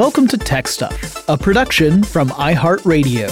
Welcome 0.00 0.28
to 0.28 0.38
Tech 0.38 0.66
Stuff, 0.66 1.28
a 1.28 1.36
production 1.36 2.02
from 2.02 2.30
iHeartRadio. 2.30 3.28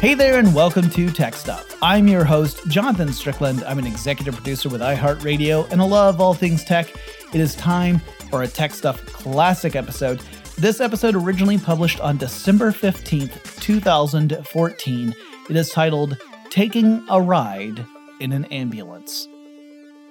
Hey 0.00 0.14
there, 0.14 0.40
and 0.40 0.52
welcome 0.52 0.90
to 0.90 1.08
Tech 1.12 1.34
Stuff. 1.34 1.78
I'm 1.80 2.08
your 2.08 2.24
host, 2.24 2.66
Jonathan 2.66 3.12
Strickland. 3.12 3.62
I'm 3.62 3.78
an 3.78 3.86
executive 3.86 4.34
producer 4.34 4.68
with 4.68 4.80
iHeartRadio, 4.80 5.70
and 5.70 5.80
I 5.80 5.84
love 5.84 6.20
all 6.20 6.34
things 6.34 6.64
tech. 6.64 6.92
It 7.32 7.40
is 7.40 7.54
time 7.54 8.00
for 8.28 8.42
a 8.42 8.48
Tech 8.48 8.74
Stuff 8.74 9.06
classic 9.06 9.76
episode. 9.76 10.20
This 10.58 10.80
episode 10.80 11.14
originally 11.14 11.58
published 11.58 12.00
on 12.00 12.16
December 12.16 12.72
15th, 12.72 13.60
2014. 13.60 15.14
It 15.48 15.56
is 15.56 15.70
titled 15.70 16.16
Taking 16.50 17.06
a 17.08 17.20
Ride 17.20 17.86
in 18.18 18.32
an 18.32 18.46
Ambulance. 18.46 19.28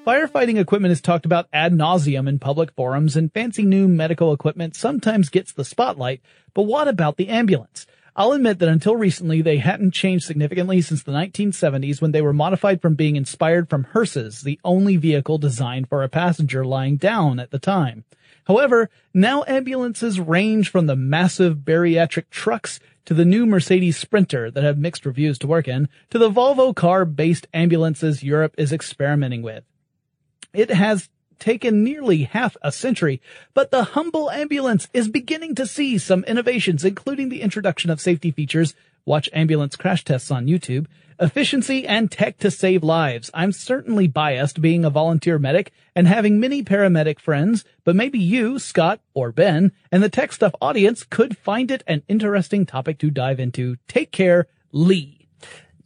Firefighting 0.05 0.60
equipment 0.60 0.91
is 0.91 1.00
talked 1.00 1.28
about 1.28 1.48
ad 1.54 1.73
nauseum 1.73 2.28
in 2.28 2.40
public 2.40 2.72
forums, 2.72 3.16
and 3.16 3.32
fancy 3.32 3.62
new 3.62 3.88
medical 3.88 4.34
equipment 4.34 4.76
sometimes 4.76 5.30
gets 5.30 5.54
the 5.54 5.64
spotlight. 5.64 6.22
But 6.55 6.64
what 6.64 6.88
about 6.88 7.18
the 7.18 7.30
ambulance? 7.30 7.86
I'll 8.16 8.32
admit 8.32 8.58
that 8.60 8.68
until 8.68 8.96
recently, 8.96 9.44
they 9.44 9.58
hadn't 9.58 9.91
changed 9.91 10.26
significantly 10.26 10.82
since 10.82 11.04
the 11.04 11.12
1970s 11.12 12.02
when 12.02 12.14
they 12.14 12.22
were 12.24 12.34
modified 12.34 12.82
from 12.82 12.96
being 12.96 13.16
inspired 13.16 13.70
from 13.70 13.84
hearses, 13.84 14.41
the 14.41 14.60
only 14.64 14.98
vehicle 14.98 15.38
designed 15.38 15.88
for 15.88 16.02
a 16.02 16.10
passenger 16.10 16.66
lying 16.66 16.98
down 16.98 17.40
at 17.40 17.52
the 17.52 17.60
time. 17.60 18.04
However, 18.46 18.90
now 19.13 19.44
ambulances 19.48 20.20
range 20.20 20.72
from 20.72 20.88
the 20.88 20.96
massive 20.96 21.58
bariatric 21.58 22.32
trucks 22.32 22.80
to 23.05 23.13
the 23.13 23.24
new 23.24 23.46
Mercedes 23.46 23.98
Sprinter 23.98 24.49
that 24.49 24.63
have 24.63 24.80
mixed 24.80 25.05
reviews 25.05 25.38
to 25.38 25.48
work 25.48 25.68
in, 25.68 25.90
to 26.10 26.18
the 26.18 26.32
Volvo 26.32 26.76
car-based 26.76 27.46
ambulances 27.54 28.24
Europe 28.24 28.55
is 28.58 28.74
experimenting 28.74 29.44
with. 29.44 29.63
It 30.54 30.70
has 30.72 31.10
taken 31.40 31.84
nearly 31.84 32.24
half 32.24 32.55
a 32.62 32.71
century, 32.71 33.21
but 33.54 33.71
the 33.71 33.84
humble 33.84 34.30
ambulance 34.30 34.88
is 34.93 35.10
beginning 35.10 35.55
to 35.55 35.66
see 35.66 35.98
some 35.98 36.24
innovations, 36.26 36.85
including 36.85 37.30
the 37.30 37.41
introduction 37.41 37.90
of 37.90 37.99
safety 37.99 38.32
features, 38.32 38.76
watch 39.05 39.30
ambulance 39.34 39.76
crash 39.76 40.04
tests 40.04 40.30
on 40.30 40.46
YouTube, 40.46 40.85
efficiency 41.20 41.88
and 41.88 42.12
tech 42.12 42.38
to 42.40 42.52
save 42.52 42.84
lives. 42.84 43.30
I'm 43.34 43.52
certainly 43.52 44.08
biased 44.08 44.62
being 44.62 44.84
a 44.84 44.90
volunteer 44.90 45.38
medic 45.40 45.71
and 45.96 46.08
having 46.08 46.40
many 46.40 46.63
paramedic 46.63 47.20
friends, 47.20 47.63
but 47.84 47.96
maybe 47.96 48.20
you, 48.20 48.60
Scott 48.60 48.99
or 49.13 49.32
Ben, 49.32 49.71
and 49.91 50.04
the 50.04 50.10
tech 50.10 50.34
stuff 50.34 50.54
audience 50.62 51.04
could 51.04 51.38
find 51.38 51.71
it 51.71 51.84
an 51.88 52.04
interesting 52.08 52.65
topic 52.65 52.98
to 52.99 53.12
dive 53.12 53.40
into. 53.40 53.77
Take 53.88 54.12
care, 54.12 54.48
Lee. 54.71 55.21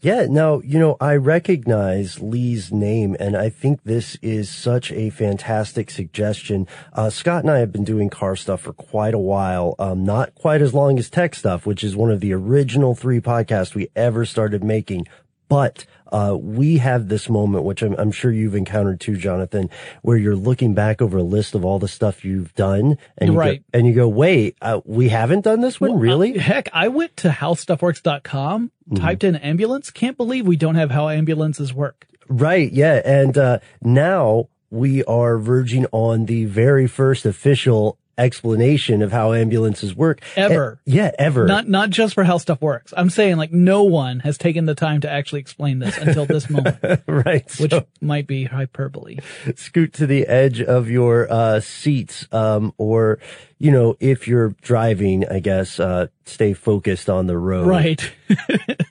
Yeah, 0.06 0.28
now, 0.30 0.60
you 0.60 0.78
know, 0.78 0.98
I 1.02 1.16
recognize 1.16 2.22
Lee's 2.22 2.72
name 2.72 3.18
and 3.20 3.36
I 3.36 3.50
think 3.50 3.82
this 3.86 4.18
is 4.22 4.52
such 4.52 4.92
a 4.92 5.10
fantastic 5.10 5.90
suggestion. 5.90 6.68
Uh, 6.94 7.10
Scott 7.10 7.42
and 7.42 7.50
I 7.50 7.58
have 7.58 7.72
been 7.72 7.84
doing 7.84 8.12
car 8.12 8.36
stuff 8.36 8.62
for 8.62 8.74
quite 8.74 9.16
a 9.16 9.18
while. 9.18 9.74
Um, 9.80 10.06
not 10.06 10.36
quite 10.36 10.62
as 10.62 10.76
long 10.76 11.00
as 11.00 11.10
tech 11.10 11.34
stuff, 11.34 11.66
which 11.66 11.84
is 11.84 11.96
one 11.96 12.12
of 12.12 12.20
the 12.20 12.34
original 12.34 12.94
three 12.94 13.20
podcasts 13.20 13.74
we 13.74 13.88
ever 13.96 14.26
started 14.26 14.64
making. 14.64 15.08
But 15.50 15.88
uh, 16.12 16.38
we 16.40 16.78
have 16.78 17.08
this 17.08 17.30
moment, 17.30 17.64
which 17.64 17.82
I'm, 17.82 17.96
I'm, 17.96 18.12
sure 18.12 18.32
you've 18.32 18.56
encountered 18.56 19.00
too, 19.00 19.18
Jonathan, 19.18 19.70
where 20.02 20.18
you're 20.18 20.36
looking 20.36 20.74
back 20.74 21.02
over 21.02 21.18
a 21.18 21.24
list 21.24 21.56
of 21.56 21.66
all 21.66 21.80
the 21.80 21.88
stuff 21.88 22.24
you've 22.24 22.54
done, 22.54 22.98
and 23.18 23.34
you 23.34 23.40
right. 23.40 23.64
go, 23.72 23.78
and 23.78 23.88
you 23.88 23.94
go, 23.94 24.08
"Wait, 24.08 24.56
uh, 24.62 24.82
we 24.86 25.10
haven't 25.10 25.42
done 25.42 25.62
this 25.62 25.82
one, 25.82 25.92
well, 25.92 26.00
really?" 26.00 26.38
Uh, 26.38 26.42
heck, 26.42 26.70
I 26.74 26.88
went 26.90 27.18
to 27.18 27.30
howstuffworks.com, 27.30 28.72
mm-hmm. 28.90 29.04
typed 29.04 29.24
in 29.24 29.36
ambulance. 29.36 29.90
Can't 29.90 30.18
believe 30.18 30.46
we 30.46 30.58
don't 30.58 30.76
have 30.76 30.92
how 30.92 31.10
ambulances 31.10 31.74
work. 31.74 32.08
Right? 32.28 32.72
Yeah, 32.72 33.02
and 33.04 33.38
uh, 33.38 33.60
now 33.82 34.50
we 34.70 35.04
are 35.06 35.38
verging 35.38 35.86
on 35.92 36.26
the 36.26 36.46
very 36.46 36.88
first 36.88 37.26
official 37.26 37.98
explanation 38.18 39.02
of 39.02 39.12
how 39.12 39.34
ambulances 39.34 39.96
work. 39.96 40.22
Ever. 40.36 40.80
And, 40.86 40.96
yeah, 40.96 41.12
ever. 41.18 41.46
Not, 41.46 41.68
not 41.68 41.90
just 41.90 42.14
for 42.14 42.24
how 42.24 42.38
stuff 42.38 42.62
works. 42.62 42.94
I'm 42.96 43.10
saying 43.10 43.38
like 43.38 43.52
no 43.52 43.84
one 43.84 44.20
has 44.22 44.38
taken 44.38 44.66
the 44.66 44.76
time 44.76 45.02
to 45.02 45.10
actually 45.10 45.42
explain 45.42 45.80
this 45.80 45.98
until 45.98 46.26
this 46.26 46.50
moment. 46.50 46.78
right. 47.08 47.60
Which 47.60 47.72
so, 47.72 47.86
might 48.02 48.28
be 48.28 48.46
hyperbole. 48.46 49.18
Scoot 49.56 49.94
to 49.94 50.08
the 50.08 50.28
edge 50.28 50.62
of 50.62 50.90
your, 50.90 51.32
uh, 51.32 51.60
seats, 51.60 52.28
um, 52.32 52.74
or, 52.78 53.20
you 53.60 53.72
know, 53.72 53.96
if 54.00 54.28
you're 54.28 54.56
driving, 54.62 55.28
I 55.28 55.40
guess, 55.40 55.80
uh, 55.80 56.08
stay 56.26 56.54
focused 56.54 57.10
on 57.10 57.28
the 57.28 57.38
road. 57.38 57.68
Right. 57.68 58.12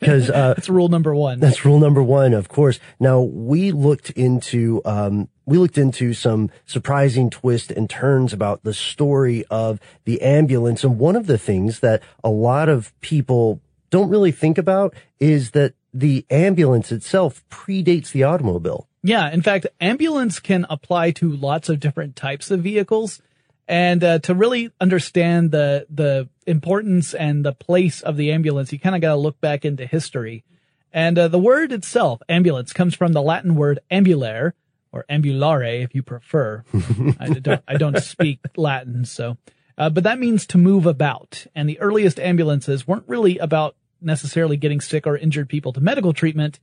Because, 0.01 0.29
uh, 0.29 0.53
that's 0.55 0.69
rule 0.69 0.89
number 0.89 1.15
one. 1.15 1.41
That's 1.41 1.65
rule 1.65 1.79
number 1.79 2.03
one, 2.03 2.35
of 2.35 2.51
course. 2.51 2.79
Now, 3.01 3.23
we 3.23 3.73
looked 3.73 4.11
into, 4.11 4.83
um, 4.85 5.29
we 5.47 5.59
looked 5.59 5.79
into 5.79 6.15
some 6.15 6.51
surprising 6.65 7.31
twists 7.31 7.71
and 7.71 7.89
turns 7.89 8.33
about 8.33 8.63
the 8.63 8.75
story 8.75 9.45
of 9.51 9.81
the 10.05 10.23
ambulance. 10.23 10.85
And 10.85 10.99
one 10.99 11.17
of 11.17 11.27
the 11.27 11.39
things 11.39 11.81
that 11.81 12.03
a 12.23 12.31
lot 12.31 12.69
of 12.69 12.99
people 13.01 13.61
don't 13.91 14.09
really 14.09 14.33
think 14.33 14.59
about 14.59 14.95
is 15.21 15.53
that 15.53 15.75
the 15.93 16.27
ambulance 16.31 16.91
itself 16.91 17.45
predates 17.51 18.11
the 18.11 18.25
automobile. 18.25 18.89
Yeah. 19.03 19.31
In 19.31 19.43
fact, 19.43 19.67
ambulance 19.81 20.41
can 20.41 20.67
apply 20.69 21.13
to 21.13 21.31
lots 21.31 21.69
of 21.69 21.79
different 21.79 22.17
types 22.17 22.51
of 22.51 22.61
vehicles. 22.61 23.21
And 23.69 24.03
uh, 24.05 24.19
to 24.21 24.35
really 24.35 24.73
understand 24.81 25.51
the 25.51 25.87
the 25.89 26.29
importance 26.47 27.15
and 27.15 27.45
the 27.45 27.53
place 27.53 28.03
of 28.03 28.17
the 28.17 28.33
ambulance, 28.33 28.73
you 28.73 28.79
kind 28.79 28.95
of 28.95 29.01
got 29.01 29.11
to 29.11 29.17
look 29.17 29.41
back 29.41 29.65
into 29.65 29.87
history. 29.87 30.45
And 30.93 31.19
uh, 31.19 31.29
the 31.29 31.39
word 31.39 31.73
itself, 31.73 32.21
ambulance, 32.29 32.73
comes 32.73 32.95
from 32.95 33.13
the 33.13 33.23
Latin 33.23 33.57
word 33.57 33.81
ambulare, 33.91 34.53
or 34.95 35.05
ambulare 35.11 35.83
if 35.83 35.95
you 35.95 36.03
prefer. 36.03 36.65
I 37.21 37.29
don't 37.29 37.63
I 37.67 37.77
don't 37.77 37.99
speak 37.99 38.39
Latin, 38.57 39.05
so 39.05 39.37
uh, 39.77 39.91
but 39.91 40.05
that 40.05 40.21
means 40.21 40.47
to 40.47 40.59
move 40.59 40.87
about. 40.87 41.47
And 41.55 41.69
the 41.69 41.81
earliest 41.81 42.21
ambulances 42.21 42.87
weren't 42.87 43.09
really 43.09 43.39
about 43.39 43.77
necessarily 44.01 44.57
getting 44.57 44.81
sick 44.81 45.07
or 45.07 45.19
injured 45.19 45.49
people 45.49 45.73
to 45.73 45.81
medical 45.81 46.13
treatment. 46.13 46.61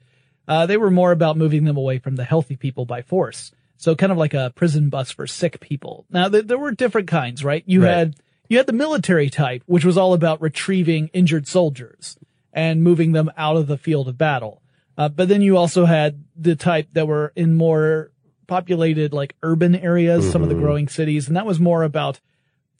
Uh, 0.47 0.65
they 0.65 0.77
were 0.77 0.89
more 0.89 1.11
about 1.11 1.37
moving 1.37 1.65
them 1.65 1.77
away 1.77 1.99
from 1.99 2.15
the 2.15 2.23
healthy 2.23 2.55
people 2.55 2.85
by 2.85 3.01
force. 3.01 3.51
So 3.77 3.95
kind 3.95 4.11
of 4.11 4.17
like 4.17 4.33
a 4.33 4.53
prison 4.55 4.89
bus 4.89 5.11
for 5.11 5.27
sick 5.27 5.59
people. 5.59 6.05
Now 6.09 6.29
th- 6.29 6.45
there 6.45 6.57
were 6.57 6.71
different 6.71 7.07
kinds, 7.07 7.43
right? 7.43 7.63
You 7.65 7.83
right. 7.83 7.97
had 7.97 8.15
you 8.47 8.57
had 8.57 8.67
the 8.67 8.73
military 8.73 9.29
type, 9.29 9.63
which 9.65 9.85
was 9.85 9.97
all 9.97 10.13
about 10.13 10.41
retrieving 10.41 11.09
injured 11.13 11.47
soldiers 11.47 12.17
and 12.53 12.83
moving 12.83 13.11
them 13.11 13.31
out 13.37 13.57
of 13.57 13.67
the 13.67 13.77
field 13.77 14.07
of 14.07 14.17
battle. 14.17 14.61
Uh, 14.97 15.09
but 15.09 15.29
then 15.29 15.41
you 15.41 15.57
also 15.57 15.85
had 15.85 16.23
the 16.35 16.55
type 16.55 16.89
that 16.93 17.07
were 17.07 17.31
in 17.35 17.53
more 17.53 18.10
populated 18.51 19.13
like 19.13 19.33
urban 19.43 19.73
areas, 19.73 20.23
mm-hmm. 20.23 20.31
some 20.33 20.43
of 20.43 20.49
the 20.49 20.55
mm-hmm. 20.55 20.63
growing 20.65 20.87
cities, 20.89 21.29
and 21.29 21.37
that 21.37 21.45
was 21.45 21.57
more 21.57 21.83
about 21.83 22.19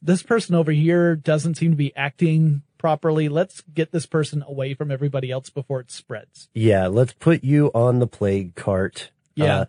this 0.02 0.22
person 0.22 0.54
over 0.54 0.70
here 0.70 1.16
doesn't 1.16 1.54
seem 1.54 1.70
to 1.70 1.76
be 1.76 1.96
acting 1.96 2.60
properly. 2.76 3.30
Let's 3.30 3.62
get 3.72 3.90
this 3.90 4.04
person 4.04 4.44
away 4.46 4.74
from 4.74 4.90
everybody 4.90 5.30
else 5.30 5.48
before 5.48 5.80
it 5.80 5.90
spreads. 5.90 6.50
Yeah, 6.52 6.88
let's 6.88 7.14
put 7.14 7.42
you 7.42 7.70
on 7.74 8.00
the 8.00 8.06
plague 8.06 8.54
cart. 8.54 9.12
Yeah. 9.34 9.60
Uh, 9.60 9.64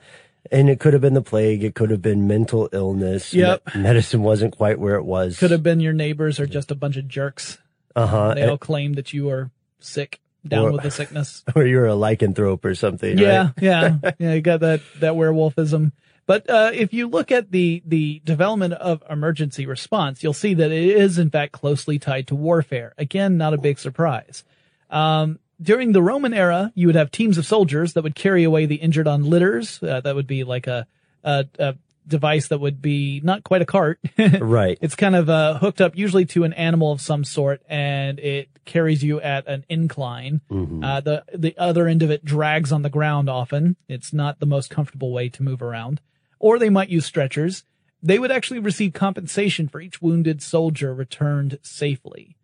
and 0.52 0.70
it 0.70 0.82
could 0.82 0.92
have 0.92 1.02
been 1.02 1.14
the 1.14 1.22
plague. 1.22 1.64
It 1.64 1.74
could 1.74 1.90
have 1.90 2.02
been 2.02 2.28
mental 2.28 2.68
illness. 2.74 3.34
Yep. 3.34 3.74
Me- 3.74 3.82
medicine 3.84 4.24
wasn't 4.24 4.58
quite 4.58 4.80
where 4.80 4.96
it 4.96 5.06
was. 5.06 5.40
Could 5.40 5.52
have 5.52 5.64
been 5.64 5.80
your 5.80 5.94
neighbors 5.94 6.38
or 6.38 6.46
just 6.46 6.70
a 6.70 6.76
bunch 6.76 6.98
of 6.98 7.08
jerks. 7.08 7.60
Uh 7.96 8.08
huh. 8.08 8.34
They 8.34 8.46
all 8.46 8.58
claim 8.58 8.94
that 8.94 9.14
you 9.14 9.30
are 9.30 9.52
sick, 9.80 10.20
down 10.48 10.66
or, 10.66 10.72
with 10.74 10.84
the 10.84 10.92
sickness. 10.92 11.44
Or 11.56 11.66
you're 11.66 11.88
a 11.88 11.92
lycanthrope 11.92 12.66
or 12.66 12.76
something. 12.76 13.18
Yeah. 13.18 13.46
Right? 13.46 13.54
yeah. 13.62 13.98
Yeah. 14.20 14.34
You 14.34 14.42
got 14.42 14.60
that, 14.62 14.82
that 15.00 15.14
werewolfism. 15.14 15.92
But, 16.26 16.50
uh, 16.50 16.72
if 16.74 16.94
you 16.94 17.08
look 17.08 17.32
at 17.32 17.52
the, 17.52 17.84
the 17.86 18.22
development 18.24 18.74
of 18.74 19.04
emergency 19.10 19.66
response, 19.66 20.24
you'll 20.24 20.34
see 20.34 20.54
that 20.54 20.72
it 20.72 20.98
is 20.98 21.18
in 21.20 21.30
fact 21.30 21.52
closely 21.52 22.00
tied 22.00 22.28
to 22.28 22.36
warfare. 22.36 22.94
Again, 22.98 23.38
not 23.38 23.54
a 23.54 23.58
big 23.58 23.78
surprise. 23.78 24.44
Um, 24.90 25.40
during 25.62 25.92
the 25.92 26.02
Roman 26.02 26.34
era, 26.34 26.72
you 26.76 26.88
would 26.88 26.96
have 26.96 27.12
teams 27.12 27.38
of 27.38 27.46
soldiers 27.46 27.94
that 27.94 28.04
would 28.04 28.16
carry 28.16 28.44
away 28.44 28.66
the 28.66 28.76
injured 28.76 29.08
on 29.08 29.24
litters. 29.24 29.82
Uh, 29.82 30.02
that 30.02 30.16
would 30.16 30.28
be 30.28 30.44
like 30.44 30.68
a, 30.68 30.88
a, 31.24 31.46
a, 31.60 31.76
device 32.08 32.48
that 32.48 32.60
would 32.60 32.82
be 32.82 33.22
not 33.24 33.44
quite 33.44 33.62
a 33.62 33.66
cart. 33.66 34.00
right. 34.40 34.78
It's 34.82 34.96
kind 34.96 35.16
of 35.16 35.30
uh, 35.30 35.60
hooked 35.60 35.82
up 35.82 35.96
usually 35.96 36.26
to 36.28 36.44
an 36.44 36.54
animal 36.54 36.92
of 36.92 37.02
some 37.02 37.24
sort, 37.24 37.62
and 37.68 38.20
it 38.20 38.50
carries 38.66 39.04
you 39.04 39.20
at 39.22 39.48
an 39.48 39.66
incline. 39.70 40.42
Mm-hmm. 40.50 40.84
Uh, 40.84 41.02
the 41.02 41.24
the 41.34 41.58
other 41.58 41.88
end 41.88 42.04
of 42.04 42.12
it 42.12 42.24
drags 42.24 42.72
on 42.72 42.82
the 42.82 42.90
ground. 42.90 43.30
Often, 43.30 43.78
it's 43.88 44.14
not 44.14 44.40
the 44.40 44.46
most 44.46 44.70
comfortable 44.70 45.12
way 45.12 45.30
to 45.30 45.44
move 45.44 45.62
around. 45.62 46.02
Or 46.40 46.60
they 46.60 46.70
might 46.70 46.90
use 46.90 47.06
stretchers. 47.06 47.64
They 48.02 48.20
would 48.20 48.32
actually 48.32 48.60
receive 48.60 48.92
compensation 48.94 49.70
for 49.70 49.80
each 49.80 50.02
wounded 50.02 50.42
soldier 50.42 50.94
returned 50.94 51.58
safely 51.62 52.36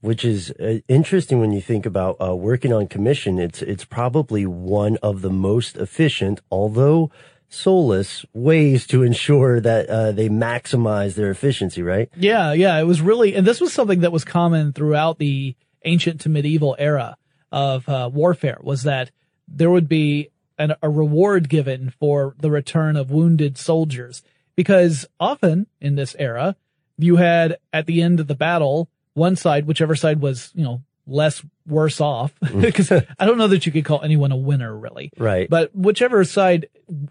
which 0.00 0.24
is 0.24 0.50
uh, 0.52 0.78
interesting 0.88 1.40
when 1.40 1.52
you 1.52 1.60
think 1.60 1.84
about 1.84 2.16
uh, 2.20 2.34
working 2.34 2.72
on 2.72 2.86
commission. 2.86 3.38
It's 3.38 3.62
it's 3.62 3.84
probably 3.84 4.46
one 4.46 4.96
of 5.02 5.22
the 5.22 5.30
most 5.30 5.76
efficient, 5.76 6.40
although 6.50 7.10
soulless, 7.48 8.24
ways 8.32 8.86
to 8.88 9.02
ensure 9.02 9.60
that 9.60 9.88
uh, 9.88 10.12
they 10.12 10.28
maximize 10.28 11.14
their 11.14 11.30
efficiency. 11.30 11.82
Right? 11.82 12.08
Yeah, 12.16 12.52
yeah. 12.52 12.78
It 12.78 12.84
was 12.84 13.00
really, 13.00 13.34
and 13.34 13.46
this 13.46 13.60
was 13.60 13.72
something 13.72 14.00
that 14.00 14.12
was 14.12 14.24
common 14.24 14.72
throughout 14.72 15.18
the 15.18 15.56
ancient 15.84 16.20
to 16.22 16.28
medieval 16.28 16.76
era 16.78 17.16
of 17.50 17.88
uh, 17.88 18.10
warfare. 18.12 18.58
Was 18.60 18.82
that 18.82 19.10
there 19.46 19.70
would 19.70 19.88
be 19.88 20.30
an, 20.58 20.74
a 20.82 20.90
reward 20.90 21.48
given 21.48 21.90
for 21.98 22.34
the 22.38 22.50
return 22.50 22.96
of 22.96 23.10
wounded 23.10 23.56
soldiers. 23.56 24.22
because 24.58 25.06
often 25.20 25.68
in 25.80 25.94
this 25.94 26.16
era, 26.18 26.56
you 26.96 27.14
had 27.14 27.58
at 27.72 27.86
the 27.86 28.02
end 28.02 28.18
of 28.18 28.26
the 28.26 28.34
battle, 28.34 28.90
one 29.14 29.36
side, 29.36 29.68
whichever 29.68 29.94
side 29.94 30.20
was, 30.20 30.50
you 30.52 30.64
know, 30.64 30.82
less 31.08 31.42
worse 31.66 32.00
off, 32.00 32.32
because 32.60 32.92
I 32.92 33.26
don't 33.26 33.38
know 33.38 33.48
that 33.48 33.64
you 33.66 33.72
could 33.72 33.84
call 33.84 34.02
anyone 34.02 34.30
a 34.30 34.36
winner 34.36 34.76
really. 34.76 35.10
Right. 35.18 35.48
But 35.50 35.74
whichever 35.74 36.22
side, 36.24 36.68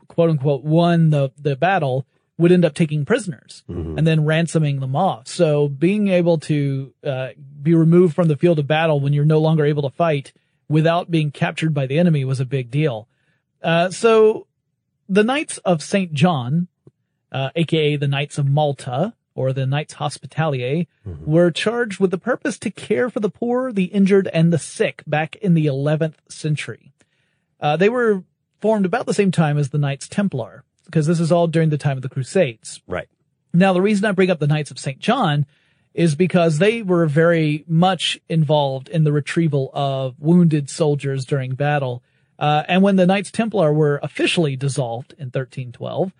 quote 0.07 0.29
unquote, 0.29 0.63
won 0.63 1.09
the, 1.09 1.31
the 1.37 1.55
battle 1.55 2.05
would 2.37 2.51
end 2.51 2.63
up 2.63 2.75
taking 2.75 3.03
prisoners 3.03 3.63
Mhm. 3.67 3.97
and 3.97 4.05
then 4.05 4.23
ransoming 4.23 4.79
them 4.79 4.95
off. 4.95 5.27
So 5.27 5.67
being 5.67 6.07
able 6.09 6.37
to, 6.41 6.93
uh, 7.03 7.29
be 7.63 7.73
removed 7.73 8.13
from 8.13 8.27
the 8.27 8.37
field 8.37 8.59
of 8.59 8.67
battle 8.67 8.99
when 8.99 9.11
you're 9.13 9.25
no 9.25 9.39
longer 9.39 9.65
able 9.65 9.81
to 9.81 9.89
fight 9.95 10.31
without 10.69 11.09
being 11.09 11.31
captured 11.31 11.73
by 11.73 11.87
the 11.87 11.97
enemy 11.97 12.23
was 12.23 12.39
a 12.39 12.45
big 12.45 12.69
deal. 12.69 13.07
Uh, 13.63 13.89
so 13.89 14.45
the 15.09 15.23
Knights 15.23 15.57
of 15.59 15.81
St. 15.81 16.13
John, 16.13 16.67
uh, 17.31 17.49
aka 17.55 17.95
the 17.95 18.07
Knights 18.07 18.37
of 18.37 18.45
Malta, 18.45 19.13
or 19.37 19.53
the 19.53 19.67
Knights 19.67 19.93
Hospitaller, 19.93 20.85
were 21.25 21.51
charged 21.51 21.99
with 21.99 22.09
the 22.09 22.17
purpose 22.17 22.57
to 22.57 22.71
care 22.71 23.09
for 23.09 23.19
the 23.19 23.29
poor, 23.29 23.71
the 23.71 23.85
injured, 23.85 24.27
and 24.33 24.51
the 24.51 24.57
sick 24.57 25.03
back 25.05 25.35
in 25.35 25.53
the 25.53 25.67
11th 25.67 26.15
century. 26.27 26.91
Uh, 27.59 27.77
they 27.77 27.87
were 27.87 28.23
formed 28.59 28.85
about 28.85 29.05
the 29.05 29.13
same 29.13 29.31
time 29.31 29.57
as 29.57 29.69
the 29.69 29.77
Knights 29.77 30.07
Templar, 30.07 30.63
because 30.85 31.05
this 31.05 31.19
is 31.19 31.31
all 31.31 31.47
during 31.47 31.69
the 31.69 31.77
time 31.77 31.97
of 31.97 32.03
the 32.03 32.09
Crusades. 32.09 32.81
Right. 32.87 33.07
Now, 33.53 33.73
the 33.73 33.81
reason 33.81 34.05
I 34.05 34.11
bring 34.11 34.31
up 34.31 34.39
the 34.39 34.47
Knights 34.47 34.71
of 34.71 34.79
St. 34.79 34.99
John 34.99 35.45
is 35.93 36.15
because 36.15 36.57
they 36.57 36.81
were 36.81 37.05
very 37.05 37.63
much 37.67 38.19
involved 38.29 38.89
in 38.89 39.03
the 39.03 39.11
retrieval 39.11 39.71
of 39.73 40.15
wounded 40.19 40.69
soldiers 40.69 41.25
during 41.25 41.55
battle. 41.55 42.03
Uh, 42.39 42.63
and 42.67 42.81
when 42.81 42.95
the 42.95 43.05
Knights 43.05 43.31
Templar 43.31 43.73
were 43.73 43.99
officially 44.03 44.55
dissolved 44.55 45.13
in 45.13 45.27
1312, 45.27 46.13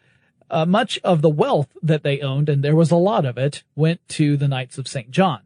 uh, 0.49 0.65
much 0.65 0.99
of 1.03 1.21
the 1.21 1.29
wealth 1.29 1.69
that 1.83 2.03
they 2.03 2.21
owned, 2.21 2.49
and 2.49 2.63
there 2.63 2.75
was 2.75 2.91
a 2.91 2.95
lot 2.95 3.25
of 3.25 3.37
it, 3.37 3.63
went 3.75 3.99
to 4.09 4.37
the 4.37 4.47
Knights 4.47 4.77
of 4.77 4.87
St. 4.87 5.11
John. 5.11 5.41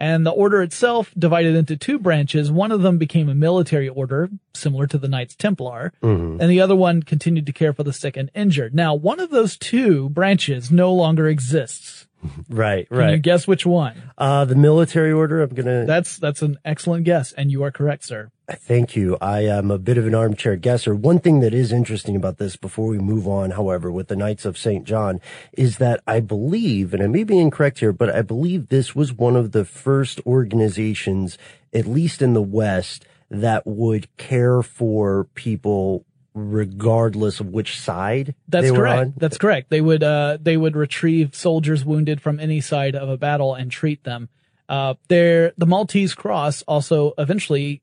And 0.00 0.24
the 0.24 0.30
order 0.30 0.62
itself 0.62 1.12
divided 1.18 1.56
into 1.56 1.76
two 1.76 1.98
branches. 1.98 2.52
One 2.52 2.70
of 2.70 2.82
them 2.82 2.98
became 2.98 3.28
a 3.28 3.34
military 3.34 3.88
order, 3.88 4.30
similar 4.54 4.86
to 4.86 4.98
the 4.98 5.08
Knights 5.08 5.34
Templar, 5.34 5.92
Mhm. 6.02 6.40
and 6.40 6.48
the 6.50 6.60
other 6.60 6.76
one 6.76 7.02
continued 7.02 7.46
to 7.46 7.52
care 7.52 7.72
for 7.72 7.82
the 7.82 7.92
sick 7.92 8.16
and 8.16 8.30
injured. 8.34 8.74
Now, 8.74 8.94
one 8.94 9.18
of 9.20 9.30
those 9.30 9.56
two 9.56 10.08
branches 10.10 10.70
no 10.70 10.94
longer 10.94 11.26
exists. 11.28 12.06
Right. 12.48 12.86
Right. 12.90 13.06
Can 13.06 13.10
you 13.10 13.18
guess 13.18 13.46
which 13.46 13.64
one? 13.64 13.94
Uh, 14.16 14.44
the 14.44 14.54
military 14.54 15.12
order. 15.12 15.42
I'm 15.42 15.50
gonna. 15.50 15.86
That's 15.86 16.18
that's 16.18 16.42
an 16.42 16.58
excellent 16.64 17.04
guess, 17.04 17.32
and 17.32 17.50
you 17.50 17.62
are 17.62 17.70
correct, 17.70 18.04
sir. 18.04 18.30
Thank 18.50 18.96
you. 18.96 19.18
I 19.20 19.40
am 19.40 19.70
a 19.70 19.78
bit 19.78 19.98
of 19.98 20.06
an 20.06 20.14
armchair 20.14 20.56
guesser. 20.56 20.94
One 20.94 21.18
thing 21.18 21.40
that 21.40 21.52
is 21.52 21.70
interesting 21.70 22.16
about 22.16 22.38
this 22.38 22.56
before 22.56 22.88
we 22.88 22.98
move 22.98 23.28
on, 23.28 23.52
however, 23.52 23.92
with 23.92 24.08
the 24.08 24.16
Knights 24.16 24.46
of 24.46 24.56
St. 24.56 24.84
John 24.84 25.20
is 25.52 25.76
that 25.78 26.00
I 26.06 26.20
believe, 26.20 26.94
and 26.94 27.02
I 27.02 27.08
may 27.08 27.24
be 27.24 27.38
incorrect 27.38 27.80
here, 27.80 27.92
but 27.92 28.14
I 28.14 28.22
believe 28.22 28.68
this 28.68 28.94
was 28.94 29.12
one 29.12 29.36
of 29.36 29.52
the 29.52 29.66
first 29.66 30.20
organizations, 30.26 31.36
at 31.74 31.86
least 31.86 32.22
in 32.22 32.32
the 32.32 32.42
West, 32.42 33.04
that 33.30 33.66
would 33.66 34.16
care 34.16 34.62
for 34.62 35.24
people 35.34 36.06
regardless 36.34 37.40
of 37.40 37.46
which 37.48 37.78
side 37.78 38.34
That's 38.48 38.64
they 38.64 38.70
were 38.70 38.78
correct. 38.78 39.00
on. 39.00 39.14
That's 39.16 39.38
correct. 39.38 39.70
They 39.70 39.80
would 39.80 40.02
uh 40.02 40.38
they 40.40 40.56
would 40.56 40.76
retrieve 40.76 41.34
soldiers 41.34 41.84
wounded 41.84 42.20
from 42.20 42.38
any 42.40 42.60
side 42.60 42.94
of 42.94 43.08
a 43.08 43.16
battle 43.16 43.54
and 43.54 43.70
treat 43.70 44.04
them. 44.04 44.28
Uh, 44.68 44.94
there 45.08 45.52
the 45.56 45.66
Maltese 45.66 46.14
Cross 46.14 46.62
also 46.62 47.14
eventually 47.18 47.82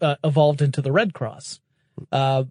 uh, 0.00 0.16
evolved 0.22 0.62
into 0.62 0.82
the 0.82 0.92
Red 0.92 1.14
Cross. 1.14 1.60
Uh, 2.12 2.44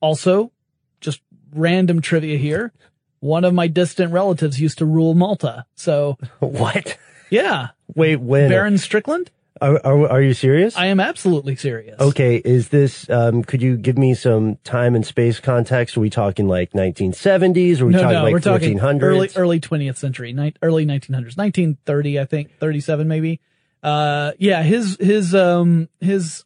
also, 0.00 0.52
just 1.00 1.20
random 1.52 2.00
trivia 2.00 2.38
here. 2.38 2.72
One 3.20 3.44
of 3.44 3.52
my 3.52 3.66
distant 3.66 4.12
relatives 4.12 4.60
used 4.60 4.78
to 4.78 4.86
rule 4.86 5.14
Malta. 5.14 5.64
So 5.74 6.18
what? 6.38 6.98
yeah, 7.30 7.68
Wait, 7.94 8.16
when? 8.16 8.48
Baron 8.48 8.78
Strickland. 8.78 9.30
Are, 9.60 9.80
are, 9.84 10.08
are 10.08 10.22
you 10.22 10.34
serious? 10.34 10.76
I 10.76 10.86
am 10.86 11.00
absolutely 11.00 11.56
serious. 11.56 12.00
Okay, 12.00 12.36
is 12.36 12.68
this, 12.68 13.08
um, 13.10 13.42
could 13.42 13.62
you 13.62 13.76
give 13.76 13.98
me 13.98 14.14
some 14.14 14.56
time 14.64 14.94
and 14.94 15.04
space 15.04 15.40
context? 15.40 15.96
Are 15.96 16.00
we 16.00 16.10
talking 16.10 16.48
like 16.48 16.72
1970s? 16.72 17.80
Are 17.80 17.86
we 17.86 17.92
no, 17.92 18.00
talking 18.02 18.16
no, 18.16 18.22
like 18.24 18.32
we're 18.32 18.40
talking 18.40 18.78
1400s? 18.78 19.02
early 19.02 19.30
early 19.36 19.60
20th 19.60 19.96
century, 19.96 20.32
ni- 20.32 20.54
early 20.62 20.86
1900s, 20.86 21.36
1930, 21.36 22.20
I 22.20 22.24
think, 22.24 22.58
37 22.58 23.08
maybe. 23.08 23.40
Uh, 23.82 24.32
yeah, 24.38 24.62
his 24.62 24.96
his 24.98 25.34
um 25.34 25.88
his 26.00 26.44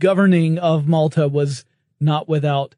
governing 0.00 0.58
of 0.58 0.88
Malta 0.88 1.28
was 1.28 1.64
not 2.00 2.28
without 2.28 2.74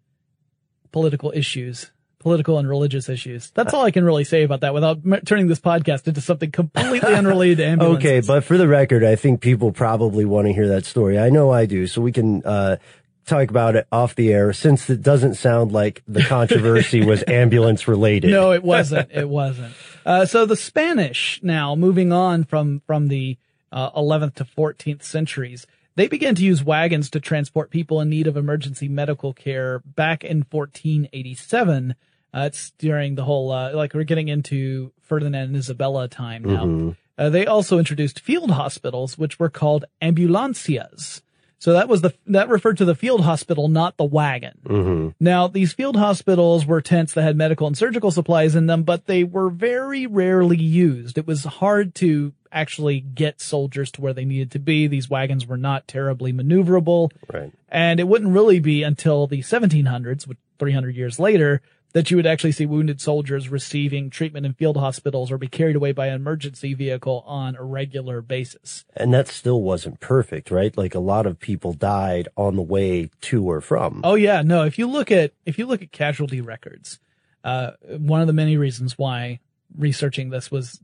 political 0.93 1.33
issues, 1.35 1.91
political 2.25 2.59
and 2.59 2.67
religious 2.67 3.11
issues. 3.11 3.51
That's 3.51 3.75
all 3.75 3.85
I 3.85 3.91
can 3.91 4.03
really 4.03 4.25
say 4.25 4.45
about 4.45 4.63
that 4.63 4.73
without 4.73 5.01
m- 5.05 5.21
turning 5.27 5.47
this 5.47 5.61
podcast 5.61 6.09
into 6.09 6.23
something 6.23 6.51
completely 6.51 7.01
unrelated 7.15 7.59
to 7.59 7.67
ambulances. 7.67 8.05
Okay, 8.05 8.21
but 8.27 8.45
for 8.45 8.57
the 8.57 8.67
record, 8.67 9.05
I 9.05 9.15
think 9.15 9.43
people 9.43 9.71
probably 9.73 10.25
want 10.25 10.47
to 10.47 10.55
hear 10.55 10.67
that 10.69 10.87
story. 10.87 11.19
I 11.19 11.29
know 11.29 11.51
I 11.51 11.67
do, 11.67 11.87
so 11.87 12.01
we 12.01 12.13
can, 12.13 12.43
uh, 12.45 12.79
talk 13.27 13.51
about 13.51 13.77
it 13.77 13.87
off 13.93 14.15
the 14.15 14.33
air 14.33 14.53
since 14.53 14.89
it 14.91 15.03
doesn't 15.03 15.35
sound 15.35 15.73
like 15.73 16.03
the 16.09 16.23
controversy 16.23 17.05
was 17.05 17.23
ambulance 17.29 17.87
related. 17.87 18.31
No, 18.31 18.53
it 18.53 18.63
wasn't. 18.63 19.11
It 19.13 19.29
wasn't. 19.29 19.75
Uh, 20.05 20.27
so 20.27 20.47
the 20.47 20.57
Spanish 20.57 21.41
now 21.43 21.75
moving 21.75 22.11
on 22.13 22.45
from, 22.45 22.81
from 22.87 23.09
the, 23.09 23.37
uh, 23.71 23.91
11th 23.93 24.35
to 24.37 24.45
14th 24.45 25.03
centuries, 25.03 25.67
they 25.97 26.09
began 26.09 26.35
to 26.35 26.45
use 26.45 26.65
wagons 26.65 27.09
to 27.11 27.21
transport 27.21 27.71
people 27.71 28.01
in 28.01 28.09
need 28.09 28.27
of 28.27 28.37
emergency 28.37 28.89
medical 28.89 29.33
care 29.33 29.81
back 29.85 30.25
in 30.25 30.45
1487. 30.51 31.95
Uh, 32.35 32.47
it's 32.47 32.73
during 32.79 33.15
the 33.15 33.23
whole, 33.25 33.53
uh, 33.53 33.73
like 33.75 33.95
we're 33.95 34.03
getting 34.03 34.29
into 34.29 34.93
Ferdinand 35.03 35.45
and 35.45 35.57
Isabella 35.57 36.09
time 36.09 36.43
now. 36.43 36.97
Uh, 37.17 37.31
they 37.31 37.47
also 37.47 37.79
introduced 37.79 38.19
field 38.19 38.51
hospitals, 38.51 39.17
which 39.17 39.39
were 39.39 39.49
called 39.51 39.85
ambulancias. 40.03 41.23
So 41.59 41.73
that 41.73 41.89
was 41.89 42.03
the, 42.03 42.13
that 42.27 42.49
referred 42.49 42.77
to 42.79 42.85
the 42.85 42.97
field 42.97 43.23
hospital, 43.23 43.69
not 43.69 43.97
the 43.97 44.05
wagon. 44.05 44.59
hmm 44.67 45.09
Now, 45.19 45.47
these 45.47 45.73
field 45.73 45.97
hospitals 45.97 46.67
were 46.67 46.83
tents 46.83 47.15
that 47.15 47.23
had 47.23 47.37
medical 47.37 47.67
and 47.67 47.79
surgical 47.79 48.11
supplies 48.11 48.55
in 48.55 48.67
them, 48.67 48.83
but 48.83 49.07
they 49.07 49.25
were 49.25 49.49
very 49.49 50.07
rarely 50.07 50.59
used. 50.59 51.17
It 51.17 51.27
was 51.27 51.45
hard 51.45 51.95
to 51.97 52.35
actually 52.53 53.01
get 53.01 53.41
soldiers 53.41 53.91
to 53.93 54.01
where 54.01 54.13
they 54.13 54.25
needed 54.25 54.51
to 54.51 54.59
be. 54.59 54.89
These 54.89 55.09
wagons 55.09 55.47
were 55.47 55.57
not 55.57 55.89
terribly 55.89 56.33
maneuverable. 56.33 57.11
Right. 57.33 57.53
And 57.69 57.99
it 57.99 58.09
wouldn't 58.09 58.33
really 58.33 58.61
be 58.61 58.83
until 58.83 59.27
the 59.27 59.41
1700s, 59.41 60.31
300 60.59 60.97
years 60.97 61.19
later, 61.19 61.63
that 61.95 62.11
you 62.11 62.17
would 62.17 62.27
actually 62.27 62.53
see 62.53 62.67
wounded 62.67 63.01
soldiers 63.01 63.49
receiving 63.49 64.11
treatment 64.11 64.45
in 64.45 64.53
field 64.53 64.77
hospitals 64.77 65.31
or 65.31 65.39
be 65.39 65.47
carried 65.47 65.77
away 65.77 65.93
by 65.93 66.09
an 66.09 66.15
emergency 66.15 66.75
vehicle 66.75 67.23
on 67.25 67.55
a 67.55 67.63
regular 67.63 68.21
basis. 68.21 68.85
And 68.95 69.15
that 69.15 69.29
still 69.29 69.63
wasn't 69.63 70.01
perfect, 70.01 70.51
right? 70.51 70.77
Like 70.77 70.95
a 70.95 71.01
lot 71.01 71.25
of 71.25 71.39
people 71.39 71.73
died 71.73 72.29
on 72.37 72.57
the 72.57 72.63
way 72.63 73.11
to 73.23 73.49
or 73.49 73.61
from. 73.61 74.01
Oh 74.05 74.17
yeah, 74.17 74.43
no. 74.43 74.65
If 74.65 74.77
you 74.77 74.89
look 74.89 75.11
at 75.13 75.33
if 75.47 75.57
you 75.57 75.67
look 75.67 75.83
at 75.83 75.93
casualty 75.93 76.41
records, 76.41 76.99
uh, 77.45 77.73
one 77.89 78.21
of 78.21 78.27
the 78.27 78.33
many 78.33 78.57
reasons 78.57 78.99
why 78.99 79.39
researching 79.79 80.31
this 80.31 80.51
was 80.51 80.81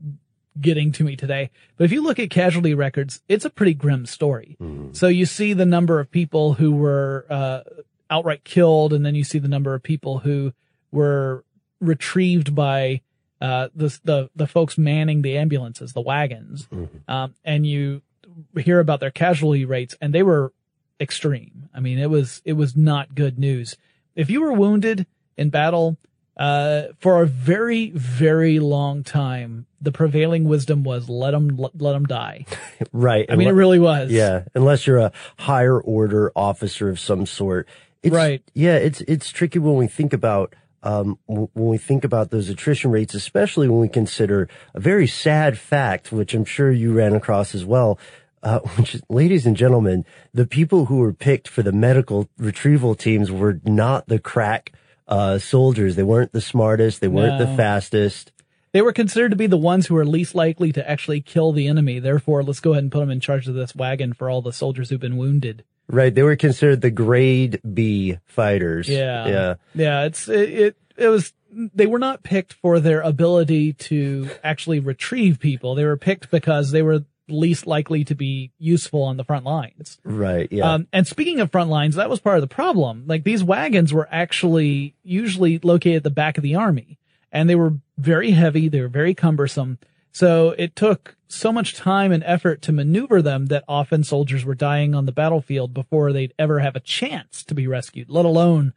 getting 0.59 0.93
to 0.93 1.03
me 1.03 1.17
today. 1.17 1.49
But 1.75 1.85
if 1.85 1.91
you 1.91 2.01
look 2.01 2.19
at 2.19 2.29
casualty 2.29 2.73
records, 2.73 3.21
it's 3.27 3.45
a 3.45 3.49
pretty 3.49 3.73
grim 3.73 4.05
story. 4.05 4.57
So 4.93 5.07
you 5.07 5.25
see 5.25 5.53
the 5.53 5.65
number 5.65 5.99
of 5.99 6.11
people 6.11 6.53
who 6.53 6.73
were 6.73 7.25
uh, 7.29 7.61
outright 8.09 8.43
killed, 8.43 8.93
and 8.93 9.05
then 9.05 9.15
you 9.15 9.23
see 9.23 9.39
the 9.39 9.47
number 9.47 9.73
of 9.73 9.83
people 9.83 10.19
who 10.19 10.53
were 10.91 11.43
retrieved 11.79 12.53
by 12.55 13.01
uh, 13.39 13.69
the 13.75 13.99
the 14.03 14.29
the 14.35 14.47
folks 14.47 14.77
manning 14.77 15.21
the 15.21 15.37
ambulances, 15.37 15.93
the 15.93 16.01
wagons, 16.01 16.67
um, 17.07 17.33
and 17.43 17.65
you 17.65 18.01
hear 18.57 18.79
about 18.79 18.99
their 18.99 19.11
casualty 19.11 19.65
rates, 19.65 19.95
and 19.99 20.13
they 20.13 20.23
were 20.23 20.53
extreme. 20.99 21.69
I 21.73 21.79
mean, 21.79 21.97
it 21.97 22.09
was 22.09 22.41
it 22.45 22.53
was 22.53 22.75
not 22.75 23.15
good 23.15 23.39
news. 23.39 23.77
If 24.15 24.29
you 24.29 24.41
were 24.41 24.53
wounded 24.53 25.07
in 25.37 25.49
battle, 25.49 25.97
uh, 26.37 26.83
for 26.99 27.23
a 27.23 27.25
very 27.25 27.89
very 27.91 28.59
long 28.59 29.03
time, 29.03 29.65
the 29.81 29.91
prevailing 29.91 30.43
wisdom 30.43 30.83
was 30.83 31.09
let 31.09 31.31
them 31.31 31.57
let 31.57 31.93
them 31.93 32.05
die. 32.05 32.45
Right. 32.91 33.27
I 33.29 33.35
mean, 33.35 33.47
it 33.47 33.51
really 33.51 33.77
was. 33.77 34.11
Yeah, 34.11 34.45
unless 34.55 34.87
you're 34.87 34.97
a 34.97 35.11
higher 35.37 35.79
order 35.79 36.31
officer 36.35 36.89
of 36.89 36.99
some 36.99 37.27
sort. 37.27 37.67
It's, 38.01 38.13
Right. 38.13 38.43
Yeah, 38.55 38.75
it's 38.75 39.01
it's 39.01 39.29
tricky 39.29 39.59
when 39.59 39.75
we 39.75 39.87
think 39.87 40.13
about 40.13 40.55
um 40.83 41.17
w- 41.27 41.49
when 41.53 41.67
we 41.67 41.77
think 41.77 42.03
about 42.03 42.31
those 42.31 42.49
attrition 42.49 42.91
rates, 42.91 43.13
especially 43.13 43.67
when 43.67 43.79
we 43.79 43.89
consider 43.89 44.47
a 44.73 44.79
very 44.79 45.07
sad 45.07 45.57
fact, 45.57 46.11
which 46.11 46.33
I'm 46.33 46.45
sure 46.45 46.71
you 46.71 46.93
ran 46.93 47.13
across 47.13 47.53
as 47.55 47.65
well. 47.65 47.99
Uh, 48.43 48.59
which 48.77 48.99
ladies 49.09 49.45
and 49.45 49.55
gentlemen, 49.55 50.05
the 50.33 50.47
people 50.47 50.85
who 50.85 50.97
were 50.97 51.13
picked 51.13 51.47
for 51.47 51.61
the 51.61 51.71
medical 51.71 52.27
retrieval 52.37 52.95
teams 52.95 53.31
were 53.31 53.59
not 53.63 54.07
the 54.07 54.19
crack 54.19 54.73
uh, 55.07 55.37
soldiers. 55.37 55.95
They 55.95 56.03
weren't 56.03 56.31
the 56.31 56.41
smartest. 56.41 57.01
They 57.01 57.07
weren't 57.07 57.37
the 57.37 57.55
fastest. 57.57 58.31
They 58.71 58.81
were 58.81 58.93
considered 58.93 59.31
to 59.31 59.35
be 59.35 59.47
the 59.47 59.57
ones 59.57 59.87
who 59.87 59.95
were 59.95 60.05
least 60.05 60.33
likely 60.33 60.71
to 60.71 60.89
actually 60.89 61.19
kill 61.19 61.51
the 61.51 61.67
enemy. 61.67 61.99
Therefore, 61.99 62.41
let's 62.41 62.61
go 62.61 62.71
ahead 62.71 62.83
and 62.83 62.91
put 62.91 63.01
them 63.01 63.11
in 63.11 63.19
charge 63.19 63.47
of 63.47 63.53
this 63.53 63.75
wagon 63.75 64.13
for 64.13 64.29
all 64.29 64.41
the 64.41 64.53
soldiers 64.53 64.89
who've 64.89 64.99
been 64.99 65.17
wounded. 65.17 65.65
Right. 65.91 66.13
They 66.13 66.23
were 66.23 66.35
considered 66.35 66.81
the 66.81 66.91
grade 66.91 67.61
B 67.73 68.17
fighters. 68.25 68.87
Yeah. 68.89 69.27
Yeah. 69.27 69.55
Yeah. 69.73 70.03
It's, 70.05 70.27
it, 70.27 70.49
it, 70.49 70.77
it 70.97 71.07
was 71.07 71.33
they 71.51 71.85
were 71.85 71.99
not 71.99 72.23
picked 72.23 72.53
for 72.53 72.79
their 72.79 73.01
ability 73.01 73.73
to 73.73 74.29
actually 74.43 74.79
retrieve 74.79 75.39
people. 75.39 75.75
They 75.75 75.85
were 75.85 75.97
picked 75.97 76.31
because 76.31 76.71
they 76.71 76.81
were 76.81 77.03
least 77.27 77.67
likely 77.67 78.03
to 78.05 78.15
be 78.15 78.51
useful 78.57 79.03
on 79.03 79.17
the 79.17 79.23
front 79.23 79.45
lines. 79.45 79.99
Right. 80.03 80.47
Yeah. 80.51 80.73
Um, 80.73 80.87
and 80.91 81.07
speaking 81.07 81.39
of 81.39 81.51
front 81.51 81.69
lines, 81.69 81.95
that 81.95 82.09
was 82.09 82.19
part 82.19 82.37
of 82.37 82.41
the 82.41 82.53
problem. 82.53 83.05
Like 83.07 83.23
these 83.23 83.43
wagons 83.43 83.93
were 83.93 84.07
actually 84.11 84.95
usually 85.03 85.59
located 85.59 85.97
at 85.97 86.03
the 86.03 86.09
back 86.09 86.37
of 86.37 86.43
the 86.43 86.55
army 86.55 86.97
and 87.31 87.49
they 87.49 87.55
were 87.55 87.75
very 87.97 88.31
heavy. 88.31 88.67
They 88.67 88.81
were 88.81 88.87
very 88.87 89.13
cumbersome. 89.13 89.77
So 90.11 90.49
it 90.57 90.75
took 90.75 91.15
so 91.27 91.51
much 91.51 91.75
time 91.75 92.11
and 92.11 92.23
effort 92.25 92.61
to 92.63 92.71
maneuver 92.71 93.21
them 93.21 93.45
that 93.47 93.63
often 93.67 94.03
soldiers 94.03 94.43
were 94.43 94.55
dying 94.55 94.93
on 94.93 95.05
the 95.05 95.11
battlefield 95.11 95.73
before 95.73 96.11
they'd 96.11 96.33
ever 96.37 96.59
have 96.59 96.75
a 96.75 96.81
chance 96.81 97.43
to 97.45 97.55
be 97.55 97.67
rescued, 97.67 98.09
let 98.09 98.25
alone 98.25 98.73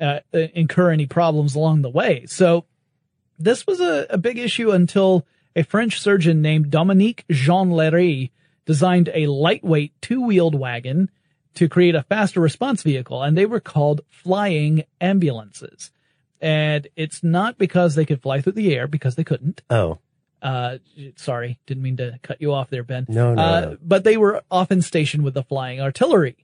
uh, 0.00 0.20
incur 0.32 0.90
any 0.90 1.06
problems 1.06 1.54
along 1.54 1.82
the 1.82 1.90
way. 1.90 2.26
So 2.26 2.64
this 3.38 3.66
was 3.66 3.80
a, 3.80 4.06
a 4.10 4.18
big 4.18 4.38
issue 4.38 4.72
until 4.72 5.24
a 5.54 5.62
French 5.62 6.00
surgeon 6.00 6.42
named 6.42 6.70
Dominique 6.70 7.24
Jean 7.30 7.70
Larrey 7.70 8.30
designed 8.64 9.10
a 9.14 9.26
lightweight 9.26 9.92
two-wheeled 10.00 10.58
wagon 10.58 11.10
to 11.54 11.68
create 11.68 11.94
a 11.94 12.02
faster 12.04 12.40
response 12.40 12.82
vehicle, 12.82 13.22
and 13.22 13.36
they 13.36 13.46
were 13.46 13.60
called 13.60 14.00
flying 14.08 14.84
ambulances. 15.00 15.90
And 16.40 16.88
it's 16.96 17.22
not 17.22 17.58
because 17.58 17.94
they 17.94 18.06
could 18.06 18.22
fly 18.22 18.40
through 18.40 18.52
the 18.52 18.74
air, 18.74 18.86
because 18.88 19.14
they 19.14 19.24
couldn't. 19.24 19.62
Oh. 19.68 19.98
Uh, 20.42 20.78
sorry, 21.16 21.58
didn't 21.66 21.84
mean 21.84 21.96
to 21.98 22.18
cut 22.22 22.42
you 22.42 22.52
off 22.52 22.68
there, 22.68 22.82
Ben. 22.82 23.06
No, 23.08 23.34
no, 23.34 23.42
uh, 23.42 23.60
no. 23.60 23.76
But 23.80 24.02
they 24.02 24.16
were 24.16 24.42
often 24.50 24.82
stationed 24.82 25.22
with 25.22 25.34
the 25.34 25.44
flying 25.44 25.80
artillery, 25.80 26.36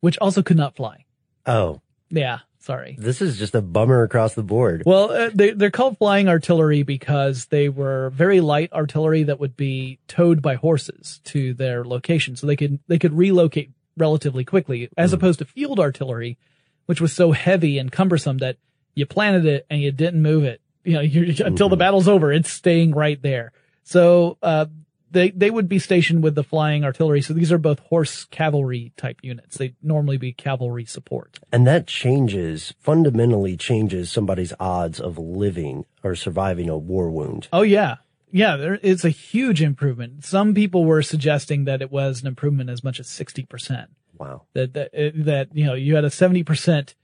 which 0.00 0.16
also 0.18 0.42
could 0.42 0.56
not 0.56 0.76
fly. 0.76 1.04
Oh. 1.46 1.80
Yeah. 2.10 2.40
Sorry. 2.60 2.94
This 2.98 3.22
is 3.22 3.38
just 3.38 3.54
a 3.54 3.62
bummer 3.62 4.02
across 4.02 4.34
the 4.34 4.42
board. 4.42 4.82
Well, 4.84 5.10
uh, 5.10 5.30
they, 5.34 5.52
they're 5.52 5.70
called 5.70 5.96
flying 5.96 6.28
artillery 6.28 6.82
because 6.82 7.46
they 7.46 7.70
were 7.70 8.10
very 8.10 8.42
light 8.42 8.70
artillery 8.74 9.22
that 9.24 9.40
would 9.40 9.56
be 9.56 9.98
towed 10.08 10.42
by 10.42 10.56
horses 10.56 11.20
to 11.24 11.54
their 11.54 11.84
location. 11.84 12.36
So 12.36 12.46
they 12.46 12.56
could, 12.56 12.78
they 12.86 12.98
could 12.98 13.14
relocate 13.14 13.70
relatively 13.96 14.44
quickly 14.44 14.90
as 14.98 15.10
mm. 15.10 15.14
opposed 15.14 15.38
to 15.38 15.46
field 15.46 15.80
artillery, 15.80 16.36
which 16.84 17.00
was 17.00 17.14
so 17.14 17.32
heavy 17.32 17.78
and 17.78 17.90
cumbersome 17.90 18.38
that 18.38 18.58
you 18.94 19.06
planted 19.06 19.46
it 19.46 19.66
and 19.70 19.80
you 19.80 19.90
didn't 19.90 20.20
move 20.20 20.44
it. 20.44 20.60
You 20.84 20.94
know, 20.94 21.00
until 21.00 21.36
mm-hmm. 21.44 21.68
the 21.68 21.76
battle's 21.76 22.08
over, 22.08 22.32
it's 22.32 22.50
staying 22.50 22.92
right 22.92 23.20
there. 23.20 23.52
So, 23.82 24.38
uh, 24.42 24.66
they 25.10 25.30
they 25.30 25.50
would 25.50 25.68
be 25.68 25.78
stationed 25.78 26.22
with 26.22 26.34
the 26.34 26.44
flying 26.44 26.84
artillery. 26.84 27.20
So 27.20 27.34
these 27.34 27.52
are 27.52 27.58
both 27.58 27.80
horse 27.80 28.24
cavalry 28.24 28.92
type 28.96 29.18
units. 29.22 29.58
They'd 29.58 29.76
normally 29.82 30.16
be 30.16 30.32
cavalry 30.32 30.84
support. 30.84 31.40
And 31.52 31.66
that 31.66 31.86
changes 31.86 32.74
fundamentally 32.78 33.56
changes 33.56 34.10
somebody's 34.10 34.52
odds 34.60 35.00
of 35.00 35.18
living 35.18 35.84
or 36.02 36.14
surviving 36.14 36.68
a 36.68 36.78
war 36.78 37.10
wound. 37.10 37.48
Oh 37.52 37.62
yeah. 37.62 37.96
Yeah, 38.32 38.56
there, 38.56 38.78
it's 38.80 39.04
a 39.04 39.10
huge 39.10 39.60
improvement. 39.60 40.24
Some 40.24 40.54
people 40.54 40.84
were 40.84 41.02
suggesting 41.02 41.64
that 41.64 41.82
it 41.82 41.90
was 41.90 42.20
an 42.20 42.28
improvement 42.28 42.70
as 42.70 42.84
much 42.84 43.00
as 43.00 43.08
60%. 43.08 43.88
Wow. 44.18 44.42
That, 44.52 44.72
that, 44.74 44.92
that, 44.92 45.48
you 45.52 45.64
know, 45.64 45.74
you 45.74 45.96
had 45.96 46.04
a 46.04 46.10
70%, 46.10 46.94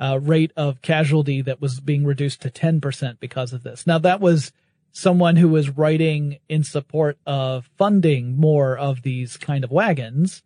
uh, 0.00 0.18
rate 0.20 0.52
of 0.56 0.82
casualty 0.82 1.40
that 1.42 1.60
was 1.60 1.80
being 1.80 2.04
reduced 2.04 2.42
to 2.42 2.50
10% 2.50 3.20
because 3.20 3.52
of 3.52 3.62
this. 3.62 3.86
Now 3.86 3.98
that 3.98 4.20
was, 4.20 4.52
someone 4.94 5.34
who 5.34 5.48
was 5.48 5.70
writing 5.70 6.38
in 6.48 6.62
support 6.62 7.18
of 7.26 7.68
funding 7.76 8.36
more 8.36 8.78
of 8.78 9.02
these 9.02 9.36
kind 9.36 9.64
of 9.64 9.70
wagons. 9.72 10.42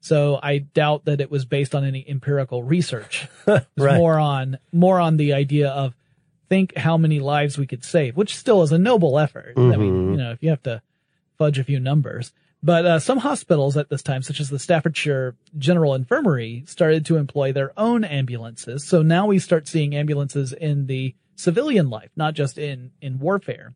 So 0.00 0.40
I 0.42 0.58
doubt 0.58 1.04
that 1.04 1.20
it 1.20 1.30
was 1.30 1.44
based 1.44 1.74
on 1.74 1.84
any 1.84 2.04
empirical 2.08 2.62
research. 2.62 3.28
It 3.46 3.66
was 3.76 3.86
right. 3.86 3.98
more 3.98 4.18
on, 4.18 4.58
more 4.72 4.98
on 4.98 5.18
the 5.18 5.34
idea 5.34 5.68
of 5.68 5.94
think 6.48 6.76
how 6.78 6.96
many 6.96 7.20
lives 7.20 7.58
we 7.58 7.66
could 7.66 7.84
save, 7.84 8.16
which 8.16 8.36
still 8.36 8.62
is 8.62 8.72
a 8.72 8.78
noble 8.78 9.18
effort. 9.18 9.54
Mm-hmm. 9.54 9.72
I 9.72 9.76
mean, 9.76 9.92
mm-hmm. 9.92 10.10
you 10.12 10.16
know, 10.16 10.32
if 10.32 10.42
you 10.42 10.48
have 10.48 10.62
to 10.62 10.80
fudge 11.36 11.58
a 11.58 11.64
few 11.64 11.78
numbers, 11.78 12.32
but 12.62 12.84
uh, 12.84 12.98
some 12.98 13.18
hospitals 13.18 13.76
at 13.76 13.88
this 13.88 14.02
time, 14.02 14.22
such 14.22 14.40
as 14.40 14.50
the 14.50 14.58
Staffordshire 14.58 15.36
General 15.56 15.94
Infirmary, 15.94 16.64
started 16.66 17.06
to 17.06 17.16
employ 17.16 17.52
their 17.52 17.72
own 17.78 18.04
ambulances. 18.04 18.86
So 18.86 19.02
now 19.02 19.26
we 19.26 19.38
start 19.38 19.66
seeing 19.66 19.94
ambulances 19.94 20.52
in 20.52 20.86
the 20.86 21.14
civilian 21.36 21.88
life, 21.88 22.10
not 22.16 22.34
just 22.34 22.58
in 22.58 22.92
in 23.00 23.18
warfare. 23.18 23.74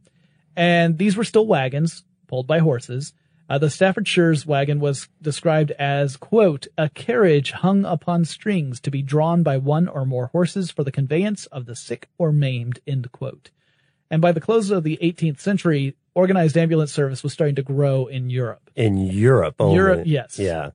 And 0.56 0.98
these 0.98 1.16
were 1.16 1.24
still 1.24 1.46
wagons 1.46 2.04
pulled 2.26 2.46
by 2.46 2.58
horses. 2.58 3.12
Uh, 3.48 3.58
the 3.58 3.70
Staffordshire's 3.70 4.46
wagon 4.46 4.80
was 4.80 5.08
described 5.20 5.70
as, 5.72 6.16
quote, 6.16 6.66
a 6.78 6.88
carriage 6.88 7.50
hung 7.50 7.84
upon 7.84 8.24
strings 8.24 8.80
to 8.80 8.90
be 8.90 9.02
drawn 9.02 9.42
by 9.42 9.58
one 9.58 9.86
or 9.86 10.06
more 10.06 10.28
horses 10.28 10.70
for 10.70 10.82
the 10.82 10.92
conveyance 10.92 11.44
of 11.46 11.66
the 11.66 11.76
sick 11.76 12.08
or 12.16 12.32
maimed, 12.32 12.80
end 12.86 13.12
quote. 13.12 13.50
And 14.10 14.22
by 14.22 14.32
the 14.32 14.40
close 14.40 14.70
of 14.70 14.82
the 14.82 14.98
18th 15.02 15.40
century, 15.40 15.94
organized 16.14 16.56
ambulance 16.56 16.92
service 16.92 17.22
was 17.22 17.32
starting 17.32 17.56
to 17.56 17.62
grow 17.62 18.06
in 18.06 18.30
Europe. 18.30 18.70
In 18.74 18.96
Europe 18.96 19.56
only. 19.58 19.76
Europe, 19.76 20.02
yes. 20.06 20.38
Yeah. 20.38 20.70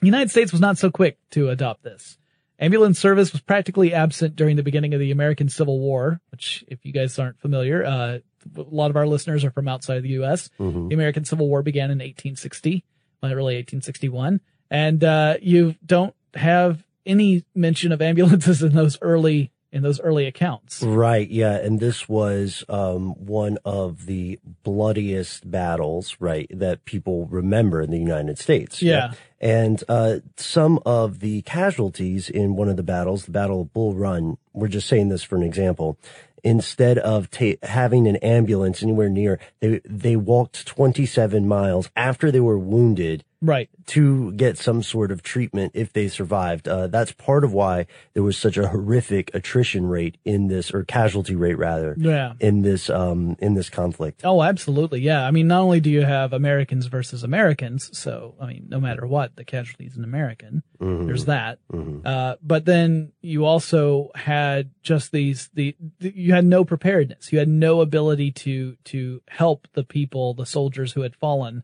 The 0.00 0.06
United 0.06 0.30
States 0.30 0.52
was 0.52 0.60
not 0.60 0.78
so 0.78 0.90
quick 0.90 1.18
to 1.30 1.48
adopt 1.48 1.82
this. 1.82 2.18
Ambulance 2.58 2.98
service 2.98 3.32
was 3.32 3.42
practically 3.42 3.92
absent 3.92 4.36
during 4.36 4.56
the 4.56 4.62
beginning 4.62 4.94
of 4.94 5.00
the 5.00 5.10
American 5.10 5.48
Civil 5.48 5.78
War, 5.78 6.20
which, 6.30 6.64
if 6.68 6.84
you 6.84 6.92
guys 6.92 7.18
aren't 7.18 7.38
familiar, 7.38 7.84
uh, 7.84 8.18
a 8.56 8.62
lot 8.70 8.90
of 8.90 8.96
our 8.96 9.06
listeners 9.06 9.44
are 9.44 9.50
from 9.50 9.68
outside 9.68 10.02
the 10.02 10.10
U.S. 10.10 10.48
Mm-hmm. 10.58 10.88
The 10.88 10.94
American 10.94 11.24
Civil 11.24 11.48
War 11.48 11.62
began 11.62 11.90
in 11.90 11.98
1860, 11.98 12.84
well, 13.22 13.32
early 13.32 13.56
1861, 13.56 14.40
and 14.70 15.04
uh, 15.04 15.36
you 15.42 15.74
don't 15.84 16.14
have 16.34 16.82
any 17.04 17.44
mention 17.54 17.92
of 17.92 18.00
ambulances 18.02 18.62
in 18.62 18.74
those 18.74 18.98
early 19.02 19.50
in 19.76 19.82
those 19.82 20.00
early 20.00 20.26
accounts. 20.26 20.82
Right. 20.82 21.28
Yeah. 21.28 21.56
And 21.56 21.78
this 21.78 22.08
was, 22.08 22.64
um, 22.68 23.10
one 23.14 23.58
of 23.64 24.06
the 24.06 24.40
bloodiest 24.64 25.50
battles, 25.50 26.16
right, 26.18 26.50
that 26.50 26.86
people 26.86 27.26
remember 27.26 27.82
in 27.82 27.90
the 27.90 27.98
United 27.98 28.38
States. 28.38 28.80
Yeah. 28.80 29.12
And, 29.38 29.84
uh, 29.86 30.20
some 30.36 30.80
of 30.86 31.20
the 31.20 31.42
casualties 31.42 32.30
in 32.30 32.56
one 32.56 32.70
of 32.70 32.76
the 32.76 32.82
battles, 32.82 33.26
the 33.26 33.32
Battle 33.32 33.60
of 33.60 33.72
Bull 33.74 33.94
Run, 33.94 34.38
we're 34.54 34.68
just 34.68 34.88
saying 34.88 35.10
this 35.10 35.22
for 35.22 35.36
an 35.36 35.42
example, 35.42 35.98
instead 36.42 36.96
of 36.96 37.30
ta- 37.30 37.58
having 37.62 38.06
an 38.06 38.16
ambulance 38.16 38.82
anywhere 38.82 39.10
near, 39.10 39.38
they, 39.60 39.80
they 39.84 40.16
walked 40.16 40.64
27 40.66 41.46
miles 41.46 41.90
after 41.94 42.30
they 42.30 42.40
were 42.40 42.58
wounded 42.58 43.24
right. 43.40 43.68
to 43.86 44.32
get 44.32 44.58
some 44.58 44.82
sort 44.82 45.10
of 45.10 45.22
treatment 45.22 45.72
if 45.74 45.92
they 45.92 46.08
survived. 46.08 46.68
Uh, 46.68 46.86
that's 46.86 47.12
part 47.12 47.44
of 47.44 47.52
why 47.52 47.86
there 48.14 48.22
was 48.22 48.36
such 48.36 48.56
a 48.56 48.68
horrific 48.68 49.34
attrition 49.34 49.86
rate 49.86 50.16
in 50.24 50.48
this 50.48 50.72
or 50.72 50.84
casualty 50.84 51.34
rate 51.34 51.58
rather 51.58 51.94
yeah. 51.98 52.34
in 52.40 52.62
this 52.62 52.90
um 52.90 53.36
in 53.40 53.54
this 53.54 53.70
conflict. 53.70 54.22
Oh 54.24 54.42
absolutely. 54.42 55.00
Yeah. 55.00 55.26
I 55.26 55.30
mean 55.30 55.48
not 55.48 55.60
only 55.60 55.80
do 55.80 55.90
you 55.90 56.02
have 56.02 56.32
americans 56.32 56.86
versus 56.86 57.22
americans 57.22 57.90
so 57.96 58.34
i 58.40 58.46
mean 58.46 58.66
no 58.68 58.80
matter 58.80 59.06
what 59.06 59.36
the 59.36 59.44
casualty 59.44 59.86
is 59.86 59.96
an 59.96 60.04
american. 60.04 60.62
Mm-hmm. 60.80 61.06
there's 61.06 61.24
that. 61.26 61.58
Mm-hmm. 61.72 62.06
uh, 62.06 62.34
but 62.42 62.64
then 62.64 63.12
you 63.22 63.44
also 63.44 64.10
had 64.14 64.70
just 64.82 65.12
these 65.12 65.50
the, 65.54 65.76
the 65.98 66.12
you 66.14 66.32
had 66.32 66.44
no 66.44 66.64
preparedness. 66.64 67.32
You 67.32 67.38
had 67.38 67.48
no 67.48 67.80
ability 67.80 68.32
to 68.32 68.76
to 68.84 69.22
help 69.28 69.68
the 69.72 69.84
people 69.84 70.34
the 70.34 70.46
soldiers 70.46 70.92
who 70.92 71.02
had 71.02 71.16
fallen 71.16 71.62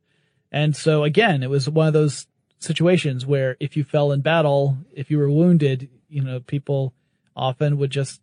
and 0.53 0.77
so 0.77 1.03
again, 1.03 1.43
it 1.43 1.51
was 1.51 1.69
one 1.69 1.89
of 1.89 1.93
those 1.95 2.27
situations 2.61 3.27
where 3.27 3.57
if 3.59 3.77
you 3.77 3.83
fell 3.83 4.13
in 4.13 4.21
battle, 4.21 4.77
if 4.93 5.11
you 5.11 5.19
were 5.19 5.31
wounded, 5.31 5.89
you 6.09 6.23
know, 6.23 6.39
people 6.41 6.95
often 7.35 7.79
would 7.79 7.91
just 7.91 8.21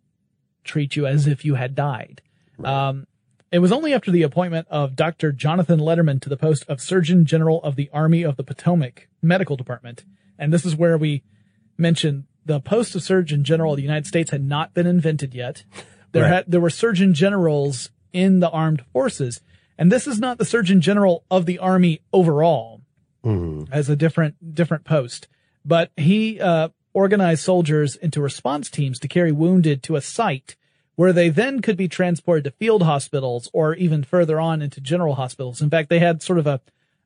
treat 0.64 0.96
you 0.96 1.06
as 1.06 1.26
if 1.26 1.44
you 1.44 1.56
had 1.56 1.74
died. 1.74 2.22
Right. 2.56 2.88
Um, 2.88 3.06
it 3.52 3.58
was 3.58 3.72
only 3.72 3.92
after 3.92 4.12
the 4.12 4.22
appointment 4.22 4.68
of 4.70 4.94
Dr. 4.94 5.32
Jonathan 5.32 5.80
Letterman 5.80 6.20
to 6.22 6.28
the 6.28 6.36
post 6.36 6.64
of 6.68 6.80
Surgeon 6.80 7.24
General 7.26 7.60
of 7.62 7.74
the 7.74 7.90
Army 7.92 8.22
of 8.22 8.36
the 8.36 8.44
Potomac 8.44 9.08
Medical 9.20 9.56
Department. 9.56 10.04
And 10.38 10.52
this 10.52 10.64
is 10.64 10.76
where 10.76 10.96
we 10.96 11.24
mentioned 11.76 12.24
the 12.46 12.60
post 12.60 12.94
of 12.94 13.02
Surgeon 13.02 13.42
General 13.42 13.72
of 13.72 13.76
the 13.76 13.82
United 13.82 14.06
States 14.06 14.30
had 14.30 14.44
not 14.44 14.72
been 14.72 14.86
invented 14.86 15.34
yet. 15.34 15.64
There 16.12 16.22
right. 16.22 16.32
had, 16.32 16.44
there 16.48 16.60
were 16.60 16.70
surgeon 16.70 17.12
generals 17.12 17.90
in 18.12 18.40
the 18.40 18.50
armed 18.50 18.84
forces. 18.92 19.40
And 19.80 19.90
this 19.90 20.06
is 20.06 20.20
not 20.20 20.38
the 20.38 20.44
Surgeon 20.44 20.80
General 20.80 21.24
of 21.30 21.46
the 21.46 21.58
Army 21.58 22.02
overall 22.12 22.82
mm. 23.24 23.66
as 23.72 23.88
a 23.88 23.96
different, 23.96 24.54
different 24.54 24.84
post, 24.84 25.26
but 25.64 25.90
he, 25.96 26.40
uh, 26.40 26.68
organized 26.92 27.42
soldiers 27.42 27.96
into 27.96 28.20
response 28.20 28.68
teams 28.70 28.98
to 28.98 29.08
carry 29.08 29.32
wounded 29.32 29.82
to 29.84 29.96
a 29.96 30.00
site 30.00 30.56
where 30.96 31.12
they 31.12 31.28
then 31.28 31.62
could 31.62 31.76
be 31.76 31.88
transported 31.88 32.44
to 32.44 32.50
field 32.50 32.82
hospitals 32.82 33.48
or 33.52 33.74
even 33.76 34.02
further 34.02 34.40
on 34.40 34.60
into 34.60 34.80
general 34.80 35.14
hospitals. 35.14 35.62
In 35.62 35.70
fact, 35.70 35.88
they 35.88 36.00
had 36.00 36.22
sort 36.22 36.38
of 36.38 36.46
a, 36.46 36.60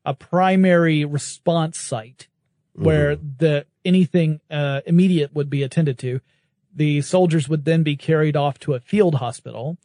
a 0.05 0.15
primary 0.15 1.05
response 1.05 1.79
site 1.79 2.29
where 2.73 3.17
mm-hmm. 3.17 3.29
the 3.39 3.67
anything 3.85 4.41
uh, 4.51 4.81
immediate 4.87 5.35
would 5.35 5.49
be 5.49 5.63
attended 5.63 5.99
to. 5.99 6.21
The 6.75 7.03
soldiers 7.03 7.49
would 7.49 7.65
then 7.65 7.85
be 7.85 7.97
carried 7.97 8.37
off 8.37 8.59
to 8.61 8.75
a 8.75 8.81
field 8.81 9.17
hospital. 9.17 9.79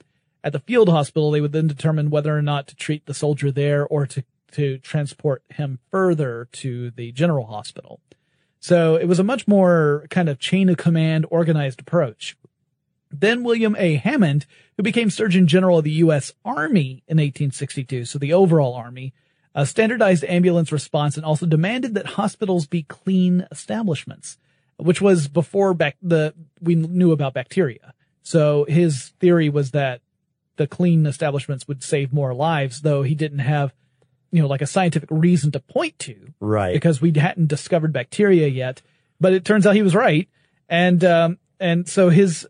At 0.43 0.53
the 0.53 0.60
field 0.60 0.89
hospital, 0.89 1.31
they 1.31 1.41
would 1.41 1.51
then 1.51 1.67
determine 1.67 2.10
whether 2.10 2.38
or 2.38 2.41
not 2.41 2.67
to 2.67 2.75
treat 2.75 3.05
the 3.05 3.13
soldier 3.13 3.51
there 3.51 3.86
or 3.86 4.05
to, 4.08 4.24
to 4.53 4.77
transport 4.79 5.43
him 5.50 5.79
further 5.91 6.48
to 6.53 6.91
the 6.91 7.12
general 7.12 7.48
hospital. 7.48 8.00
So 8.60 8.96
it 8.96 9.05
was 9.05 9.19
a 9.19 9.24
much 9.24 9.48
more 9.48 10.05
kind 10.10 10.29
of 10.29 10.39
chain 10.39 10.69
of 10.69 10.77
command 10.77 11.25
organized 11.29 11.81
approach. 11.81 12.38
Then 13.12 13.43
William 13.43 13.75
A. 13.77 13.96
Hammond, 13.96 14.46
who 14.77 14.84
became 14.84 15.10
Surgeon 15.10 15.48
General 15.48 15.79
of 15.79 15.84
the 15.84 15.91
U.S. 15.91 16.31
Army 16.46 17.03
in 17.08 17.17
1862, 17.17 18.05
so 18.05 18.19
the 18.19 18.34
overall 18.34 18.75
Army, 18.75 19.13
uh, 19.55 19.65
standardized 19.65 20.24
ambulance 20.25 20.72
response 20.72 21.17
and 21.17 21.25
also 21.25 21.46
demanded 21.46 21.96
that 21.96 22.05
hospitals 22.05 22.67
be 22.67 22.84
clean 22.84 23.48
establishments, 23.51 24.38
which 24.77 25.01
was 25.01 25.27
before 25.27 25.74
back 25.74 25.98
the 26.01 26.34
we 26.62 26.75
knew 26.75 27.12
about 27.12 27.34
bacteria. 27.34 27.93
So 28.22 28.65
his 28.69 29.10
theory 29.19 29.50
was 29.50 29.72
that 29.72 30.01
the 30.60 30.68
clean 30.68 31.08
establishments 31.08 31.68
would 31.68 31.82
save 31.82 32.13
more 32.13 32.36
lives, 32.36 32.82
though 32.82 33.01
he 33.01 33.16
didn't 33.16 33.39
have, 33.39 33.74
you 34.32 34.39
know, 34.44 34.48
like 34.48 34.62
a 34.62 34.68
scientific 34.68 35.10
reason 35.12 35.51
to 35.54 35.60
point 35.60 35.98
to, 35.98 36.34
Right. 36.39 36.74
because 36.74 37.01
we 37.01 37.12
hadn't 37.18 37.48
discovered 37.48 37.92
bacteria 37.92 38.48
yet. 38.48 38.84
But 39.20 39.34
it 39.34 39.44
turns 39.44 39.66
out 39.66 39.74
he 39.75 39.82
was 39.82 39.96
right, 39.96 40.30
and 40.70 41.04
um, 41.04 41.39
and 41.60 41.89
so 41.89 42.10
his 42.10 42.48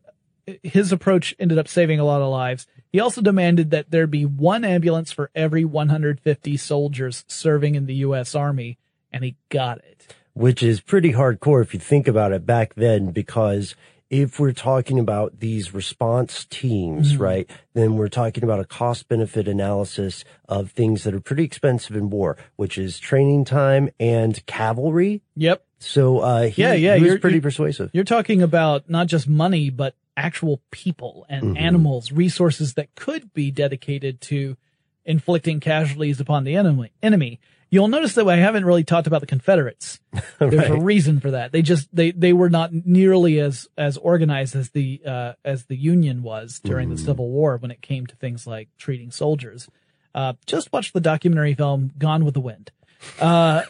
his 0.64 0.92
approach 0.92 1.34
ended 1.40 1.58
up 1.58 1.68
saving 1.70 2.00
a 2.00 2.04
lot 2.04 2.22
of 2.22 2.30
lives. 2.30 2.68
He 2.92 3.00
also 3.00 3.22
demanded 3.22 3.70
that 3.72 3.92
there 3.92 4.08
be 4.08 4.26
one 4.26 4.66
ambulance 4.66 5.12
for 5.12 5.30
every 5.36 5.64
150 5.64 6.58
soldiers 6.58 7.24
serving 7.28 7.76
in 7.76 7.86
the 7.86 7.94
U.S. 7.96 8.34
Army, 8.36 8.78
and 9.12 9.24
he 9.24 9.36
got 9.50 9.78
it. 9.80 10.16
which 10.34 10.62
is 10.64 10.82
pretty 10.82 11.14
hardcore 11.14 11.62
if 11.62 11.74
you 11.74 11.80
think 11.80 12.08
about 12.08 12.32
it 12.32 12.46
back 12.46 12.74
then, 12.76 13.12
because 13.12 13.76
if 14.10 14.40
we're 14.40 14.52
talking 14.54 14.98
about 15.00 15.40
these 15.40 15.74
response 15.74 16.46
teams, 16.50 17.14
Mm-hmm. 17.14 17.22
right, 17.22 17.50
then 17.74 17.96
we're 17.96 18.08
talking 18.10 18.44
about 18.44 18.60
a 18.60 18.66
cost 18.66 19.08
benefit 19.08 19.48
analysis 19.48 20.24
of 20.48 20.72
things 20.72 21.04
that 21.04 21.14
are 21.14 21.20
pretty 21.20 21.44
expensive 21.44 21.96
in 21.96 22.10
war, 22.10 22.36
which 22.56 22.78
is 22.78 23.00
training 23.00 23.46
time 23.46 23.90
and 24.00 24.44
cavalry. 24.48 25.22
Yep. 25.36 25.64
So, 25.80 26.20
uh, 26.20 26.48
he, 26.48 26.62
Yeah, 26.62 26.74
yeah, 26.74 26.96
he 26.96 27.02
was 27.02 27.08
you're- 27.08 27.20
pretty 27.20 27.36
you're- 27.36 27.42
persuasive. 27.44 27.90
You're 27.94 28.04
talking 28.04 28.42
about 28.42 28.90
not 28.90 29.08
just 29.08 29.28
money, 29.30 29.70
but 29.70 29.96
actual 30.18 30.62
people 30.72 31.26
and 31.30 31.58
animals, 31.58 32.12
resources 32.12 32.74
that 32.74 32.94
could 32.96 33.32
be 33.34 33.52
dedicated 33.52 34.20
to 34.22 34.58
inflicting 35.06 35.60
casualties 35.60 36.20
upon 36.20 36.44
the 36.44 36.56
enemy. 36.56 36.92
Enemy. 37.02 37.40
You'll 37.72 37.88
notice 37.88 38.16
that 38.16 38.28
I 38.28 38.38
haven't 38.38 38.66
really 38.66 38.84
talked 38.84 39.06
about 39.06 39.22
the 39.22 39.28
Confederates. 39.28 40.00
There's 40.40 40.70
a 40.70 40.78
reason 40.78 41.20
for 41.20 41.32
that. 41.32 41.52
They 41.52 41.62
just 41.62 41.94
they 41.96 42.12
they 42.12 42.34
were 42.34 42.50
not 42.50 42.74
nearly 42.74 43.40
as 43.40 43.68
as 43.78 43.98
organized 43.98 44.56
as 44.56 44.70
the 44.72 45.02
uh, 45.06 45.34
as 45.46 45.66
the 45.66 45.76
Union 45.76 46.24
was 46.24 46.60
during 46.64 46.90
the 46.90 46.98
Civil 46.98 47.30
War 47.30 47.58
when 47.58 47.72
it 47.72 47.82
came 47.82 48.08
to 48.08 48.16
things 48.16 48.48
like 48.48 48.70
treating 48.78 49.12
soldiers. 49.12 49.70
Uh, 50.16 50.34
just 50.48 50.74
watch 50.74 50.94
the 50.94 51.00
documentary 51.00 51.54
film 51.54 51.92
Gone 51.98 52.26
with 52.26 52.34
the 52.34 52.40
Wind. 52.40 52.72
Uh, 53.20 53.64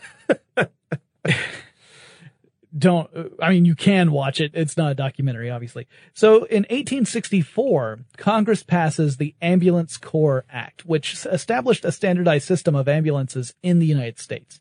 don't 2.77 3.09
uh, 3.15 3.23
I 3.41 3.51
mean 3.51 3.65
you 3.65 3.75
can 3.75 4.11
watch 4.11 4.39
it. 4.39 4.51
It's 4.53 4.77
not 4.77 4.91
a 4.91 4.95
documentary, 4.95 5.49
obviously. 5.49 5.88
So 6.13 6.43
in 6.45 6.63
1864, 6.63 7.99
Congress 8.17 8.63
passes 8.63 9.17
the 9.17 9.33
Ambulance 9.41 9.97
Corps 9.97 10.45
Act, 10.51 10.85
which 10.85 11.25
established 11.25 11.85
a 11.85 11.91
standardized 11.91 12.47
system 12.47 12.75
of 12.75 12.88
ambulances 12.88 13.53
in 13.63 13.79
the 13.79 13.88
United 13.88 14.19
States. 14.19 14.59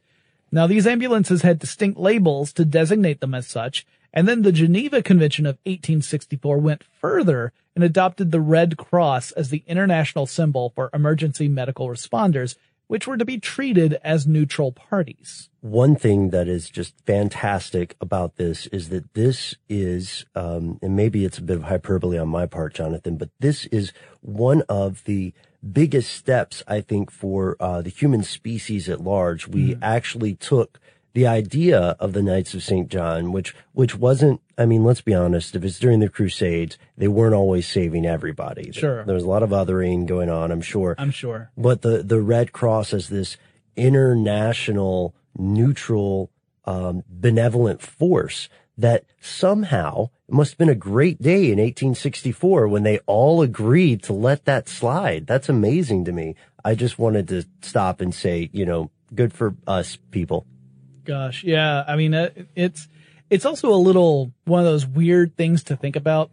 Now 0.50 0.66
these 0.66 0.86
ambulances 0.86 1.42
had 1.42 1.58
distinct 1.58 1.98
labels 1.98 2.52
to 2.54 2.64
designate 2.64 3.20
them 3.20 3.34
as 3.34 3.46
such, 3.46 3.86
and 4.12 4.26
then 4.26 4.42
the 4.42 4.52
Geneva 4.52 5.02
Convention 5.02 5.44
of 5.44 5.58
1864 5.64 6.58
went 6.58 6.84
further 7.00 7.52
and 7.74 7.84
adopted 7.84 8.30
the 8.30 8.40
Red 8.40 8.76
Cross 8.76 9.32
as 9.32 9.50
the 9.50 9.62
international 9.66 10.26
symbol 10.26 10.70
for 10.70 10.90
emergency 10.92 11.46
medical 11.46 11.88
responders, 11.88 12.56
which 12.88 13.07
were 13.07 13.16
to 13.16 13.25
be 13.25 13.38
treated 13.38 13.99
as 14.02 14.26
neutral 14.26 14.73
parties. 14.73 15.49
One 15.61 15.95
thing 15.95 16.30
that 16.30 16.49
is 16.49 16.68
just 16.68 16.95
fantastic 17.07 17.97
about 18.00 18.37
this 18.37 18.66
is 18.68 18.88
that 18.88 19.14
this 19.14 19.54
is, 19.68 20.26
um, 20.35 20.78
and 20.83 20.97
maybe 20.97 21.25
it's 21.25 21.38
a 21.38 21.42
bit 21.42 21.57
of 21.57 21.64
hyperbole 21.64 22.18
on 22.18 22.28
my 22.28 22.47
part, 22.47 22.75
Jonathan, 22.75 23.16
but 23.16 23.30
this 23.38 23.66
is 23.66 23.92
one 24.21 24.62
of 24.68 25.04
the 25.04 25.33
biggest 25.73 26.12
steps, 26.12 26.62
I 26.67 26.80
think, 26.80 27.10
for 27.10 27.56
uh, 27.60 27.82
the 27.82 27.91
human 27.91 28.23
species 28.23 28.89
at 28.89 29.00
large. 29.00 29.47
We 29.49 29.76
actually 29.82 30.34
took 30.34 30.80
the 31.14 31.26
idea 31.26 31.97
of 31.99 32.12
the 32.12 32.23
Knights 32.23 32.54
of 32.54 32.62
St. 32.62 32.88
John, 32.88 33.32
which, 33.32 33.54
which 33.73 33.97
wasn't, 33.97 34.40
I 34.56 34.66
mean, 34.66 34.84
let's 34.84 35.00
be 35.00 35.14
honest, 35.14 35.56
if 35.56 35.64
it's 35.64 35.78
during 35.78 36.00
the 36.00 36.08
Crusades, 36.08 36.78
they 36.97 37.08
weren't 37.08 37.34
always 37.34 37.66
saving 37.66 38.06
everybody. 38.06 38.71
Sure. 38.73 39.04
There 39.04 39.14
was 39.14 39.25
a 39.25 39.28
lot 39.28 39.42
of 39.42 39.50
othering 39.50 40.06
going 40.06 40.28
on, 40.30 40.50
I'm 40.50 40.60
sure 40.60 40.94
I'm 40.99 41.10
sure. 41.10 41.50
but 41.56 41.82
the 41.82 42.02
the 42.02 42.21
Red 42.21 42.52
Cross 42.52 42.92
as 42.92 43.08
this 43.08 43.36
international 43.76 45.14
neutral 45.36 46.30
um, 46.64 47.02
benevolent 47.08 47.80
force 47.80 48.49
that 48.76 49.04
somehow 49.21 50.04
it 50.28 50.34
must 50.34 50.52
have 50.52 50.58
been 50.58 50.68
a 50.68 50.75
great 50.75 51.21
day 51.21 51.44
in 51.50 51.58
1864 51.58 52.68
when 52.68 52.82
they 52.84 52.99
all 53.06 53.42
agreed 53.42 54.02
to 54.04 54.12
let 54.12 54.44
that 54.44 54.68
slide. 54.68 55.26
That's 55.26 55.49
amazing 55.49 56.04
to 56.04 56.12
me. 56.12 56.36
I 56.64 56.75
just 56.75 56.99
wanted 56.99 57.28
to 57.28 57.44
stop 57.62 58.00
and 58.00 58.14
say, 58.14 58.50
you 58.52 58.66
know, 58.66 58.90
good 59.14 59.32
for 59.32 59.56
us 59.66 59.97
people. 60.10 60.47
Gosh, 61.08 61.42
yeah. 61.42 61.84
I 61.88 61.97
mean, 61.97 62.12
uh, 62.14 62.28
it's 62.54 62.86
it's 63.30 63.44
also 63.47 63.73
a 63.73 63.76
little 63.76 64.32
one 64.44 64.60
of 64.60 64.66
those 64.66 64.86
weird 64.86 65.36
things 65.36 65.64
to 65.64 65.76
think 65.76 65.97
about. 65.97 66.30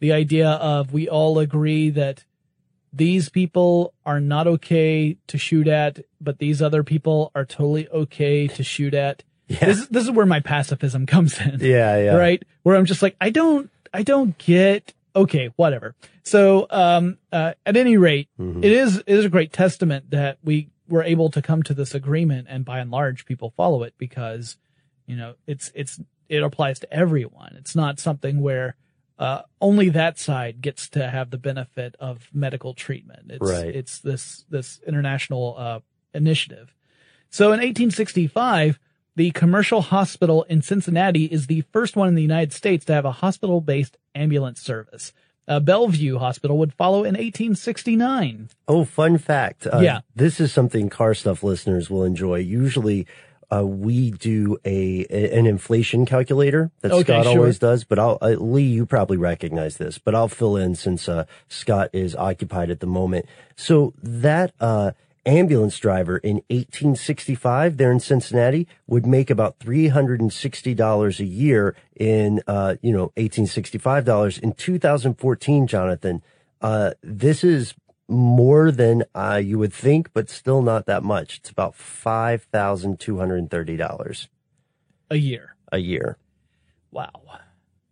The 0.00 0.12
idea 0.12 0.50
of 0.50 0.92
we 0.92 1.08
all 1.08 1.38
agree 1.40 1.90
that 1.90 2.24
these 2.92 3.28
people 3.30 3.94
are 4.06 4.20
not 4.20 4.46
okay 4.46 5.16
to 5.26 5.38
shoot 5.38 5.66
at, 5.66 5.98
but 6.20 6.38
these 6.38 6.60
other 6.62 6.82
people 6.84 7.30
are 7.34 7.44
totally 7.44 7.88
okay 7.88 8.46
to 8.48 8.62
shoot 8.62 8.94
at. 8.94 9.24
Yeah. 9.48 9.64
This 9.64 9.78
is 9.78 9.88
this 9.88 10.04
is 10.04 10.10
where 10.10 10.26
my 10.26 10.40
pacifism 10.40 11.06
comes 11.06 11.40
in. 11.40 11.58
Yeah, 11.62 11.96
yeah. 11.98 12.14
Right? 12.14 12.42
Where 12.64 12.76
I'm 12.76 12.84
just 12.84 13.00
like, 13.02 13.16
I 13.20 13.30
don't 13.30 13.70
I 13.94 14.02
don't 14.02 14.36
get 14.38 14.92
okay, 15.16 15.50
whatever. 15.56 15.94
So 16.22 16.66
um 16.70 17.16
uh 17.32 17.54
at 17.64 17.76
any 17.78 17.96
rate, 17.96 18.28
Mm-hmm. 18.38 18.62
it 18.62 18.72
is 18.72 18.98
it 18.98 19.08
is 19.08 19.24
a 19.24 19.30
great 19.30 19.52
testament 19.54 20.10
that 20.10 20.36
we 20.44 20.68
were 20.88 21.02
able 21.02 21.30
to 21.30 21.42
come 21.42 21.62
to 21.64 21.74
this 21.74 21.94
agreement 21.94 22.46
and 22.50 22.64
by 22.64 22.78
and 22.80 22.90
large 22.90 23.26
people 23.26 23.52
follow 23.56 23.82
it 23.82 23.94
because 23.98 24.56
you 25.06 25.16
know 25.16 25.34
it's 25.46 25.70
it's 25.74 26.00
it 26.28 26.42
applies 26.42 26.78
to 26.80 26.92
everyone. 26.92 27.56
It's 27.58 27.74
not 27.74 27.98
something 27.98 28.40
where 28.40 28.76
uh, 29.18 29.42
only 29.60 29.88
that 29.88 30.18
side 30.18 30.60
gets 30.60 30.88
to 30.90 31.08
have 31.08 31.30
the 31.30 31.38
benefit 31.38 31.96
of 31.98 32.28
medical 32.32 32.74
treatment. 32.74 33.30
It's 33.30 33.50
Right. 33.50 33.74
it's 33.74 33.98
this 33.98 34.44
this 34.48 34.80
international 34.86 35.54
uh, 35.58 35.80
initiative. 36.14 36.74
So 37.30 37.46
in 37.46 37.58
1865, 37.60 38.78
the 39.16 39.30
commercial 39.32 39.82
hospital 39.82 40.44
in 40.44 40.62
Cincinnati 40.62 41.24
is 41.24 41.46
the 41.46 41.62
first 41.72 41.96
one 41.96 42.08
in 42.08 42.14
the 42.14 42.22
United 42.22 42.52
States 42.52 42.84
to 42.86 42.94
have 42.94 43.04
a 43.04 43.12
hospital-based 43.12 43.96
ambulance 44.14 44.60
service. 44.60 45.12
Uh, 45.48 45.58
Bellevue 45.60 46.18
Hospital 46.18 46.58
would 46.58 46.74
follow 46.74 46.98
in 47.04 47.14
1869. 47.14 48.50
Oh, 48.68 48.84
fun 48.84 49.18
fact. 49.18 49.66
Uh, 49.66 49.78
Yeah. 49.80 50.00
This 50.14 50.40
is 50.40 50.52
something 50.52 50.88
car 50.88 51.14
stuff 51.14 51.42
listeners 51.42 51.88
will 51.90 52.04
enjoy. 52.04 52.36
Usually, 52.38 53.06
uh, 53.50 53.64
we 53.64 54.10
do 54.10 54.58
a, 54.66 55.06
an 55.06 55.46
inflation 55.46 56.04
calculator 56.04 56.70
that 56.82 56.92
Okay, 56.92 57.02
Scott 57.14 57.24
sure. 57.24 57.38
always 57.38 57.58
does, 57.58 57.84
but 57.84 57.98
I'll, 57.98 58.18
uh, 58.20 58.36
Lee, 58.38 58.62
you 58.64 58.84
probably 58.84 59.16
recognize 59.16 59.78
this, 59.78 59.96
but 59.98 60.14
I'll 60.14 60.28
fill 60.28 60.56
in 60.56 60.74
since, 60.74 61.08
uh, 61.08 61.24
Scott 61.48 61.88
is 61.94 62.14
occupied 62.14 62.68
at 62.70 62.80
the 62.80 62.86
moment. 62.86 63.24
So 63.56 63.94
that, 64.02 64.52
uh, 64.60 64.90
ambulance 65.28 65.78
driver 65.78 66.16
in 66.18 66.36
1865 66.48 67.76
there 67.76 67.92
in 67.92 68.00
Cincinnati 68.00 68.66
would 68.86 69.06
make 69.06 69.30
about 69.30 69.58
$360 69.60 71.20
a 71.20 71.24
year 71.24 71.76
in, 71.94 72.40
uh, 72.46 72.76
you 72.82 72.92
know, 72.92 73.12
1865 73.16 74.04
dollars. 74.04 74.38
In 74.38 74.52
2014, 74.52 75.66
Jonathan, 75.66 76.22
uh, 76.60 76.92
this 77.02 77.44
is 77.44 77.74
more 78.08 78.70
than 78.72 79.04
uh, 79.14 79.40
you 79.42 79.58
would 79.58 79.72
think, 79.72 80.10
but 80.14 80.30
still 80.30 80.62
not 80.62 80.86
that 80.86 81.02
much. 81.02 81.38
It's 81.38 81.50
about 81.50 81.74
five 81.74 82.44
thousand 82.44 82.98
two 82.98 83.18
hundred 83.18 83.50
thirty 83.50 83.76
dollars 83.76 84.28
A 85.10 85.16
year. 85.16 85.54
a 85.70 85.78
year, 85.78 86.16
Wow. 86.90 87.10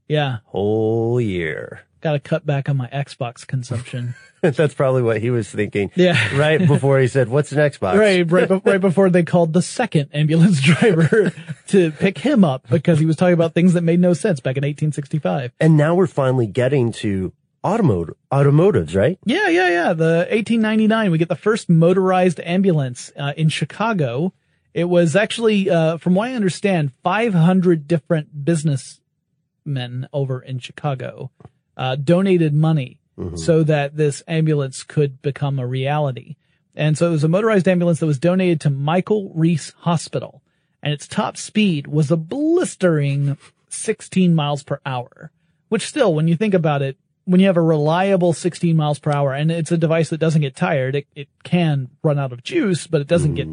Yeah. 0.08 0.38
whole 0.46 1.20
year. 1.20 1.85
Got 2.00 2.12
to 2.12 2.20
cut 2.20 2.44
back 2.44 2.68
on 2.68 2.76
my 2.76 2.88
Xbox 2.88 3.46
consumption. 3.46 4.14
That's 4.42 4.74
probably 4.74 5.02
what 5.02 5.20
he 5.20 5.30
was 5.30 5.50
thinking. 5.50 5.90
Yeah. 5.94 6.16
right 6.38 6.64
before 6.64 7.00
he 7.00 7.08
said, 7.08 7.28
"What's 7.28 7.52
an 7.52 7.58
Xbox?" 7.58 7.98
right, 7.98 8.30
right, 8.30 8.48
be- 8.48 8.70
right 8.70 8.80
before 8.80 9.10
they 9.10 9.22
called 9.22 9.52
the 9.52 9.62
second 9.62 10.10
ambulance 10.12 10.60
driver 10.60 11.32
to 11.68 11.90
pick 11.92 12.18
him 12.18 12.44
up 12.44 12.68
because 12.68 12.98
he 12.98 13.06
was 13.06 13.16
talking 13.16 13.34
about 13.34 13.54
things 13.54 13.72
that 13.72 13.82
made 13.82 14.00
no 14.00 14.12
sense 14.12 14.40
back 14.40 14.56
in 14.56 14.62
1865. 14.62 15.52
And 15.58 15.76
now 15.76 15.94
we're 15.94 16.06
finally 16.06 16.46
getting 16.46 16.92
to 16.92 17.32
automotive 17.64 18.14
automotives, 18.30 18.94
right? 18.94 19.18
Yeah, 19.24 19.48
yeah, 19.48 19.68
yeah. 19.68 19.92
The 19.92 20.26
1899, 20.30 21.10
we 21.10 21.18
get 21.18 21.28
the 21.28 21.34
first 21.34 21.68
motorized 21.68 22.40
ambulance 22.40 23.10
uh, 23.16 23.32
in 23.36 23.48
Chicago. 23.48 24.32
It 24.72 24.84
was 24.84 25.16
actually, 25.16 25.70
uh, 25.70 25.96
from 25.96 26.14
what 26.14 26.28
I 26.28 26.34
understand, 26.34 26.92
500 27.02 27.88
different 27.88 28.44
businessmen 28.44 30.06
over 30.12 30.40
in 30.40 30.58
Chicago 30.58 31.30
uh, 31.76 31.96
donated 31.96 32.54
money 32.54 33.00
so 33.34 33.62
that 33.62 33.96
this 33.96 34.22
ambulance 34.28 34.82
could 34.82 35.22
become 35.22 35.58
a 35.58 35.66
reality. 35.66 36.36
And 36.74 36.98
so 36.98 37.08
it 37.08 37.12
was 37.12 37.24
a 37.24 37.28
motorized 37.28 37.66
ambulance 37.66 38.00
that 38.00 38.06
was 38.06 38.18
donated 38.18 38.60
to 38.60 38.70
Michael 38.70 39.32
Reese 39.34 39.72
Hospital, 39.78 40.42
and 40.82 40.92
its 40.92 41.08
top 41.08 41.38
speed 41.38 41.86
was 41.86 42.10
a 42.10 42.16
blistering 42.18 43.38
16 43.70 44.34
miles 44.34 44.62
per 44.62 44.80
hour, 44.84 45.32
which 45.70 45.86
still, 45.86 46.14
when 46.14 46.28
you 46.28 46.36
think 46.36 46.52
about 46.52 46.82
it, 46.82 46.98
when 47.24 47.40
you 47.40 47.46
have 47.46 47.56
a 47.56 47.62
reliable 47.62 48.32
16 48.32 48.76
miles 48.76 48.98
per 48.98 49.10
hour 49.10 49.32
and 49.32 49.50
it's 49.50 49.72
a 49.72 49.78
device 49.78 50.10
that 50.10 50.18
doesn't 50.20 50.42
get 50.42 50.54
tired, 50.54 50.94
it, 50.94 51.06
it 51.14 51.28
can 51.42 51.88
run 52.02 52.18
out 52.18 52.32
of 52.32 52.44
juice, 52.44 52.86
but 52.86 53.00
it 53.00 53.08
doesn't 53.08 53.34
get 53.34 53.48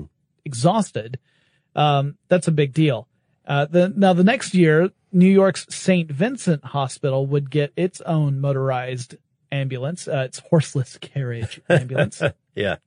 exhausted. 0.46 1.18
Um, 1.76 2.18
that's 2.28 2.48
a 2.48 2.52
big 2.52 2.74
deal. 2.74 3.08
Uh, 3.48 3.66
the, 3.66 3.92
now 3.96 4.14
the 4.14 4.24
next 4.24 4.54
year, 4.54 4.92
New 5.14 5.30
York's 5.30 5.66
St. 5.70 6.12
Vincent 6.12 6.66
Hospital 6.66 7.26
would 7.28 7.50
get 7.50 7.72
its 7.76 8.02
own 8.02 8.42
motorized 8.42 9.16
ambulance, 9.52 10.08
uh, 10.08 10.24
its 10.26 10.40
horseless 10.40 10.98
carriage 10.98 11.62
ambulance. 11.70 12.22
Yeah. 12.56 12.78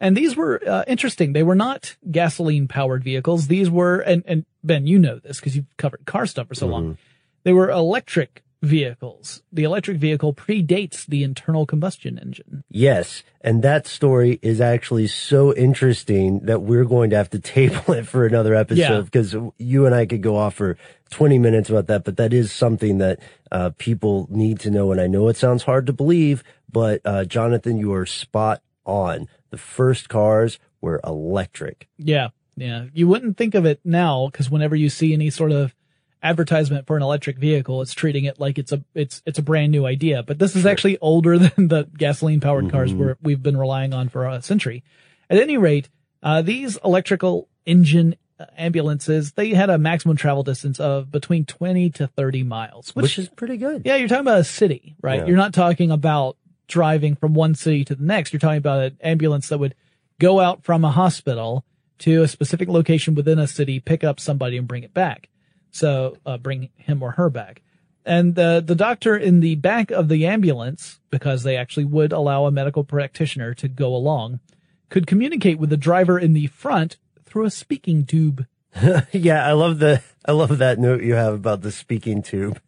And 0.00 0.16
these 0.16 0.36
were 0.36 0.62
uh, 0.66 0.84
interesting. 0.86 1.32
They 1.32 1.42
were 1.42 1.54
not 1.54 1.96
gasoline 2.10 2.68
powered 2.68 3.04
vehicles. 3.04 3.48
These 3.48 3.68
were, 3.68 3.98
and, 3.98 4.22
and 4.26 4.46
Ben, 4.64 4.86
you 4.86 4.98
know 4.98 5.18
this 5.18 5.38
because 5.38 5.56
you've 5.56 5.76
covered 5.76 6.06
car 6.06 6.26
stuff 6.26 6.48
for 6.48 6.54
so 6.54 6.66
long. 6.68 6.98
They 7.42 7.52
were 7.52 7.70
electric 7.70 8.42
vehicles. 8.62 9.42
The 9.52 9.64
electric 9.64 9.98
vehicle 9.98 10.34
predates 10.34 11.06
the 11.06 11.22
internal 11.22 11.66
combustion 11.66 12.18
engine. 12.18 12.64
Yes. 12.68 13.22
And 13.40 13.62
that 13.62 13.86
story 13.86 14.38
is 14.42 14.60
actually 14.60 15.06
so 15.06 15.54
interesting 15.54 16.40
that 16.40 16.62
we're 16.62 16.84
going 16.84 17.10
to 17.10 17.16
have 17.16 17.30
to 17.30 17.38
table 17.38 17.94
it 17.94 18.06
for 18.06 18.26
another 18.26 18.54
episode 18.54 19.04
because 19.04 19.36
you 19.58 19.86
and 19.86 19.94
I 19.94 20.06
could 20.06 20.22
go 20.22 20.36
off 20.36 20.54
for 20.54 20.76
20 21.10 21.38
minutes 21.38 21.70
about 21.70 21.86
that, 21.86 22.04
but 22.04 22.16
that 22.16 22.32
is 22.32 22.52
something 22.52 22.98
that, 22.98 23.20
uh, 23.50 23.70
people 23.78 24.26
need 24.30 24.60
to 24.60 24.70
know. 24.70 24.92
And 24.92 25.00
I 25.00 25.06
know 25.06 25.28
it 25.28 25.36
sounds 25.36 25.62
hard 25.62 25.86
to 25.86 25.92
believe, 25.92 26.42
but, 26.70 27.00
uh, 27.04 27.24
Jonathan, 27.24 27.78
you 27.78 27.92
are 27.94 28.06
spot 28.06 28.62
on. 28.84 29.28
The 29.50 29.58
first 29.58 30.08
cars 30.08 30.58
were 30.80 31.00
electric. 31.04 31.88
Yeah. 31.96 32.28
Yeah. 32.56 32.86
You 32.92 33.06
wouldn't 33.06 33.36
think 33.36 33.54
of 33.54 33.64
it 33.64 33.80
now 33.84 34.26
because 34.26 34.50
whenever 34.50 34.74
you 34.74 34.90
see 34.90 35.12
any 35.14 35.30
sort 35.30 35.52
of 35.52 35.74
advertisement 36.22 36.86
for 36.86 36.96
an 36.96 37.02
electric 37.02 37.38
vehicle, 37.38 37.82
it's 37.82 37.94
treating 37.94 38.24
it 38.24 38.40
like 38.40 38.58
it's 38.58 38.72
a, 38.72 38.82
it's, 38.94 39.22
it's 39.26 39.38
a 39.38 39.42
brand 39.42 39.72
new 39.72 39.86
idea. 39.86 40.22
But 40.22 40.38
this 40.38 40.56
is 40.56 40.66
actually 40.66 40.98
older 40.98 41.38
than 41.38 41.68
the 41.68 41.88
gasoline 41.96 42.40
powered 42.40 42.70
cars 42.70 42.92
we're, 42.92 43.16
we've 43.22 43.42
been 43.42 43.56
relying 43.56 43.92
on 43.94 44.08
for 44.08 44.26
a 44.26 44.42
century. 44.42 44.82
At 45.30 45.38
any 45.38 45.56
rate, 45.56 45.88
uh, 46.22 46.42
these 46.42 46.78
electrical 46.84 47.48
engine 47.66 48.16
uh, 48.40 48.46
ambulances, 48.56 49.32
they 49.32 49.50
had 49.50 49.70
a 49.70 49.78
maximum 49.78 50.16
travel 50.16 50.42
distance 50.42 50.80
of 50.80 51.10
between 51.10 51.44
20 51.44 51.90
to 51.90 52.06
30 52.06 52.42
miles, 52.42 52.94
which, 52.94 53.02
Which 53.04 53.18
is 53.18 53.28
pretty 53.28 53.56
good. 53.56 53.82
yeah, 53.84 53.96
you're 53.96 54.08
talking 54.08 54.22
about 54.22 54.40
a 54.40 54.44
city, 54.44 54.96
right? 55.02 55.20
Yeah. 55.20 55.26
You're 55.26 55.36
not 55.36 55.54
talking 55.54 55.90
about 55.90 56.36
driving 56.66 57.14
from 57.16 57.34
one 57.34 57.54
city 57.54 57.84
to 57.84 57.94
the 57.94 58.04
next. 58.04 58.32
You're 58.32 58.40
talking 58.40 58.58
about 58.58 58.82
an 58.82 58.98
ambulance 59.00 59.48
that 59.48 59.58
would 59.58 59.74
go 60.18 60.40
out 60.40 60.64
from 60.64 60.84
a 60.84 60.90
hospital 60.90 61.64
to 61.98 62.22
a 62.22 62.28
specific 62.28 62.68
location 62.68 63.14
within 63.14 63.38
a 63.38 63.46
city, 63.46 63.80
pick 63.80 64.04
up 64.04 64.20
somebody 64.20 64.56
and 64.56 64.68
bring 64.68 64.82
it 64.82 64.94
back. 64.94 65.28
So, 65.70 66.16
uh, 66.24 66.38
bring 66.38 66.70
him 66.76 67.02
or 67.02 67.12
her 67.12 67.30
back. 67.30 67.62
And 68.04 68.34
the, 68.34 68.62
the 68.64 68.74
doctor 68.74 69.16
in 69.16 69.40
the 69.40 69.56
back 69.56 69.90
of 69.90 70.08
the 70.08 70.26
ambulance, 70.26 70.98
because 71.10 71.42
they 71.42 71.56
actually 71.56 71.84
would 71.84 72.12
allow 72.12 72.46
a 72.46 72.50
medical 72.50 72.82
practitioner 72.82 73.52
to 73.54 73.68
go 73.68 73.94
along, 73.94 74.40
could 74.88 75.06
communicate 75.06 75.58
with 75.58 75.68
the 75.68 75.76
driver 75.76 76.18
in 76.18 76.32
the 76.32 76.46
front 76.46 76.96
through 77.24 77.44
a 77.44 77.50
speaking 77.50 78.04
tube. 78.06 78.46
Yeah, 79.12 79.46
I 79.46 79.52
love 79.52 79.78
the 79.78 80.02
I 80.24 80.32
love 80.32 80.58
that 80.58 80.78
note 80.78 81.02
you 81.02 81.14
have 81.14 81.34
about 81.34 81.62
the 81.62 81.72
speaking 81.72 82.22
tube. 82.22 82.60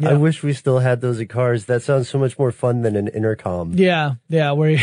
I 0.00 0.14
wish 0.14 0.42
we 0.42 0.52
still 0.52 0.78
had 0.78 1.00
those 1.00 1.20
at 1.20 1.28
cars. 1.28 1.64
That 1.64 1.82
sounds 1.82 2.08
so 2.08 2.18
much 2.18 2.38
more 2.38 2.52
fun 2.52 2.82
than 2.82 2.96
an 2.96 3.08
intercom. 3.08 3.72
Yeah, 3.74 4.14
yeah, 4.28 4.52
where 4.52 4.70
you 4.70 4.78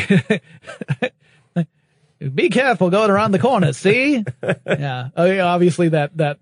be 2.34 2.50
careful 2.50 2.90
going 2.90 3.10
around 3.10 3.32
the 3.32 3.40
corner, 3.40 3.74
see? 3.74 4.24
yeah. 4.66 5.10
Oh 5.16 5.26
yeah, 5.26 5.44
obviously 5.44 5.90
that 5.90 6.18
that 6.18 6.40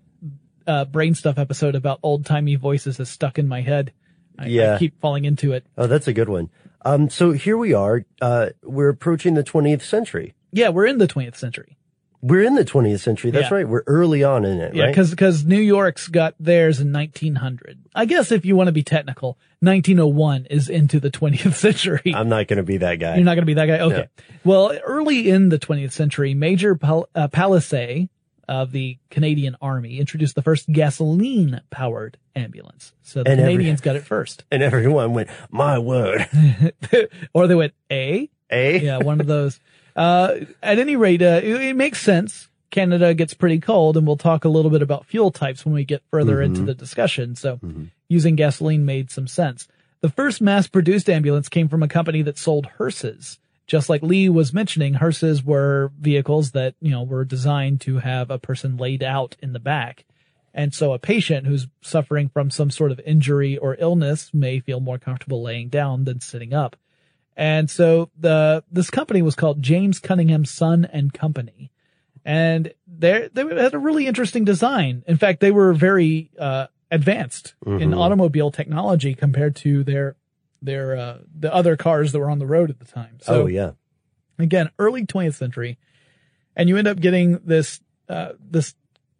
uh 0.66 0.84
brain 0.84 1.14
stuff 1.14 1.38
episode 1.38 1.74
about 1.74 1.98
old 2.02 2.24
timey 2.26 2.56
voices 2.56 2.98
is 3.00 3.08
stuck 3.08 3.38
in 3.38 3.46
my 3.48 3.60
head. 3.62 3.92
I, 4.38 4.44
I 4.44 4.46
Yeah. 4.46 4.78
keep 4.78 5.00
falling 5.00 5.24
into 5.24 5.52
it. 5.52 5.64
Oh, 5.78 5.86
that's 5.86 6.08
a 6.08 6.12
good 6.12 6.28
one. 6.28 6.50
Um, 6.84 7.08
so 7.08 7.32
here 7.32 7.56
we 7.56 7.72
are. 7.72 8.04
Uh, 8.20 8.50
we're 8.62 8.88
approaching 8.90 9.34
the 9.34 9.44
20th 9.44 9.82
century. 9.82 10.34
Yeah, 10.52 10.68
we're 10.68 10.86
in 10.86 10.98
the 10.98 11.08
20th 11.08 11.36
century. 11.36 11.78
We're 12.20 12.42
in 12.42 12.54
the 12.54 12.64
20th 12.64 13.00
century. 13.00 13.30
That's 13.30 13.50
Yeah. 13.50 13.56
right. 13.56 13.68
We're 13.68 13.84
early 13.86 14.22
on 14.24 14.44
in 14.46 14.58
it, 14.58 14.74
Yeah, 14.74 14.84
right? 14.84 14.90
because 14.90 15.10
because 15.10 15.44
New 15.44 15.60
York's 15.60 16.08
got 16.08 16.34
theirs 16.40 16.80
in 16.80 16.90
1900. 16.92 17.78
I 17.94 18.06
guess 18.06 18.32
if 18.32 18.44
you 18.46 18.56
want 18.56 18.68
to 18.68 18.72
be 18.72 18.82
technical, 18.82 19.38
1901 19.60 20.46
is 20.50 20.68
into 20.68 21.00
the 21.00 21.10
20th 21.10 21.54
century. 21.66 22.14
I'm 22.14 22.28
not 22.28 22.46
going 22.48 22.56
to 22.58 22.62
be 22.62 22.78
that 22.78 22.96
guy. 22.96 23.16
You're 23.16 23.24
not 23.24 23.34
going 23.34 23.42
to 23.42 23.46
be 23.46 23.54
that 23.54 23.66
guy. 23.66 23.80
Okay. 23.80 24.08
Well, 24.42 24.72
early 24.86 25.28
in 25.28 25.48
the 25.50 25.58
20th 25.58 25.92
century, 25.92 26.32
Major 26.34 26.74
Pal- 26.76 27.08
uh, 27.14 27.28
Palisade 27.28 28.08
of 28.48 28.72
the 28.72 28.98
Canadian 29.10 29.56
Army 29.60 29.98
introduced 29.98 30.34
the 30.34 30.42
first 30.42 30.70
gasoline 30.70 31.60
powered 31.70 32.16
ambulance. 32.36 32.92
So 33.02 33.22
the 33.22 33.30
And 33.30 33.40
every- 33.40 33.52
Canadians 33.54 33.80
got 33.80 33.96
it 33.96 34.04
first. 34.04 34.44
and 34.50 34.62
everyone 34.62 35.12
went, 35.12 35.30
my 35.50 35.78
word. 35.78 36.28
or 37.32 37.46
they 37.46 37.54
went, 37.54 37.74
A? 37.90 38.30
A? 38.50 38.78
Yeah, 38.80 38.98
one 38.98 39.20
of 39.20 39.26
those. 39.26 39.60
Uh, 39.96 40.36
at 40.62 40.78
any 40.78 40.96
rate, 40.96 41.22
uh, 41.22 41.40
it, 41.42 41.60
it 41.60 41.76
makes 41.76 42.00
sense. 42.00 42.48
Canada 42.70 43.14
gets 43.14 43.34
pretty 43.34 43.60
cold 43.60 43.96
and 43.96 44.04
we'll 44.06 44.16
talk 44.16 44.44
a 44.44 44.48
little 44.48 44.70
bit 44.70 44.82
about 44.82 45.06
fuel 45.06 45.30
types 45.30 45.64
when 45.64 45.74
we 45.74 45.84
get 45.84 46.02
further 46.10 46.42
into 46.42 46.62
the 46.62 46.74
discussion. 46.74 47.36
So 47.36 47.60
using 48.08 48.34
gasoline 48.34 48.84
made 48.84 49.12
some 49.12 49.28
sense. 49.28 49.68
The 50.00 50.08
first 50.08 50.40
mass 50.42 50.66
produced 50.66 51.08
ambulance 51.08 51.48
came 51.48 51.68
from 51.68 51.84
a 51.84 51.88
company 51.88 52.22
that 52.22 52.36
sold 52.36 52.66
hearses. 52.76 53.38
Just 53.66 53.88
like 53.88 54.02
Lee 54.02 54.28
was 54.28 54.52
mentioning, 54.52 54.94
hearses 54.94 55.42
were 55.42 55.90
vehicles 55.98 56.50
that, 56.50 56.74
you 56.80 56.90
know, 56.90 57.02
were 57.02 57.24
designed 57.24 57.80
to 57.82 57.98
have 57.98 58.30
a 58.30 58.38
person 58.38 58.76
laid 58.76 59.02
out 59.02 59.36
in 59.40 59.52
the 59.52 59.58
back. 59.58 60.04
And 60.52 60.72
so 60.72 60.92
a 60.92 60.98
patient 60.98 61.46
who's 61.46 61.66
suffering 61.80 62.28
from 62.28 62.50
some 62.50 62.70
sort 62.70 62.92
of 62.92 63.00
injury 63.00 63.56
or 63.58 63.76
illness 63.78 64.32
may 64.32 64.60
feel 64.60 64.80
more 64.80 64.98
comfortable 64.98 65.42
laying 65.42 65.68
down 65.68 66.04
than 66.04 66.20
sitting 66.20 66.52
up. 66.52 66.76
And 67.36 67.68
so 67.68 68.10
the, 68.18 68.62
this 68.70 68.90
company 68.90 69.22
was 69.22 69.34
called 69.34 69.62
James 69.62 69.98
Cunningham 69.98 70.44
Son 70.44 70.84
and 70.92 71.12
Company. 71.12 71.72
And 72.24 72.72
they 72.86 73.28
they 73.32 73.42
had 73.42 73.74
a 73.74 73.78
really 73.78 74.06
interesting 74.06 74.44
design. 74.44 75.02
In 75.06 75.16
fact, 75.16 75.40
they 75.40 75.50
were 75.50 75.72
very, 75.74 76.30
uh, 76.38 76.68
advanced 76.90 77.54
in 77.80 77.92
automobile 77.92 78.52
technology 78.52 79.14
compared 79.14 79.56
to 79.56 79.82
their, 79.82 80.14
their, 80.64 80.96
uh, 80.96 81.18
the 81.38 81.52
other 81.52 81.76
cars 81.76 82.12
that 82.12 82.18
were 82.18 82.30
on 82.30 82.38
the 82.38 82.46
road 82.46 82.70
at 82.70 82.78
the 82.78 82.84
time. 82.84 83.18
So 83.20 83.42
oh, 83.42 83.46
yeah. 83.46 83.72
again, 84.38 84.70
early 84.78 85.06
20th 85.06 85.34
century, 85.34 85.78
and 86.56 86.68
you 86.68 86.76
end 86.76 86.88
up 86.88 87.00
getting 87.00 87.40
this, 87.44 87.80
uh, 88.08 88.32
this 88.38 88.74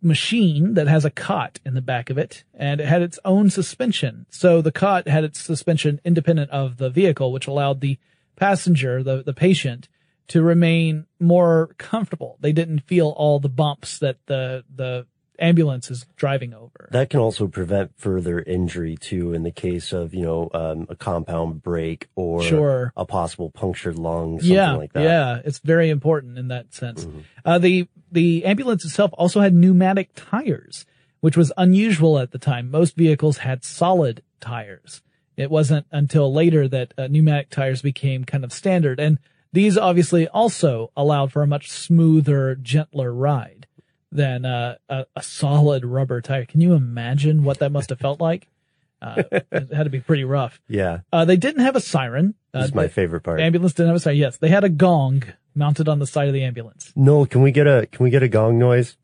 machine 0.05 0.75
that 0.75 0.87
has 0.87 1.05
a 1.05 1.11
cot 1.11 1.59
in 1.65 1.75
the 1.75 1.81
back 1.81 2.11
of 2.11 2.19
it, 2.19 2.45
and 2.53 2.81
it 2.81 2.87
had 2.87 3.03
its 3.03 3.19
own 3.25 3.51
suspension. 3.51 4.27
So 4.31 4.61
the 4.61 4.73
cot 4.73 5.09
had 5.09 5.25
its 5.25 5.41
suspension 5.41 6.01
independent 6.05 6.51
of 6.51 6.77
the 6.77 6.91
vehicle, 6.91 7.33
which 7.33 7.47
allowed 7.47 7.81
the 7.81 7.99
passenger, 8.37 9.03
the, 9.03 9.23
the 9.23 9.33
patient, 9.33 9.89
to 10.29 10.43
remain 10.43 11.07
more 11.19 11.75
comfortable. 11.79 12.37
They 12.41 12.53
didn't 12.53 12.81
feel 12.81 13.09
all 13.09 13.41
the 13.41 13.49
bumps 13.49 13.99
that 13.99 14.19
the, 14.27 14.65
the 14.75 15.07
ambulance 15.39 15.91
is 15.91 16.07
driving 16.17 16.55
over. 16.55 16.89
That 16.93 17.11
can 17.11 17.21
also 17.21 17.47
prevent 17.47 17.93
further 17.97 18.41
injury 18.41 18.97
too 18.97 19.33
in 19.33 19.43
the 19.43 19.51
case 19.51 19.93
of, 19.93 20.15
you 20.15 20.23
know, 20.23 20.51
um, 20.55 20.87
a 20.89 20.97
compound 20.97 21.63
break 21.63 22.09
or 22.15 22.43
Sure. 22.43 22.93
a 22.97 23.05
possible 23.05 23.51
punctured 23.51 23.99
lung, 23.99 24.39
something 24.39 24.55
yeah, 24.55 24.73
like 24.73 24.93
that. 24.93 25.03
Yeah, 25.03 25.41
it's 25.45 25.59
very 25.59 25.91
important 25.91 26.39
in 26.39 26.49
that 26.49 26.75
sense. 26.75 27.07
Uh, 27.45 27.59
the 27.59 27.89
the 28.13 28.45
ambulance 28.45 28.85
itself 28.85 29.11
also 29.15 29.41
had 29.41 29.55
pneumatic 29.55 30.11
tires, 30.15 30.87
which 31.21 31.37
was 31.37 31.53
unusual 31.57 32.19
at 32.19 32.31
the 32.31 32.39
time. 32.39 32.71
Most 32.71 32.97
vehicles 32.97 33.39
had 33.39 33.65
solid 33.65 34.23
tires. 34.41 35.03
It 35.37 35.51
wasn't 35.51 35.87
until 35.91 36.33
later 36.33 36.69
that 36.69 36.95
uh, 36.97 37.09
pneumatic 37.09 37.51
tires 37.51 37.83
became 37.83 38.25
kind 38.25 38.45
of 38.45 38.53
standard, 38.53 39.01
and 39.01 39.19
these 39.53 39.77
obviously 39.77 40.29
also 40.29 40.91
allowed 40.97 41.33
for 41.33 41.43
a 41.43 41.47
much 41.47 41.71
smoother, 41.71 42.55
gentler 42.57 43.13
ride 43.13 43.67
than 44.15 44.47
uh, 44.47 44.77
a, 44.89 45.05
a 45.17 45.23
solid 45.23 45.85
rubber 45.85 46.23
tire. 46.23 46.47
Can 46.47 46.61
you 46.63 46.73
imagine 46.73 47.45
what 47.45 47.59
that 47.59 47.71
must 47.73 47.91
have 47.91 47.99
felt 47.99 48.21
like? 48.21 48.49
Uh, 49.03 49.23
it 49.33 49.73
had 49.73 49.85
to 49.85 49.91
be 49.91 50.01
pretty 50.01 50.25
rough. 50.25 50.61
Yeah. 50.69 51.01
Uh, 51.13 51.25
they 51.27 51.37
didn't 51.37 51.63
have 51.63 51.77
a 51.77 51.81
siren. 51.81 52.35
Uh, 52.55 52.61
This 52.61 52.69
is 52.69 52.75
my 52.75 52.89
favorite 52.89 53.21
part. 53.23 53.41
ambulance 53.41 53.75
didn't 53.75 53.89
have 53.89 53.97
a 53.97 54.01
siren. 54.01 54.19
Yes, 54.19 54.39
they 54.39 54.49
had 54.49 54.65
a 54.65 54.71
gong 54.71 55.25
mounted 55.55 55.89
on 55.89 55.99
the 55.99 56.07
side 56.07 56.29
of 56.29 56.35
the 56.35 56.45
ambulance. 56.45 56.93
Noel, 56.97 57.27
can 57.27 57.43
we 57.43 57.51
get 57.51 57.67
a, 57.67 57.87
can 57.91 58.05
we 58.05 58.11
get 58.11 58.23
a 58.23 58.29
gong 58.29 58.59
noise? 58.59 58.97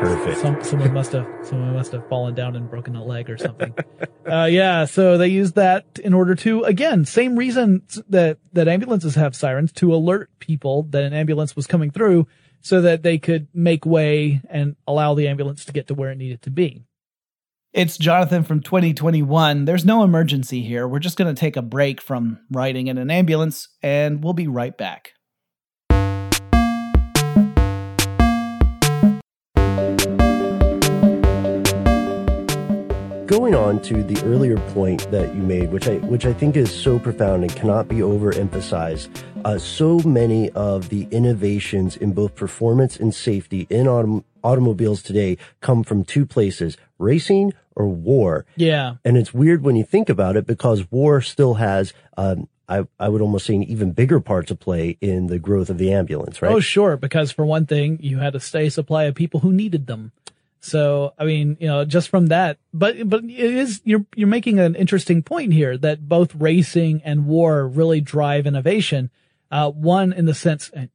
Perfect. 0.00 0.40
Some, 0.40 0.62
someone 0.62 0.92
must 0.92 1.12
have 1.12 1.26
someone 1.42 1.72
must 1.72 1.92
have 1.92 2.06
fallen 2.08 2.34
down 2.34 2.56
and 2.56 2.68
broken 2.68 2.94
a 2.94 3.02
leg 3.02 3.30
or 3.30 3.38
something. 3.38 3.74
uh, 4.30 4.44
yeah, 4.44 4.84
so 4.84 5.16
they 5.16 5.28
used 5.28 5.54
that 5.54 5.98
in 6.02 6.12
order 6.12 6.34
to 6.34 6.64
again 6.64 7.06
same 7.06 7.36
reason 7.36 7.82
that 8.10 8.38
that 8.52 8.68
ambulances 8.68 9.14
have 9.14 9.34
sirens 9.34 9.72
to 9.72 9.94
alert 9.94 10.28
people 10.40 10.82
that 10.90 11.04
an 11.04 11.14
ambulance 11.14 11.56
was 11.56 11.66
coming 11.66 11.90
through, 11.90 12.26
so 12.64 12.80
that 12.80 13.02
they 13.02 13.18
could 13.18 13.46
make 13.52 13.84
way 13.84 14.40
and 14.48 14.74
allow 14.88 15.14
the 15.14 15.28
ambulance 15.28 15.66
to 15.66 15.72
get 15.72 15.86
to 15.86 15.94
where 15.94 16.10
it 16.10 16.16
needed 16.16 16.40
to 16.42 16.50
be. 16.50 16.82
It's 17.74 17.98
Jonathan 17.98 18.42
from 18.42 18.60
2021. 18.60 19.66
There's 19.66 19.84
no 19.84 20.02
emergency 20.02 20.62
here. 20.62 20.88
We're 20.88 20.98
just 20.98 21.18
going 21.18 21.32
to 21.32 21.38
take 21.38 21.56
a 21.56 21.62
break 21.62 22.00
from 22.00 22.40
riding 22.50 22.86
in 22.86 22.96
an 22.96 23.10
ambulance, 23.10 23.68
and 23.82 24.24
we'll 24.24 24.32
be 24.32 24.48
right 24.48 24.76
back. 24.76 25.12
Going 33.34 33.56
on 33.56 33.82
to 33.82 34.04
the 34.04 34.22
earlier 34.24 34.56
point 34.74 35.10
that 35.10 35.34
you 35.34 35.42
made, 35.42 35.72
which 35.72 35.88
I 35.88 35.96
which 35.96 36.24
I 36.24 36.32
think 36.32 36.56
is 36.56 36.72
so 36.72 37.00
profound 37.00 37.42
and 37.42 37.52
cannot 37.56 37.88
be 37.88 37.96
overemphasized. 37.96 39.08
Uh, 39.44 39.58
so 39.58 39.98
many 40.04 40.50
of 40.50 40.88
the 40.88 41.08
innovations 41.10 41.96
in 41.96 42.12
both 42.12 42.36
performance 42.36 42.96
and 42.96 43.12
safety 43.12 43.66
in 43.68 43.86
autom- 43.86 44.22
automobiles 44.44 45.02
today 45.02 45.36
come 45.60 45.82
from 45.82 46.04
two 46.04 46.24
places: 46.24 46.76
racing 46.96 47.52
or 47.74 47.88
war. 47.88 48.46
Yeah. 48.54 48.98
And 49.04 49.16
it's 49.16 49.34
weird 49.34 49.64
when 49.64 49.74
you 49.74 49.82
think 49.82 50.08
about 50.08 50.36
it 50.36 50.46
because 50.46 50.92
war 50.92 51.20
still 51.20 51.54
has, 51.54 51.92
um, 52.16 52.46
I, 52.68 52.86
I 53.00 53.08
would 53.08 53.20
almost 53.20 53.46
say 53.46 53.56
an 53.56 53.64
even 53.64 53.90
bigger 53.90 54.20
part 54.20 54.46
to 54.46 54.54
play 54.54 54.96
in 55.00 55.26
the 55.26 55.40
growth 55.40 55.70
of 55.70 55.78
the 55.78 55.92
ambulance, 55.92 56.40
right? 56.40 56.52
Oh, 56.52 56.60
sure. 56.60 56.96
Because 56.96 57.32
for 57.32 57.44
one 57.44 57.66
thing, 57.66 57.98
you 58.00 58.18
had 58.18 58.36
a 58.36 58.40
steady 58.40 58.70
supply 58.70 59.04
of 59.04 59.16
people 59.16 59.40
who 59.40 59.52
needed 59.52 59.88
them. 59.88 60.12
So, 60.64 61.12
I 61.18 61.26
mean, 61.26 61.58
you 61.60 61.66
know, 61.66 61.84
just 61.84 62.08
from 62.08 62.28
that, 62.28 62.56
but, 62.72 63.06
but 63.06 63.22
it 63.22 63.30
is, 63.30 63.82
you're, 63.84 64.06
you're 64.16 64.28
making 64.28 64.58
an 64.58 64.74
interesting 64.76 65.22
point 65.22 65.52
here 65.52 65.76
that 65.76 66.08
both 66.08 66.34
racing 66.34 67.02
and 67.04 67.26
war 67.26 67.68
really 67.68 68.00
drive 68.00 68.46
innovation. 68.46 69.10
Uh, 69.50 69.70
one 69.70 70.14
in 70.14 70.24
the 70.24 70.32
sense, 70.32 70.70
I 70.74 70.88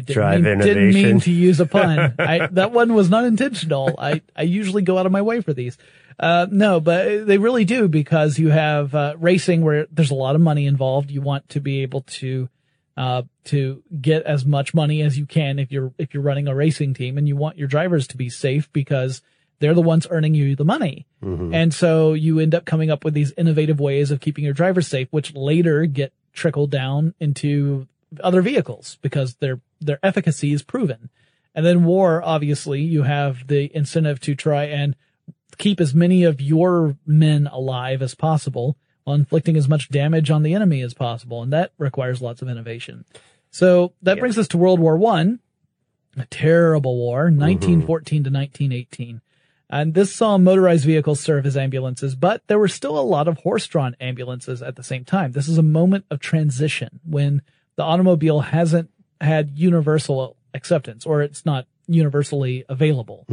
didn't, 0.00 0.14
Drive 0.14 0.40
mean, 0.40 0.58
didn't 0.58 0.94
mean 0.94 1.20
to 1.20 1.30
use 1.30 1.60
a 1.60 1.66
pun. 1.66 2.14
I, 2.18 2.48
that 2.52 2.72
one 2.72 2.94
was 2.94 3.10
not 3.10 3.26
intentional. 3.26 3.94
I, 3.98 4.22
I 4.34 4.44
usually 4.44 4.80
go 4.80 4.96
out 4.96 5.04
of 5.04 5.12
my 5.12 5.20
way 5.20 5.42
for 5.42 5.52
these. 5.52 5.76
Uh, 6.18 6.46
no, 6.50 6.80
but 6.80 7.26
they 7.26 7.36
really 7.36 7.66
do 7.66 7.88
because 7.88 8.38
you 8.38 8.48
have, 8.48 8.94
uh, 8.94 9.16
racing 9.18 9.60
where 9.60 9.86
there's 9.92 10.10
a 10.10 10.14
lot 10.14 10.34
of 10.34 10.40
money 10.40 10.64
involved. 10.66 11.10
You 11.10 11.20
want 11.20 11.46
to 11.50 11.60
be 11.60 11.82
able 11.82 12.00
to, 12.02 12.48
uh, 12.96 13.22
to 13.44 13.82
get 14.00 14.22
as 14.24 14.44
much 14.44 14.74
money 14.74 15.02
as 15.02 15.16
you 15.16 15.26
can 15.26 15.58
if 15.58 15.72
you're, 15.72 15.92
if 15.98 16.12
you're 16.12 16.22
running 16.22 16.48
a 16.48 16.54
racing 16.54 16.94
team 16.94 17.16
and 17.16 17.26
you 17.26 17.36
want 17.36 17.56
your 17.56 17.68
drivers 17.68 18.06
to 18.08 18.16
be 18.16 18.28
safe 18.28 18.70
because 18.72 19.22
they're 19.58 19.74
the 19.74 19.82
ones 19.82 20.06
earning 20.10 20.34
you 20.34 20.56
the 20.56 20.64
money. 20.64 21.06
And 21.54 21.72
so 21.72 22.14
you 22.14 22.38
end 22.40 22.54
up 22.54 22.64
coming 22.64 22.90
up 22.90 23.04
with 23.04 23.14
these 23.14 23.32
innovative 23.36 23.78
ways 23.78 24.10
of 24.10 24.20
keeping 24.20 24.44
your 24.44 24.54
drivers 24.54 24.88
safe, 24.88 25.08
which 25.10 25.34
later 25.34 25.86
get 25.86 26.12
trickled 26.32 26.70
down 26.70 27.14
into 27.20 27.86
other 28.22 28.42
vehicles 28.42 28.98
because 29.02 29.34
their, 29.34 29.60
their 29.80 29.98
efficacy 30.02 30.52
is 30.52 30.62
proven. 30.62 31.10
And 31.54 31.66
then 31.66 31.84
war, 31.84 32.22
obviously, 32.24 32.80
you 32.80 33.02
have 33.02 33.46
the 33.48 33.70
incentive 33.74 34.20
to 34.20 34.34
try 34.34 34.64
and 34.64 34.96
keep 35.58 35.80
as 35.80 35.94
many 35.94 36.24
of 36.24 36.40
your 36.40 36.96
men 37.06 37.46
alive 37.46 38.02
as 38.02 38.14
possible 38.14 38.76
while 39.10 39.18
inflicting 39.18 39.56
as 39.56 39.68
much 39.68 39.88
damage 39.88 40.30
on 40.30 40.42
the 40.42 40.54
enemy 40.54 40.82
as 40.82 40.94
possible. 40.94 41.42
And 41.42 41.52
that 41.52 41.72
requires 41.78 42.22
lots 42.22 42.42
of 42.42 42.48
innovation. 42.48 43.04
So 43.50 43.92
that 44.02 44.20
brings 44.20 44.38
us 44.38 44.46
to 44.48 44.58
World 44.58 44.78
War 44.78 44.96
One, 44.96 45.40
a 46.16 46.26
terrible 46.26 46.96
war, 46.96 47.26
mm-hmm. 47.26 47.40
1914 47.40 48.24
to 48.24 48.30
1918. 48.30 49.20
And 49.68 49.94
this 49.94 50.14
saw 50.14 50.38
motorized 50.38 50.84
vehicles 50.84 51.20
serve 51.20 51.46
as 51.46 51.56
ambulances, 51.56 52.14
but 52.14 52.42
there 52.48 52.58
were 52.58 52.68
still 52.68 52.98
a 52.98 53.02
lot 53.02 53.28
of 53.28 53.38
horse-drawn 53.38 53.96
ambulances 54.00 54.62
at 54.62 54.74
the 54.74 54.82
same 54.82 55.04
time. 55.04 55.32
This 55.32 55.48
is 55.48 55.58
a 55.58 55.62
moment 55.62 56.06
of 56.10 56.18
transition 56.18 57.00
when 57.04 57.42
the 57.76 57.84
automobile 57.84 58.40
hasn't 58.40 58.90
had 59.20 59.50
universal 59.56 60.36
acceptance 60.54 61.06
or 61.06 61.22
it's 61.22 61.46
not 61.46 61.66
universally 61.92 62.64
available. 62.68 63.26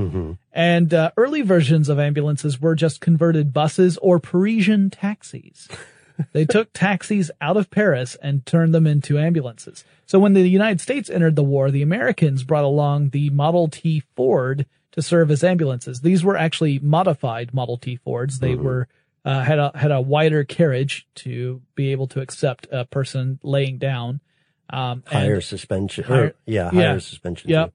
And 0.52 0.94
uh, 0.94 1.12
early 1.18 1.42
versions 1.42 1.90
of 1.90 2.00
ambulances 2.00 2.60
were 2.60 2.76
just 2.76 3.02
converted 3.02 3.54
buses 3.54 3.98
or 3.98 4.20
Parisian 4.20 4.90
taxis. 4.90 5.68
they 6.34 6.46
took 6.46 6.74
taxis 6.74 7.30
out 7.42 7.58
of 7.58 7.70
Paris 7.70 8.18
and 8.22 8.46
turned 8.46 8.74
them 8.74 8.88
into 8.88 9.20
ambulances. 9.20 9.84
So 10.06 10.20
when 10.20 10.34
the 10.34 10.48
United 10.48 10.82
States 10.82 11.10
entered 11.10 11.36
the 11.36 11.44
war, 11.44 11.70
the 11.70 11.82
Americans 11.82 12.44
brought 12.44 12.64
along 12.64 13.10
the 13.10 13.30
Model 13.30 13.68
T 13.68 14.04
Ford 14.16 14.66
to 14.92 15.02
serve 15.02 15.30
as 15.30 15.44
ambulances. 15.44 16.02
These 16.02 16.24
were 16.24 16.36
actually 16.36 16.80
modified 16.80 17.54
Model 17.54 17.78
T 17.78 17.98
Fords. 17.98 18.40
They 18.40 18.56
were 18.56 18.88
uh, 19.24 19.44
had 19.44 19.60
a 19.60 19.72
had 19.76 19.92
a 19.92 20.02
wider 20.02 20.44
carriage 20.44 21.06
to 21.16 21.62
be 21.76 21.92
able 21.92 22.08
to 22.08 22.22
accept 22.22 22.68
a 22.72 22.86
person 22.86 23.40
laying 23.44 23.78
down. 23.78 24.22
Um, 24.70 25.04
higher 25.06 25.42
suspension. 25.42 26.06
Higher- 26.06 26.36
yeah, 26.46 26.72
yeah. 26.74 26.82
higher 26.82 27.00
suspension. 27.00 27.50
Yep. 27.50 27.68
too. 27.68 27.74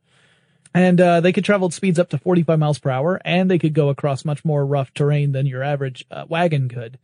And 0.74 1.00
uh, 1.00 1.20
they 1.20 1.32
could 1.32 1.44
travel 1.44 1.66
at 1.66 1.74
speeds 1.74 1.98
up 1.98 2.08
to 2.10 2.18
45 2.18 2.58
miles 2.58 2.78
per 2.78 2.90
hour, 2.90 3.20
and 3.24 3.50
they 3.50 3.58
could 3.58 3.74
go 3.74 3.90
across 3.90 4.24
much 4.24 4.44
more 4.44 4.64
rough 4.64 4.94
terrain 4.94 5.32
than 5.32 5.46
your 5.46 5.62
average 5.62 6.06
uh, 6.10 6.24
wagon 6.28 6.68
could. 6.68 6.98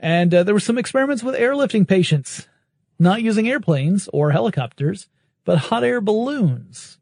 And 0.00 0.34
uh, 0.34 0.42
there 0.42 0.54
were 0.54 0.60
some 0.60 0.78
experiments 0.78 1.22
with 1.22 1.36
airlifting 1.36 1.86
patients, 1.86 2.48
not 2.98 3.22
using 3.22 3.48
airplanes 3.48 4.08
or 4.12 4.32
helicopters, 4.32 5.08
but 5.44 5.58
hot 5.58 5.84
air 5.84 6.00
balloons. 6.00 6.98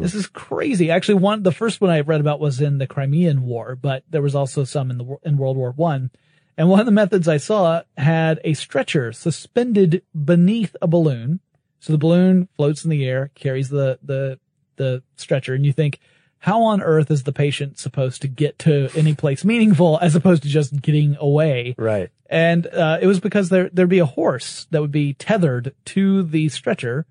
This 0.00 0.14
is 0.14 0.26
crazy. 0.26 0.90
Actually, 0.90 1.16
one 1.16 1.42
the 1.42 1.52
first 1.52 1.80
one 1.80 1.90
I 1.90 2.00
read 2.00 2.20
about 2.20 2.40
was 2.40 2.60
in 2.60 2.78
the 2.78 2.86
Crimean 2.86 3.42
War, 3.42 3.74
but 3.74 4.04
there 4.08 4.22
was 4.22 4.34
also 4.34 4.64
some 4.64 4.90
in 4.90 4.98
the 4.98 5.16
in 5.24 5.36
World 5.36 5.56
War 5.56 5.72
One. 5.72 6.10
And 6.56 6.68
one 6.68 6.80
of 6.80 6.86
the 6.86 6.92
methods 6.92 7.28
I 7.28 7.36
saw 7.36 7.82
had 7.98 8.40
a 8.44 8.54
stretcher 8.54 9.12
suspended 9.12 10.02
beneath 10.24 10.74
a 10.80 10.86
balloon. 10.86 11.40
So 11.80 11.92
the 11.92 11.98
balloon 11.98 12.48
floats 12.56 12.84
in 12.84 12.90
the 12.90 13.04
air, 13.04 13.30
carries 13.34 13.68
the, 13.68 13.98
the, 14.02 14.38
the 14.76 15.02
stretcher, 15.16 15.54
and 15.54 15.64
you 15.64 15.72
think, 15.72 15.98
how 16.38 16.62
on 16.62 16.82
earth 16.82 17.10
is 17.10 17.24
the 17.24 17.32
patient 17.32 17.78
supposed 17.78 18.22
to 18.22 18.28
get 18.28 18.58
to 18.60 18.88
any 18.94 19.14
place 19.14 19.44
meaningful 19.44 19.98
as 20.00 20.14
opposed 20.14 20.42
to 20.42 20.48
just 20.48 20.80
getting 20.80 21.16
away? 21.18 21.74
Right. 21.78 22.10
And, 22.28 22.66
uh, 22.66 22.98
it 23.00 23.06
was 23.06 23.20
because 23.20 23.48
there, 23.48 23.70
there'd 23.72 23.88
be 23.88 23.98
a 23.98 24.06
horse 24.06 24.66
that 24.70 24.80
would 24.80 24.92
be 24.92 25.14
tethered 25.14 25.74
to 25.86 26.22
the 26.22 26.48
stretcher 26.48 27.06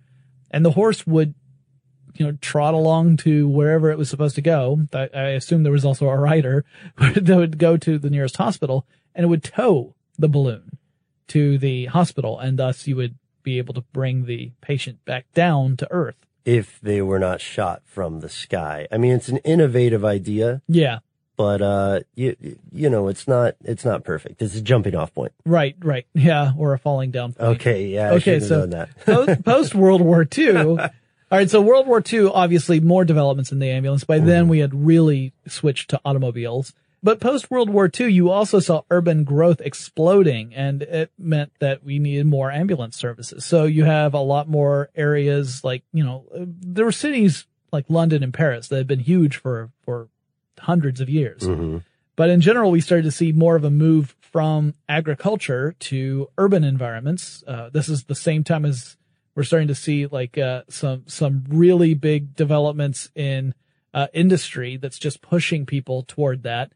and 0.52 0.64
the 0.64 0.72
horse 0.72 1.06
would, 1.08 1.34
you 2.14 2.26
know, 2.26 2.38
trot 2.40 2.74
along 2.74 3.18
to 3.18 3.48
wherever 3.48 3.92
it 3.92 3.98
was 3.98 4.10
supposed 4.10 4.36
to 4.36 4.42
go. 4.42 4.88
I, 4.94 5.10
I 5.14 5.24
assume 5.30 5.64
there 5.64 5.72
was 5.72 5.86
also 5.86 6.08
a 6.08 6.18
rider 6.18 6.64
that 6.98 7.36
would 7.36 7.58
go 7.58 7.78
to 7.78 7.98
the 7.98 8.10
nearest 8.10 8.38
hospital 8.38 8.86
and 9.14 9.26
it 9.26 9.28
would 9.28 9.44
tow 9.44 9.96
the 10.18 10.30
balloon 10.30 10.78
to 11.28 11.58
the 11.58 11.88
hospital 11.88 12.40
and 12.40 12.60
thus 12.60 12.88
you 12.88 12.96
would 12.96 13.18
be 13.44 13.58
able 13.58 13.74
to 13.74 13.82
bring 13.82 14.26
the 14.26 14.52
patient 14.62 15.04
back 15.06 15.26
down 15.34 15.78
to 15.78 15.92
earth. 15.92 16.16
If 16.46 16.80
they 16.82 17.02
were 17.02 17.20
not 17.20 17.42
shot 17.42 17.82
from 17.86 18.20
the 18.22 18.30
sky. 18.30 18.88
I 18.92 18.98
mean, 18.98 19.14
it's 19.14 19.30
an 19.30 19.38
innovative 19.38 20.06
idea, 20.06 20.62
Yeah. 20.68 21.00
but, 21.38 21.62
uh, 21.62 22.00
you, 22.14 22.36
you 22.72 22.90
know, 22.90 23.08
it's 23.08 23.28
not, 23.28 23.56
it's 23.64 23.84
not 23.84 24.04
perfect. 24.04 24.42
It's 24.44 24.56
a 24.56 24.62
jumping 24.62 24.96
off 24.96 25.14
point. 25.14 25.32
Right, 25.44 25.76
right. 25.80 26.06
Yeah. 26.14 26.54
Or 26.58 26.74
a 26.74 26.80
falling 26.80 27.10
down 27.12 27.34
point. 27.34 27.60
Okay. 27.62 27.88
Yeah. 27.88 28.12
Okay, 28.12 28.40
so 28.40 28.68
that. 28.68 28.90
post, 29.06 29.44
post 29.44 29.76
World 29.76 30.02
War 30.02 30.26
II. 30.38 30.56
All 31.32 31.40
right, 31.40 31.50
so 31.50 31.60
World 31.60 31.88
War 31.88 32.04
II, 32.08 32.30
obviously 32.32 32.80
more 32.80 33.04
developments 33.04 33.52
in 33.52 33.58
the 33.58 33.72
ambulance. 33.72 34.04
By 34.04 34.20
then 34.20 34.48
we 34.48 34.60
had 34.60 34.86
really 34.86 35.34
switched 35.48 35.90
to 35.90 36.00
automobiles. 36.06 36.74
But 37.06 37.20
post 37.20 37.52
World 37.52 37.70
War 37.70 37.88
II, 37.88 38.12
you 38.12 38.32
also 38.32 38.60
saw 38.60 38.82
urban 38.90 39.26
growth 39.26 39.62
exploding 39.62 40.56
and 40.56 40.82
it 40.82 41.12
meant 41.20 41.52
that 41.60 41.84
we 41.84 42.00
needed 42.00 42.26
more 42.26 42.52
ambulance 42.52 42.98
services. 42.98 43.46
So 43.46 43.66
you 43.66 43.84
have 43.84 44.16
a 44.16 44.20
lot 44.22 44.50
more 44.50 44.90
areas 44.96 45.64
like, 45.64 45.84
you 45.94 46.04
know, 46.04 46.26
there 46.34 46.84
were 46.84 46.92
cities 46.92 47.46
like 47.72 47.86
London 47.90 48.24
and 48.24 48.34
Paris 48.34 48.70
that 48.70 48.78
had 48.78 48.88
been 48.88 49.02
huge 49.02 49.38
for, 49.38 49.70
for 49.84 50.10
hundreds 50.58 51.00
of 51.00 51.08
years. 51.08 51.44
Mm-hmm. 51.44 51.78
But 52.16 52.32
in 52.32 52.42
general, 52.42 52.72
we 52.72 52.82
started 52.82 53.04
to 53.04 53.12
see 53.12 53.32
more 53.32 53.56
of 53.56 53.64
a 53.64 53.70
move 53.70 54.16
from 54.20 54.74
agriculture 54.90 55.76
to 55.82 56.28
urban 56.40 56.64
environments. 56.64 57.44
Uh, 57.46 57.70
this 57.72 57.88
is 57.88 58.06
the 58.06 58.16
same 58.16 58.44
time 58.44 58.66
as 58.66 58.98
we're 59.36 59.44
starting 59.44 59.68
to 59.68 59.76
see 59.76 60.08
like 60.08 60.40
uh, 60.40 60.64
some 60.70 61.04
some 61.06 61.44
really 61.50 61.94
big 61.94 62.36
developments 62.36 63.12
in 63.14 63.54
uh, 63.94 64.08
industry 64.12 64.78
that's 64.78 64.98
just 64.98 65.22
pushing 65.22 65.68
people 65.68 66.02
toward 66.02 66.42
that. 66.42 66.72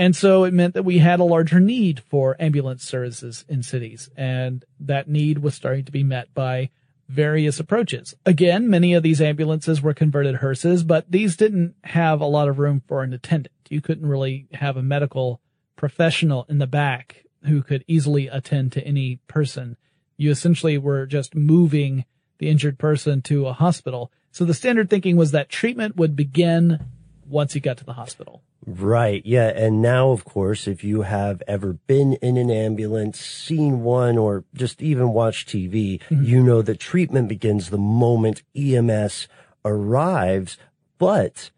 And 0.00 0.16
so 0.16 0.44
it 0.44 0.54
meant 0.54 0.72
that 0.72 0.84
we 0.84 0.96
had 0.96 1.20
a 1.20 1.24
larger 1.24 1.60
need 1.60 2.00
for 2.00 2.34
ambulance 2.40 2.84
services 2.84 3.44
in 3.50 3.62
cities, 3.62 4.08
and 4.16 4.64
that 4.80 5.10
need 5.10 5.40
was 5.40 5.54
starting 5.54 5.84
to 5.84 5.92
be 5.92 6.02
met 6.02 6.32
by 6.32 6.70
various 7.06 7.60
approaches. 7.60 8.14
Again, 8.24 8.70
many 8.70 8.94
of 8.94 9.02
these 9.02 9.20
ambulances 9.20 9.82
were 9.82 9.92
converted 9.92 10.36
hearses, 10.36 10.84
but 10.84 11.04
these 11.12 11.36
didn't 11.36 11.74
have 11.84 12.22
a 12.22 12.26
lot 12.26 12.48
of 12.48 12.58
room 12.58 12.80
for 12.88 13.02
an 13.02 13.12
attendant. 13.12 13.54
You 13.68 13.82
couldn't 13.82 14.08
really 14.08 14.46
have 14.52 14.78
a 14.78 14.82
medical 14.82 15.42
professional 15.76 16.46
in 16.48 16.56
the 16.56 16.66
back 16.66 17.26
who 17.44 17.62
could 17.62 17.84
easily 17.86 18.26
attend 18.26 18.72
to 18.72 18.86
any 18.86 19.16
person. 19.28 19.76
You 20.16 20.30
essentially 20.30 20.78
were 20.78 21.04
just 21.04 21.34
moving 21.34 22.06
the 22.38 22.48
injured 22.48 22.78
person 22.78 23.20
to 23.24 23.48
a 23.48 23.52
hospital. 23.52 24.10
So 24.32 24.46
the 24.46 24.54
standard 24.54 24.88
thinking 24.88 25.18
was 25.18 25.32
that 25.32 25.50
treatment 25.50 25.96
would 25.96 26.16
begin 26.16 26.86
once 27.28 27.54
you 27.54 27.60
got 27.60 27.76
to 27.76 27.84
the 27.84 27.92
hospital. 27.92 28.42
Right. 28.66 29.24
Yeah. 29.24 29.48
And 29.48 29.80
now, 29.80 30.10
of 30.10 30.24
course, 30.24 30.68
if 30.68 30.84
you 30.84 31.02
have 31.02 31.42
ever 31.48 31.74
been 31.86 32.14
in 32.14 32.36
an 32.36 32.50
ambulance, 32.50 33.18
seen 33.18 33.82
one, 33.82 34.18
or 34.18 34.44
just 34.54 34.82
even 34.82 35.12
watched 35.12 35.48
TV, 35.48 36.00
mm-hmm. 36.02 36.24
you 36.24 36.42
know 36.42 36.60
that 36.62 36.78
treatment 36.78 37.28
begins 37.28 37.70
the 37.70 37.78
moment 37.78 38.42
EMS 38.54 39.28
arrives. 39.64 40.58
But 40.98 41.50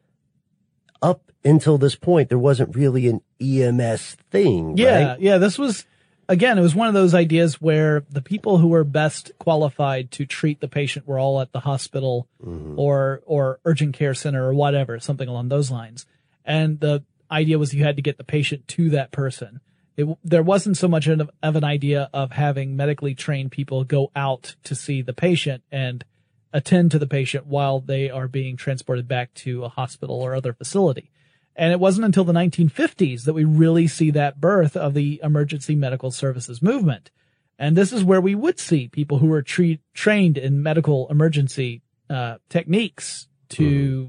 up 1.01 1.33
until 1.45 1.77
this 1.77 1.97
point, 1.97 2.29
there 2.29 2.39
wasn't 2.39 2.77
really 2.77 3.09
an 3.09 3.21
EMS 3.41 4.17
thing. 4.31 4.77
Yeah, 4.77 5.11
Right? 5.13 5.21
yeah. 5.21 5.39
This 5.39 5.59
was 5.59 5.85
again, 6.29 6.57
it 6.57 6.63
was 6.63 6.75
one 6.75 6.89
of 6.89 6.95
those 6.95 7.15
ideas 7.15 7.61
where 7.61 8.05
the 8.11 8.23
people 8.23 8.59
who 8.59 8.69
were 8.69 8.85
best 8.85 9.33
qualified 9.39 10.11
to 10.13 10.25
treat 10.25 10.61
the 10.61 10.69
patient 10.69 11.07
were 11.07 11.19
all 11.19 11.41
at 11.41 11.53
the 11.53 11.61
hospital 11.61 12.29
mm-hmm. 12.43 12.79
or 12.79 13.23
or 13.27 13.61
urgent 13.65 13.95
care 13.95 14.15
center 14.15 14.45
or 14.45 14.55
whatever, 14.55 15.01
something 15.01 15.29
along 15.29 15.49
those 15.49 15.71
lines. 15.71 16.07
And 16.45 16.81
the 16.81 17.05
idea 17.31 17.59
was 17.59 17.75
you 17.75 17.85
had 17.85 17.97
to 17.97 18.03
get 18.03 18.19
the 18.19 18.25
patient 18.25 18.69
to 18.69 18.91
that 18.91 19.11
person. 19.11 19.61
It, 19.97 20.07
there 20.25 20.43
wasn't 20.43 20.77
so 20.77 20.89
much 20.89 21.07
of, 21.07 21.31
of 21.43 21.57
an 21.57 21.65
idea 21.65 22.09
of 22.13 22.33
having 22.33 22.77
medically 22.77 23.15
trained 23.15 23.51
people 23.51 23.85
go 23.85 24.11
out 24.17 24.57
to 24.65 24.75
see 24.75 25.03
the 25.03 25.13
patient 25.13 25.63
and 25.71 26.05
attend 26.53 26.91
to 26.91 26.99
the 26.99 27.07
patient 27.07 27.47
while 27.47 27.81
they 27.81 28.11
are 28.11 28.29
being 28.29 28.57
transported 28.57 29.09
back 29.09 29.33
to 29.35 29.65
a 29.65 29.69
hospital 29.69 30.21
or 30.21 30.35
other 30.35 30.53
facility. 30.53 31.11
And 31.55 31.73
it 31.73 31.81
wasn't 31.81 32.07
until 32.07 32.25
the 32.25 32.33
1950s 32.33 33.25
that 33.25 33.35
we 33.35 33.45
really 33.45 33.87
see 33.87 34.11
that 34.13 34.41
birth 34.41 34.77
of 34.77 34.95
the 34.95 35.21
emergency 35.23 35.75
medical 35.75 36.11
services 36.11 36.63
movement. 36.63 37.11
And 37.59 37.77
this 37.77 37.93
is 37.93 38.03
where 38.03 38.21
we 38.21 38.35
would 38.35 38.59
see 38.59 38.89
people 38.89 39.19
who 39.19 39.27
were 39.27 39.43
tre- 39.43 39.81
trained 39.93 40.39
in 40.39 40.63
medical 40.63 41.09
emergency 41.11 41.83
uh, 42.09 42.39
techniques 42.49 43.29
to 43.51 43.63
mm-hmm. 43.63 44.09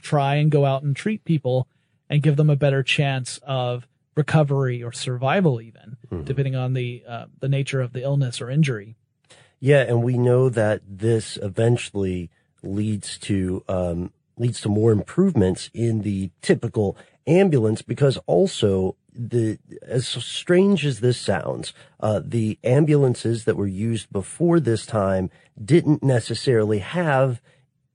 Try 0.00 0.36
and 0.36 0.50
go 0.50 0.64
out 0.64 0.82
and 0.82 0.94
treat 0.94 1.24
people 1.24 1.68
and 2.08 2.22
give 2.22 2.36
them 2.36 2.50
a 2.50 2.56
better 2.56 2.82
chance 2.82 3.38
of 3.44 3.86
recovery 4.16 4.82
or 4.82 4.92
survival, 4.92 5.60
even 5.60 5.96
mm-hmm. 6.10 6.24
depending 6.24 6.56
on 6.56 6.74
the 6.74 7.02
uh, 7.08 7.26
the 7.38 7.48
nature 7.48 7.80
of 7.80 7.92
the 7.92 8.02
illness 8.02 8.40
or 8.40 8.50
injury. 8.50 8.96
Yeah, 9.60 9.82
and 9.82 10.02
we 10.02 10.16
know 10.16 10.48
that 10.48 10.82
this 10.88 11.36
eventually 11.36 12.30
leads 12.62 13.18
to 13.18 13.64
um, 13.68 14.12
leads 14.36 14.60
to 14.62 14.68
more 14.68 14.90
improvements 14.90 15.70
in 15.74 16.02
the 16.02 16.30
typical 16.42 16.96
ambulance 17.26 17.82
because 17.82 18.16
also 18.26 18.96
the 19.12 19.58
as 19.82 20.08
strange 20.08 20.86
as 20.86 21.00
this 21.00 21.18
sounds, 21.18 21.72
uh, 22.00 22.20
the 22.24 22.58
ambulances 22.64 23.44
that 23.44 23.56
were 23.56 23.66
used 23.66 24.10
before 24.12 24.60
this 24.60 24.86
time 24.86 25.30
didn't 25.62 26.02
necessarily 26.02 26.78
have 26.78 27.42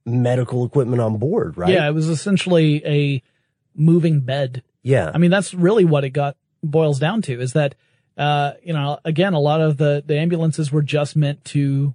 medical 0.06 0.64
equipment 0.64 1.02
on 1.02 1.18
board, 1.18 1.58
right? 1.58 1.70
Yeah, 1.70 1.88
it 1.88 1.92
was 1.92 2.08
essentially 2.08 2.82
a 2.86 3.22
moving 3.74 4.20
bed. 4.20 4.62
Yeah. 4.82 5.10
I 5.12 5.18
mean, 5.18 5.30
that's 5.30 5.52
really 5.52 5.84
what 5.84 6.04
it 6.04 6.10
got 6.10 6.36
boils 6.62 6.98
down 6.98 7.22
to 7.22 7.40
is 7.40 7.52
that, 7.52 7.74
uh, 8.16 8.52
you 8.62 8.72
know, 8.72 8.98
again, 9.04 9.34
a 9.34 9.40
lot 9.40 9.60
of 9.60 9.76
the, 9.76 10.02
the 10.06 10.16
ambulances 10.16 10.72
were 10.72 10.82
just 10.82 11.16
meant 11.16 11.44
to 11.46 11.94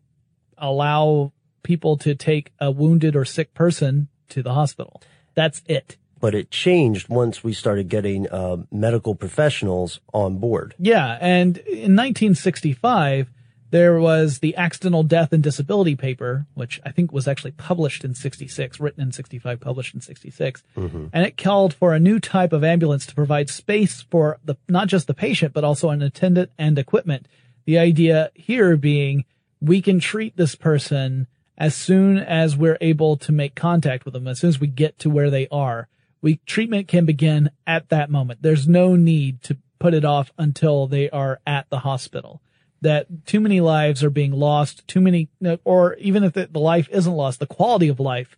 allow 0.57 1.31
people 1.63 1.97
to 1.97 2.13
take 2.13 2.51
a 2.59 2.69
wounded 2.69 3.15
or 3.15 3.25
sick 3.25 3.53
person 3.53 4.09
to 4.29 4.43
the 4.43 4.53
hospital. 4.53 5.01
That's 5.33 5.61
it. 5.67 5.97
But 6.19 6.35
it 6.35 6.51
changed 6.51 7.09
once 7.09 7.43
we 7.43 7.53
started 7.53 7.89
getting 7.89 8.29
uh, 8.29 8.57
medical 8.71 9.15
professionals 9.15 9.99
on 10.13 10.37
board. 10.37 10.75
Yeah, 10.77 11.17
and 11.19 11.57
in 11.57 11.95
1965, 11.95 13.31
there 13.71 13.99
was 13.99 14.39
the 14.39 14.55
accidental 14.55 15.03
death 15.03 15.33
and 15.33 15.41
disability 15.41 15.95
paper, 15.95 16.45
which 16.53 16.79
I 16.85 16.91
think 16.91 17.11
was 17.11 17.27
actually 17.27 17.51
published 17.51 18.03
in 18.03 18.13
66, 18.13 18.79
written 18.79 19.01
in 19.01 19.11
65, 19.11 19.59
published 19.59 19.95
in 19.95 20.01
66. 20.01 20.63
Mm-hmm. 20.77 21.07
And 21.11 21.25
it 21.25 21.37
called 21.37 21.73
for 21.73 21.93
a 21.93 21.99
new 21.99 22.19
type 22.19 22.53
of 22.53 22.63
ambulance 22.63 23.05
to 23.07 23.15
provide 23.15 23.49
space 23.49 24.01
for 24.01 24.39
the, 24.43 24.55
not 24.67 24.87
just 24.87 25.07
the 25.07 25.13
patient, 25.13 25.53
but 25.53 25.63
also 25.63 25.89
an 25.89 26.01
attendant 26.01 26.51
and 26.57 26.77
equipment. 26.77 27.27
The 27.65 27.79
idea 27.79 28.31
here 28.35 28.75
being 28.75 29.25
we 29.61 29.81
can 29.81 29.99
treat 29.99 30.35
this 30.35 30.55
person 30.55 31.27
as 31.57 31.75
soon 31.75 32.17
as 32.17 32.57
we're 32.57 32.77
able 32.81 33.15
to 33.17 33.31
make 33.31 33.55
contact 33.55 34.03
with 34.03 34.13
them, 34.13 34.27
as 34.27 34.39
soon 34.39 34.49
as 34.49 34.59
we 34.59 34.67
get 34.67 34.97
to 34.99 35.09
where 35.09 35.29
they 35.29 35.47
are. 35.49 35.87
We, 36.21 36.37
treatment 36.45 36.87
can 36.87 37.05
begin 37.05 37.51
at 37.65 37.89
that 37.89 38.09
moment. 38.09 38.41
There's 38.41 38.67
no 38.67 38.95
need 38.95 39.41
to 39.43 39.57
put 39.79 39.93
it 39.93 40.03
off 40.03 40.31
until 40.37 40.87
they 40.87 41.09
are 41.09 41.39
at 41.45 41.69
the 41.69 41.79
hospital. 41.79 42.41
That 42.81 43.27
too 43.27 43.39
many 43.39 43.61
lives 43.61 44.03
are 44.03 44.09
being 44.09 44.31
lost, 44.31 44.87
too 44.87 45.01
many, 45.01 45.29
or 45.63 45.95
even 45.95 46.23
if 46.23 46.33
the, 46.33 46.47
the 46.47 46.59
life 46.59 46.89
isn't 46.91 47.13
lost, 47.13 47.39
the 47.39 47.45
quality 47.45 47.89
of 47.89 47.99
life 47.99 48.37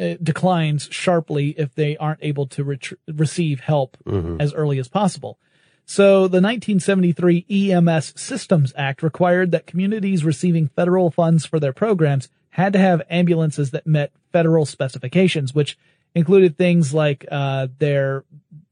uh, 0.00 0.14
declines 0.22 0.88
sharply 0.90 1.50
if 1.50 1.74
they 1.74 1.96
aren't 1.98 2.18
able 2.22 2.46
to 2.46 2.64
ret- 2.64 2.92
receive 3.06 3.60
help 3.60 3.96
mm-hmm. 4.04 4.40
as 4.40 4.52
early 4.54 4.78
as 4.78 4.88
possible. 4.88 5.38
So 5.84 6.28
the 6.28 6.40
1973 6.40 7.46
EMS 7.50 8.12
Systems 8.16 8.72
Act 8.76 9.02
required 9.02 9.50
that 9.50 9.66
communities 9.66 10.24
receiving 10.24 10.68
federal 10.68 11.10
funds 11.10 11.44
for 11.44 11.60
their 11.60 11.72
programs 11.72 12.28
had 12.50 12.72
to 12.72 12.78
have 12.78 13.02
ambulances 13.10 13.72
that 13.72 13.86
met 13.86 14.12
federal 14.32 14.64
specifications, 14.66 15.54
which 15.54 15.76
included 16.14 16.56
things 16.56 16.94
like 16.94 17.26
uh, 17.30 17.68
their 17.78 18.24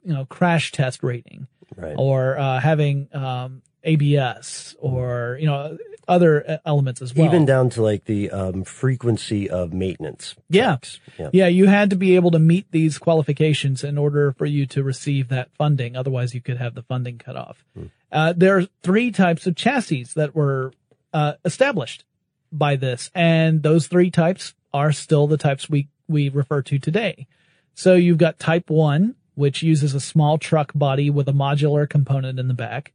you 0.04 0.14
know 0.14 0.26
crash 0.26 0.72
test 0.72 1.02
rating, 1.02 1.46
right. 1.76 1.94
or 1.98 2.38
uh, 2.38 2.60
having 2.60 3.08
um, 3.12 3.62
ABS, 3.84 4.76
or 4.78 5.36
you 5.40 5.46
know 5.46 5.76
other 6.06 6.60
elements 6.64 7.02
as 7.02 7.14
well. 7.14 7.26
Even 7.26 7.44
down 7.44 7.68
to 7.70 7.82
like 7.82 8.04
the 8.04 8.30
um, 8.30 8.64
frequency 8.64 9.48
of 9.48 9.72
maintenance. 9.72 10.34
Yeah. 10.48 10.78
yeah, 11.18 11.28
yeah, 11.32 11.46
you 11.48 11.66
had 11.66 11.90
to 11.90 11.96
be 11.96 12.16
able 12.16 12.30
to 12.30 12.38
meet 12.38 12.70
these 12.70 12.98
qualifications 12.98 13.84
in 13.84 13.98
order 13.98 14.32
for 14.32 14.46
you 14.46 14.66
to 14.66 14.82
receive 14.82 15.28
that 15.28 15.50
funding. 15.56 15.96
Otherwise, 15.96 16.34
you 16.34 16.40
could 16.40 16.56
have 16.56 16.74
the 16.74 16.82
funding 16.82 17.18
cut 17.18 17.36
off. 17.36 17.62
Hmm. 17.74 17.86
Uh, 18.10 18.32
there 18.34 18.56
are 18.56 18.66
three 18.82 19.10
types 19.10 19.46
of 19.46 19.54
chassis 19.54 20.06
that 20.14 20.34
were 20.34 20.72
uh, 21.12 21.34
established 21.44 22.04
by 22.52 22.76
this. 22.76 23.10
And 23.14 23.62
those 23.62 23.86
three 23.86 24.10
types 24.10 24.54
are 24.72 24.92
still 24.92 25.26
the 25.26 25.36
types 25.36 25.68
we, 25.68 25.88
we 26.08 26.28
refer 26.28 26.62
to 26.62 26.78
today. 26.78 27.26
So 27.74 27.94
you've 27.94 28.18
got 28.18 28.38
type 28.38 28.70
one, 28.70 29.14
which 29.34 29.62
uses 29.62 29.94
a 29.94 30.00
small 30.00 30.38
truck 30.38 30.72
body 30.74 31.10
with 31.10 31.28
a 31.28 31.32
modular 31.32 31.88
component 31.88 32.38
in 32.40 32.48
the 32.48 32.54
back. 32.54 32.92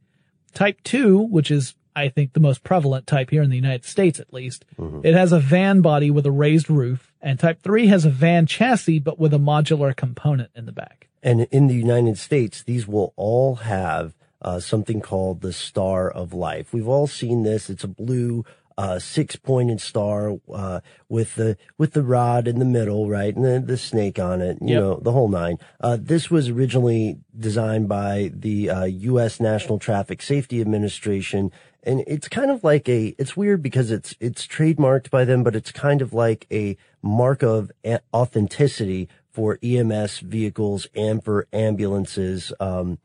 Type 0.54 0.82
two, 0.84 1.18
which 1.18 1.50
is, 1.50 1.74
I 1.94 2.08
think, 2.08 2.32
the 2.32 2.40
most 2.40 2.64
prevalent 2.64 3.06
type 3.06 3.30
here 3.30 3.42
in 3.42 3.50
the 3.50 3.56
United 3.56 3.84
States, 3.84 4.18
at 4.18 4.32
least. 4.32 4.64
Mm-hmm. 4.78 5.00
It 5.04 5.14
has 5.14 5.32
a 5.32 5.40
van 5.40 5.80
body 5.80 6.10
with 6.10 6.24
a 6.24 6.30
raised 6.30 6.70
roof. 6.70 7.12
And 7.20 7.38
type 7.38 7.60
three 7.62 7.88
has 7.88 8.04
a 8.04 8.10
van 8.10 8.46
chassis, 8.46 9.00
but 9.00 9.18
with 9.18 9.34
a 9.34 9.38
modular 9.38 9.94
component 9.96 10.50
in 10.54 10.66
the 10.66 10.72
back. 10.72 11.08
And 11.22 11.42
in 11.50 11.66
the 11.66 11.74
United 11.74 12.18
States, 12.18 12.62
these 12.62 12.86
will 12.86 13.12
all 13.16 13.56
have 13.56 14.14
uh, 14.42 14.60
something 14.60 15.00
called 15.00 15.40
the 15.40 15.52
Star 15.54 16.10
of 16.10 16.34
Life. 16.34 16.72
We've 16.72 16.88
all 16.88 17.06
seen 17.06 17.42
this. 17.42 17.70
It's 17.70 17.84
a 17.84 17.88
blue 17.88 18.44
uh, 18.76 18.98
six 18.98 19.36
pointed 19.36 19.80
star, 19.80 20.36
uh, 20.52 20.80
with 21.08 21.34
the, 21.36 21.56
with 21.78 21.92
the 21.92 22.02
rod 22.02 22.48
in 22.48 22.58
the 22.58 22.64
middle, 22.64 23.08
right? 23.08 23.34
And 23.34 23.44
then 23.44 23.66
the 23.66 23.76
snake 23.76 24.18
on 24.18 24.40
it, 24.40 24.58
you 24.60 24.74
yep. 24.74 24.80
know, 24.80 25.00
the 25.00 25.12
whole 25.12 25.28
nine. 25.28 25.58
Uh, 25.80 25.96
this 26.00 26.30
was 26.30 26.48
originally 26.48 27.18
designed 27.38 27.88
by 27.88 28.30
the, 28.34 28.70
U.S. 28.86 29.40
Uh, 29.40 29.44
National 29.44 29.78
Traffic 29.78 30.22
Safety 30.22 30.60
Administration. 30.60 31.50
And 31.82 32.02
it's 32.06 32.28
kind 32.28 32.50
of 32.50 32.64
like 32.64 32.88
a, 32.88 33.14
it's 33.18 33.36
weird 33.36 33.62
because 33.62 33.90
it's, 33.90 34.14
it's 34.20 34.46
trademarked 34.46 35.10
by 35.10 35.24
them, 35.24 35.42
but 35.42 35.54
it's 35.54 35.70
kind 35.70 36.00
of 36.00 36.12
like 36.12 36.46
a 36.50 36.76
mark 37.02 37.42
of 37.42 37.70
authenticity 38.14 39.08
for 39.30 39.58
EMS 39.62 40.20
vehicles 40.20 40.86
and 40.94 41.22
for 41.22 41.46
ambulances. 41.52 42.52
Um, 42.60 42.98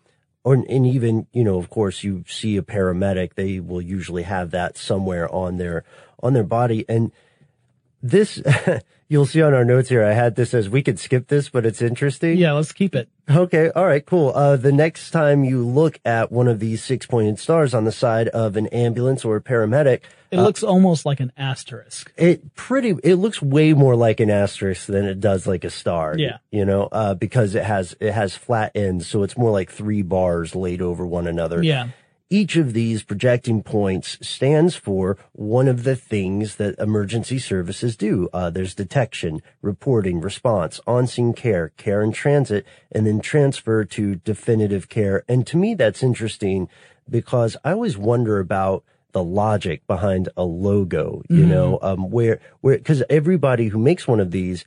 or 0.44 0.54
and 0.54 0.86
even 0.86 1.28
you 1.34 1.44
know 1.44 1.58
of 1.58 1.70
course 1.70 2.04
you 2.04 2.24
see 2.28 2.58
a 2.58 2.62
paramedic 2.62 3.36
they 3.36 3.60
will 3.60 3.82
usually 3.82 4.24
have 4.24 4.52
that 4.52 4.78
somewhere 4.78 5.34
on 5.34 5.58
their 5.58 5.84
on 6.22 6.34
their 6.34 6.44
body. 6.44 6.86
And 6.88 7.12
this 8.02 8.42
you'll 9.10 9.26
see 9.26 9.42
on 9.42 9.54
our 9.54 9.66
notes 9.66 9.90
here 9.90 10.06
i 10.06 10.14
had 10.14 10.36
this 10.36 10.54
as 10.54 10.70
we 10.70 10.82
could 10.82 11.00
skip 11.00 11.28
this 11.28 11.50
but 11.50 11.66
it's 11.66 11.82
interesting. 11.82 12.38
Yeah 12.38 12.54
let's 12.54 12.72
keep 12.72 12.96
it. 12.96 13.10
Okay 13.30 13.70
all 13.72 13.86
right 13.86 14.06
cool. 14.06 14.32
Uh, 14.34 14.56
the 14.56 14.72
next 14.72 15.12
time 15.12 15.44
you 15.44 15.66
look 15.66 16.00
at 16.06 16.32
one 16.32 16.48
of 16.48 16.60
these 16.60 16.84
six 16.84 17.06
pointed 17.06 17.40
stars 17.40 17.74
on 17.74 17.86
the 17.86 17.92
side 17.92 18.28
of 18.30 18.56
an 18.56 18.68
ambulance 18.68 19.26
or 19.26 19.36
a 19.36 19.42
paramedic 19.42 20.02
it 20.32 20.38
uh, 20.38 20.44
looks 20.44 20.64
almost 20.64 21.06
like 21.06 21.20
an 21.20 21.32
asterisk. 21.38 22.14
It 22.18 22.56
pretty, 22.56 22.96
it 23.04 23.16
looks 23.16 23.42
way 23.42 23.74
more 23.74 23.96
like 23.96 24.20
an 24.20 24.30
asterisk 24.30 24.88
than 24.88 25.06
it 25.06 25.20
does 25.20 25.48
like 25.48 25.64
a 25.64 25.70
star. 25.70 26.16
Yeah. 26.18 26.38
You 26.52 26.66
know, 26.66 26.90
uh, 26.92 27.14
because 27.16 27.56
it 27.56 27.64
has, 27.64 27.96
it 28.00 28.12
has 28.12 28.36
flat 28.36 28.72
ends. 28.76 29.08
So 29.08 29.24
it's 29.24 29.38
more 29.38 29.52
like 29.52 29.72
three 29.72 30.02
bars 30.02 30.56
laid 30.56 30.82
over 30.82 31.06
one 31.06 31.28
another. 31.28 31.64
Yeah. 31.64 31.90
Each 32.32 32.58
of 32.58 32.74
these 32.74 33.02
projecting 33.02 33.64
points 33.64 34.20
stands 34.22 34.76
for 34.76 35.18
one 35.32 35.68
of 35.68 35.84
the 35.84 35.96
things 35.96 36.58
that 36.58 36.78
emergency 36.78 37.40
services 37.40 37.98
do. 37.98 38.30
Uh, 38.32 38.52
there's 38.52 38.76
detection, 38.76 39.42
reporting, 39.64 40.22
response, 40.22 40.80
on-scene 40.86 41.34
care, 41.34 41.70
care 41.70 42.04
in 42.04 42.12
transit, 42.12 42.68
and 42.92 43.08
then 43.08 43.20
transfer 43.20 43.84
to 43.84 44.14
definitive 44.18 44.90
care. 44.90 45.24
And 45.28 45.48
to 45.48 45.58
me, 45.58 45.74
that's 45.74 46.04
interesting 46.04 46.70
because 47.10 47.58
I 47.64 47.72
always 47.72 47.98
wonder 47.98 48.38
about 48.38 48.84
the 49.12 49.24
logic 49.24 49.86
behind 49.88 50.30
a 50.38 50.44
logo, 50.44 51.24
you 51.30 51.40
mm-hmm. 51.40 51.50
know, 51.50 51.80
um, 51.82 52.10
where, 52.10 52.40
where, 52.62 52.78
cause 52.80 53.04
everybody 53.10 53.68
who 53.68 53.80
makes 53.80 54.08
one 54.08 54.20
of 54.20 54.32
these 54.32 54.66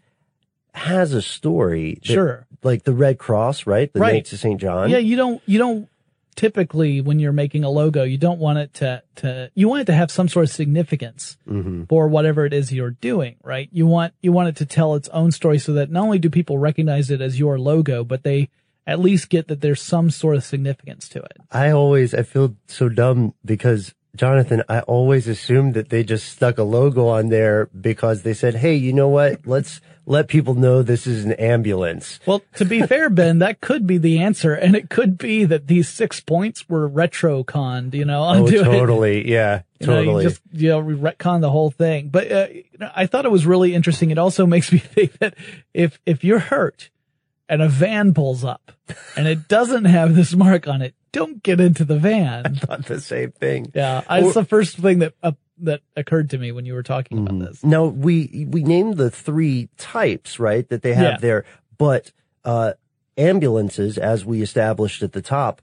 has 0.75 1.13
a 1.13 1.23
story. 1.23 1.99
That, 2.03 2.13
sure. 2.13 2.47
Like 2.63 2.85
the 2.85 2.95
Red 2.95 3.19
Cross, 3.19 3.67
right? 3.67 3.93
The 3.93 4.01
right. 4.01 4.15
Knights 4.15 4.33
of 4.33 4.41
St. 4.41 4.61
John. 4.61 4.91
Yeah. 4.91 4.99
You 4.99 5.17
don't, 5.17 5.43
you 5.47 5.59
don't 5.59 5.89
typically 6.35 7.01
when 7.01 7.19
you're 7.19 7.33
making 7.33 7.63
a 7.63 7.71
logo, 7.71 8.05
you 8.05 8.19
don't 8.19 8.39
want 8.39 8.59
it 8.59 8.75
to, 8.75 9.03
to, 9.17 9.51
you 9.55 9.69
want 9.69 9.83
it 9.83 9.85
to 9.87 9.95
have 9.95 10.11
some 10.11 10.29
sort 10.29 10.45
of 10.45 10.51
significance 10.51 11.37
mm-hmm. 11.47 11.85
for 11.85 12.09
whatever 12.09 12.45
it 12.47 12.53
is 12.53 12.73
you're 12.73 12.91
doing, 12.91 13.37
right? 13.43 13.69
You 13.71 13.87
want, 13.87 14.15
you 14.23 14.33
want 14.33 14.49
it 14.49 14.57
to 14.57 14.67
tell 14.67 14.95
its 14.95 15.09
own 15.11 15.31
story 15.31 15.59
so 15.59 15.75
that 15.75 15.91
not 15.91 16.05
only 16.05 16.19
do 16.19 16.31
people 16.31 16.59
recognize 16.59 17.11
it 17.11 17.21
as 17.21 17.39
your 17.39 17.59
logo, 17.59 18.03
but 18.03 18.23
they, 18.23 18.49
at 18.87 18.99
least 18.99 19.29
get 19.29 19.49
that 19.49 19.61
there's 19.61 19.81
some 19.81 20.11
sort 20.11 20.37
of 20.37 20.45
significance 20.45 21.09
to 21.11 21.21
it. 21.21 21.37
I 21.51 21.71
always, 21.71 22.15
I 22.15 22.23
feel 22.23 22.57
so 22.67 22.89
dumb 22.89 23.35
because 23.45 23.95
Jonathan, 24.17 24.63
I 24.69 24.81
always 24.81 25.27
assumed 25.27 25.73
that 25.75 25.89
they 25.89 26.05
just 26.05 26.29
stuck 26.29 26.59
a 26.59 26.63
logo 26.65 27.07
on 27.09 27.29
there 27.31 27.67
because 27.69 28.23
they 28.23 28.35
said, 28.35 28.57
"Hey, 28.57 28.75
you 28.75 28.93
know 28.93 29.09
what? 29.09 29.47
Let's 29.47 29.81
let 30.05 30.29
people 30.29 30.55
know 30.55 30.83
this 30.83 31.07
is 31.07 31.25
an 31.25 31.33
ambulance." 31.33 32.21
Well, 32.27 32.43
to 32.57 32.67
be 32.67 32.83
fair, 32.83 33.09
Ben, 33.09 33.39
that 33.39 33.63
could 33.63 33.87
be 33.87 33.97
the 33.97 34.19
answer, 34.19 34.53
and 34.53 34.77
it 34.77 34.91
could 34.91 35.17
be 35.17 35.45
that 35.47 35.67
these 35.67 35.89
six 35.89 36.21
points 36.21 36.69
were 36.69 36.91
retroconned. 36.91 37.95
You 37.95 38.05
know, 38.05 38.21
Oh, 38.23 38.45
onto 38.45 38.61
it. 38.61 38.65
totally. 38.65 39.31
Yeah, 39.31 39.63
You 39.81 39.87
know, 39.87 39.97
totally. 39.97 40.25
you 40.25 40.29
just 40.29 40.43
you 40.53 40.69
know 40.69 40.83
retcon 40.83 41.41
the 41.41 41.51
whole 41.51 41.71
thing. 41.71 42.09
But 42.11 42.31
uh, 42.31 42.49
you 42.53 42.65
know, 42.79 42.91
I 42.95 43.07
thought 43.07 43.25
it 43.25 43.31
was 43.33 43.47
really 43.47 43.75
interesting. 43.75 44.11
It 44.11 44.19
also 44.19 44.45
makes 44.55 44.71
me 44.71 44.79
think 44.79 45.19
that 45.21 45.35
if 45.73 45.99
if 46.05 46.23
you're 46.23 46.39
hurt 46.39 46.91
and 47.49 47.63
a 47.63 47.69
van 47.69 48.13
pulls 48.13 48.45
up 48.45 48.73
and 49.17 49.27
it 49.27 49.49
doesn't 49.49 49.87
have 49.87 50.15
this 50.15 50.35
mark 50.35 50.69
on 50.69 50.83
it, 50.83 50.95
don't 51.13 51.43
get 51.43 51.61
into 51.61 51.85
the 51.85 51.99
van. 51.99 52.47
I 52.47 52.49
thought 52.51 52.87
the 52.87 53.01
same 53.01 53.33
thing. 53.33 53.71
Yeah, 53.75 54.03
I, 54.09 54.21
it's 54.21 54.35
the 54.35 54.45
first 54.45 54.77
thing 54.79 55.01
that 55.01 55.15
uh, 55.23 55.33
that 55.59 55.81
occurred 55.97 56.31
to 56.31 56.39
me 56.39 56.51
when 56.53 56.65
you 56.67 56.75
were 56.75 56.83
talking 56.83 57.19
about 57.19 57.39
this. 57.39 57.63
No, 57.65 57.87
we 57.87 58.47
we 58.49 58.63
named 58.65 58.97
the 58.97 59.11
three 59.11 59.69
types, 59.79 60.39
right? 60.41 60.69
That 60.69 60.83
they 60.83 60.95
have 60.95 61.05
Yeah. 61.13 61.17
there, 61.21 61.45
but 61.79 62.13
uh, 62.45 62.73
ambulances, 63.17 63.99
as 63.99 64.25
we 64.25 64.43
established 64.43 65.03
at 65.03 65.13
the 65.13 65.23
top, 65.23 65.63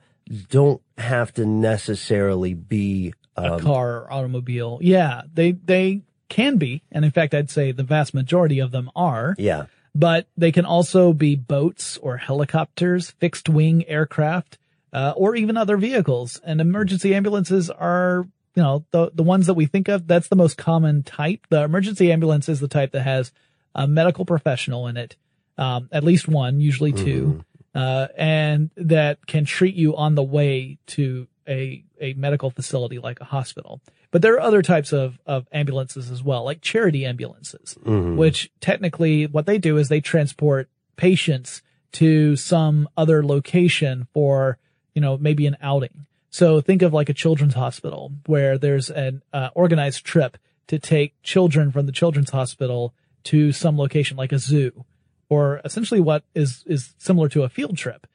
don't 0.50 0.82
have 0.98 1.34
to 1.34 1.46
necessarily 1.46 2.54
be. 2.54 3.14
A 3.36 3.54
Um, 3.54 3.60
car 3.62 4.02
or 4.02 4.12
automobile. 4.14 4.80
Yeah, 4.82 5.22
they 5.34 5.54
they 5.54 6.02
can 6.28 6.58
be, 6.58 6.84
and 6.92 7.04
in 7.06 7.12
fact, 7.12 7.34
I'd 7.34 7.50
say 7.50 7.72
the 7.72 7.84
vast 7.84 8.14
majority 8.14 8.60
of 8.60 8.72
them 8.72 8.92
are. 8.96 9.34
yeah, 9.40 9.66
but 9.96 10.28
they 10.38 10.52
can 10.52 10.66
also 10.66 11.14
be 11.14 11.36
boats 11.36 11.98
or 11.98 12.18
helicopters, 12.18 13.12
fixed 13.12 13.48
wing 13.50 13.88
aircraft, 13.88 14.59
uh, 14.94 15.14
or 15.16 15.36
even 15.36 15.58
other 15.58 15.78
vehicles. 15.78 16.40
And 16.44 16.62
emergency 16.62 17.14
ambulances 17.14 17.70
are, 17.70 18.28
you 18.56 18.64
know, 18.64 18.86
the, 18.92 19.12
the 19.14 19.24
ones 19.24 19.48
that 19.48 19.54
we 19.54 19.66
think 19.66 19.88
of, 19.88 20.08
that's 20.08 20.28
the 20.28 20.36
most 20.36 20.58
common 20.58 21.04
type. 21.04 21.48
The 21.50 21.64
emergency 21.64 22.12
ambulance 22.12 22.50
is 22.50 22.60
the 22.60 22.68
type 22.68 22.92
that 22.92 23.04
has 23.04 23.32
a 23.76 23.88
medical 23.88 24.26
professional 24.26 24.88
in 24.88 24.98
it, 24.98 25.16
um, 25.58 25.90
at 25.92 26.04
least 26.04 26.28
one, 26.28 26.60
usually 26.60 26.92
2 26.92 27.44
uh, 27.76 28.08
and 28.18 28.72
that 28.76 29.26
can 29.28 29.46
treat 29.46 29.76
you 29.76 29.96
on 29.96 30.16
the 30.16 30.24
way 30.24 30.78
to 30.88 31.28
a, 31.48 31.84
a 32.02 32.14
medical 32.14 32.50
facility 32.50 33.00
like 33.00 33.20
a 33.22 33.26
hospital. 33.26 33.82
But 34.12 34.22
there 34.22 34.34
are 34.34 34.42
other 34.42 34.62
types 34.62 34.92
of, 34.92 35.20
of 35.26 35.48
ambulances 35.52 36.10
as 36.10 36.24
well, 36.24 36.44
like 36.44 36.62
charity 36.62 37.06
ambulances, 37.06 37.78
which 38.18 38.52
technically 38.60 39.28
what 39.28 39.46
they 39.46 39.60
do 39.60 39.78
is 39.78 39.88
they 39.88 40.02
transport 40.02 40.68
patients 40.96 41.62
to 41.94 42.36
some 42.36 42.90
other 42.98 43.24
location 43.24 44.08
for, 44.14 44.58
you 44.94 45.02
know, 45.02 45.18
maybe 45.18 45.46
an 45.46 45.58
outing. 45.62 46.06
So 46.30 46.62
think 46.62 46.82
of 46.82 46.94
like 46.94 47.10
a 47.10 47.14
children's 47.14 47.56
hospital 47.56 48.12
where 48.26 48.58
there's 48.58 48.90
an 48.90 49.24
uh, 49.34 49.50
organized 49.56 50.06
trip 50.06 50.38
to 50.68 50.78
take 50.78 51.22
children 51.24 51.72
from 51.72 51.86
the 51.86 51.92
children's 51.92 52.30
hospital 52.30 52.94
to 53.24 53.52
some 53.52 53.78
location 53.78 54.16
like 54.16 54.32
a 54.32 54.40
zoo 54.40 54.86
or 55.30 55.62
essentially 55.64 56.00
what 56.00 56.24
is, 56.34 56.64
is 56.66 56.94
similar 56.98 57.30
to 57.30 57.44
a 57.44 57.50
field 57.50 57.78
trip. 57.78 58.08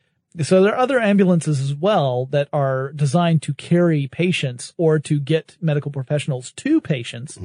So 0.43 0.63
there 0.63 0.75
are 0.75 0.79
other 0.79 0.99
ambulances 0.99 1.61
as 1.61 1.75
well 1.75 2.27
that 2.27 2.49
are 2.53 2.93
designed 2.93 3.43
to 3.43 3.55
carry 3.55 4.09
patients 4.09 4.73
or 4.77 4.99
to 4.99 5.21
get 5.21 5.57
medical 5.61 5.93
professionals 5.93 6.51
to 6.53 6.81
patients. 6.81 7.37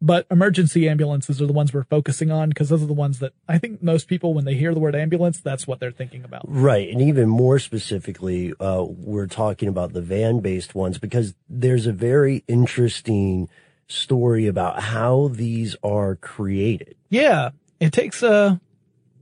But 0.00 0.26
emergency 0.30 0.88
ambulances 0.88 1.40
are 1.40 1.46
the 1.46 1.52
ones 1.54 1.72
we're 1.72 1.84
focusing 1.84 2.30
on 2.30 2.50
because 2.50 2.68
those 2.68 2.82
are 2.82 2.86
the 2.86 2.92
ones 2.92 3.18
that 3.20 3.32
I 3.48 3.58
think 3.58 3.82
most 3.82 4.08
people, 4.08 4.34
when 4.34 4.44
they 4.44 4.54
hear 4.54 4.74
the 4.74 4.80
word 4.80 4.94
ambulance, 4.94 5.40
that's 5.40 5.66
what 5.66 5.80
they're 5.80 5.90
thinking 5.90 6.22
about. 6.22 6.42
right. 6.46 6.88
And 6.88 7.00
even 7.00 7.28
more 7.28 7.58
specifically, 7.58 8.52
uh, 8.60 8.84
we're 8.86 9.26
talking 9.26 9.68
about 9.68 9.94
the 9.94 10.02
van-based 10.02 10.74
ones 10.74 10.98
because 10.98 11.34
there's 11.48 11.86
a 11.86 11.92
very 11.92 12.44
interesting 12.46 13.48
story 13.88 14.46
about 14.46 14.80
how 14.80 15.28
these 15.28 15.76
are 15.82 16.16
created. 16.16 16.96
Yeah. 17.08 17.50
It 17.80 17.92
takes 17.92 18.22
a, 18.22 18.60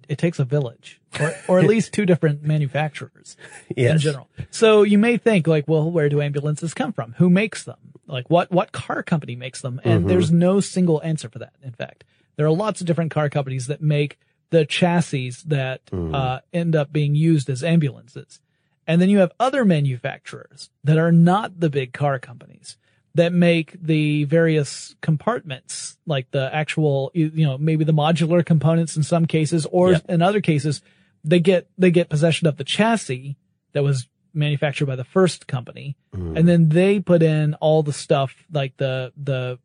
it 0.08 0.18
takes 0.18 0.38
a 0.38 0.44
village 0.44 1.00
or, 1.20 1.34
or 1.48 1.58
at 1.60 1.66
least 1.68 1.92
two 1.92 2.06
different 2.06 2.42
manufacturers. 2.42 3.36
in 3.76 3.98
general. 3.98 4.28
So 4.50 4.82
you 4.82 4.98
may 4.98 5.16
think 5.16 5.46
like, 5.46 5.66
well, 5.68 5.90
where 5.90 6.08
do 6.08 6.20
ambulances 6.20 6.74
come 6.74 6.92
from? 6.92 7.14
Who 7.18 7.30
makes 7.30 7.64
them? 7.64 7.78
Like 8.06 8.28
what, 8.28 8.50
what 8.50 8.72
car 8.72 9.02
company 9.02 9.36
makes 9.36 9.60
them? 9.60 9.80
And 9.84 10.08
there's 10.08 10.30
no 10.30 10.60
single 10.60 11.02
answer 11.02 11.28
for 11.28 11.38
that. 11.38 11.54
In 11.62 11.72
fact, 11.72 12.04
there 12.36 12.46
are 12.46 12.50
lots 12.50 12.80
of 12.80 12.86
different 12.86 13.10
car 13.10 13.28
companies 13.28 13.66
that 13.68 13.80
make 13.80 14.18
the 14.50 14.64
chassis 14.66 15.32
that, 15.46 15.80
uh, 15.92 16.40
end 16.52 16.76
up 16.76 16.92
being 16.92 17.14
used 17.14 17.48
as 17.48 17.64
ambulances. 17.64 18.40
And 18.86 19.00
then 19.00 19.08
you 19.08 19.18
have 19.18 19.32
other 19.40 19.64
manufacturers 19.64 20.70
that 20.84 20.98
are 20.98 21.12
not 21.12 21.60
the 21.60 21.70
big 21.70 21.92
car 21.92 22.18
companies 22.18 22.76
that 23.14 23.32
make 23.32 23.76
the 23.80 24.24
various 24.24 24.96
compartments, 25.00 25.96
like 26.06 26.30
the 26.32 26.52
actual, 26.52 27.10
you 27.14 27.44
know, 27.46 27.56
maybe 27.56 27.84
the 27.84 27.92
modular 27.92 28.44
components 28.44 28.96
in 28.96 29.02
some 29.02 29.26
cases, 29.26 29.66
or 29.70 29.92
Yeah. 29.92 30.00
in 30.08 30.20
other 30.22 30.40
cases, 30.40 30.82
they 31.22 31.40
get, 31.40 31.68
they 31.78 31.90
get 31.90 32.08
possession 32.08 32.46
of 32.48 32.56
the 32.56 32.64
chassis 32.64 33.36
that 33.72 33.82
was 33.84 34.08
manufactured 34.34 34.86
by 34.86 34.96
the 34.96 35.04
first 35.04 35.46
company. 35.46 35.96
Mm. 36.14 36.38
And 36.38 36.48
then 36.48 36.68
they 36.70 36.98
put 36.98 37.22
in 37.22 37.54
all 37.54 37.82
the 37.84 37.92
stuff 37.92 38.34
like 38.52 38.76
the, 38.78 39.12
the 39.16 39.58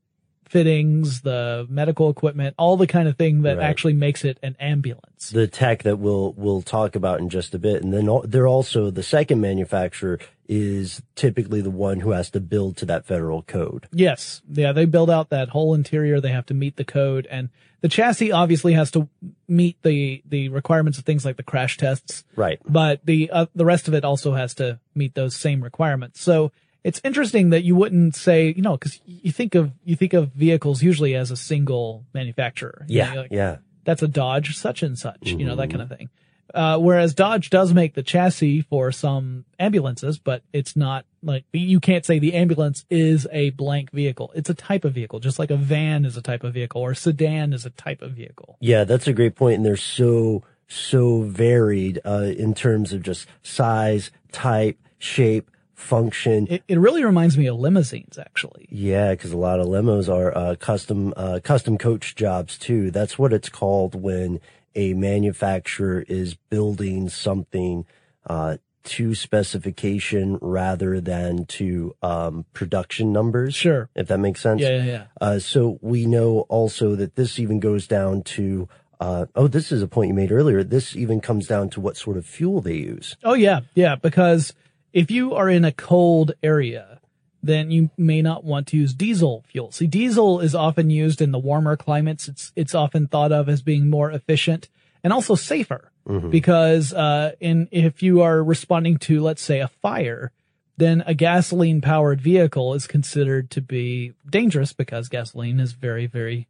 fittings, 0.50 1.22
the 1.22 1.66
medical 1.70 2.10
equipment, 2.10 2.56
all 2.58 2.76
the 2.78 2.88
kind 2.88 3.08
of 3.08 3.18
thing 3.18 3.44
that 3.44 3.58
Right. 3.58 3.66
actually 3.66 3.94
makes 3.94 4.26
it 4.26 4.38
an 4.44 4.56
ambulance. 4.60 5.30
the 5.30 5.48
tech 5.48 5.84
that 5.84 6.00
we'll 6.00 6.34
we'll 6.38 6.62
talk 6.62 6.96
about 6.96 7.20
in 7.20 7.30
just 7.30 7.54
a 7.56 7.60
bit, 7.60 7.84
and 7.84 7.94
then 7.94 8.10
they're 8.26 8.48
also 8.48 8.90
the 8.90 9.04
second 9.04 9.40
manufacturer 9.42 10.20
is 10.48 11.02
typically 11.16 11.62
the 11.62 11.70
one 11.70 12.00
who 12.00 12.10
has 12.12 12.30
to 12.32 12.40
build 12.40 12.76
to 12.78 12.86
that 12.88 13.06
federal 13.06 13.44
code. 13.44 13.88
Yes. 13.94 14.42
Yeah. 14.52 14.72
They 14.72 14.86
build 14.86 15.10
out 15.12 15.30
that 15.30 15.50
whole 15.50 15.76
interior. 15.76 16.20
They 16.20 16.32
have 16.32 16.48
to 16.48 16.56
meet 16.56 16.76
the 16.76 16.84
code 16.84 17.28
and 17.30 17.50
the 17.82 17.88
chassis 17.88 18.32
obviously 18.32 18.74
has 18.74 18.90
to 18.92 19.08
meet 19.48 19.78
the, 19.84 20.22
the 20.28 20.50
requirements 20.50 20.98
of 20.98 21.06
things 21.06 21.24
like 21.24 21.38
the 21.38 21.44
crash 21.44 21.78
tests. 21.78 22.24
Right. 22.36 22.60
But 22.68 23.06
the, 23.06 23.30
uh, 23.30 23.46
the 23.54 23.64
rest 23.64 23.88
of 23.88 23.94
it 23.94 24.04
also 24.04 24.34
has 24.34 24.56
to 24.56 24.80
meet 24.96 25.14
those 25.14 25.36
same 25.36 25.64
requirements. 25.64 26.20
So 26.20 26.52
it's 26.90 27.00
interesting 27.04 27.52
that 27.52 27.64
you 27.64 27.76
wouldn't 27.76 28.16
say, 28.16 28.52
you 28.58 28.64
know, 28.64 28.76
cause 28.76 29.00
you 29.06 29.32
think 29.32 29.54
of, 29.54 29.72
you 29.86 29.96
think 29.96 30.14
of 30.14 30.32
vehicles 30.34 30.82
usually 30.82 31.14
as 31.14 31.30
a 31.30 31.38
single 31.38 32.04
manufacturer. 32.16 32.84
Yeah. 32.88 33.14
like, 33.14 33.32
yeah. 33.32 33.58
that's 33.84 34.02
a 34.02 34.08
Dodge 34.08 34.58
such 34.58 34.82
and 34.82 34.98
such, 34.98 35.30
you 35.30 35.46
know, 35.46 35.56
that 35.56 35.70
kind 35.70 35.84
of 35.84 35.90
thing. 35.90 36.10
Uh, 36.52 36.80
whereas 36.80 37.14
Dodge 37.14 37.52
does 37.52 37.76
make 37.76 37.94
the 37.94 38.02
chassis 38.02 38.62
for 38.62 38.92
some 38.92 39.46
ambulances, 39.60 40.18
but 40.18 40.42
it's 40.52 40.76
not 40.76 41.06
like 41.22 41.46
you 41.54 41.80
can't 41.80 42.04
say 42.04 42.18
the 42.18 42.34
ambulance 42.34 42.86
is 42.90 43.28
a 43.32 43.52
blank 43.52 43.92
vehicle. 43.92 44.32
It's 44.34 44.50
a 44.50 44.56
type 44.56 44.84
of 44.84 44.94
vehicle, 44.94 45.20
just 45.20 45.38
like 45.38 45.52
a 45.52 45.58
van 45.58 46.06
is 46.06 46.18
a 46.18 46.24
type 46.24 46.44
of 46.44 46.56
vehicle 46.56 46.82
or 46.82 46.92
a 46.92 46.96
sedan 46.96 47.54
is 47.54 47.68
a 47.68 47.70
type 47.70 48.02
of 48.02 48.14
vehicle. 48.14 48.58
Yeah, 48.62 48.84
that's 48.84 49.08
a 49.08 49.14
great 49.14 49.36
point, 49.36 49.58
and 49.58 49.66
they're 49.66 49.78
so 49.78 50.44
so 50.68 51.22
varied 51.22 52.00
uh, 52.06 52.32
in 52.36 52.54
terms 52.54 52.94
of 52.94 53.04
just 53.04 53.28
size, 53.44 54.10
type, 54.32 54.80
shape, 54.98 55.52
function. 55.80 56.48
It, 56.50 56.64
it 56.68 56.78
really 56.80 57.04
reminds 57.04 57.38
me 57.38 57.48
of 57.48 57.58
limousines, 57.58 58.18
actually. 58.18 58.68
Yeah, 58.70 59.12
because 59.12 59.32
a 59.32 59.38
lot 59.38 59.60
of 59.60 59.68
limos 59.68 60.14
are 60.14 60.36
uh, 60.38 60.56
custom 60.56 61.14
uh, 61.16 61.40
custom 61.44 61.78
coach 61.78 62.16
jobs 62.16 62.58
too. 62.58 62.92
That's 62.92 63.18
what 63.18 63.34
it's 63.34 63.50
called 63.50 63.96
when 63.96 64.40
a 64.76 64.94
manufacturer 64.94 66.06
is 66.08 66.36
building 66.36 67.10
something 67.10 67.86
uh, 68.28 68.58
to 68.84 69.16
specification 69.16 70.38
rather 70.42 71.02
than 71.02 71.46
to 71.46 71.96
um, 72.02 72.46
production 72.54 73.12
numbers. 73.12 73.56
Sure. 73.56 73.90
if 73.96 74.08
that 74.08 74.20
makes 74.20 74.42
sense. 74.42 74.62
Yeah, 74.62 74.78
yeah, 74.78 74.84
yeah. 74.84 75.04
Uh, 75.20 75.40
so 75.40 75.80
we 75.82 76.06
know 76.06 76.42
also 76.50 76.96
that 76.96 77.16
this 77.16 77.40
even 77.40 77.60
goes 77.60 77.88
down 77.88 78.24
to. 78.24 78.68
Uh, 79.02 79.28
oh, 79.34 79.48
this 79.48 79.72
is 79.72 79.82
a 79.82 79.88
point 79.88 80.10
you 80.10 80.14
made 80.14 80.30
earlier. 80.30 80.62
This 80.62 80.94
even 80.94 81.22
comes 81.22 81.48
down 81.48 81.70
to 81.70 81.80
what 81.80 81.96
sort 81.96 82.18
of 82.18 82.26
fuel 82.26 82.60
they 82.60 82.76
use. 82.76 83.16
Oh 83.24 83.34
yeah, 83.34 83.62
yeah, 83.74 83.96
because 83.96 84.54
if 84.94 85.12
you 85.12 85.34
are 85.34 85.50
in 85.50 85.66
a 85.66 85.72
cold 85.72 86.34
area, 86.42 87.00
then 87.42 87.72
you 87.72 87.90
may 87.98 88.22
not 88.22 88.44
want 88.44 88.68
to 88.68 88.78
use 88.78 88.94
diesel 88.94 89.44
fuel. 89.48 89.72
See, 89.72 89.88
diesel 89.88 90.40
is 90.40 90.54
often 90.54 90.90
used 90.90 91.22
in 91.22 91.32
the 91.32 91.40
warmer 91.40 91.78
climates. 91.78 92.28
It's, 92.28 92.52
it's 92.56 92.76
often 92.76 93.08
thought 93.08 93.32
of 93.32 93.48
as 93.48 93.62
being 93.62 93.90
more 93.90 94.12
efficient 94.12 94.68
and 95.04 95.14
also 95.14 95.36
safer 95.36 95.92
because, 96.30 96.92
uh, 96.94 97.34
in, 97.40 97.68
if 97.72 98.02
you 98.04 98.22
are 98.22 98.44
responding 98.44 98.98
to, 98.98 99.22
let's 99.22 99.42
say, 99.42 99.60
a 99.60 99.68
fire, 99.68 100.32
then 100.76 101.04
a 101.06 101.14
gasoline 101.14 101.82
powered 101.82 102.20
vehicle 102.20 102.74
is 102.74 102.88
considered 102.88 103.52
to 103.52 103.62
be 103.62 104.14
dangerous 104.30 104.74
because 104.74 105.08
gasoline 105.08 105.60
is 105.60 105.74
very, 105.74 106.08
very 106.08 106.48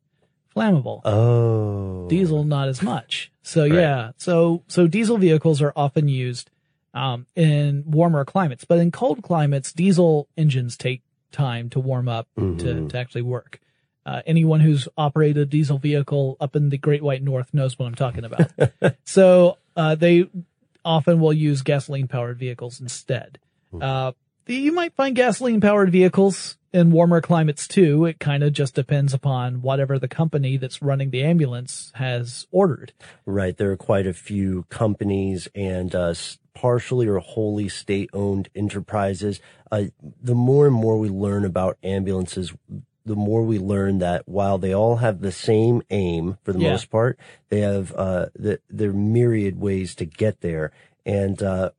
flammable. 0.56 1.02
Oh, 1.06 2.08
diesel 2.10 2.44
not 2.44 2.68
as 2.68 2.82
much. 2.82 3.32
So 3.42 3.64
yeah. 3.66 4.12
So 4.18 4.64
so 4.68 4.88
diesel 4.88 5.18
vehicles 5.18 5.62
are 5.62 5.74
often 5.76 6.08
used 6.08 6.50
um, 6.94 7.26
in 7.36 7.84
warmer 7.86 8.26
climates. 8.26 8.66
But 8.66 8.80
in 8.80 8.92
cold 8.92 9.24
climates 9.24 9.72
diesel 9.72 10.28
engines 10.38 10.78
take 10.78 11.02
time 11.32 11.70
to 11.72 11.80
warm 11.80 12.08
up 12.08 12.28
to, 12.38 12.88
to 12.88 12.98
actually 12.98 13.22
work. 13.22 13.60
Uh, 14.06 14.22
anyone 14.26 14.60
who's 14.60 14.88
operated 14.98 15.38
a 15.38 15.46
diesel 15.46 15.78
vehicle 15.78 16.38
up 16.40 16.56
in 16.56 16.70
the 16.70 16.78
great 16.78 17.04
white 17.04 17.22
north 17.22 17.54
knows 17.54 17.78
what 17.78 17.86
i'm 17.86 17.96
talking 17.96 18.24
about. 18.26 18.50
So 19.06 19.58
uh, 19.76 19.96
they 19.96 20.30
often 20.84 21.20
will 21.20 21.34
use 21.34 21.62
gasoline 21.62 22.08
powered 22.08 22.40
vehicles 22.40 22.80
instead. 22.80 23.40
Uh, 23.80 24.14
you 24.48 24.72
might 24.72 24.94
find 24.96 25.16
gasoline 25.16 25.62
powered 25.62 25.92
vehicles 25.92 26.58
in 26.72 26.92
warmer 26.92 27.22
climates 27.22 27.68
too, 27.68 28.06
it 28.06 28.20
kind 28.20 28.44
of 28.44 28.54
just 28.54 28.76
depends 28.76 29.14
upon 29.14 29.62
whatever 29.62 29.98
the 29.98 30.08
company 30.08 30.58
that's 30.58 30.82
running 30.82 31.10
the 31.10 31.24
ambulance 31.24 31.92
has 31.96 32.48
ordered. 32.52 32.94
Right. 33.26 33.56
There 33.58 33.72
are 33.72 33.78
quite 33.78 34.06
a 34.08 34.14
few 34.14 34.66
companies 34.70 35.48
and 35.56 35.94
uh, 35.96 36.14
partially 36.54 37.08
or 37.08 37.20
wholly 37.20 37.70
state 37.70 38.10
owned 38.14 38.50
enterprises. 38.56 39.40
Uh, 39.72 39.86
the 40.22 40.36
more 40.36 40.68
and 40.68 40.76
more 40.76 40.98
we 41.00 41.10
learn 41.10 41.46
about 41.46 41.78
ambulances, 41.84 42.54
the 43.06 43.16
more 43.16 43.44
we 43.44 43.58
learn 43.58 44.00
that 44.00 44.28
while 44.28 44.58
they 44.58 44.74
all 44.74 44.98
have 44.98 45.22
the 45.22 45.32
same 45.32 45.82
aim 45.90 46.38
for 46.44 46.54
the 46.54 46.60
Yeah. 46.60 46.72
most 46.72 46.90
part, 46.92 47.18
they 47.50 47.62
have 47.62 47.92
uh, 47.96 48.28
the, 48.36 48.60
there 48.70 48.90
are 48.92 48.94
myriad 48.94 49.60
ways 49.60 49.96
to 49.96 50.06
get 50.06 50.42
there. 50.42 50.72
And 51.06 51.42
uh, 51.42 51.72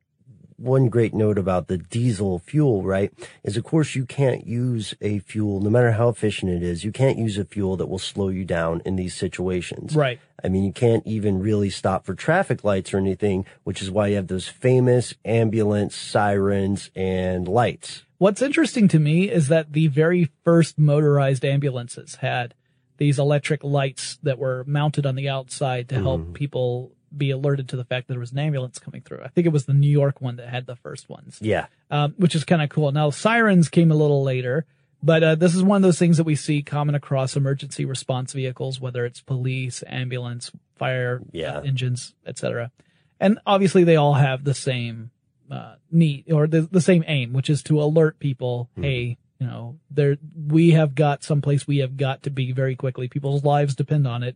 one 0.61 0.89
great 0.89 1.13
note 1.13 1.37
about 1.37 1.67
the 1.67 1.77
diesel 1.77 2.39
fuel, 2.39 2.83
right, 2.83 3.11
is 3.43 3.57
of 3.57 3.63
course 3.63 3.95
you 3.95 4.05
can't 4.05 4.45
use 4.45 4.93
a 5.01 5.19
fuel, 5.19 5.59
no 5.59 5.69
matter 5.69 5.93
how 5.93 6.09
efficient 6.09 6.51
it 6.51 6.63
is, 6.63 6.83
you 6.83 6.91
can't 6.91 7.17
use 7.17 7.37
a 7.37 7.45
fuel 7.45 7.75
that 7.77 7.87
will 7.87 7.99
slow 7.99 8.29
you 8.29 8.45
down 8.45 8.81
in 8.85 8.95
these 8.95 9.15
situations. 9.15 9.95
Right. 9.95 10.19
I 10.43 10.49
mean, 10.49 10.63
you 10.63 10.73
can't 10.73 11.05
even 11.05 11.39
really 11.39 11.69
stop 11.69 12.05
for 12.05 12.15
traffic 12.15 12.63
lights 12.63 12.93
or 12.93 12.97
anything, 12.97 13.45
which 13.63 13.81
is 13.81 13.91
why 13.91 14.07
you 14.07 14.15
have 14.15 14.27
those 14.27 14.47
famous 14.47 15.13
ambulance 15.23 15.95
sirens 15.95 16.89
and 16.95 17.47
lights. 17.47 18.03
What's 18.17 18.41
interesting 18.41 18.87
to 18.89 18.99
me 18.99 19.29
is 19.29 19.47
that 19.47 19.73
the 19.73 19.87
very 19.87 20.29
first 20.43 20.77
motorized 20.77 21.43
ambulances 21.43 22.15
had 22.15 22.53
these 22.97 23.17
electric 23.17 23.63
lights 23.63 24.19
that 24.21 24.37
were 24.37 24.63
mounted 24.67 25.07
on 25.07 25.15
the 25.15 25.27
outside 25.27 25.89
to 25.89 25.95
help 25.95 26.21
mm-hmm. 26.21 26.33
people 26.33 26.91
be 27.15 27.31
alerted 27.31 27.67
to 27.69 27.75
the 27.75 27.83
fact 27.83 28.07
that 28.07 28.13
there 28.13 28.19
was 28.19 28.31
an 28.31 28.39
ambulance 28.39 28.79
coming 28.79 29.01
through. 29.01 29.21
I 29.23 29.27
think 29.27 29.45
it 29.47 29.51
was 29.53 29.65
the 29.65 29.73
New 29.73 29.89
York 29.89 30.21
one 30.21 30.37
that 30.37 30.47
had 30.49 30.65
the 30.65 30.75
first 30.75 31.09
ones. 31.09 31.37
Yeah. 31.41 31.67
um, 31.89 32.13
which 32.17 32.35
is 32.35 32.43
kind 32.43 32.61
of 32.61 32.69
cool. 32.69 32.91
Now, 32.91 33.09
sirens 33.09 33.69
came 33.69 33.91
a 33.91 33.95
little 33.95 34.23
later, 34.23 34.65
but 35.03 35.23
uh, 35.23 35.35
this 35.35 35.55
is 35.55 35.63
one 35.63 35.77
of 35.77 35.81
those 35.81 35.99
things 35.99 36.17
that 36.17 36.23
we 36.25 36.35
see 36.35 36.61
common 36.61 36.95
across 36.95 37.35
emergency 37.35 37.85
response 37.85 38.33
vehicles, 38.33 38.79
whether 38.79 39.05
it's 39.05 39.19
police, 39.21 39.83
ambulance, 39.87 40.51
fire 40.77 41.21
Yeah. 41.31 41.57
uh, 41.57 41.61
engines, 41.61 42.13
etc. 42.25 42.71
And 43.19 43.39
obviously, 43.45 43.83
they 43.83 43.95
all 43.95 44.13
have 44.13 44.43
the 44.43 44.53
same 44.53 45.11
uh, 45.49 45.75
need 45.91 46.31
or 46.31 46.47
the, 46.47 46.61
the 46.61 46.81
same 46.81 47.03
aim, 47.07 47.33
which 47.33 47.49
is 47.49 47.61
to 47.63 47.81
alert 47.81 48.19
people, 48.19 48.69
hey, 48.79 49.17
you 49.39 49.47
know, 49.47 49.79
there 49.89 50.17
we 50.47 50.71
have 50.71 50.93
got 50.95 51.23
someplace 51.23 51.67
we 51.67 51.79
have 51.79 51.97
got 51.97 52.23
to 52.23 52.29
be 52.29 52.51
very 52.51 52.75
quickly. 52.75 53.07
People's 53.07 53.43
lives 53.43 53.75
depend 53.75 54.07
on 54.07 54.21
it. 54.23 54.35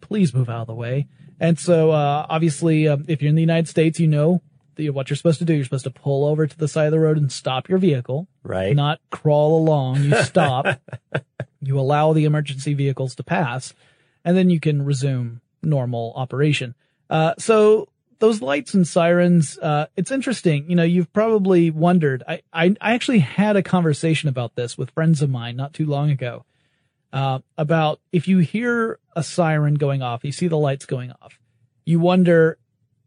Please 0.00 0.34
move 0.34 0.48
out 0.48 0.62
of 0.62 0.66
the 0.66 0.74
way. 0.74 1.06
And 1.38 1.58
so, 1.58 1.90
uh, 1.90 2.26
obviously, 2.28 2.86
um, 2.88 3.04
if 3.08 3.22
you're 3.22 3.30
in 3.30 3.34
the 3.34 3.40
United 3.42 3.68
States, 3.68 3.98
you 3.98 4.06
know 4.06 4.42
the, 4.76 4.90
what 4.90 5.08
you're 5.10 5.16
supposed 5.16 5.38
to 5.38 5.44
do. 5.44 5.54
You're 5.54 5.64
supposed 5.64 5.84
to 5.84 5.90
pull 5.90 6.26
over 6.26 6.46
to 6.46 6.58
the 6.58 6.68
side 6.68 6.86
of 6.86 6.92
the 6.92 7.00
road 7.00 7.16
and 7.16 7.30
stop 7.32 7.68
your 7.68 7.78
vehicle, 7.78 8.28
Right. 8.42 8.74
not 8.76 9.00
crawl 9.10 9.58
along. 9.58 10.02
You 10.04 10.22
stop. 10.22 10.66
you 11.62 11.78
allow 11.78 12.12
the 12.12 12.24
emergency 12.24 12.74
vehicles 12.74 13.14
to 13.16 13.22
pass, 13.22 13.72
and 14.24 14.36
then 14.36 14.50
you 14.50 14.60
can 14.60 14.84
resume 14.84 15.40
normal 15.62 16.12
operation. 16.16 16.74
Uh, 17.08 17.34
so 17.38 17.88
those 18.18 18.42
lights 18.42 18.74
and 18.74 18.86
sirens, 18.86 19.58
uh, 19.58 19.86
it's 19.96 20.10
interesting. 20.10 20.68
You 20.68 20.76
know, 20.76 20.82
you've 20.82 21.12
probably 21.12 21.70
wondered. 21.70 22.22
I, 22.28 22.42
I, 22.52 22.76
I 22.80 22.92
actually 22.94 23.20
had 23.20 23.56
a 23.56 23.62
conversation 23.62 24.28
about 24.28 24.54
this 24.56 24.76
with 24.76 24.90
friends 24.90 25.22
of 25.22 25.30
mine 25.30 25.56
not 25.56 25.72
too 25.74 25.86
long 25.86 26.10
ago. 26.10 26.44
Uh, 27.12 27.40
about 27.58 28.00
if 28.12 28.28
you 28.28 28.38
hear 28.38 28.98
a 29.16 29.22
siren 29.22 29.74
going 29.74 30.00
off, 30.00 30.24
you 30.24 30.32
see 30.32 30.46
the 30.46 30.56
lights 30.56 30.86
going 30.86 31.12
off, 31.20 31.40
you 31.84 31.98
wonder, 31.98 32.58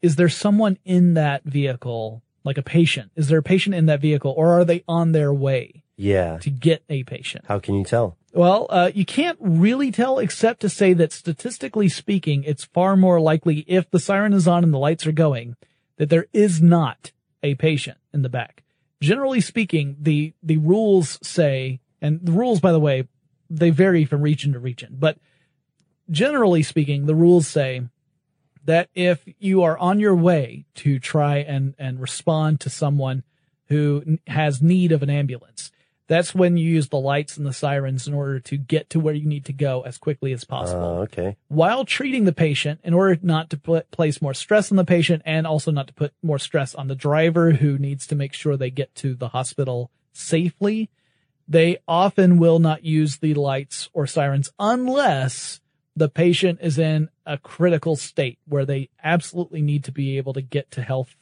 is 0.01 0.17
there 0.17 0.29
someone 0.29 0.77
in 0.83 1.13
that 1.13 1.43
vehicle, 1.45 2.21
like 2.43 2.57
a 2.57 2.63
patient? 2.63 3.11
Is 3.15 3.29
there 3.29 3.39
a 3.39 3.43
patient 3.43 3.75
in 3.75 3.85
that 3.85 4.01
vehicle 4.01 4.33
or 4.35 4.59
are 4.59 4.65
they 4.65 4.83
on 4.87 5.13
their 5.13 5.33
way 5.33 5.83
yeah. 5.95 6.37
to 6.39 6.49
get 6.49 6.83
a 6.89 7.03
patient? 7.03 7.45
How 7.47 7.59
can 7.59 7.75
you 7.75 7.85
tell? 7.85 8.17
Well, 8.33 8.67
uh, 8.69 8.91
you 8.93 9.05
can't 9.05 9.37
really 9.39 9.91
tell 9.91 10.19
except 10.19 10.59
to 10.61 10.69
say 10.69 10.93
that 10.93 11.13
statistically 11.13 11.87
speaking, 11.87 12.43
it's 12.43 12.65
far 12.65 12.97
more 12.97 13.21
likely 13.21 13.59
if 13.67 13.89
the 13.89 13.99
siren 13.99 14.33
is 14.33 14.47
on 14.47 14.63
and 14.63 14.73
the 14.73 14.79
lights 14.79 15.05
are 15.07 15.11
going 15.13 15.55
that 15.97 16.09
there 16.09 16.25
is 16.33 16.61
not 16.61 17.11
a 17.43 17.55
patient 17.55 17.97
in 18.13 18.23
the 18.23 18.29
back. 18.29 18.63
Generally 19.01 19.41
speaking, 19.41 19.95
the, 19.99 20.33
the 20.41 20.57
rules 20.57 21.19
say, 21.21 21.79
and 22.01 22.19
the 22.23 22.31
rules, 22.31 22.59
by 22.59 22.71
the 22.71 22.79
way, 22.79 23.07
they 23.57 23.69
vary 23.69 24.05
from 24.05 24.21
region 24.21 24.53
to 24.53 24.59
region, 24.59 24.95
but 24.99 25.17
generally 26.09 26.63
speaking, 26.63 27.05
the 27.05 27.15
rules 27.15 27.47
say 27.47 27.83
that 28.65 28.89
if 28.95 29.27
you 29.39 29.61
are 29.63 29.77
on 29.77 29.99
your 29.99 30.15
way 30.15 30.65
to 30.75 30.99
try 30.99 31.37
and, 31.37 31.75
and 31.77 31.99
respond 31.99 32.59
to 32.61 32.69
someone 32.69 33.23
who 33.67 34.17
has 34.27 34.61
need 34.61 34.91
of 34.91 35.03
an 35.03 35.09
ambulance, 35.09 35.71
that's 36.07 36.35
when 36.35 36.57
you 36.57 36.69
use 36.69 36.89
the 36.89 36.99
lights 36.99 37.37
and 37.37 37.45
the 37.45 37.53
sirens 37.53 38.07
in 38.07 38.13
order 38.13 38.39
to 38.39 38.57
get 38.57 38.89
to 38.89 38.99
where 38.99 39.13
you 39.13 39.25
need 39.25 39.45
to 39.45 39.53
go 39.53 39.81
as 39.81 39.97
quickly 39.97 40.33
as 40.33 40.43
possible 40.43 40.97
Uh, 40.97 41.03
okay. 41.03 41.37
while 41.47 41.85
treating 41.85 42.25
the 42.25 42.33
patient 42.33 42.79
in 42.83 42.93
order 42.93 43.17
not 43.21 43.49
to 43.49 43.57
put, 43.57 43.89
place 43.91 44.21
more 44.21 44.33
stress 44.33 44.71
on 44.71 44.77
the 44.77 44.83
patient 44.85 45.21
and 45.25 45.47
also 45.47 45.71
not 45.71 45.87
to 45.87 45.93
put 45.93 46.13
more 46.21 46.39
stress 46.39 46.75
on 46.75 46.87
the 46.87 46.95
driver 46.95 47.53
who 47.53 47.77
needs 47.77 48.05
to 48.07 48.15
make 48.15 48.33
sure 48.33 48.57
they 48.57 48.69
get 48.69 48.93
to 48.95 49.15
the 49.15 49.29
hospital 49.29 49.91
safely. 50.11 50.89
They 51.47 51.77
often 51.87 52.37
will 52.37 52.59
not 52.59 52.83
use 52.85 53.17
the 53.17 53.33
lights 53.33 53.89
or 53.93 54.07
sirens 54.07 54.51
unless 54.59 55.59
the 55.95 56.09
patient 56.09 56.59
is 56.61 56.79
in 56.79 57.09
a 57.25 57.37
critical 57.37 57.95
state 57.95 58.39
where 58.47 58.65
they 58.65 58.89
absolutely 59.03 59.61
need 59.61 59.83
to 59.83 59.91
be 59.91 60.17
able 60.17 60.33
to 60.33 60.41
get 60.41 60.71
to 60.71 60.81
health 60.81 61.15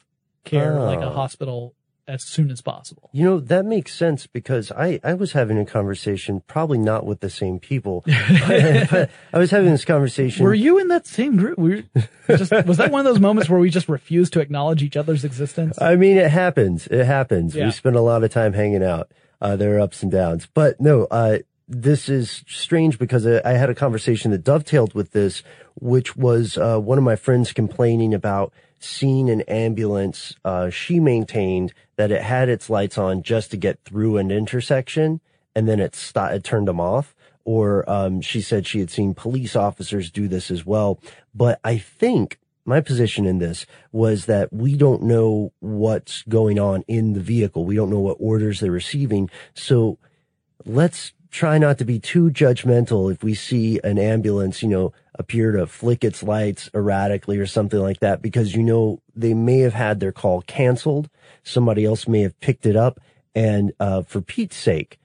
care 0.44 0.80
like 0.80 1.00
a 1.02 1.06
Oh. 1.08 1.14
hospital 1.14 1.76
as 2.12 2.24
soon 2.26 2.52
as 2.52 2.62
possible. 2.62 3.10
You 3.14 3.24
know, 3.24 3.40
that 3.40 3.66
makes 3.66 3.96
sense 3.96 4.28
because 4.28 4.70
I, 4.74 5.00
I 5.02 5.14
was 5.14 5.32
having 5.32 5.58
a 5.58 5.66
conversation, 5.66 6.44
probably 6.46 6.78
not 6.78 7.06
with 7.06 7.22
the 7.22 7.30
same 7.30 7.58
people. 7.58 8.04
but 8.28 9.10
I 9.34 9.40
was 9.40 9.50
having 9.50 9.72
this 9.72 9.86
conversation. 9.86 10.44
Were 10.44 10.54
you 10.54 10.78
in 10.78 10.90
that 10.90 11.08
same 11.08 11.38
group? 11.38 11.58
Were 11.58 11.84
just, 12.28 12.52
was 12.66 12.78
that 12.78 12.92
one 12.92 13.00
of 13.00 13.06
those 13.06 13.22
moments 13.22 13.50
where 13.50 13.60
we 13.60 13.70
just 13.70 13.88
refused 13.88 14.34
to 14.34 14.42
acknowledge 14.42 14.84
each 14.84 14.98
other's 14.98 15.24
existence? 15.24 15.82
I 15.82 15.96
mean, 15.96 16.18
it 16.18 16.30
happens. 16.30 16.86
It 16.88 17.06
happens. 17.06 17.56
Yeah. 17.56 17.66
We 17.66 17.72
spend 17.72 17.96
a 17.96 18.02
lot 18.02 18.26
of 18.26 18.32
time 18.32 18.52
hanging 18.52 18.84
out. 18.84 19.10
Uh, 19.40 19.56
there 19.56 19.78
are 19.78 19.80
ups 19.80 20.04
and 20.04 20.12
downs, 20.12 20.48
but 20.54 20.80
no, 20.80 21.08
uh, 21.10 21.40
this 21.68 22.10
is 22.10 22.44
strange 22.48 23.00
because 23.00 23.26
I, 23.26 23.42
I 23.44 23.54
had 23.54 23.72
a 23.72 23.76
conversation 23.76 24.30
that 24.32 24.44
dovetailed 24.44 24.94
with 24.94 25.14
this, 25.14 25.42
which 25.80 26.16
was, 26.16 26.58
uh, 26.58 26.78
one 26.78 27.00
of 27.00 27.04
my 27.04 27.16
friends 27.16 27.52
complaining 27.52 28.14
about 28.14 28.54
seeing 28.84 29.30
an 29.30 29.42
ambulance. 29.42 30.36
Uh, 30.44 30.70
she 30.70 31.00
maintained 31.00 31.74
that 31.96 32.12
it 32.12 32.22
had 32.22 32.50
its 32.50 32.70
lights 32.70 32.98
on 32.98 33.24
just 33.24 33.52
to 33.52 33.58
get 33.58 33.80
through 33.84 34.18
an 34.18 34.32
intersection 34.32 35.22
and 35.56 35.68
then 35.68 35.80
it 35.80 35.96
st- 35.96 36.34
it 36.34 36.44
turned 36.44 36.68
them 36.68 36.80
off. 36.80 37.16
Or, 37.44 37.90
um, 37.90 38.22
she 38.22 38.40
said 38.40 38.68
she 38.68 38.80
had 38.80 38.92
seen 38.92 39.16
police 39.16 39.56
officers 39.56 40.12
do 40.12 40.28
this 40.28 40.52
as 40.52 40.66
well. 40.66 41.00
But 41.34 41.60
I 41.64 41.78
think 41.78 42.40
my 42.66 42.82
position 42.82 43.26
in 43.26 43.40
this 43.40 43.66
was 43.92 44.26
that 44.28 44.54
we 44.54 44.76
don't 44.78 45.04
know 45.04 45.52
what's 45.60 46.24
going 46.24 46.60
on 46.60 46.84
in 46.88 47.14
the 47.14 47.20
vehicle. 47.20 47.66
We 47.66 47.76
don't 47.76 47.90
know 47.90 48.00
what 48.00 48.18
orders 48.20 48.60
they're 48.60 48.72
receiving. 48.72 49.30
So 49.56 49.98
let's 50.66 51.14
try 51.32 51.58
not 51.58 51.78
to 51.80 51.86
be 51.86 51.98
too 51.98 52.30
judgmental 52.30 53.12
if 53.12 53.24
we 53.24 53.34
see 53.34 53.80
an 53.84 53.98
ambulance, 53.98 54.62
you 54.62 54.68
know, 54.70 54.94
appear 55.16 55.54
to 55.54 55.66
flick 55.66 56.04
its 56.04 56.22
lights 56.22 56.70
erratically 56.76 57.38
or 57.38 57.48
something 57.48 57.80
like 57.80 58.00
that, 58.02 58.22
because 58.22 58.54
you 58.54 58.62
know, 58.62 59.02
they 59.16 59.34
may 59.34 59.60
have 59.60 59.74
had 59.74 60.00
their 60.00 60.12
call 60.12 60.42
canceled. 60.42 61.10
Somebody 61.44 61.86
else 61.86 62.08
may 62.08 62.22
have 62.22 62.40
picked 62.42 62.66
it 62.66 62.76
up. 62.76 63.00
And, 63.34 63.72
uh, 63.80 64.02
for 64.02 64.20
Pete's 64.22 64.58
sake, 64.58 65.00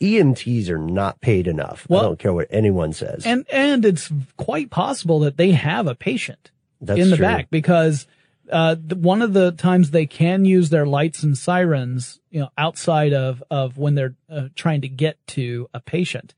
EMTs 0.00 0.68
are 0.68 0.78
not 0.78 1.20
paid 1.20 1.46
enough. 1.46 1.86
Well- 1.88 2.00
I 2.00 2.04
don't 2.04 2.18
care 2.18 2.32
what 2.32 2.48
anyone 2.50 2.92
says. 2.92 3.24
And 3.24 3.46
and 3.52 3.84
it's 3.84 4.10
quite 4.36 4.70
possible 4.70 5.20
that 5.20 5.36
they 5.36 5.52
have 5.52 5.86
a 5.86 5.94
patient 5.94 6.50
That's 6.80 6.98
in 7.00 7.10
the 7.10 7.16
true. 7.16 7.24
back 7.24 7.48
because 7.50 8.06
uh, 8.50 8.76
one 8.76 9.22
of 9.22 9.32
the 9.32 9.52
times 9.52 9.90
they 9.90 10.06
can 10.06 10.44
use 10.44 10.70
their 10.70 10.86
lights 10.86 11.22
and 11.22 11.36
sirens, 11.36 12.20
you 12.30 12.40
know, 12.40 12.50
outside 12.58 13.12
of 13.12 13.42
of 13.50 13.78
when 13.78 13.94
they're 13.94 14.14
uh, 14.30 14.48
trying 14.54 14.80
to 14.80 14.88
get 14.88 15.24
to 15.28 15.68
a 15.72 15.80
patient, 15.80 16.34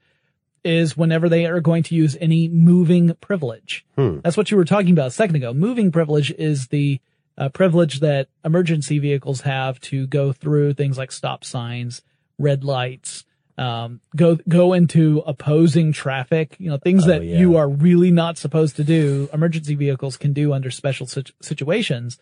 is 0.65 0.97
whenever 0.97 1.29
they 1.29 1.47
are 1.47 1.61
going 1.61 1.83
to 1.85 1.95
use 1.95 2.17
any 2.21 2.49
moving 2.49 3.15
privilege. 3.21 3.85
Hmm. 3.97 4.19
That's 4.23 4.37
what 4.37 4.51
you 4.51 4.57
were 4.57 4.65
talking 4.65 4.93
about 4.93 5.09
a 5.09 5.13
second 5.13 5.37
ago. 5.37 5.53
Moving 5.53 5.93
privilege 5.93 6.31
is 6.33 6.69
the 6.69 7.01
uh, 7.37 7.49
privilege 7.49 8.01
that 8.01 8.29
emergency 8.45 8.99
vehicles 8.99 9.43
have 9.43 9.81
to 9.81 10.07
go 10.07 10.33
through 10.33 10.75
things 10.75 10.97
like 10.97 11.13
stop 11.13 11.45
signs, 11.45 12.03
red 12.39 12.65
lights, 12.65 13.25
um, 13.57 14.01
go 14.17 14.37
go 14.49 14.73
into 14.73 15.23
opposing 15.27 15.93
traffic. 15.93 16.57
You 16.59 16.71
know, 16.71 16.77
things 16.79 17.05
Oh, 17.05 17.09
that 17.09 17.25
yeah. 17.25 17.39
you 17.39 17.57
are 17.57 17.69
really 17.69 18.11
not 18.11 18.37
supposed 18.39 18.77
to 18.77 18.85
do. 18.85 19.29
Emergency 19.33 19.75
vehicles 19.75 20.17
can 20.17 20.33
do 20.33 20.53
under 20.53 20.71
special 20.71 21.07
situ- 21.07 21.33
situations, 21.41 22.19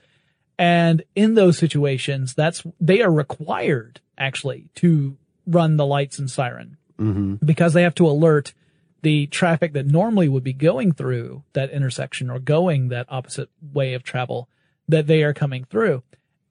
and 0.59 1.03
in 1.15 1.35
those 1.35 1.57
situations, 1.59 2.35
that's 2.35 2.63
they 2.81 3.01
are 3.03 3.11
required 3.13 4.01
actually 4.19 4.69
to 4.77 5.17
run 5.47 5.77
the 5.77 5.87
lights 5.87 6.19
and 6.19 6.31
siren 6.31 6.77
hmm 6.99 7.35
because 7.45 7.73
they 7.73 7.83
have 7.83 7.95
to 7.97 8.07
alert 8.07 8.53
the 9.01 9.27
traffic 9.27 9.73
that 9.73 9.87
normally 9.87 10.29
would 10.29 10.45
be 10.45 10.53
going 10.53 10.93
through 10.93 11.43
that 11.55 11.71
intersection 11.71 12.31
or 12.31 12.39
going 12.39 12.89
that 12.89 13.07
opposite 13.09 13.49
way 13.73 13.95
of 13.95 14.05
travel 14.05 14.49
that 14.87 15.09
they 15.09 15.25
are 15.25 15.35
coming 15.35 15.65
through. 15.65 16.03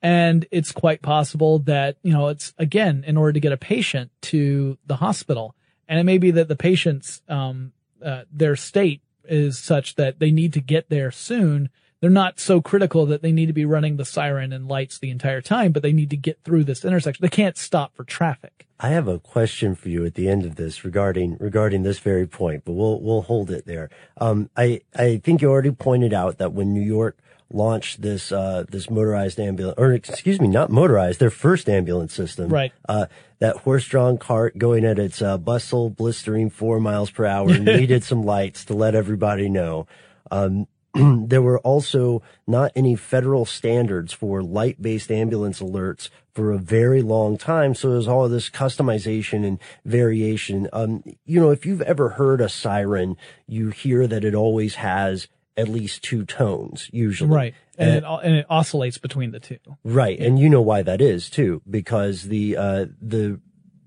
And 0.02 0.46
it's 0.52 0.72
quite 0.72 1.02
possible 1.02 1.60
that, 1.60 1.98
you 2.02 2.12
know, 2.12 2.30
it's 2.30 2.54
again, 2.58 3.04
in 3.06 3.18
order 3.18 3.34
to 3.34 3.40
get 3.40 3.52
a 3.52 3.58
patient 3.58 4.12
to 4.24 4.78
the 4.86 4.96
hospital. 4.96 5.56
And 5.88 6.00
it 6.00 6.04
may 6.04 6.18
be 6.18 6.32
that 6.32 6.48
the 6.48 6.56
patient's, 6.56 7.22
um, 7.28 7.74
uh, 8.04 8.24
their 8.32 8.56
state 8.56 9.02
is 9.26 9.60
such 9.60 9.96
that 9.96 10.20
they 10.20 10.32
need 10.32 10.54
to 10.54 10.62
get 10.62 10.90
there 10.90 11.12
soon. 11.12 11.70
They're 12.00 12.10
not 12.10 12.40
so 12.40 12.62
critical 12.62 13.06
that 13.06 13.22
they 13.22 13.32
need 13.32 13.46
to 13.46 13.54
be 13.54 13.66
running 13.66 13.98
the 13.98 14.06
siren 14.06 14.52
and 14.52 14.68
lights 14.68 14.98
the 14.98 15.12
entire 15.12 15.42
time, 15.42 15.72
but 15.72 15.84
they 15.84 15.94
need 15.94 16.10
to 16.10 16.18
get 16.18 16.40
through 16.44 16.64
this 16.64 16.84
intersection. 16.84 17.22
They 17.22 17.30
can't 17.30 17.58
stop 17.58 17.96
for 17.96 18.04
traffic. 18.04 18.68
I 18.80 18.90
have 18.90 19.08
a 19.08 19.20
question 19.20 19.76
for 19.76 19.90
you 19.90 20.04
at 20.06 20.16
the 20.16 20.28
end 20.28 20.44
of 20.44 20.56
this 20.56 20.84
regarding 20.84 21.38
regarding 21.40 21.84
this 21.84 22.00
very 22.00 22.26
point, 22.26 22.66
but 22.66 22.72
we'll 22.74 23.00
we'll 23.00 23.22
hold 23.22 23.52
it 23.52 23.68
there. 23.68 23.92
Um, 24.18 24.50
I 24.58 24.82
I 24.96 25.18
think 25.18 25.44
you 25.44 25.52
already 25.52 25.70
pointed 25.70 26.14
out 26.14 26.40
that 26.40 26.54
when 26.54 26.74
New 26.74 26.82
York 26.82 27.20
launched 27.54 28.02
this 28.02 28.32
uh, 28.32 28.66
this 28.70 28.90
motorized 28.90 29.40
ambulance, 29.40 29.76
or 29.78 29.94
excuse 29.94 30.40
me, 30.40 30.48
not 30.48 30.70
motorized, 30.70 31.20
their 31.20 31.30
first 31.30 31.70
ambulance 31.70 32.14
system, 32.14 32.50
right? 32.50 32.74
Uh, 32.88 33.06
that 33.40 33.58
horse-drawn 33.58 34.18
cart 34.18 34.58
going 34.58 34.86
at 34.86 35.00
its 35.00 35.22
uh, 35.22 35.38
bustle, 35.38 35.90
blistering 35.90 36.50
four 36.50 36.80
miles 36.80 37.10
per 37.10 37.26
hour 37.26 37.48
needed 37.58 38.04
some 38.04 38.24
lights 38.24 38.66
to 38.66 38.74
let 38.74 38.94
everybody 38.94 39.50
know. 39.50 39.88
Um, 40.30 40.68
there 40.94 41.42
were 41.42 41.60
also 41.60 42.22
not 42.46 42.72
any 42.76 42.96
federal 42.96 43.46
standards 43.46 44.14
for 44.14 44.44
light-based 44.44 45.12
ambulance 45.12 45.60
alerts 45.60 46.10
for 46.34 46.52
a 46.52 46.58
very 46.58 47.02
long 47.02 47.38
time. 47.38 47.74
So 47.76 47.92
there's 47.92 48.08
all 48.08 48.26
of 48.26 48.32
this 48.32 48.50
customization 48.50 49.46
and 49.46 49.60
variation. 49.86 50.68
Um, 50.74 51.04
you 51.26 51.40
know, 51.40 51.52
if 51.52 51.66
you've 51.66 51.82
ever 51.82 52.10
heard 52.10 52.42
a 52.42 52.50
siren, 52.50 53.18
you 53.48 53.70
hear 53.70 54.06
that 54.08 54.24
it 54.24 54.36
always 54.36 54.76
has 54.76 55.28
at 55.62 55.70
least 55.70 56.04
two 56.04 56.26
tones, 56.26 56.90
usually. 56.92 57.30
Right. 57.30 57.54
And, 57.78 57.90
and, 57.90 58.06
it, 58.06 58.20
and 58.24 58.36
it 58.36 58.46
oscillates 58.50 58.98
between 58.98 59.32
the 59.32 59.40
two. 59.40 59.60
Right. 59.84 60.20
Yeah. 60.20 60.28
And 60.28 60.40
you 60.40 60.50
know 60.50 60.62
why 60.62 60.82
that 60.82 61.02
is 61.02 61.30
too, 61.30 61.62
because 61.70 62.24
the, 62.24 62.58
uh, 62.58 62.86
the 63.02 63.40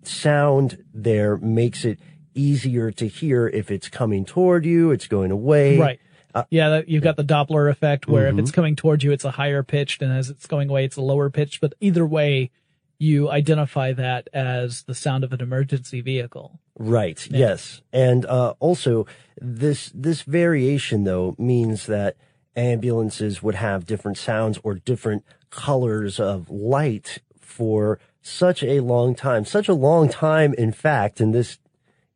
sound 0.03 0.85
there 0.95 1.37
makes 1.37 1.85
it 1.85 1.99
easier 2.35 2.91
to 2.91 3.07
hear 3.07 3.49
if 3.49 3.71
it's 3.71 3.89
coming 3.89 4.25
toward 4.25 4.65
you, 4.65 4.91
it's 4.91 5.07
going 5.07 5.31
away. 5.31 5.79
Right. 5.79 6.01
Uh, 6.35 6.45
yeah, 6.51 6.83
you've 6.87 7.03
got 7.03 7.17
the 7.17 7.25
Doppler 7.25 7.71
effect 7.71 8.09
where 8.09 8.27
mm-hmm. 8.27 8.39
if 8.39 8.43
it's 8.43 8.51
mm-hmm. 8.51 8.55
coming 8.57 8.77
towards 8.77 9.05
you, 9.05 9.13
it's 9.13 9.25
a 9.25 9.31
higher 9.31 9.63
pitched, 9.63 10.03
and 10.03 10.13
as 10.13 10.31
it's 10.31 10.47
going 10.47 10.69
away, 10.69 10.85
it's 10.85 10.97
a 10.97 11.01
lower 11.01 11.31
pitched. 11.31 11.61
But 11.61 11.75
either 11.81 12.05
way, 12.05 12.51
you 12.99 13.31
identify 13.31 13.93
that 13.93 14.29
as 14.33 14.83
the 14.83 14.95
sound 14.95 15.25
of 15.25 15.33
an 15.33 15.41
emergency 15.41 16.01
vehicle. 16.01 16.61
Right. 16.79 17.27
Yeah. 17.31 17.39
Yes. 17.39 17.83
And 17.93 18.27
uh, 18.27 18.55
also, 18.61 19.07
this 19.41 19.91
this 19.95 20.23
variation 20.23 21.05
though 21.05 21.35
means 21.39 21.87
that 21.87 22.17
ambulances 22.57 23.43
would 23.43 23.57
have 23.57 23.87
different 23.87 24.19
sounds 24.19 24.59
or 24.63 24.75
different 24.75 25.25
colors 25.51 26.21
of 26.21 26.49
light 26.51 27.19
for 27.41 27.99
such 28.23 28.63
a 28.63 28.81
long 28.81 29.15
time. 29.15 29.45
Such 29.45 29.69
a 29.69 29.75
long 29.75 30.09
time, 30.09 30.55
in 30.55 30.73
fact, 30.73 31.21
and 31.21 31.35
this 31.35 31.59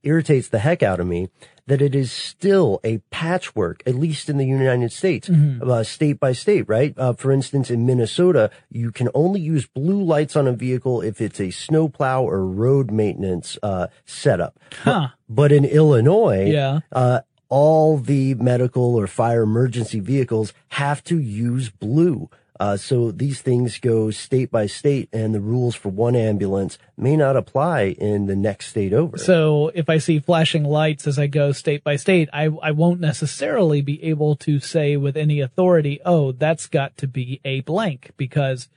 irritates 0.02 0.48
the 0.48 0.58
heck 0.60 0.82
out 0.82 1.00
of 1.00 1.06
me 1.06 1.28
that 1.66 1.82
it 1.82 1.94
is 1.94 2.10
still 2.10 2.80
a 2.82 2.98
patchwork, 3.10 3.82
at 3.86 3.94
least 3.94 4.30
in 4.30 4.38
the 4.38 4.46
United 4.46 4.90
States, 4.90 5.28
mm-hmm. 5.28 5.70
uh, 5.70 5.84
state 5.84 6.18
by 6.18 6.32
state, 6.32 6.66
right? 6.66 6.94
Uh, 6.96 7.12
for 7.12 7.30
instance, 7.30 7.70
in 7.70 7.84
Minnesota, 7.84 8.50
you 8.70 8.90
can 8.90 9.10
only 9.14 9.40
use 9.40 9.66
blue 9.66 10.02
lights 10.02 10.34
on 10.34 10.48
a 10.48 10.52
vehicle 10.52 11.02
if 11.02 11.20
it's 11.20 11.38
a 11.38 11.50
snowplow 11.50 12.22
or 12.22 12.46
road 12.46 12.90
maintenance 12.90 13.58
uh, 13.62 13.88
setup. 14.06 14.58
Huh. 14.82 15.08
But, 15.28 15.34
but 15.34 15.52
in 15.52 15.64
Illinois, 15.66 16.50
yeah. 16.50 16.80
Uh, 16.90 17.20
all 17.50 17.96
the 17.96 18.34
medical 18.34 18.94
or 18.94 19.06
fire 19.06 19.42
emergency 19.42 20.00
vehicles 20.00 20.52
have 20.68 21.02
to 21.04 21.18
use 21.18 21.70
blue. 21.70 22.28
Uh, 22.60 22.76
so 22.76 23.10
these 23.10 23.40
things 23.40 23.78
go 23.78 24.10
state 24.10 24.50
by 24.50 24.66
state, 24.66 25.08
and 25.12 25.34
the 25.34 25.40
rules 25.40 25.74
for 25.74 25.90
one 25.90 26.16
ambulance 26.16 26.78
may 26.96 27.16
not 27.16 27.36
apply 27.36 27.96
in 27.98 28.26
the 28.26 28.36
next 28.36 28.66
state 28.66 28.92
over. 28.92 29.16
So 29.18 29.70
if 29.74 29.88
I 29.88 29.98
see 29.98 30.18
flashing 30.18 30.64
lights 30.64 31.06
as 31.06 31.18
I 31.18 31.26
go 31.28 31.52
state 31.52 31.84
by 31.84 31.96
state, 31.96 32.28
I 32.32 32.46
I 32.62 32.72
won't 32.72 33.00
necessarily 33.00 33.80
be 33.80 34.02
able 34.04 34.36
to 34.36 34.58
say 34.58 34.96
with 34.96 35.16
any 35.16 35.40
authority, 35.40 36.00
oh, 36.04 36.32
that's 36.32 36.66
got 36.66 36.96
to 36.98 37.06
be 37.06 37.40
a 37.44 37.60
blank 37.60 38.10
because 38.16 38.68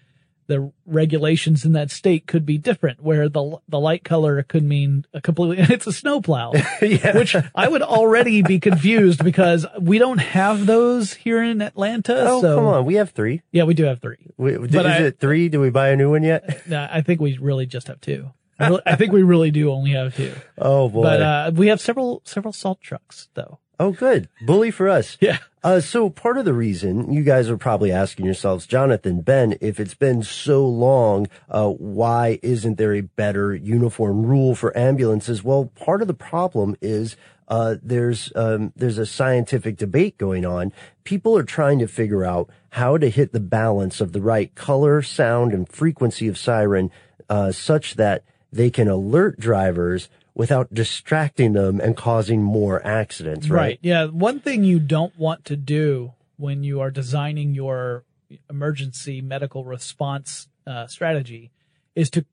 the 0.51 0.69
regulations 0.85 1.63
in 1.63 1.71
that 1.71 1.89
state 1.89 2.27
could 2.27 2.45
be 2.45 2.57
different 2.57 3.01
where 3.01 3.29
the 3.29 3.57
the 3.69 3.79
light 3.79 4.03
color 4.03 4.43
could 4.43 4.63
mean 4.63 5.05
a 5.13 5.21
completely 5.21 5.57
it's 5.73 5.87
a 5.87 5.93
snowplow 5.93 6.51
yeah. 6.81 7.15
which 7.15 7.37
i 7.55 7.67
would 7.69 7.81
already 7.81 8.41
be 8.41 8.59
confused 8.59 9.23
because 9.23 9.65
we 9.79 9.97
don't 9.97 10.17
have 10.17 10.65
those 10.65 11.13
here 11.13 11.41
in 11.41 11.61
atlanta 11.61 12.25
oh 12.27 12.41
so, 12.41 12.55
come 12.57 12.65
on 12.65 12.85
we 12.85 12.95
have 12.95 13.11
three 13.11 13.41
yeah 13.53 13.63
we 13.63 13.73
do 13.73 13.85
have 13.85 14.01
three 14.01 14.17
we, 14.35 14.57
is 14.57 14.75
I, 14.75 14.97
it 14.97 15.19
three 15.19 15.47
do 15.47 15.61
we 15.61 15.69
buy 15.69 15.87
a 15.89 15.95
new 15.95 16.09
one 16.09 16.23
yet 16.23 16.61
i 16.71 17.01
think 17.01 17.21
we 17.21 17.37
really 17.37 17.65
just 17.65 17.87
have 17.87 18.01
two 18.01 18.31
I 18.59 18.95
think 18.95 19.11
we 19.11 19.23
really 19.23 19.49
do 19.49 19.71
only 19.71 19.93
have 19.93 20.15
two. 20.15 20.35
Oh 20.55 20.87
boy! 20.87 21.01
But 21.01 21.21
uh, 21.23 21.51
we 21.51 21.69
have 21.69 21.81
several 21.81 22.21
several 22.25 22.53
salt 22.53 22.79
trucks 22.79 23.27
though. 23.33 23.57
Oh, 23.79 23.89
good. 23.89 24.29
Bully 24.45 24.69
for 24.69 24.87
us. 24.87 25.17
Yeah. 25.19 25.39
Uh, 25.63 25.79
so 25.79 26.09
part 26.09 26.39
of 26.39 26.45
the 26.45 26.53
reason 26.53 27.13
you 27.13 27.23
guys 27.23 27.47
are 27.47 27.57
probably 27.57 27.91
asking 27.91 28.25
yourselves, 28.25 28.65
Jonathan, 28.65 29.21
Ben, 29.21 29.55
if 29.61 29.79
it's 29.79 29.93
been 29.93 30.23
so 30.23 30.65
long, 30.65 31.27
uh, 31.49 31.69
why 31.69 32.39
isn't 32.41 32.79
there 32.79 32.95
a 32.95 33.01
better 33.01 33.53
uniform 33.53 34.25
rule 34.25 34.55
for 34.55 34.75
ambulances? 34.75 35.43
Well, 35.43 35.65
part 35.75 36.01
of 36.01 36.07
the 36.07 36.15
problem 36.15 36.75
is, 36.81 37.15
uh, 37.47 37.75
there's, 37.83 38.31
um, 38.35 38.73
there's 38.75 38.97
a 38.97 39.05
scientific 39.05 39.77
debate 39.77 40.17
going 40.17 40.45
on. 40.45 40.73
People 41.03 41.37
are 41.37 41.43
trying 41.43 41.77
to 41.79 41.87
figure 41.87 42.25
out 42.25 42.49
how 42.71 42.97
to 42.97 43.09
hit 43.09 43.31
the 43.31 43.39
balance 43.39 44.01
of 44.01 44.13
the 44.13 44.21
right 44.21 44.55
color, 44.55 45.03
sound, 45.03 45.53
and 45.53 45.69
frequency 45.69 46.27
of 46.27 46.39
siren, 46.39 46.89
uh, 47.29 47.51
such 47.51 47.95
that 47.95 48.23
they 48.51 48.71
can 48.71 48.87
alert 48.87 49.39
drivers 49.39 50.09
without 50.41 50.73
distracting 50.73 51.53
them 51.53 51.79
and 51.79 51.95
causing 51.95 52.41
more 52.41 52.83
accidents, 52.83 53.47
right? 53.47 53.59
Right. 53.59 53.79
Yeah. 53.83 54.05
One 54.05 54.39
thing 54.39 54.63
you 54.63 54.79
don't 54.79 55.15
want 55.15 55.45
to 55.45 55.55
do 55.55 56.13
when 56.35 56.63
you 56.63 56.81
are 56.81 56.89
designing 56.89 57.53
your 57.53 58.05
emergency 58.49 59.21
medical 59.21 59.65
response 59.65 60.47
uh, 60.65 60.87
strategy 60.87 61.51
is 61.93 62.09
to 62.09 62.25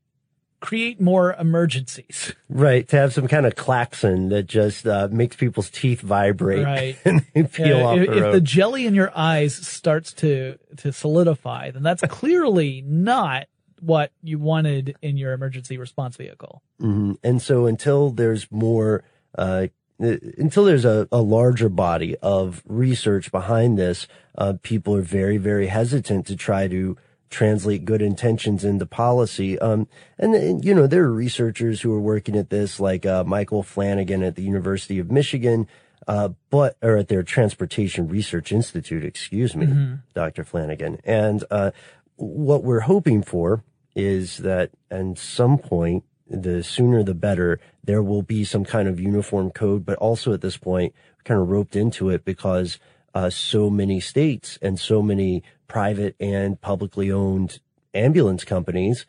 create 0.60 1.02
more 1.02 1.34
emergencies. 1.34 2.34
Right. 2.48 2.88
To 2.88 2.96
have 2.96 3.12
some 3.12 3.28
kind 3.28 3.44
of 3.44 3.56
klaxon 3.56 4.30
that 4.30 4.44
just 4.44 4.86
uh, 4.86 5.08
makes 5.12 5.36
people's 5.36 5.68
teeth 5.68 6.00
vibrate 6.00 6.64
right. 6.64 6.98
and 7.04 7.26
they 7.34 7.42
peel 7.42 7.86
off 7.86 7.98
if, 7.98 8.08
the 8.08 8.26
if 8.26 8.32
the 8.32 8.40
jelly 8.40 8.86
in 8.86 8.94
your 8.94 9.12
eyes 9.14 9.54
starts 9.54 10.14
to 10.14 10.58
to 10.78 10.94
solidify, 10.94 11.72
then 11.72 11.82
that's 11.82 12.02
clearly 12.08 12.82
not 12.86 13.48
what 13.80 14.12
you 14.22 14.38
wanted 14.38 14.96
in 15.02 15.16
your 15.16 15.32
emergency 15.32 15.78
response 15.78 16.16
vehicle. 16.16 16.62
Mm-hmm. 16.80 17.12
And 17.22 17.42
so 17.42 17.66
until 17.66 18.10
there's 18.10 18.50
more, 18.50 19.04
uh, 19.36 19.68
until 19.98 20.64
there's 20.64 20.84
a, 20.84 21.08
a, 21.10 21.20
larger 21.20 21.68
body 21.68 22.16
of 22.22 22.62
research 22.66 23.32
behind 23.32 23.76
this, 23.76 24.06
uh, 24.36 24.54
people 24.62 24.94
are 24.94 25.02
very, 25.02 25.38
very 25.38 25.66
hesitant 25.66 26.26
to 26.26 26.36
try 26.36 26.68
to 26.68 26.96
translate 27.30 27.84
good 27.84 28.00
intentions 28.00 28.64
into 28.64 28.86
policy. 28.86 29.58
Um, 29.58 29.88
and, 30.18 30.34
and, 30.34 30.64
you 30.64 30.74
know, 30.74 30.86
there 30.86 31.04
are 31.04 31.12
researchers 31.12 31.80
who 31.80 31.92
are 31.92 32.00
working 32.00 32.36
at 32.36 32.50
this, 32.50 32.80
like 32.80 33.04
uh, 33.04 33.24
Michael 33.24 33.62
Flannagan 33.62 34.26
at 34.26 34.36
the 34.36 34.42
University 34.42 34.98
of 34.98 35.10
Michigan, 35.10 35.68
uh, 36.06 36.30
but 36.48 36.76
or 36.80 36.96
at 36.96 37.08
their 37.08 37.22
Transportation 37.22 38.08
Research 38.08 38.50
Institute, 38.50 39.04
excuse 39.04 39.54
me, 39.54 39.66
mm-hmm. 39.66 39.94
Dr. 40.14 40.42
Flannagan. 40.42 41.00
And 41.04 41.44
uh, 41.50 41.72
what 42.18 42.64
we're 42.64 42.80
hoping 42.80 43.22
for 43.22 43.64
is 43.94 44.38
that 44.38 44.70
at 44.90 45.18
some 45.18 45.58
point, 45.58 46.04
the 46.28 46.62
sooner 46.62 47.02
the 47.02 47.14
better, 47.14 47.58
there 47.82 48.02
will 48.02 48.22
be 48.22 48.44
some 48.44 48.64
kind 48.64 48.86
of 48.86 49.00
uniform 49.00 49.50
code, 49.50 49.86
but 49.86 49.96
also 49.98 50.32
at 50.32 50.40
this 50.40 50.56
point, 50.56 50.94
kind 51.24 51.40
of 51.40 51.48
roped 51.48 51.74
into 51.74 52.10
it 52.10 52.24
because 52.24 52.78
uh, 53.14 53.30
so 53.30 53.70
many 53.70 54.00
states 54.00 54.58
and 54.60 54.78
so 54.78 55.00
many 55.00 55.42
private 55.68 56.14
and 56.20 56.60
publicly 56.60 57.10
owned 57.10 57.60
ambulance 57.94 58.44
companies 58.44 59.06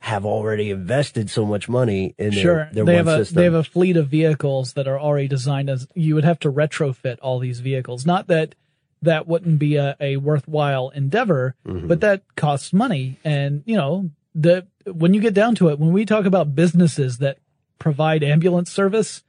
have 0.00 0.24
already 0.24 0.70
invested 0.70 1.30
so 1.30 1.44
much 1.44 1.68
money 1.68 2.14
in 2.18 2.30
sure. 2.30 2.56
their, 2.56 2.70
their 2.72 2.84
they 2.84 2.96
have 2.96 3.08
a, 3.08 3.18
system. 3.18 3.36
They 3.36 3.44
have 3.44 3.54
a 3.54 3.64
fleet 3.64 3.96
of 3.96 4.08
vehicles 4.08 4.74
that 4.74 4.86
are 4.86 4.98
already 4.98 5.28
designed 5.28 5.70
as 5.70 5.86
you 5.94 6.14
would 6.14 6.24
have 6.24 6.38
to 6.40 6.52
retrofit 6.52 7.18
all 7.22 7.38
these 7.38 7.60
vehicles. 7.60 8.06
Not 8.06 8.26
that 8.28 8.54
that 9.02 9.26
wouldn't 9.26 9.58
be 9.58 9.76
a, 9.76 9.96
a 10.00 10.16
worthwhile 10.16 10.90
endeavor, 10.90 11.54
mm-hmm. 11.66 11.86
but 11.86 12.00
that 12.00 12.22
costs 12.36 12.72
money. 12.72 13.18
And, 13.24 13.62
you 13.66 13.76
know, 13.76 14.10
the, 14.34 14.66
when 14.86 15.14
you 15.14 15.20
get 15.20 15.34
down 15.34 15.54
to 15.56 15.68
it, 15.68 15.78
when 15.78 15.92
we 15.92 16.04
talk 16.04 16.24
about 16.24 16.54
businesses 16.54 17.18
that 17.18 17.38
provide 17.78 18.22
ambulance 18.22 18.70
service, 18.70 19.22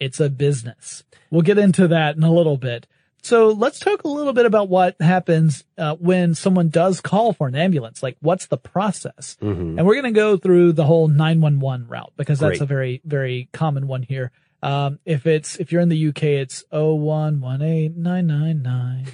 it's 0.00 0.20
a 0.20 0.28
business. 0.28 1.04
We'll 1.30 1.42
get 1.42 1.58
into 1.58 1.88
that 1.88 2.16
in 2.16 2.22
a 2.22 2.32
little 2.32 2.56
bit. 2.56 2.86
So 3.22 3.50
let's 3.50 3.78
talk 3.78 4.02
a 4.02 4.08
little 4.08 4.32
bit 4.32 4.46
about 4.46 4.68
what 4.68 5.00
happens 5.00 5.62
uh, 5.78 5.94
when 5.94 6.34
someone 6.34 6.70
does 6.70 7.00
call 7.00 7.32
for 7.32 7.46
an 7.46 7.54
ambulance. 7.54 8.02
Like, 8.02 8.16
what's 8.20 8.46
the 8.46 8.56
process? 8.58 9.36
Mm-hmm. 9.40 9.78
And 9.78 9.86
we're 9.86 9.94
going 9.94 10.12
to 10.12 10.18
go 10.18 10.36
through 10.36 10.72
the 10.72 10.84
whole 10.84 11.06
911 11.06 11.86
route 11.86 12.12
because 12.16 12.40
that's 12.40 12.58
Great. 12.58 12.60
a 12.62 12.66
very, 12.66 13.00
very 13.04 13.48
common 13.52 13.86
one 13.86 14.02
here. 14.02 14.32
Um, 14.62 14.98
if 15.04 15.26
it's, 15.26 15.56
if 15.56 15.72
you're 15.72 15.80
in 15.80 15.88
the 15.88 16.08
UK, 16.08 16.22
it's 16.22 16.64
0118999. 16.72 19.08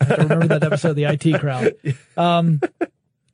I 0.00 0.14
remember 0.16 0.46
that 0.48 0.64
episode 0.64 0.90
of 0.90 0.96
the 0.96 1.04
IT 1.04 1.40
crowd. 1.40 1.74
Um, 2.16 2.60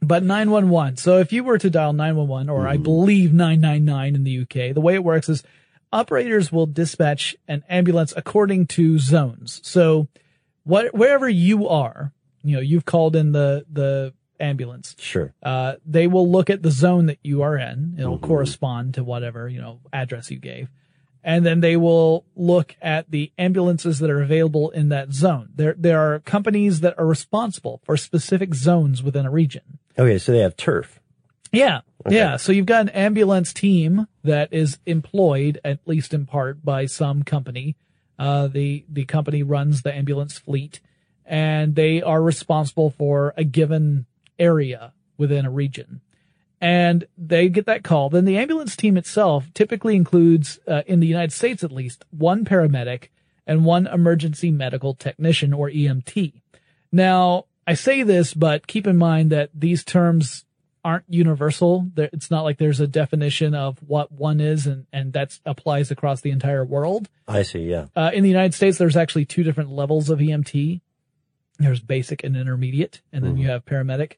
But 0.04 0.24
911. 0.24 0.96
So 0.96 1.18
if 1.18 1.32
you 1.32 1.44
were 1.44 1.58
to 1.58 1.70
dial 1.70 1.92
911 1.92 2.48
or 2.48 2.66
I 2.66 2.76
believe 2.76 3.32
999 3.32 4.16
in 4.16 4.24
the 4.24 4.40
UK, 4.40 4.74
the 4.74 4.80
way 4.80 4.94
it 4.94 5.04
works 5.04 5.28
is 5.28 5.44
operators 5.92 6.50
will 6.50 6.66
dispatch 6.66 7.36
an 7.46 7.62
ambulance 7.68 8.12
according 8.16 8.66
to 8.66 8.98
zones. 8.98 9.60
So 9.62 10.08
what, 10.64 10.92
wherever 10.92 11.28
you 11.28 11.68
are, 11.68 12.12
you 12.42 12.56
know, 12.56 12.62
you've 12.62 12.84
called 12.84 13.14
in 13.14 13.30
the, 13.30 13.64
the 13.70 14.12
ambulance. 14.40 14.96
Sure. 14.98 15.32
Uh, 15.40 15.74
they 15.86 16.08
will 16.08 16.28
look 16.28 16.50
at 16.50 16.62
the 16.62 16.72
zone 16.72 17.06
that 17.06 17.18
you 17.22 17.42
are 17.42 17.56
in. 17.56 17.94
It'll 17.96 18.18
correspond 18.18 18.94
to 18.94 19.04
whatever, 19.04 19.48
you 19.48 19.60
know, 19.60 19.78
address 19.92 20.32
you 20.32 20.40
gave. 20.40 20.68
And 21.24 21.46
then 21.46 21.60
they 21.60 21.76
will 21.76 22.24
look 22.34 22.74
at 22.82 23.10
the 23.10 23.32
ambulances 23.38 24.00
that 24.00 24.10
are 24.10 24.20
available 24.20 24.70
in 24.70 24.88
that 24.88 25.12
zone. 25.12 25.50
There, 25.54 25.74
there 25.78 26.00
are 26.00 26.18
companies 26.20 26.80
that 26.80 26.98
are 26.98 27.06
responsible 27.06 27.80
for 27.84 27.96
specific 27.96 28.54
zones 28.54 29.02
within 29.02 29.24
a 29.24 29.30
region. 29.30 29.78
Okay, 29.98 30.18
so 30.18 30.32
they 30.32 30.40
have 30.40 30.56
turf. 30.56 31.00
Yeah. 31.52 31.82
Yeah. 32.08 32.36
So 32.38 32.50
you've 32.50 32.66
got 32.66 32.82
an 32.82 32.88
ambulance 32.88 33.52
team 33.52 34.08
that 34.24 34.52
is 34.52 34.78
employed, 34.86 35.60
at 35.64 35.78
least 35.86 36.12
in 36.12 36.26
part, 36.26 36.64
by 36.64 36.86
some 36.86 37.22
company. 37.22 37.76
Uh, 38.18 38.48
the, 38.48 38.84
the 38.88 39.04
company 39.04 39.42
runs 39.42 39.82
the 39.82 39.94
ambulance 39.94 40.38
fleet 40.38 40.80
and 41.24 41.74
they 41.74 42.02
are 42.02 42.22
responsible 42.22 42.90
for 42.90 43.32
a 43.36 43.44
given 43.44 44.06
area 44.38 44.92
within 45.16 45.46
a 45.46 45.50
region. 45.50 46.00
And 46.62 47.06
they 47.18 47.48
get 47.48 47.66
that 47.66 47.82
call. 47.82 48.08
Then 48.08 48.24
the 48.24 48.38
ambulance 48.38 48.76
team 48.76 48.96
itself 48.96 49.46
typically 49.52 49.96
includes, 49.96 50.60
uh, 50.68 50.82
in 50.86 51.00
the 51.00 51.08
United 51.08 51.32
States 51.32 51.64
at 51.64 51.72
least, 51.72 52.04
one 52.10 52.44
paramedic 52.44 53.08
and 53.48 53.64
one 53.64 53.88
emergency 53.88 54.52
medical 54.52 54.94
technician 54.94 55.52
or 55.52 55.68
EMT. 55.68 56.34
Now, 56.92 57.46
I 57.66 57.74
say 57.74 58.04
this, 58.04 58.32
but 58.32 58.68
keep 58.68 58.86
in 58.86 58.96
mind 58.96 59.30
that 59.30 59.50
these 59.52 59.82
terms 59.82 60.44
aren't 60.84 61.04
universal. 61.08 61.88
It's 61.96 62.30
not 62.30 62.42
like 62.42 62.58
there's 62.58 62.78
a 62.78 62.86
definition 62.86 63.56
of 63.56 63.78
what 63.84 64.12
one 64.12 64.40
is 64.40 64.68
and, 64.68 64.86
and 64.92 65.12
that 65.14 65.36
applies 65.44 65.90
across 65.90 66.20
the 66.20 66.30
entire 66.30 66.64
world. 66.64 67.08
I 67.26 67.42
see. 67.42 67.62
Yeah. 67.62 67.86
Uh, 67.96 68.12
in 68.14 68.22
the 68.22 68.28
United 68.28 68.54
States, 68.54 68.78
there's 68.78 68.96
actually 68.96 69.24
two 69.24 69.42
different 69.42 69.70
levels 69.70 70.10
of 70.10 70.20
EMT. 70.20 70.80
There's 71.58 71.80
basic 71.80 72.24
and 72.24 72.36
intermediate, 72.36 73.00
and 73.12 73.24
then 73.24 73.36
you 73.36 73.48
have 73.48 73.64
paramedic. 73.64 74.14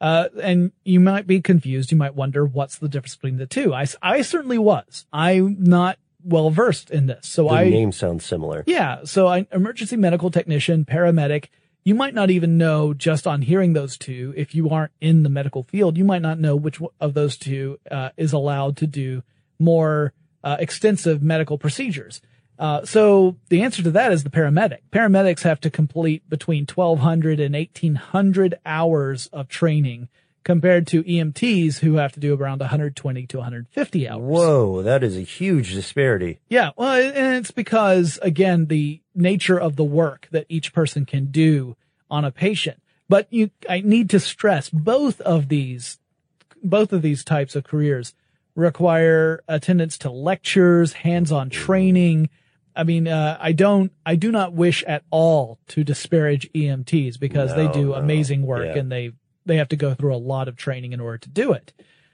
Uh, 0.00 0.28
and 0.42 0.72
you 0.84 1.00
might 1.00 1.26
be 1.26 1.40
confused. 1.40 1.90
You 1.90 1.98
might 1.98 2.14
wonder 2.14 2.44
what's 2.46 2.78
the 2.78 2.88
difference 2.88 3.16
between 3.16 3.36
the 3.38 3.46
two. 3.46 3.74
I, 3.74 3.86
I 4.00 4.22
certainly 4.22 4.58
was. 4.58 5.06
I'm 5.12 5.56
not 5.62 5.98
well 6.22 6.50
versed 6.50 6.90
in 6.90 7.06
this. 7.06 7.26
So 7.28 7.44
The 7.44 7.54
I, 7.54 7.68
name 7.68 7.92
sounds 7.92 8.24
similar. 8.24 8.62
yeah. 8.66 9.04
So 9.04 9.26
I, 9.26 9.46
emergency 9.52 9.96
medical 9.96 10.30
technician, 10.30 10.84
paramedic, 10.84 11.46
you 11.84 11.94
might 11.94 12.14
not 12.14 12.30
even 12.30 12.58
know 12.58 12.92
just 12.92 13.26
on 13.26 13.42
hearing 13.42 13.72
those 13.72 13.96
two, 13.96 14.34
if 14.36 14.54
you 14.54 14.68
aren't 14.70 14.92
in 15.00 15.22
the 15.22 15.30
medical 15.30 15.62
field, 15.62 15.96
you 15.96 16.04
might 16.04 16.22
not 16.22 16.38
know 16.38 16.54
which 16.54 16.80
of 17.00 17.14
those 17.14 17.36
two, 17.36 17.78
uh, 17.90 18.10
is 18.16 18.32
allowed 18.32 18.76
to 18.78 18.86
do 18.86 19.22
more, 19.58 20.12
uh, 20.44 20.56
extensive 20.60 21.22
medical 21.22 21.56
procedures. 21.58 22.20
Uh, 22.58 22.84
so 22.84 23.36
the 23.48 23.62
answer 23.62 23.82
to 23.82 23.90
that 23.92 24.12
is 24.12 24.24
the 24.24 24.30
paramedic. 24.30 24.80
Paramedics 24.90 25.42
have 25.42 25.60
to 25.60 25.70
complete 25.70 26.28
between 26.28 26.66
1200 26.66 27.38
and 27.38 27.54
1800 27.54 28.58
hours 28.66 29.28
of 29.28 29.48
training 29.48 30.08
compared 30.42 30.86
to 30.86 31.04
EMTs 31.04 31.80
who 31.80 31.96
have 31.96 32.12
to 32.12 32.20
do 32.20 32.34
around 32.34 32.60
120 32.60 33.26
to 33.26 33.36
150 33.36 34.08
hours. 34.08 34.22
Whoa, 34.22 34.82
that 34.82 35.04
is 35.04 35.16
a 35.16 35.20
huge 35.20 35.74
disparity. 35.74 36.40
Yeah, 36.48 36.70
well, 36.76 36.94
and 36.94 37.36
it's 37.36 37.50
because 37.50 38.18
again 38.22 38.66
the 38.66 39.02
nature 39.14 39.60
of 39.60 39.76
the 39.76 39.84
work 39.84 40.26
that 40.30 40.46
each 40.48 40.72
person 40.72 41.04
can 41.04 41.26
do 41.26 41.76
on 42.10 42.24
a 42.24 42.32
patient. 42.32 42.80
But 43.08 43.26
you, 43.30 43.50
I 43.68 43.80
need 43.80 44.10
to 44.10 44.20
stress 44.20 44.68
both 44.68 45.20
of 45.22 45.48
these, 45.48 45.98
both 46.62 46.92
of 46.92 47.02
these 47.02 47.24
types 47.24 47.54
of 47.54 47.64
careers 47.64 48.14
require 48.54 49.42
attendance 49.48 49.96
to 49.98 50.10
lectures, 50.10 50.94
hands-on 50.94 51.50
training. 51.50 52.28
I 52.78 52.84
mean, 52.84 53.08
uh, 53.08 53.36
I 53.40 53.52
don't, 53.52 53.90
I 54.06 54.14
do 54.14 54.30
not 54.30 54.52
wish 54.52 54.84
at 54.84 55.02
all 55.10 55.58
to 55.68 55.82
disparage 55.82 56.48
EMTs 56.52 57.18
because 57.18 57.54
they 57.56 57.66
do 57.66 57.86
no, 57.86 57.94
amazing 57.94 58.42
work 58.42 58.66
yeah. 58.66 58.80
and 58.80 58.90
they, 58.90 59.10
they 59.46 59.56
have 59.56 59.68
to 59.70 59.76
go 59.76 59.94
through 59.94 60.14
a 60.14 60.16
lot 60.16 60.46
of 60.46 60.56
training 60.56 60.92
in 60.92 61.00
order 61.00 61.18
to 61.18 61.28
do 61.28 61.52
it. 61.52 61.72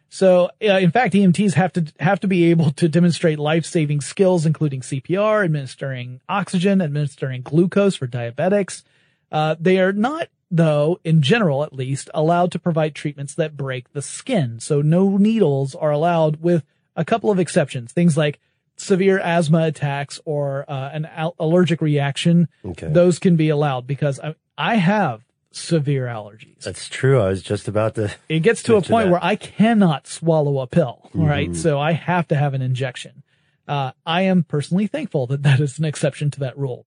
So, 0.08 0.50
uh, 0.62 0.78
in 0.78 0.90
fact, 0.90 1.12
EMTs 1.12 1.54
have 1.54 1.72
to 1.72 1.92
have 1.98 2.20
to 2.20 2.28
be 2.28 2.44
able 2.44 2.70
to 2.72 2.88
demonstrate 2.88 3.38
life-saving 3.38 4.00
skills, 4.00 4.46
including 4.46 4.80
CPR, 4.80 5.44
administering 5.44 6.20
oxygen, 6.28 6.80
administering 6.80 7.42
glucose 7.42 7.96
for 7.96 8.06
diabetics. 8.06 8.84
Uh, 9.32 9.56
they 9.58 9.80
are 9.80 9.92
not, 9.92 10.28
though, 10.52 11.00
in 11.02 11.20
general 11.20 11.64
at 11.64 11.72
least, 11.72 12.08
allowed 12.14 12.52
to 12.52 12.60
provide 12.60 12.94
treatments 12.94 13.34
that 13.34 13.56
break 13.56 13.92
the 13.92 14.02
skin. 14.02 14.60
So, 14.60 14.80
no 14.80 15.16
needles 15.16 15.74
are 15.74 15.90
allowed, 15.90 16.36
with 16.36 16.62
a 16.94 17.04
couple 17.04 17.32
of 17.32 17.40
exceptions. 17.40 17.90
Things 17.90 18.16
like 18.16 18.38
severe 18.76 19.18
asthma 19.18 19.66
attacks 19.66 20.20
or 20.24 20.64
uh, 20.68 20.90
an 20.92 21.06
al- 21.06 21.34
allergic 21.38 21.80
reaction. 21.80 22.48
Okay. 22.64 22.88
Those 22.88 23.18
can 23.18 23.36
be 23.36 23.48
allowed 23.48 23.86
because 23.86 24.20
I, 24.20 24.34
I 24.58 24.76
have 24.76 25.22
severe 25.50 26.06
allergies 26.06 26.60
That's 26.64 26.88
true. 26.88 27.20
I 27.20 27.28
was 27.28 27.42
just 27.42 27.68
about 27.68 27.94
to. 27.94 28.12
it 28.28 28.40
gets 28.40 28.62
to 28.64 28.76
a 28.76 28.82
point 28.82 29.06
that. 29.06 29.12
where 29.12 29.24
I 29.24 29.36
cannot 29.36 30.06
swallow 30.06 30.58
a 30.60 30.66
pill. 30.66 31.08
All 31.16 31.26
right. 31.26 31.54
So 31.54 31.78
I 31.78 31.92
have 31.92 32.26
to 32.28 32.36
have 32.36 32.54
an 32.54 32.62
injection. 32.62 33.22
Uh, 33.66 33.92
I 34.04 34.22
am 34.22 34.42
personally 34.42 34.86
thankful 34.86 35.26
that 35.28 35.42
that 35.42 35.60
is 35.60 35.78
an 35.78 35.84
exception 35.84 36.30
to 36.32 36.40
that 36.40 36.58
rule. 36.58 36.86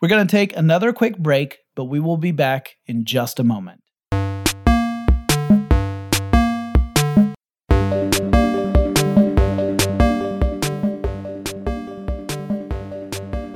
We're 0.00 0.08
going 0.08 0.26
to 0.26 0.30
take 0.30 0.54
another 0.56 0.92
quick 0.92 1.16
break, 1.18 1.60
but 1.74 1.84
we 1.84 2.00
will 2.00 2.16
be 2.16 2.32
back 2.32 2.76
in 2.86 3.04
just 3.04 3.38
a 3.38 3.44
moment. 3.44 3.81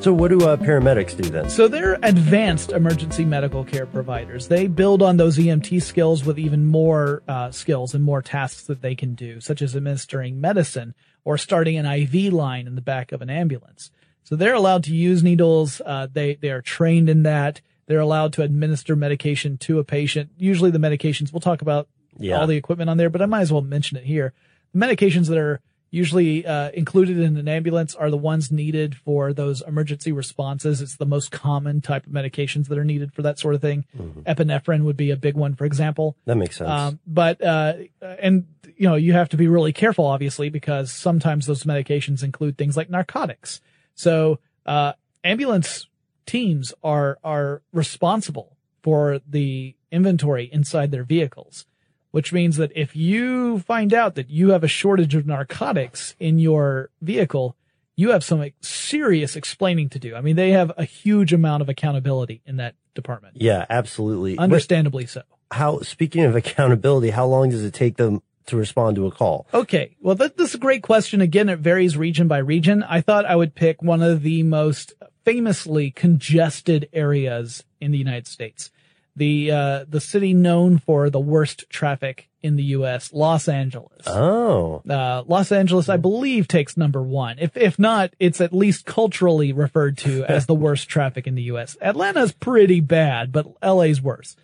So, 0.07 0.13
what 0.13 0.29
do 0.29 0.41
uh, 0.47 0.57
paramedics 0.57 1.21
do 1.21 1.29
then? 1.29 1.51
So 1.51 1.67
they're 1.67 1.99
advanced 2.01 2.71
emergency 2.71 3.25
medical 3.25 3.65
care 3.65 3.87
providers. 3.87 4.47
They 4.47 4.69
build 4.69 5.03
on 5.03 5.17
those 5.17 5.37
EMT 5.37 5.83
skills 5.83 6.25
with 6.25 6.39
even 6.39 6.65
more 6.65 7.25
uh, 7.27 7.51
skills 7.51 7.93
and 7.93 8.05
more 8.05 8.23
tasks 8.23 8.63
that 8.69 8.83
they 8.83 8.95
can 8.95 9.17
do, 9.17 9.41
such 9.41 9.63
as 9.63 9.75
administering 9.75 10.41
medicine 10.41 10.95
or 11.25 11.37
starting 11.37 11.77
an 11.77 11.87
IV 11.87 12.33
line 12.33 12.69
in 12.69 12.77
the 12.77 12.81
back 12.81 13.11
of 13.11 13.21
an 13.21 13.29
ambulance. 13.29 13.91
So 14.23 14.37
they're 14.37 14.55
allowed 14.55 14.85
to 14.85 14.95
use 14.95 15.25
needles. 15.25 15.81
Uh, 15.85 16.07
they 16.13 16.37
they 16.37 16.51
are 16.51 16.63
trained 16.63 17.11
in 17.11 17.25
that. 17.25 17.61
They're 17.87 17.99
allowed 17.99 18.33
to 18.35 18.43
administer 18.43 18.95
medication 18.95 19.59
to 19.59 19.81
a 19.81 19.85
patient. 19.85 20.31
Usually 20.39 20.71
the 20.71 20.79
medications 20.79 21.33
we'll 21.33 21.41
talk 21.41 21.63
about 21.63 21.89
Yeah. 22.17 22.39
all 22.39 22.47
the 22.47 22.57
equipment 22.57 22.91
on 22.91 22.97
there, 22.97 23.11
but 23.11 23.23
I 23.23 23.27
might 23.27 23.41
as 23.41 23.53
well 23.53 23.61
mention 23.61 23.97
it 23.99 24.05
here. 24.05 24.35
The 24.73 24.79
medications 24.79 25.27
that 25.31 25.39
are 25.39 25.61
usually 25.91 26.45
uh, 26.45 26.70
included 26.72 27.18
in 27.18 27.37
an 27.37 27.49
ambulance 27.49 27.95
are 27.95 28.11
the 28.11 28.16
ones 28.16 28.51
needed 28.51 28.97
for 28.97 29.32
those 29.32 29.62
emergency 29.62 30.12
responses. 30.12 30.82
It's 30.82 30.97
the 30.97 31.07
most 31.07 31.30
common 31.30 31.80
type 31.80 32.07
of 32.07 32.12
medications 32.12 32.68
that 32.68 32.78
are 32.78 32.84
needed 32.84 33.12
for 33.12 33.22
that 33.22 33.39
sort 33.39 33.55
of 33.55 33.61
thing. 33.61 33.84
Epinephrine 34.26 34.84
would 34.84 34.97
be 34.97 35.11
a 35.11 35.16
big 35.16 35.34
one, 35.34 35.55
for 35.55 35.64
example. 35.64 36.16
That 36.24 36.37
makes 36.37 36.57
sense. 36.57 36.70
Um, 36.70 36.99
but, 37.07 37.43
uh, 37.43 37.74
and, 38.03 38.47
you 38.76 38.89
know, 38.89 38.97
you 38.97 39.12
have 39.12 39.28
to 39.30 39.37
be 39.37 39.49
really 39.49 39.72
careful, 39.72 40.07
obviously, 40.07 40.51
because 40.51 40.93
sometimes 40.93 41.47
those 41.47 41.64
medications 41.64 42.22
include 42.22 42.59
things 42.59 42.76
like 42.76 42.91
narcotics. 42.91 43.61
So, 43.95 44.41
uh, 44.66 44.93
ambulance 45.24 45.87
teams 46.26 46.74
are, 46.82 47.18
are 47.22 47.62
responsible 47.72 48.57
for 48.82 49.20
the 49.26 49.74
inventory 49.91 50.51
inside 50.53 50.91
their 50.91 51.05
vehicles, 51.05 51.66
which 52.11 52.33
means 52.33 52.57
that 52.57 52.73
if 52.75 52.97
you 52.97 53.59
find 53.61 53.93
out 53.93 54.15
that 54.15 54.31
you 54.31 54.51
have 54.51 54.65
a 54.65 54.69
shortage 54.69 55.15
of 55.15 55.27
narcotics 55.27 56.15
in 56.19 56.39
your 56.39 56.91
vehicle, 57.03 57.57
you 57.97 58.11
have 58.11 58.23
some 58.23 58.45
serious 58.61 59.37
explaining 59.37 59.89
to 59.91 59.99
do. 59.99 60.15
I 60.15 60.21
mean, 60.21 60.37
they 60.37 60.51
have 60.51 60.73
a 60.77 60.85
huge 60.85 61.33
amount 61.33 61.63
of 61.63 61.69
accountability 61.69 62.43
in 62.47 62.57
that 62.57 62.75
department. 62.95 63.37
yeah, 63.37 63.67
absolutely. 63.69 64.39
Understandably 64.39 65.07
so. 65.07 65.23
how? 65.51 65.81
Speaking 65.81 66.25
of 66.25 66.35
accountability, 66.37 67.11
how 67.11 67.27
long 67.27 67.51
does 67.51 67.65
it 67.65 67.75
take 67.75 67.97
them 67.97 68.23
to 68.47 68.57
respond 68.57 68.97
to 68.97 69.07
a 69.07 69.11
call? 69.11 69.47
Okay. 69.53 69.97
Well, 70.01 70.15
that, 70.15 70.37
this 70.37 70.51
is 70.51 70.55
a 70.55 70.59
great 70.59 70.83
question. 70.83 71.21
Again, 71.21 71.49
it 71.49 71.59
varies 71.59 71.97
region 71.97 72.29
by 72.29 72.39
region. 72.39 72.83
I 72.83 73.01
thought 73.01 73.27
I 73.27 73.37
would 73.37 73.55
pick 73.55 73.83
one 73.83 74.03
of 74.03 74.23
the 74.23 74.43
most 74.43 74.95
famously 75.25 75.91
congested 75.91 76.89
areas 76.93 77.65
in 77.81 77.91
the 77.91 77.99
United 77.99 78.27
States. 78.27 78.71
The, 79.17 79.51
uh, 79.51 79.85
the 79.89 80.01
city 80.01 80.35
known 80.35 80.79
for 80.79 81.09
the 81.09 81.19
worst 81.21 81.64
traffic 81.71 82.29
in 82.43 82.57
the 82.57 82.62
U.S., 82.64 83.12
Los 83.12 83.49
Angeles. 83.49 84.03
Oh, 84.07 84.83
Uh, 84.89 85.25
Los 85.27 85.51
Angeles, 85.51 85.89
I 85.89 85.97
believe, 85.97 86.47
takes 86.47 86.77
number 86.77 87.03
one. 87.03 87.39
If 87.39 87.57
if 87.57 87.79
not, 87.79 88.12
it's 88.21 88.41
at 88.41 88.53
least 88.53 88.85
culturally 88.85 89.53
referred 89.53 89.97
to 89.99 90.25
as 90.29 90.47
the 90.47 90.55
worst 90.55 90.89
traffic 90.89 91.27
in 91.27 91.35
the 91.35 91.45
U.S. 91.45 91.77
Atlanta's 91.81 92.33
pretty 92.33 92.81
bad, 92.81 93.33
but 93.33 93.47
LA's 93.62 94.01
worse. 94.03 94.37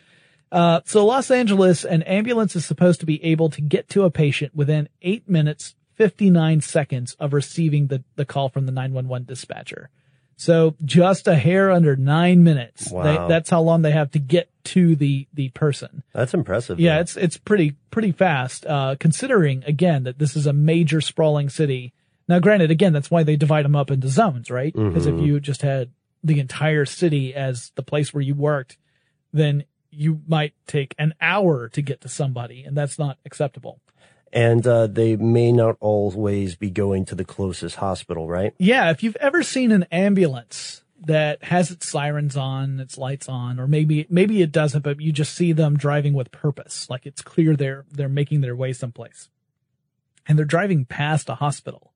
Uh, 0.50 0.80
so 0.84 1.04
Los 1.06 1.30
Angeles, 1.30 1.84
an 1.84 2.02
ambulance 2.02 2.56
is 2.56 2.64
supposed 2.66 3.00
to 3.00 3.06
be 3.06 3.22
able 3.24 3.50
to 3.50 3.60
get 3.60 3.88
to 3.90 4.04
a 4.04 4.10
patient 4.10 4.54
within 4.54 4.88
eight 5.00 5.28
minutes, 5.28 5.74
59 5.94 6.60
seconds 6.62 7.14
of 7.20 7.32
receiving 7.32 7.86
the, 7.86 8.02
the 8.16 8.24
call 8.24 8.48
from 8.48 8.66
the 8.66 8.72
911 8.72 9.26
dispatcher. 9.26 9.90
So 10.42 10.74
just 10.84 11.28
a 11.28 11.36
hair 11.36 11.70
under 11.70 11.94
nine 11.94 12.42
minutes. 12.42 12.90
Wow. 12.90 13.02
They, 13.04 13.28
that's 13.32 13.48
how 13.48 13.60
long 13.62 13.82
they 13.82 13.92
have 13.92 14.10
to 14.10 14.18
get 14.18 14.50
to 14.64 14.96
the, 14.96 15.28
the 15.32 15.50
person. 15.50 16.02
That's 16.12 16.34
impressive. 16.34 16.80
Yeah, 16.80 16.98
it's, 16.98 17.16
it's 17.16 17.36
pretty, 17.36 17.76
pretty 17.92 18.10
fast, 18.10 18.66
uh, 18.66 18.96
considering 18.98 19.62
again 19.68 20.02
that 20.02 20.18
this 20.18 20.34
is 20.34 20.48
a 20.48 20.52
major 20.52 21.00
sprawling 21.00 21.48
city. 21.48 21.92
Now, 22.26 22.40
granted, 22.40 22.72
again, 22.72 22.92
that's 22.92 23.08
why 23.08 23.22
they 23.22 23.36
divide 23.36 23.64
them 23.64 23.76
up 23.76 23.88
into 23.88 24.08
zones, 24.08 24.50
right? 24.50 24.74
Because 24.74 25.06
if 25.06 25.20
you 25.20 25.38
just 25.38 25.62
had 25.62 25.90
the 26.24 26.40
entire 26.40 26.86
city 26.86 27.32
as 27.34 27.70
the 27.76 27.84
place 27.84 28.12
where 28.12 28.22
you 28.22 28.34
worked, 28.34 28.78
then 29.32 29.62
you 29.92 30.22
might 30.26 30.54
take 30.66 30.96
an 30.98 31.14
hour 31.20 31.68
to 31.68 31.82
get 31.82 32.00
to 32.00 32.08
somebody 32.08 32.64
and 32.64 32.76
that's 32.76 32.98
not 32.98 33.18
acceptable. 33.24 33.80
And 34.32 34.66
uh, 34.66 34.86
they 34.86 35.16
may 35.16 35.52
not 35.52 35.76
always 35.80 36.56
be 36.56 36.70
going 36.70 37.04
to 37.06 37.14
the 37.14 37.24
closest 37.24 37.76
hospital, 37.76 38.28
right? 38.28 38.54
Yeah, 38.58 38.90
if 38.90 39.02
you've 39.02 39.16
ever 39.16 39.42
seen 39.42 39.72
an 39.72 39.84
ambulance 39.92 40.82
that 41.04 41.42
has 41.44 41.70
its 41.70 41.88
sirens 41.88 42.36
on, 42.36 42.78
its 42.80 42.96
lights 42.96 43.28
on, 43.28 43.58
or 43.58 43.66
maybe 43.66 44.06
maybe 44.08 44.40
it 44.40 44.52
doesn't, 44.52 44.82
but 44.82 45.00
you 45.00 45.12
just 45.12 45.34
see 45.34 45.52
them 45.52 45.76
driving 45.76 46.14
with 46.14 46.30
purpose, 46.30 46.88
like 46.88 47.06
it's 47.06 47.22
clear 47.22 47.56
they're 47.56 47.84
they're 47.90 48.08
making 48.08 48.40
their 48.40 48.56
way 48.56 48.72
someplace, 48.72 49.28
and 50.26 50.38
they're 50.38 50.44
driving 50.46 50.84
past 50.84 51.28
a 51.28 51.34
hospital. 51.36 51.92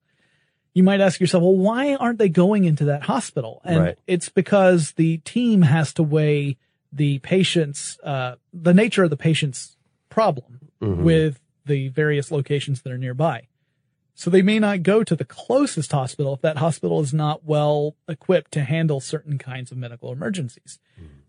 You 0.75 0.83
might 0.83 1.01
ask 1.01 1.21
yourself, 1.21 1.43
well, 1.43 1.57
why 1.57 1.95
aren't 1.95 2.19
they 2.19 2.29
going 2.29 2.65
into 2.65 2.85
that 2.87 3.05
hospital? 3.05 3.63
And 3.65 3.79
Right. 3.81 3.99
it's 4.07 4.29
because 4.29 4.93
the 4.93 5.19
team 5.19 5.63
has 5.63 5.95
to 5.95 6.03
weigh 6.03 6.59
the 6.93 7.19
patient's 7.21 7.99
uh, 8.05 8.35
the 8.53 8.75
nature 8.75 9.05
of 9.05 9.11
the 9.11 9.17
patient's 9.17 9.77
problem 10.11 10.61
with 10.81 11.41
the 11.67 11.89
various 11.89 12.31
locations 12.31 12.83
that 12.83 12.93
are 12.93 12.99
nearby. 12.99 13.49
So 14.15 14.31
they 14.31 14.41
may 14.41 14.59
not 14.59 14.83
go 14.83 15.05
to 15.05 15.15
the 15.15 15.27
closest 15.27 15.93
hospital 15.93 16.33
if 16.33 16.41
that 16.41 16.57
hospital 16.57 17.01
is 17.01 17.13
not 17.13 17.45
well 17.45 17.97
equipped 18.09 18.53
to 18.53 18.65
handle 18.65 18.99
certain 18.99 19.37
kinds 19.37 19.71
of 19.71 19.77
medical 19.77 20.11
emergencies. 20.11 20.79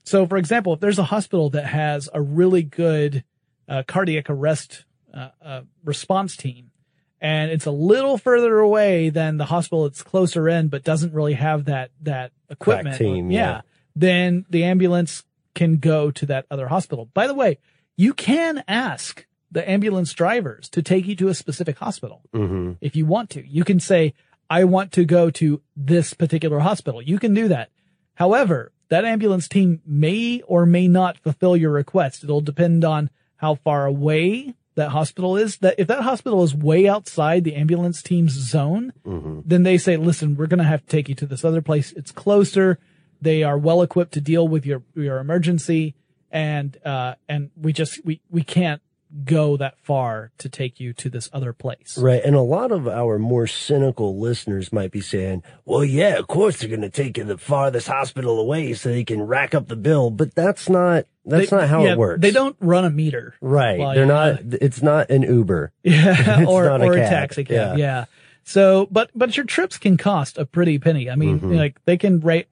So, 0.06 0.26
for 0.26 0.38
example, 0.38 0.72
if 0.72 0.80
there's 0.80 0.98
a 0.98 1.04
hospital 1.04 1.50
that 1.50 1.66
has 1.66 2.08
a 2.14 2.22
really 2.22 2.64
good 2.64 3.26
uh, 3.68 3.84
cardiac 3.86 4.30
arrest 4.30 4.86
uh, 5.14 5.30
uh, 5.42 5.62
response 5.84 6.38
team, 6.38 6.72
and 7.20 7.52
it's 7.52 7.66
a 7.66 7.72
little 7.72 8.18
further 8.18 8.60
away 8.60 9.10
than 9.10 9.36
the 9.36 9.46
hospital 9.46 9.84
that's 9.84 10.02
closer 10.02 10.48
in, 10.48 10.70
but 10.70 10.86
doesn't 10.86 11.14
really 11.14 11.34
have 11.34 11.66
that 11.66 11.92
that 12.04 12.32
equipment, 12.50 12.98
team, 12.98 13.32
yeah. 13.32 13.62
then 13.98 14.46
the 14.50 14.64
ambulance 14.64 15.24
can 15.56 15.78
go 15.78 16.10
to 16.12 16.26
that 16.28 16.46
other 16.50 16.70
hospital. 16.70 17.10
By 17.14 17.28
the 17.28 17.34
way, 17.34 17.58
you 17.98 18.14
can 18.14 18.64
ask 18.66 19.26
the 19.52 19.70
ambulance 19.70 20.14
drivers 20.14 20.70
to 20.70 20.82
take 20.82 21.06
you 21.08 21.16
to 21.16 21.28
a 21.30 21.34
specific 21.34 21.78
hospital 21.78 22.22
Mm-hmm. 22.34 22.74
if 22.82 22.96
you 22.96 23.06
want 23.06 23.30
to. 23.32 23.48
You 23.48 23.64
can 23.64 23.80
say, 23.80 24.14
I 24.50 24.64
want 24.64 24.92
to 24.94 25.06
go 25.06 25.30
to 25.32 25.62
this 25.76 26.14
particular 26.14 26.60
hospital. 26.60 27.02
You 27.02 27.20
can 27.20 27.34
do 27.34 27.48
that. 27.50 27.70
However, 28.16 28.72
that 28.90 29.06
ambulance 29.06 29.48
team 29.48 29.82
may 29.86 30.42
or 30.48 30.66
may 30.66 30.88
not 30.88 31.18
fulfill 31.18 31.58
your 31.58 31.72
request. 31.72 32.24
It'll 32.24 32.42
depend 32.42 32.86
on 32.86 33.10
how 33.38 33.56
far 33.56 33.86
away 33.86 34.54
that 34.76 34.90
hospital 34.90 35.36
is. 35.36 35.58
That 35.58 35.76
if 35.78 35.88
that 35.88 36.04
hospital 36.04 36.44
is 36.44 36.56
way 36.56 36.88
outside 36.88 37.44
the 37.44 37.56
ambulance 37.56 38.02
team's 38.02 38.34
zone, 38.34 38.94
then 39.04 39.64
they 39.64 39.78
say, 39.78 39.98
listen, 39.98 40.36
we're 40.38 40.48
going 40.48 40.60
to 40.60 40.64
have 40.64 40.82
to 40.82 40.88
take 40.88 41.10
you 41.10 41.16
to 41.16 41.26
this 41.26 41.44
other 41.44 41.62
place. 41.62 41.92
It's 41.94 42.12
closer. 42.12 42.80
They 43.22 43.44
are 43.44 43.58
well 43.58 43.82
equipped 43.82 44.14
to 44.14 44.22
deal 44.22 44.48
with 44.48 44.66
your, 44.66 44.84
your 44.96 45.18
emergency. 45.20 45.96
And, 46.32 46.78
uh, 46.86 47.16
and 47.28 47.52
we 47.60 47.74
just, 47.74 48.06
we, 48.06 48.22
we 48.30 48.44
can't 48.44 48.82
go 49.24 49.58
that 49.58 49.80
far 49.84 50.32
to 50.38 50.48
take 50.50 50.80
you 50.80 50.94
to 50.94 51.10
this 51.10 51.30
other 51.34 51.54
place. 51.54 51.98
Right. 51.98 52.22
And 52.24 52.36
a 52.36 52.42
lot 52.42 52.72
of 52.72 52.88
our 52.88 53.18
more 53.18 53.48
cynical 53.48 54.20
listeners 54.20 54.72
might 54.72 54.92
be 54.92 55.02
saying, 55.02 55.44
well, 55.66 55.84
yeah, 55.84 56.18
of 56.18 56.28
course 56.28 56.60
they're 56.60 56.70
going 56.70 56.82
to 56.82 56.90
take 56.90 57.18
you 57.18 57.24
to 57.24 57.28
the 57.30 57.38
farthest 57.38 57.88
hospital 57.88 58.40
away 58.40 58.74
so 58.74 58.90
they 58.90 59.04
can 59.04 59.22
rack 59.22 59.56
up 59.56 59.68
the 59.68 59.76
bill. 59.76 60.12
But 60.12 60.36
that's 60.36 60.70
not, 60.70 61.06
that's 61.26 61.50
They- 61.50 61.56
not 61.58 61.68
how 61.68 61.84
yeah, 61.84 61.94
it 61.94 61.98
works. 61.98 62.22
They 62.22 62.32
don't 62.32 62.56
run 62.60 62.86
a 62.86 62.90
meter. 62.90 63.36
Right. 63.42 63.96
they're 63.96 64.06
not, 64.06 64.40
it's 64.62 64.82
not 64.82 65.10
an 65.10 65.24
Uber. 65.24 65.72
Yeah, 65.84 66.42
It's 66.42 66.50
or 66.52 66.66
a 66.68 66.80
or 66.86 66.94
a 66.94 67.00
taxi 67.00 67.44
cab. 67.44 67.78
Yeah. 67.78 67.86
Yeah. 67.86 68.06
So, 68.44 68.88
but 68.92 69.10
but 69.14 69.36
your 69.36 69.46
trips 69.46 69.78
can 69.78 69.98
cost 69.98 70.38
a 70.38 70.46
pretty 70.46 70.80
penny. 70.80 71.10
I 71.10 71.16
mean, 71.16 71.40
Mm-hmm. 71.40 71.54
like 71.56 71.84
they 71.86 71.98
can 71.98 72.20
rate, 72.22 72.48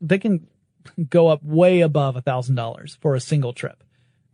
they 0.00 0.18
can 0.18 0.46
go 1.08 1.26
up 1.28 1.42
way 1.42 1.80
above 1.80 2.14
a 2.16 2.20
thousand 2.22 2.54
dollars 2.54 2.96
for 3.00 3.14
a 3.16 3.20
single 3.20 3.52
trip. 3.52 3.82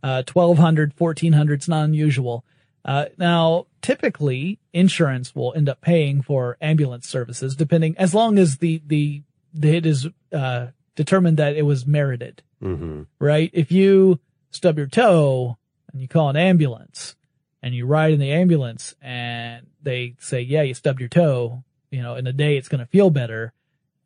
Uh, 0.03 0.23
twelve 0.23 0.57
hundred, 0.57 0.93
fourteen 0.93 1.33
hundred. 1.33 1.55
It's 1.55 1.67
not 1.67 1.85
unusual. 1.85 2.45
Uh, 2.85 3.05
now, 3.17 3.65
typically, 3.81 4.59
insurance 4.71 5.35
will 5.35 5.53
end 5.55 5.67
up 5.67 5.81
paying 5.81 6.21
for 6.21 6.57
ambulance 6.61 7.07
services, 7.07 7.55
depending 7.55 7.97
as 7.97 8.13
long 8.13 8.37
as 8.37 8.57
the 8.57 8.81
the, 8.85 9.23
the 9.53 9.75
it 9.77 9.85
is 9.85 10.07
uh, 10.31 10.67
determined 10.95 11.37
that 11.37 11.55
it 11.55 11.63
was 11.63 11.85
merited 11.85 12.43
Mm-hmm. 12.63 13.03
right? 13.19 13.51
If 13.53 13.71
you 13.71 14.19
stub 14.49 14.79
your 14.79 14.87
toe 14.87 15.57
and 15.91 16.01
you 16.01 16.07
call 16.07 16.29
an 16.29 16.35
ambulance 16.35 17.15
and 17.61 17.75
you 17.75 17.85
ride 17.85 18.13
in 18.13 18.19
the 18.19 18.31
ambulance 18.31 18.95
and 18.99 19.67
they 19.83 20.15
say, 20.19 20.41
yeah, 20.41 20.63
you 20.63 20.73
stubbed 20.73 20.99
your 20.99 21.09
toe, 21.09 21.63
you 21.91 22.01
know, 22.01 22.15
in 22.15 22.25
a 22.25 22.33
day 22.33 22.57
it's 22.57 22.67
going 22.67 22.79
to 22.79 22.87
feel 22.87 23.11
better. 23.11 23.53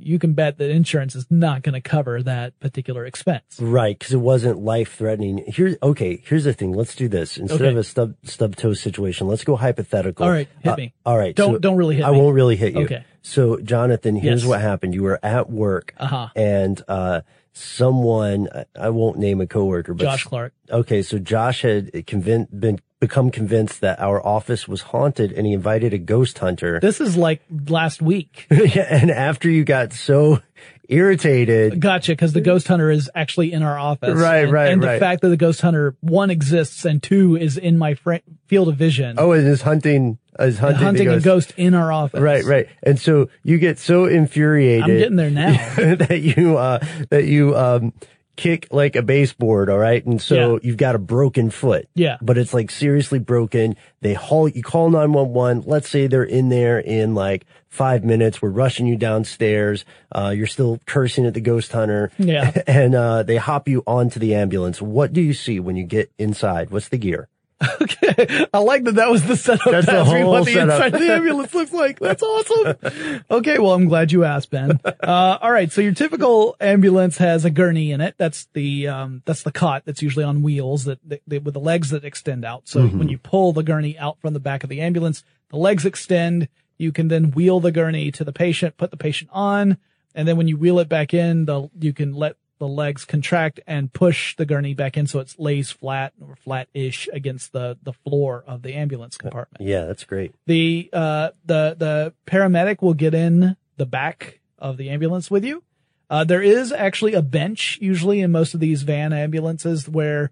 You 0.04 0.20
can 0.20 0.34
bet 0.34 0.58
that 0.58 0.70
insurance 0.70 1.16
is 1.16 1.26
not 1.30 1.64
going 1.64 1.74
to 1.74 1.82
cover 1.82 2.22
that 2.24 2.60
particular 2.60 3.06
expense. 3.06 3.60
Right, 3.60 3.98
because 3.98 4.14
it 4.14 4.18
wasn't 4.20 4.60
life 4.60 4.96
threatening. 4.96 5.44
Here, 5.48 5.78
okay. 5.84 6.22
Here's 6.26 6.44
the 6.44 6.54
thing. 6.54 6.74
Let's 6.74 6.96
do 6.96 7.08
this 7.08 7.38
instead 7.38 7.62
Okay. 7.62 7.70
of 7.72 7.78
a 7.78 7.84
stub 7.84 8.16
stub 8.24 8.56
toe 8.56 8.74
situation. 8.74 9.28
Let's 9.28 9.44
go 9.44 9.56
hypothetical. 9.56 10.26
All 10.26 10.32
right, 10.32 10.48
hit 10.62 10.74
Uh, 10.74 10.76
me. 10.76 10.94
all 11.06 11.18
right, 11.18 11.36
Don't- 11.36 11.54
so 11.56 11.60
don't 11.60 11.76
really 11.78 11.96
hit 11.96 12.02
me. 12.04 12.08
I 12.08 12.12
me. 12.12 12.20
won't 12.20 12.34
really 12.36 12.56
hit 12.56 12.74
you. 12.74 12.82
Okay. 12.86 13.04
So, 13.24 13.58
Jonathan, 13.60 14.16
here's 14.16 14.42
Yes. 14.42 14.50
what 14.50 14.62
happened. 14.62 14.96
You 14.96 15.04
were 15.04 15.20
at 15.22 15.50
work, 15.50 15.94
Uh-huh. 15.98 16.30
and 16.36 16.82
uh, 16.88 17.22
someone 17.54 18.48
I- 18.80 18.90
won't 18.90 19.18
name 19.20 19.42
a 19.42 19.48
coworker, 19.48 19.94
but 19.94 20.04
Josh 20.04 20.24
Clark. 20.24 20.54
Okay, 20.70 21.02
so 21.02 21.20
Josh 21.20 21.62
had 21.62 21.92
convin- 22.08 22.48
been 22.58 22.80
become 23.02 23.32
convinced 23.32 23.82
that 23.82 24.00
our 24.00 24.26
office 24.26 24.68
was 24.68 24.82
haunted, 24.84 25.34
and 25.34 25.46
he 25.46 25.52
invited 25.52 25.92
a 25.94 25.98
ghost 25.98 26.38
hunter. 26.40 26.80
This 26.80 27.02
is 27.02 27.18
like 27.18 27.42
last 27.68 28.02
week. 28.02 28.48
and 28.50 29.12
after 29.12 29.50
you 29.50 29.66
got 29.66 29.92
so 29.92 30.40
irritated, 30.88 31.80
Gotcha, 31.80 32.12
because 32.12 32.34
the 32.34 32.42
ghost 32.42 32.68
hunter 32.68 32.92
is 32.92 33.10
actually 33.16 33.52
in 33.52 33.64
our 33.64 33.78
office. 33.78 34.16
Right, 34.18 34.44
and, 34.44 34.52
right, 34.54 34.72
And 34.72 34.84
right. 34.84 34.94
the 34.94 35.00
fact 35.00 35.22
that 35.22 35.30
the 35.30 35.38
ghost 35.38 35.62
hunter, 35.62 35.96
one 36.02 36.30
exists 36.30 36.86
and 36.86 37.02
two 37.02 37.36
is 37.36 37.58
in 37.58 37.78
my 37.78 37.96
fr- 37.96 38.16
field 38.48 38.68
of 38.70 38.76
vision. 38.78 39.16
oh, 39.18 39.32
and 39.32 39.48
is 39.48 39.64
hunting, 39.64 40.20
is 40.40 40.60
hunting, 40.60 40.82
hunting 40.84 41.08
a 41.08 41.14
ghost. 41.14 41.26
ghost 41.26 41.54
in 41.58 41.74
our 41.74 41.92
office. 41.92 42.20
Right, 42.20 42.44
right. 42.44 42.68
And 42.84 43.00
so 43.00 43.30
you 43.44 43.58
get 43.58 43.80
so 43.80 44.06
infuriated. 44.06 44.84
I'm 44.84 44.98
getting 44.98 45.16
there 45.16 45.32
now. 45.32 45.54
that 45.96 46.20
you, 46.22 46.58
uh, 46.58 46.86
that 47.10 47.26
you, 47.26 47.56
um, 47.58 47.94
kick 48.42 48.68
like 48.72 48.96
a 48.96 49.02
baseboard. 49.04 49.70
All 49.70 49.78
right. 49.78 50.04
And 50.06 50.20
so 50.22 50.36
Yeah. 50.54 50.60
you've 50.64 50.78
got 50.78 50.96
a 50.96 51.00
broken 51.00 51.50
foot. 51.52 51.88
Yeah. 51.94 52.18
But 52.22 52.38
it's 52.38 52.54
like 52.54 52.72
seriously 52.72 53.20
broken. 53.20 53.76
They 54.02 54.14
haul, 54.16 54.48
you 54.50 54.64
call 54.64 54.90
911. 54.90 55.64
Let's 55.68 55.88
say 55.90 56.08
they're 56.08 56.24
in 56.24 56.50
there 56.50 56.80
in 56.80 57.14
like 57.14 57.46
five 57.70 58.04
minutes. 58.04 58.42
We're 58.42 58.50
rushing 58.50 58.88
you 58.88 58.98
downstairs. 58.98 59.86
Uh, 60.12 60.34
you're 60.36 60.48
still 60.48 60.80
cursing 60.88 61.26
at 61.26 61.34
the 61.36 61.42
ghost 61.42 61.72
hunter. 61.72 62.12
Yeah. 62.18 62.52
And, 62.68 62.96
uh, 62.96 63.24
they 63.24 63.38
hop 63.38 63.68
you 63.68 63.84
onto 63.86 64.20
the 64.20 64.34
ambulance. 64.36 64.82
What 64.82 65.14
do 65.14 65.22
you 65.22 65.34
see 65.34 65.60
when 65.60 65.76
you 65.76 65.84
get 65.84 66.12
inside? 66.18 66.70
What's 66.72 66.90
the 66.90 66.98
gear? 66.98 67.28
Okay. 67.82 68.46
I 68.54 68.60
like 68.60 68.84
that 68.86 68.96
that 68.96 69.10
was 69.10 69.24
the 69.26 69.36
setup 69.38 69.72
That's 69.72 69.86
the 69.86 70.04
whole 70.04 70.32
what 70.32 70.46
the 70.46 70.54
setup. 70.54 70.76
inside 70.76 70.94
of 70.96 71.00
the 71.02 71.14
ambulance 71.14 71.54
looks 71.54 71.72
like. 71.74 72.00
That's 72.00 72.24
awesome. 72.24 72.76
Okay. 73.32 73.60
Well, 73.60 73.74
I'm 73.74 73.88
glad 73.88 74.12
you 74.12 74.24
asked, 74.24 74.50
Ben. 74.52 74.80
Uh, 74.86 75.38
all 75.42 75.52
right. 75.52 75.72
So 75.72 75.82
your 75.82 75.94
typical 75.94 76.56
ambulance 76.60 77.18
has 77.18 77.46
a 77.46 77.50
gurney 77.50 77.92
in 77.92 78.02
it. 78.02 78.16
That's 78.18 78.48
the, 78.54 78.88
um, 78.88 79.22
that's 79.26 79.44
the 79.44 79.52
cot 79.52 79.84
that's 79.86 80.02
usually 80.02 80.26
on 80.26 80.42
wheels 80.44 80.86
that, 80.86 81.00
that, 81.08 81.22
that- 81.28 81.44
with 81.44 81.54
the 81.54 81.60
legs 81.60 81.90
that 81.92 82.04
extend 82.04 82.44
out. 82.46 82.68
So 82.68 82.82
Mm-hmm. 82.82 82.98
when 83.00 83.10
you 83.10 83.18
pull 83.18 83.54
the 83.54 83.64
gurney 83.64 83.98
out 83.98 84.20
from 84.22 84.34
the 84.34 84.40
back 84.40 84.64
of 84.64 84.70
the 84.70 84.82
ambulance, 84.82 85.24
the 85.50 85.58
legs 85.58 85.86
extend. 85.86 86.48
You 86.78 86.92
can 86.92 87.08
then 87.10 87.32
wheel 87.32 87.60
the 87.60 87.72
gurney 87.72 88.12
to 88.12 88.24
the 88.24 88.34
patient, 88.34 88.78
put 88.78 88.90
the 88.92 88.98
patient 88.98 89.30
on, 89.34 89.78
and 90.16 90.28
then 90.28 90.36
when 90.36 90.48
you 90.48 90.58
wheel 90.58 90.80
it 90.80 90.90
back 90.90 91.14
in, 91.14 91.46
the, 91.46 91.70
you 91.80 91.94
can 91.94 92.14
let 92.14 92.36
the 92.62 92.68
legs 92.68 93.06
contract 93.06 93.60
and 93.66 93.92
push 93.92 94.36
the 94.36 94.46
gurney 94.46 94.76
back 94.76 94.96
in 94.96 95.08
so 95.08 95.18
it 95.18 95.34
lays 95.40 95.72
flat 95.72 96.14
or 96.22 96.36
flat-ish 96.36 97.10
against 97.12 97.54
the, 97.54 97.76
the 97.82 97.92
floor 97.92 98.44
of 98.46 98.62
the 98.62 98.76
ambulance 98.76 99.18
compartment. 99.18 99.68
Yeah, 99.68 99.86
that's 99.86 100.04
great. 100.04 100.36
The, 100.46 100.88
uh, 100.94 101.32
the, 101.44 101.76
the 101.76 102.14
paramedic 102.28 102.84
will 102.84 102.94
get 102.94 103.16
in 103.16 103.58
the 103.78 103.88
back 103.88 104.42
of 104.60 104.78
the 104.78 104.92
ambulance 104.92 105.32
with 105.32 105.44
you. 105.44 105.64
Uh, 106.08 106.24
there 106.24 106.44
is 106.44 106.72
actually 106.72 107.16
a 107.16 107.24
bench 107.24 107.80
usually 107.82 108.22
in 108.22 108.32
most 108.32 108.54
of 108.54 108.60
these 108.60 108.84
van 108.84 109.12
ambulances 109.12 109.90
where 109.90 110.30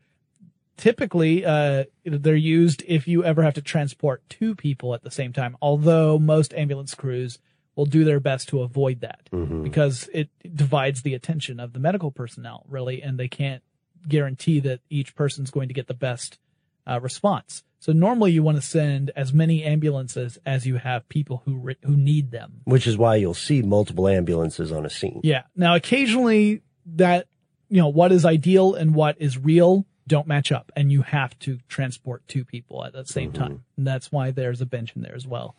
typically, 0.77 1.43
uh, 1.43 1.85
they're 2.05 2.35
used 2.35 2.83
if 2.87 3.07
you 3.07 3.23
ever 3.23 3.41
have 3.41 3.55
to 3.55 3.61
transport 3.63 4.21
two 4.29 4.53
people 4.53 4.93
at 4.93 5.01
the 5.01 5.09
same 5.09 5.33
time. 5.33 5.57
Although 5.63 6.19
most 6.19 6.53
ambulance 6.53 6.93
crews 6.93 7.39
will 7.79 7.85
do 7.85 8.03
their 8.03 8.19
best 8.19 8.49
to 8.49 8.61
avoid 8.61 8.99
that 9.01 9.21
because 9.63 10.09
it 10.13 10.29
divides 10.55 11.01
the 11.01 11.13
attention 11.13 11.59
of 11.59 11.71
the 11.73 11.79
medical 11.79 12.11
personnel 12.11 12.65
really, 12.67 13.01
and 13.01 13.17
they 13.17 13.27
can't 13.29 13.63
guarantee 14.07 14.59
that 14.59 14.79
each 14.89 15.15
person's 15.15 15.49
going 15.51 15.67
to 15.69 15.73
get 15.73 15.87
the 15.87 15.93
best 15.93 16.37
uh, 16.85 16.99
response. 17.01 17.63
So 17.79 17.93
normally 17.93 18.31
you 18.33 18.43
want 18.43 18.57
to 18.57 18.61
send 18.61 19.11
as 19.15 19.31
many 19.31 19.63
ambulances 19.63 20.37
as 20.45 20.67
you 20.67 20.75
have 20.77 21.07
people 21.07 21.43
who 21.45 21.55
re- 21.57 21.77
who 21.83 21.95
need 21.95 22.31
them. 22.31 22.61
Which 22.65 22.85
is 22.87 22.97
why 22.97 23.15
you'll 23.15 23.33
see 23.33 23.61
multiple 23.61 24.07
ambulances 24.07 24.71
on 24.71 24.85
a 24.85 24.89
scene. 24.89 25.21
Yeah. 25.23 25.43
Now 25.55 25.75
occasionally 25.75 26.61
that 26.85 27.27
you 27.69 27.77
know 27.81 27.87
what 27.87 28.11
is 28.11 28.25
ideal 28.25 28.73
and 28.75 28.93
what 28.93 29.15
is 29.21 29.37
real 29.37 29.85
don't 30.07 30.27
match 30.27 30.51
up, 30.51 30.71
and 30.75 30.91
you 30.91 31.03
have 31.03 31.37
to 31.39 31.59
transport 31.67 32.27
two 32.27 32.43
people 32.43 32.83
at 32.83 32.93
the 32.93 33.05
same 33.05 33.31
Mm-hmm. 33.31 33.41
time. 33.43 33.63
And 33.77 33.85
that's 33.87 34.11
why 34.11 34.31
there's 34.31 34.59
a 34.59 34.65
bench 34.65 34.93
in 34.95 35.03
there 35.03 35.15
as 35.15 35.27
well. 35.27 35.55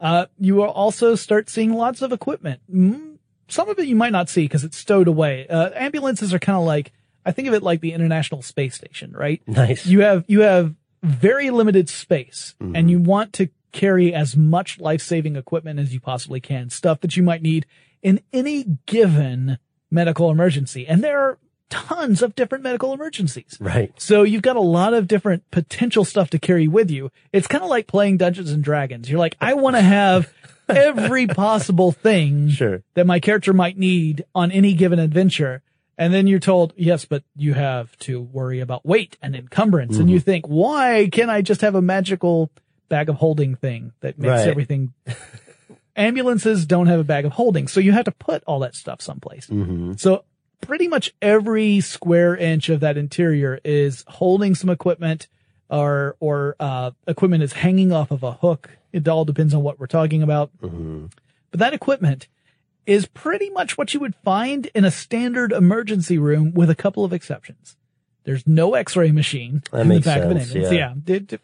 Uh, 0.00 0.26
you 0.38 0.54
will 0.54 0.70
also 0.70 1.14
start 1.14 1.50
seeing 1.50 1.74
lots 1.74 2.00
of 2.02 2.10
equipment. 2.12 2.60
Mm, 2.72 3.18
Some 3.48 3.68
of 3.68 3.78
it 3.78 3.86
you 3.86 3.96
might 3.96 4.12
not 4.12 4.28
see 4.28 4.44
because 4.44 4.64
it's 4.64 4.76
stowed 4.78 5.08
away. 5.08 5.46
Uh, 5.48 5.70
ambulances 5.74 6.32
are 6.32 6.38
kind 6.38 6.56
of 6.58 6.64
like 6.64 6.92
I 7.24 7.32
think 7.32 7.48
of 7.48 7.54
it 7.54 7.62
like 7.62 7.80
the 7.82 7.92
International 7.92 8.40
Space 8.40 8.74
Station, 8.74 9.12
right? 9.12 9.42
Nice. 9.46 9.84
you 9.86 10.00
have 10.00 10.24
you 10.26 10.40
have 10.40 10.74
very 11.02 11.50
limited 11.50 11.88
space 11.88 12.54
and 12.60 12.90
you 12.90 12.98
want 12.98 13.32
to 13.34 13.48
carry 13.72 14.12
as 14.12 14.36
much 14.36 14.80
life-saving 14.80 15.36
equipment 15.36 15.78
as 15.78 15.94
you 15.94 16.00
possibly 16.00 16.40
can 16.40 16.68
stuff 16.70 17.00
that 17.00 17.16
you 17.16 17.22
might 17.22 17.40
need 17.40 17.64
in 18.02 18.20
any 18.32 18.64
given 18.86 19.58
medical 19.90 20.30
emergency 20.30 20.86
and 20.86 21.02
there 21.04 21.18
are 21.20 21.38
tons 21.70 22.20
of 22.22 22.34
different 22.34 22.62
medical 22.64 22.92
emergencies 22.92 23.56
right. 23.60 23.92
so 23.96 24.22
you've 24.22 24.42
got 24.42 24.56
a 24.56 24.60
lot 24.60 24.92
of 24.92 25.08
different 25.08 25.48
potential 25.50 26.04
stuff 26.04 26.28
to 26.30 26.38
carry 26.38 26.68
with 26.68 26.90
you 26.90 27.10
it's 27.32 27.46
kind 27.46 27.64
of 27.64 27.70
like 27.70 27.86
playing 27.86 28.16
dungeons 28.18 28.50
and 28.50 28.62
dragons 28.62 29.08
you're 29.08 29.18
like 29.20 29.36
i 29.40 29.54
want 29.54 29.76
to 29.76 29.82
have 29.82 30.32
every 30.68 31.26
possible 31.28 31.90
thing 31.92 32.48
Sure. 32.48 32.82
that 32.94 33.06
my 33.06 33.18
character 33.20 33.52
might 33.52 33.78
need 33.78 34.24
on 34.34 34.52
any 34.52 34.74
given 34.74 34.98
adventure. 35.00 35.62
And 35.98 36.14
then 36.14 36.26
you're 36.28 36.38
told, 36.38 36.72
yes, 36.76 37.04
but 37.04 37.24
you 37.36 37.52
have 37.54 37.94
to 37.98 38.20
worry 38.22 38.60
about 38.60 38.86
weight 38.86 39.18
and 39.20 39.34
encumbrance. 39.36 39.98
And 39.98 40.08
you 40.08 40.18
think, 40.20 40.46
why 40.46 41.08
can't 41.12 41.28
I 41.28 41.42
just 41.42 41.60
have 41.60 41.74
a 41.74 41.82
magical 41.82 42.50
bag 42.88 43.08
of 43.10 43.16
holding 43.16 43.54
thing 43.56 43.92
that 44.00 44.16
makes 44.16 44.30
Right. 44.30 44.48
everything? 44.48 44.94
Ambulances 45.96 46.64
don't 46.66 46.86
have 46.86 47.00
a 47.00 47.04
bag 47.04 47.24
of 47.26 47.32
holding. 47.32 47.68
So 47.68 47.80
you 47.80 47.92
have 47.92 48.04
to 48.04 48.12
put 48.12 48.42
all 48.46 48.60
that 48.60 48.74
stuff 48.74 49.02
someplace. 49.02 49.48
Mm-hmm. 49.48 49.94
So 49.96 50.24
pretty 50.60 50.88
much 50.88 51.12
every 51.22 51.80
square 51.80 52.36
inch 52.36 52.68
of 52.68 52.80
that 52.80 52.96
interior 52.96 53.60
is 53.64 54.04
holding 54.08 54.54
some 54.54 54.70
equipment 54.70 55.26
or, 55.68 56.16
or, 56.20 56.56
uh, 56.60 56.90
equipment 57.06 57.42
is 57.42 57.52
hanging 57.54 57.92
off 57.92 58.10
of 58.10 58.22
a 58.22 58.32
hook. 58.32 58.70
It 58.92 59.06
all 59.08 59.24
depends 59.24 59.54
on 59.54 59.62
what 59.62 59.78
we're 59.78 59.86
talking 59.86 60.22
about. 60.22 60.50
Mm-hmm. 60.60 61.06
But 61.50 61.60
that 61.60 61.74
equipment 61.74 62.26
is 62.86 63.06
pretty 63.06 63.50
much 63.50 63.78
what 63.78 63.94
you 63.94 64.00
would 64.00 64.14
find 64.24 64.66
in 64.74 64.84
a 64.84 64.90
standard 64.90 65.52
emergency 65.52 66.18
room 66.18 66.52
with 66.54 66.70
a 66.70 66.74
couple 66.74 67.04
of 67.04 67.12
exceptions. 67.12 67.76
There's 68.24 68.46
no 68.46 68.74
x-ray 68.74 69.12
machine 69.12 69.62
That 69.72 69.82
in 69.82 69.88
the 69.88 70.00
back 70.00 70.22
of 70.22 70.30
an 70.30 70.38
ambulance. 70.38 70.72
yeah. 70.72 70.94
Yeah. 71.06 71.14
It, 71.14 71.32
it 71.34 71.40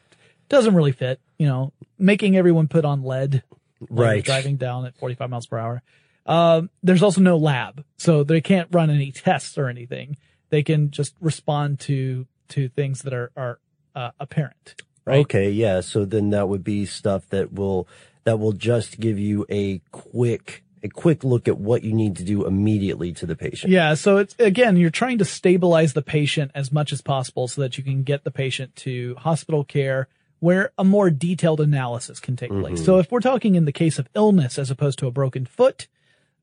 doesn't 0.48 0.74
really 0.74 0.92
fit, 0.92 1.20
you 1.38 1.46
know, 1.46 1.72
making 1.98 2.36
everyone 2.36 2.68
put 2.68 2.84
on 2.84 3.02
lead 3.04 3.42
Right. 3.90 4.24
driving 4.24 4.56
down 4.56 4.86
at 4.86 4.96
45 4.96 5.28
miles 5.30 5.46
per 5.46 5.58
hour. 5.58 5.82
Um, 6.26 6.70
there's 6.82 7.02
also 7.02 7.20
no 7.20 7.36
lab, 7.36 7.84
so 7.96 8.24
they 8.24 8.40
can't 8.40 8.68
run 8.72 8.90
any 8.90 9.12
tests 9.12 9.56
or 9.56 9.68
anything. 9.68 10.16
They 10.50 10.62
can 10.62 10.90
just 10.90 11.14
respond 11.20 11.80
to, 11.80 12.26
to 12.48 12.68
things 12.68 13.02
that 13.02 13.12
are, 13.12 13.30
are, 13.36 13.58
uh, 13.94 14.10
apparent. 14.20 14.74
Right. 15.04 15.20
Okay, 15.20 15.50
yeah. 15.50 15.80
So 15.80 16.04
then 16.04 16.30
that 16.30 16.48
would 16.48 16.64
be 16.64 16.84
stuff 16.84 17.28
that 17.30 17.52
will 17.52 17.88
that 18.24 18.40
will 18.40 18.52
just 18.52 18.98
give 18.98 19.18
you 19.20 19.46
a 19.48 19.80
quick 19.92 20.64
a 20.82 20.88
quick 20.88 21.22
look 21.24 21.48
at 21.48 21.58
what 21.58 21.84
you 21.84 21.92
need 21.92 22.16
to 22.16 22.24
do 22.24 22.44
immediately 22.44 23.12
to 23.12 23.26
the 23.26 23.36
patient. 23.36 23.72
Yeah. 23.72 23.94
So 23.94 24.18
it's 24.18 24.34
again, 24.38 24.76
you're 24.76 24.90
trying 24.90 25.18
to 25.18 25.24
stabilize 25.24 25.92
the 25.92 26.02
patient 26.02 26.50
as 26.54 26.72
much 26.72 26.92
as 26.92 27.00
possible 27.02 27.46
so 27.46 27.60
that 27.60 27.78
you 27.78 27.84
can 27.84 28.02
get 28.02 28.24
the 28.24 28.32
patient 28.32 28.74
to 28.76 29.14
hospital 29.16 29.62
care 29.64 30.08
where 30.40 30.72
a 30.76 30.84
more 30.84 31.08
detailed 31.08 31.60
analysis 31.60 32.20
can 32.20 32.36
take 32.36 32.50
place. 32.50 32.84
So 32.84 32.98
if 32.98 33.10
we're 33.10 33.20
talking 33.20 33.54
in 33.54 33.64
the 33.64 33.72
case 33.72 33.98
of 33.98 34.08
illness 34.14 34.58
as 34.58 34.70
opposed 34.70 34.98
to 34.98 35.06
a 35.06 35.10
broken 35.10 35.46
foot, 35.46 35.88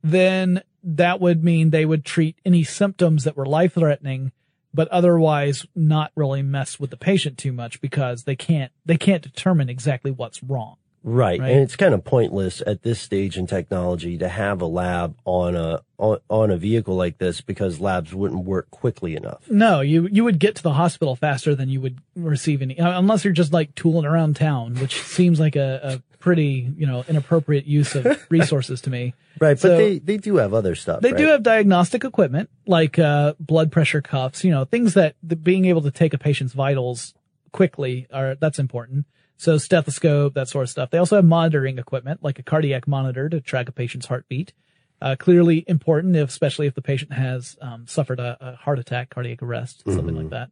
then 0.04 0.62
that 0.84 1.22
would 1.22 1.44
mean 1.44 1.70
they 1.70 1.86
would 1.86 2.04
treat 2.04 2.38
any 2.46 2.64
symptoms 2.64 3.24
that 3.24 3.38
were 3.38 3.46
life 3.46 3.74
threatening, 3.76 4.32
but 4.74 4.88
otherwise 4.90 5.66
not 5.76 6.12
really 6.16 6.42
mess 6.42 6.80
with 6.80 6.90
the 6.90 6.98
patient 6.98 7.38
too 7.38 7.54
much 7.54 7.80
because 7.80 8.24
they 8.24 8.36
can't, 8.36 8.72
they 8.86 8.98
can't 8.98 9.24
determine 9.24 9.70
exactly 9.70 10.12
what's 10.12 10.44
wrong. 10.44 10.76
Right. 11.06 11.40
Right. 11.40 11.52
And 11.52 11.60
it's 11.60 11.76
kind 11.76 11.94
of 11.94 12.06
pointless 12.06 12.64
at 12.66 12.84
this 12.84 13.00
stage 13.00 13.38
in 13.38 13.46
technology 13.46 14.18
to 14.18 14.30
have 14.30 14.62
a 14.62 14.66
lab 14.66 15.18
on 15.26 15.56
a 15.56 15.82
on, 15.98 16.20
on 16.30 16.50
a 16.50 16.58
vehicle 16.58 16.96
like 16.96 17.18
this 17.18 17.42
because 17.42 17.82
labs 17.82 18.14
wouldn't 18.14 18.46
work 18.46 18.72
quickly 18.72 19.16
enough. 19.16 19.50
No, 19.50 19.82
you 19.82 20.08
you 20.10 20.24
would 20.24 20.40
get 20.40 20.56
to 20.56 20.64
the 20.64 20.74
hospital 20.74 21.18
faster 21.18 21.56
than 21.56 21.68
you 21.68 21.82
would 21.82 22.00
receive 22.16 22.62
any, 22.62 22.80
uh, 22.80 22.98
unless 22.98 23.26
you're 23.26 23.34
just 23.34 23.52
like 23.52 23.76
tooling 23.76 24.06
around 24.06 24.38
town, 24.38 24.76
which 24.76 25.02
seems 25.02 25.42
like 25.42 25.58
a, 25.58 25.80
a 25.84 26.13
pretty 26.24 26.72
you 26.78 26.88
know 26.88 27.04
inappropriate 27.10 27.66
use 27.66 27.96
of 27.96 28.26
resources 28.30 28.80
to 28.80 28.90
me. 28.90 29.14
Right, 29.40 29.60
but 29.62 29.78
they 29.78 30.00
they 30.00 30.18
do 30.18 30.38
have 30.38 30.54
other 30.54 30.74
stuff. 30.74 31.02
They 31.02 31.12
do 31.12 31.28
have 31.28 31.44
diagnostic 31.44 32.06
equipment 32.06 32.50
like 32.66 32.98
uh, 32.98 33.34
blood 33.40 33.72
pressure 33.72 34.02
cuffs, 34.02 34.44
you 34.44 34.52
know, 34.52 34.64
things 34.64 34.94
that 34.94 35.16
the, 35.22 35.36
being 35.36 35.66
able 35.66 35.82
to 35.82 35.92
take 35.92 36.14
a 36.14 36.18
patient's 36.18 36.54
vitals 36.54 37.14
quickly 37.52 38.08
are 38.12 38.36
that's 38.36 38.58
important. 38.58 39.06
So 39.36 39.58
stethoscope, 39.58 40.34
that 40.36 40.48
sort 40.48 40.64
of 40.64 40.70
stuff. 40.70 40.92
They 40.92 40.98
also 40.98 41.18
have 41.18 41.26
monitoring 41.26 41.78
equipment 41.78 42.24
like 42.24 42.40
a 42.40 42.44
cardiac 42.44 42.88
monitor 42.88 43.28
to 43.28 43.42
track 43.42 43.68
a 43.68 43.74
patient's 43.74 44.08
heartbeat. 44.08 44.54
Uh, 45.02 45.18
clearly 45.20 45.66
important, 45.68 46.16
if, 46.16 46.30
especially 46.30 46.68
if 46.68 46.76
the 46.76 46.82
patient 46.82 47.12
has 47.12 47.58
um, 47.62 47.86
suffered 47.86 48.22
a, 48.22 48.38
a 48.40 48.56
heart 48.56 48.80
attack, 48.80 49.10
cardiac 49.10 49.44
arrest, 49.44 49.84
something 49.86 50.16
like 50.16 50.30
that. 50.30 50.50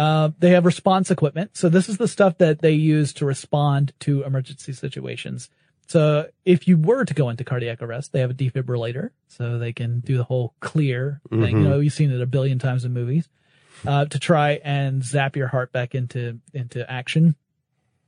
Uh, 0.00 0.30
they 0.38 0.50
have 0.50 0.64
response 0.64 1.10
equipment. 1.10 1.50
So 1.56 1.68
this 1.68 1.88
is 1.90 1.98
the 1.98 2.08
stuff 2.08 2.38
that 2.38 2.60
they 2.60 2.72
use 2.72 3.12
to 3.14 3.26
respond 3.26 3.92
to 4.00 4.22
emergency 4.22 4.72
situations. 4.72 5.50
So 5.88 6.28
if 6.44 6.66
you 6.66 6.78
were 6.78 7.04
to 7.04 7.12
go 7.12 7.28
into 7.28 7.44
cardiac 7.44 7.82
arrest, 7.82 8.12
they 8.12 8.20
have 8.20 8.30
a 8.30 8.34
defibrillator, 8.34 9.10
so 9.28 9.58
they 9.58 9.72
can 9.74 10.00
do 10.00 10.16
the 10.16 10.24
whole 10.24 10.54
clear 10.60 11.20
thing. 11.28 11.56
You 11.58 11.68
know, 11.68 11.80
you've 11.80 11.92
seen 11.92 12.10
it 12.12 12.20
a 12.22 12.26
billion 12.26 12.58
times 12.58 12.84
in 12.84 12.92
movies. 12.92 13.28
Uh, 13.86 14.04
to 14.04 14.18
try 14.18 14.60
and 14.62 15.02
zap 15.02 15.36
your 15.36 15.48
heart 15.48 15.72
back 15.72 15.94
into 15.94 16.38
into 16.52 16.90
action. 16.90 17.34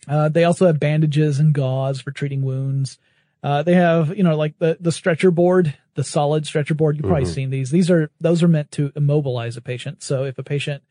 Uh, 0.07 0.28
they 0.28 0.45
also 0.45 0.66
have 0.66 0.78
bandages 0.78 1.38
and 1.38 1.55
gauze 1.55 2.01
for 2.01 2.11
treating 2.11 2.43
wounds. 2.43 2.99
Uh, 3.43 3.62
they 3.62 3.74
have, 3.74 4.16
you 4.16 4.22
know, 4.22 4.36
like 4.36 4.59
the, 4.59 4.76
the 4.80 4.93
stretcher 4.93 5.30
board, 5.30 5.74
the 5.95 6.05
solid 6.05 6.47
stretcher 6.47 6.74
board. 6.74 6.97
You've 6.97 7.07
probably 7.07 7.24
seen 7.34 7.51
these. 7.51 7.70
These 7.70 7.90
are, 7.90 8.11
those 8.20 8.43
are 8.43 8.49
meant 8.49 8.70
to 8.72 8.93
immobilize 8.95 9.57
a 9.57 9.61
patient. 9.61 10.03
So 10.03 10.24
if 10.24 10.38
a 10.38 10.43
patient 10.43 10.82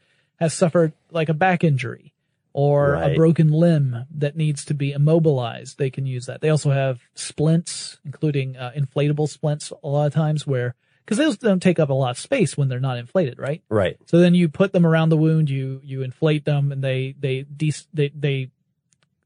has 0.42 0.56
suffered 0.56 0.92
like 1.12 1.30
a 1.30 1.36
back 1.36 1.64
injury 1.64 2.14
or 2.52 2.96
a 2.96 3.16
broken 3.16 3.52
limb 3.52 4.06
that 4.14 4.36
needs 4.36 4.66
to 4.66 4.74
be 4.74 4.92
immobilized, 4.92 5.78
they 5.78 5.92
can 5.92 6.08
use 6.08 6.26
that. 6.26 6.42
They 6.42 6.50
also 6.50 6.72
have 6.72 7.00
splints, 7.14 8.00
including 8.04 8.58
uh, 8.58 8.72
inflatable 8.76 9.30
splints 9.30 9.72
a 9.84 9.88
lot 9.88 10.08
of 10.08 10.14
times 10.14 10.46
where, 10.48 10.74
cause 11.06 11.20
those 11.20 11.38
don't 11.38 11.62
take 11.62 11.80
up 11.80 11.90
a 11.90 11.94
lot 11.94 12.10
of 12.10 12.18
space 12.18 12.58
when 12.58 12.70
they're 12.70 12.80
not 12.80 12.98
inflated, 12.98 13.38
right? 13.38 13.62
right. 13.70 13.98
So 14.08 14.18
then 14.18 14.34
you 14.34 14.50
put 14.50 14.74
them 14.74 14.86
around 14.86 15.10
the 15.10 15.18
wound, 15.18 15.50
you, 15.50 15.80
you 15.84 16.02
inflate 16.02 16.44
them 16.44 16.72
and 16.72 16.84
they, 16.84 17.16
they, 17.20 17.44
de- 17.44 17.72
they, 17.94 18.10
they, 18.10 18.50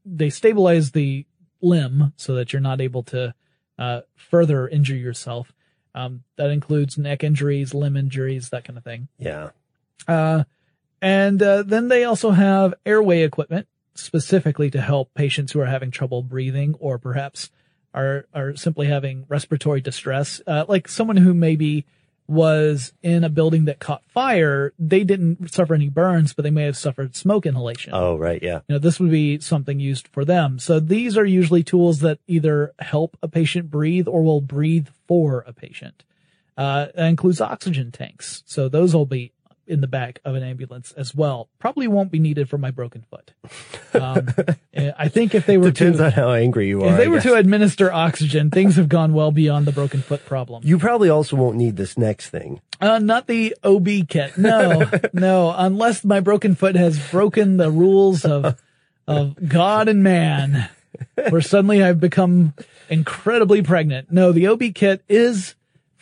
they 0.04 0.30
stabilize 0.30 0.90
the 0.90 1.24
limb 1.62 2.12
so 2.16 2.34
that 2.34 2.52
you're 2.52 2.60
not 2.60 2.82
able 2.82 3.02
to, 3.04 3.34
uh, 3.78 4.02
further 4.14 4.68
injure 4.68 4.94
yourself. 4.94 5.52
Um, 5.94 6.24
that 6.36 6.50
includes 6.50 6.98
neck 6.98 7.24
injuries, 7.24 7.72
limb 7.72 7.96
injuries, 7.96 8.50
that 8.50 8.64
kind 8.64 8.76
of 8.76 8.84
thing. 8.84 9.08
Yeah. 9.18 9.50
Uh, 10.06 10.44
and, 11.06 11.42
uh, 11.42 11.62
then 11.62 11.88
they 11.88 12.04
also 12.04 12.30
have 12.30 12.74
airway 12.84 13.22
equipment 13.22 13.66
specifically 13.94 14.70
to 14.70 14.80
help 14.80 15.14
patients 15.14 15.52
who 15.52 15.60
are 15.60 15.66
having 15.66 15.90
trouble 15.90 16.22
breathing 16.22 16.74
or 16.80 16.98
perhaps 16.98 17.50
are, 17.94 18.26
are 18.34 18.56
simply 18.56 18.86
having 18.88 19.24
respiratory 19.28 19.80
distress. 19.80 20.40
Uh, 20.46 20.64
like 20.68 20.88
someone 20.88 21.16
who 21.16 21.32
maybe 21.32 21.86
was 22.28 22.92
in 23.02 23.22
a 23.24 23.28
building 23.28 23.66
that 23.66 23.78
caught 23.78 24.04
fire. 24.06 24.72
They 24.78 25.04
didn't 25.04 25.52
suffer 25.52 25.74
any 25.74 25.88
burns, 25.88 26.32
but 26.34 26.42
they 26.42 26.50
may 26.50 26.64
have 26.64 26.76
suffered 26.76 27.14
smoke 27.14 27.46
inhalation 27.46 27.92
Oh, 27.94 28.16
right. 28.16 28.42
Yeah. 28.42 28.60
you 28.68 28.74
know, 28.74 28.78
this 28.80 28.98
would 28.98 29.12
be 29.12 29.38
something 29.38 29.78
used 29.78 30.08
for 30.08 30.24
them. 30.24 30.58
So 30.58 30.80
these 30.80 31.16
are 31.16 31.24
usually 31.24 31.62
tools 31.62 32.00
that 32.00 32.18
either 32.26 32.72
help 32.80 33.16
a 33.22 33.28
patient 33.28 33.70
breathe 33.70 34.08
or 34.08 34.24
will 34.24 34.40
breathe 34.40 34.88
for 35.06 35.44
a 35.46 35.52
patient. 35.52 36.02
Uh, 36.58 36.86
that 36.96 37.06
includes 37.06 37.40
oxygen 37.40 37.92
tanks. 37.92 38.42
So 38.46 38.68
those 38.68 38.92
will 38.94 39.06
be 39.06 39.32
in 39.66 39.80
the 39.80 39.86
back 39.86 40.20
of 40.24 40.34
an 40.34 40.42
ambulance 40.42 40.92
as 40.92 41.14
well. 41.14 41.48
Probably 41.58 41.88
won't 41.88 42.10
be 42.10 42.18
needed 42.18 42.48
for 42.48 42.58
my 42.58 42.70
broken 42.70 43.04
foot. 43.10 43.32
Um, 43.94 44.28
I 44.98 45.08
think 45.08 45.34
if 45.34 45.46
they 45.46 45.58
were 45.58 45.70
Depends 45.70 45.98
to, 45.98 46.06
on 46.06 46.12
how 46.12 46.30
angry 46.32 46.68
you 46.68 46.82
are. 46.84 46.90
if 46.92 46.96
they 46.98 47.04
I 47.06 47.08
were 47.08 47.16
guess. 47.16 47.24
to 47.24 47.34
administer 47.34 47.92
oxygen, 47.92 48.50
things 48.50 48.76
have 48.76 48.88
gone 48.88 49.12
well 49.12 49.32
beyond 49.32 49.66
the 49.66 49.72
broken 49.72 50.00
foot 50.02 50.24
problem. 50.26 50.62
you 50.64 50.78
probably 50.78 51.08
also 51.08 51.36
won't 51.36 51.56
need 51.56 51.76
this 51.76 51.96
next 51.98 52.30
thing. 52.30 52.60
Uh, 52.80 52.98
not 52.98 53.26
the 53.26 53.56
OB 53.64 53.88
kit. 54.08 54.36
No, 54.38 54.90
no, 55.12 55.54
unless 55.56 56.04
my 56.04 56.20
broken 56.20 56.54
foot 56.54 56.74
has 56.76 56.98
broken 57.10 57.56
the 57.56 57.70
rules 57.70 58.24
of, 58.24 58.60
of 59.06 59.48
God 59.48 59.88
and 59.88 60.02
man, 60.02 60.68
where 61.30 61.40
suddenly 61.40 61.82
I've 61.82 62.00
become 62.00 62.54
incredibly 62.88 63.62
pregnant. 63.62 64.12
No, 64.12 64.30
the 64.32 64.46
OB 64.46 64.62
kit 64.74 65.02
is 65.08 65.54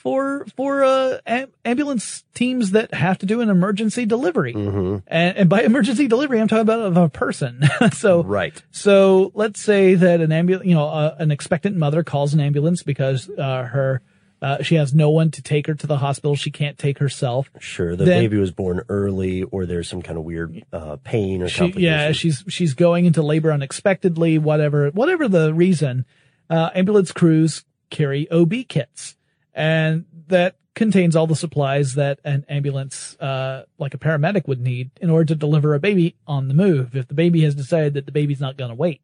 for 0.04 0.46
for 0.56 0.84
uh, 0.84 1.18
am- 1.26 1.50
ambulance 1.64 2.22
teams 2.34 2.70
that 2.70 2.94
have 2.94 3.18
to 3.18 3.26
do 3.26 3.40
an 3.40 3.48
emergency 3.50 4.06
delivery. 4.06 4.54
Mm-hmm. 4.54 4.98
And, 5.08 5.36
and 5.36 5.48
by 5.48 5.62
emergency 5.62 6.06
delivery, 6.06 6.40
I'm 6.40 6.46
talking 6.46 6.60
about 6.62 6.80
of 6.80 6.96
a 6.96 7.08
person. 7.08 7.62
so 7.92 8.22
Right. 8.22 8.62
so 8.70 9.32
let's 9.34 9.60
say 9.60 9.94
that 9.94 10.20
an 10.20 10.30
ambulance, 10.30 10.66
you 10.68 10.74
know, 10.76 10.86
uh, 10.86 11.16
an 11.18 11.32
expectant 11.32 11.76
mother 11.76 12.04
calls 12.04 12.32
an 12.34 12.40
ambulance 12.40 12.84
because 12.84 13.28
uh, 13.30 13.64
her 13.64 14.02
uh, 14.42 14.62
she 14.62 14.74
has 14.74 14.92
no 14.94 15.08
one 15.08 15.30
to 15.30 15.40
take 15.40 15.66
her 15.68 15.74
to 15.74 15.86
the 15.86 15.96
hospital. 15.96 16.36
She 16.36 16.50
can't 16.50 16.76
take 16.76 16.98
herself. 16.98 17.48
Sure. 17.60 17.96
The 17.96 18.04
Then- 18.04 18.24
baby 18.24 18.36
was 18.36 18.50
born 18.50 18.82
early 18.90 19.42
or 19.42 19.64
there's 19.64 19.88
some 19.88 20.02
kind 20.02 20.18
of 20.18 20.24
weird 20.24 20.62
uh, 20.70 20.96
pain 21.02 21.40
or 21.40 21.48
She, 21.48 21.58
complication. 21.60 21.82
yeah, 21.82 22.12
she's 22.12 22.44
she's 22.48 22.74
going 22.74 23.06
into 23.06 23.22
labor 23.22 23.50
unexpectedly. 23.50 24.36
Whatever 24.36 24.90
whatever 24.90 25.28
the 25.28 25.54
reason, 25.54 26.04
uh, 26.50 26.68
ambulance 26.74 27.10
crews 27.10 27.64
carry 27.88 28.30
OB 28.30 28.52
kits, 28.68 29.16
and 29.54 30.04
that 30.28 30.56
contains 30.74 31.14
all 31.14 31.26
the 31.26 31.36
supplies 31.36 31.94
that 31.94 32.18
an 32.24 32.44
ambulance, 32.48 33.16
uh, 33.20 33.64
like 33.78 33.94
a 33.94 33.98
paramedic 33.98 34.48
would 34.48 34.60
need 34.60 34.90
in 35.00 35.08
order 35.08 35.26
to 35.26 35.34
deliver 35.34 35.74
a 35.74 35.80
baby 35.80 36.16
on 36.26 36.48
the 36.48 36.54
move. 36.54 36.96
If 36.96 37.08
the 37.08 37.14
baby 37.14 37.42
has 37.42 37.54
decided 37.54 37.94
that 37.94 38.06
the 38.06 38.12
baby's 38.12 38.40
not 38.40 38.56
going 38.56 38.70
to 38.70 38.74
wait. 38.74 39.00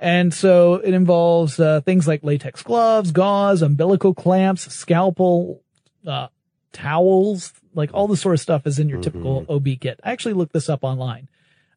And 0.00 0.34
so 0.34 0.74
it 0.74 0.92
involves 0.92 1.58
uh, 1.58 1.80
things 1.80 2.06
like 2.06 2.22
latex 2.22 2.62
gloves, 2.62 3.12
gauze, 3.12 3.62
umbilical 3.62 4.14
clamps, 4.14 4.72
scalpel, 4.74 5.62
uh, 6.06 6.28
towels, 6.72 7.52
like 7.74 7.90
all 7.94 8.08
the 8.08 8.16
sort 8.16 8.34
of 8.34 8.40
stuff 8.40 8.66
is 8.66 8.78
in 8.78 8.88
your 8.88 9.00
typical 9.00 9.46
OB 9.48 9.68
kit. 9.80 10.00
I 10.02 10.12
actually 10.12 10.34
looked 10.34 10.52
this 10.52 10.68
up 10.68 10.84
online. 10.84 11.28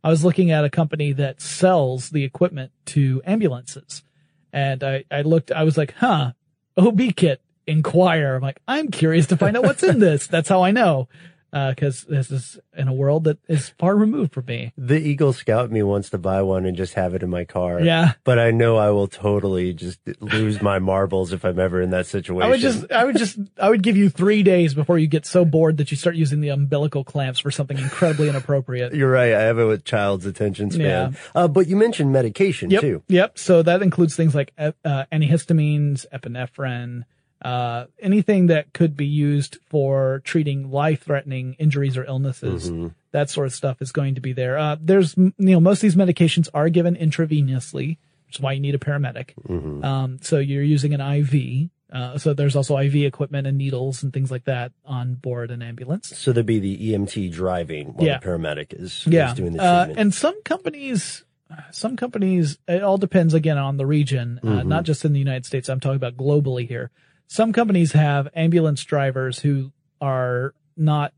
I 0.03 0.09
was 0.09 0.23
looking 0.23 0.51
at 0.51 0.65
a 0.65 0.69
company 0.69 1.11
that 1.13 1.41
sells 1.41 2.09
the 2.09 2.23
equipment 2.23 2.71
to 2.87 3.21
ambulances. 3.25 4.03
And 4.51 4.83
I, 4.83 5.05
I 5.11 5.21
looked, 5.21 5.51
I 5.51 5.63
was 5.63 5.77
like, 5.77 5.93
huh, 5.97 6.33
OB 6.77 7.15
kit, 7.15 7.41
inquire. 7.69 8.35
I'm 8.35 8.41
like, 8.41 8.59
I'm 8.67 8.89
curious 8.89 9.27
to 9.27 9.37
find 9.37 9.55
out 9.55 9.63
what's 9.63 9.83
in 9.83 9.99
this. 9.99 10.27
That's 10.27 10.49
how 10.49 10.63
I 10.63 10.71
know. 10.71 11.07
Uh, 11.51 11.73
cause 11.75 12.05
this 12.07 12.29
is 12.29 12.59
in 12.77 12.87
a 12.87 12.93
world 12.93 13.23
that 13.23 13.39
is 13.47 13.69
far 13.79 13.95
removed 13.95 14.33
from 14.35 14.45
me. 14.45 14.71
The 14.77 14.99
Eagle 14.99 15.33
Scout 15.33 15.71
me 15.71 15.81
wants 15.81 16.11
to 16.11 16.19
buy 16.19 16.43
one 16.43 16.63
and 16.67 16.77
just 16.77 16.93
have 16.93 17.15
it 17.15 17.23
in 17.23 17.31
my 17.31 17.43
car. 17.43 17.81
Yeah. 17.81 18.13
But 18.23 18.37
I 18.37 18.51
know 18.51 18.77
I 18.77 18.91
will 18.91 19.07
totally 19.07 19.73
just 19.73 19.99
lose 20.19 20.61
my 20.61 20.77
marbles 20.77 21.33
if 21.33 21.43
I'm 21.43 21.57
ever 21.57 21.81
in 21.81 21.89
that 21.89 22.05
situation. 22.05 22.43
I 22.43 22.49
would 22.51 22.59
just, 22.59 22.91
I 22.91 23.03
would 23.03 23.17
just, 23.17 23.39
I 23.59 23.67
would 23.71 23.81
give 23.81 23.97
you 23.97 24.11
three 24.11 24.43
days 24.43 24.75
before 24.75 24.99
you 24.99 25.07
get 25.07 25.25
so 25.25 25.43
bored 25.43 25.77
that 25.77 25.89
you 25.89 25.97
start 25.97 26.15
using 26.15 26.39
the 26.39 26.49
umbilical 26.49 27.03
clamps 27.03 27.39
for 27.39 27.49
something 27.49 27.79
incredibly 27.79 28.29
inappropriate. 28.29 28.93
You're 28.93 29.09
right. 29.09 29.33
I 29.33 29.41
have 29.41 29.57
it 29.57 29.65
with 29.65 29.83
child's 29.85 30.27
attention 30.27 30.69
span. 30.69 31.13
Yeah. 31.13 31.19
Uh, 31.33 31.47
but 31.47 31.65
you 31.65 31.75
mentioned 31.75 32.11
medication 32.11 32.69
Yep. 32.69 32.81
too. 32.81 33.03
Yep. 33.07 33.39
So 33.39 33.63
that 33.63 33.81
includes 33.81 34.15
things 34.15 34.35
like 34.35 34.53
uh, 34.59 34.71
antihistamines, 35.11 36.05
epinephrine, 36.13 37.05
uh, 37.41 37.85
anything 37.99 38.47
that 38.47 38.73
could 38.73 38.97
be 38.97 39.05
used 39.05 39.57
for 39.69 40.21
treating 40.25 40.69
life-threatening 40.71 41.55
injuries 41.59 41.97
or 41.97 42.03
illnesses. 42.05 42.69
Mm-hmm. 42.69 42.87
That 43.11 43.29
sort 43.29 43.47
of 43.47 43.53
stuff 43.53 43.81
is 43.81 43.91
going 43.91 44.15
to 44.15 44.21
be 44.21 44.33
there. 44.33 44.57
Uh, 44.57 44.75
there's, 44.79 45.15
you 45.17 45.33
know, 45.37 45.59
most 45.59 45.77
of 45.79 45.81
these 45.81 45.95
medications 45.95 46.47
are 46.53 46.69
given 46.69 46.95
intravenously, 46.95 47.97
which 48.27 48.35
is 48.35 48.41
why 48.41 48.51
you 48.53 48.59
need 48.59 48.75
a 48.75 48.79
paramedic. 48.79 49.29
Mm-hmm. 49.47 49.83
Um, 49.83 50.17
so 50.21 50.37
you're 50.39 50.63
using 50.63 50.93
an 50.93 51.01
IV. 51.01 51.69
Uh, 51.91 52.19
so 52.19 52.33
there's 52.35 52.55
also 52.55 52.77
IV 52.77 52.95
equipment 52.97 53.47
and 53.47 53.57
needles 53.57 54.03
and 54.03 54.13
things 54.13 54.29
like 54.29 54.43
that 54.43 54.71
on 54.85 55.15
board 55.15 55.49
an 55.49 55.63
ambulance. 55.63 56.15
So 56.15 56.31
there'd 56.31 56.45
be 56.45 56.59
the 56.59 56.91
EMT 56.93 57.31
driving 57.31 57.93
while 57.93 58.05
Yeah. 58.05 58.19
the 58.19 58.27
paramedic 58.27 58.79
is, 58.79 59.07
yeah. 59.07 59.31
is 59.31 59.37
doing 59.37 59.53
the 59.53 59.63
Uh, 59.63 59.85
treatment. 59.85 59.99
and 59.99 60.13
some 60.13 60.39
companies, 60.43 61.23
some 61.71 61.95
companies, 61.97 62.59
it 62.67 62.83
all 62.83 62.99
depends 62.99 63.33
again 63.33 63.57
on 63.57 63.77
the 63.77 63.87
region, 63.87 64.39
uh, 64.43 64.47
Mm-hmm. 64.47 64.69
not 64.69 64.83
just 64.83 65.03
in 65.03 65.13
the 65.13 65.19
United 65.19 65.47
States. 65.47 65.67
I'm 65.67 65.79
talking 65.79 65.95
about 65.95 66.15
globally 66.15 66.67
here. 66.67 66.91
Some 67.29 67.53
companies 67.53 67.91
have 67.91 68.27
ambulance 68.35 68.83
drivers 68.83 69.39
who 69.39 69.71
are 70.01 70.55
not 70.75 71.13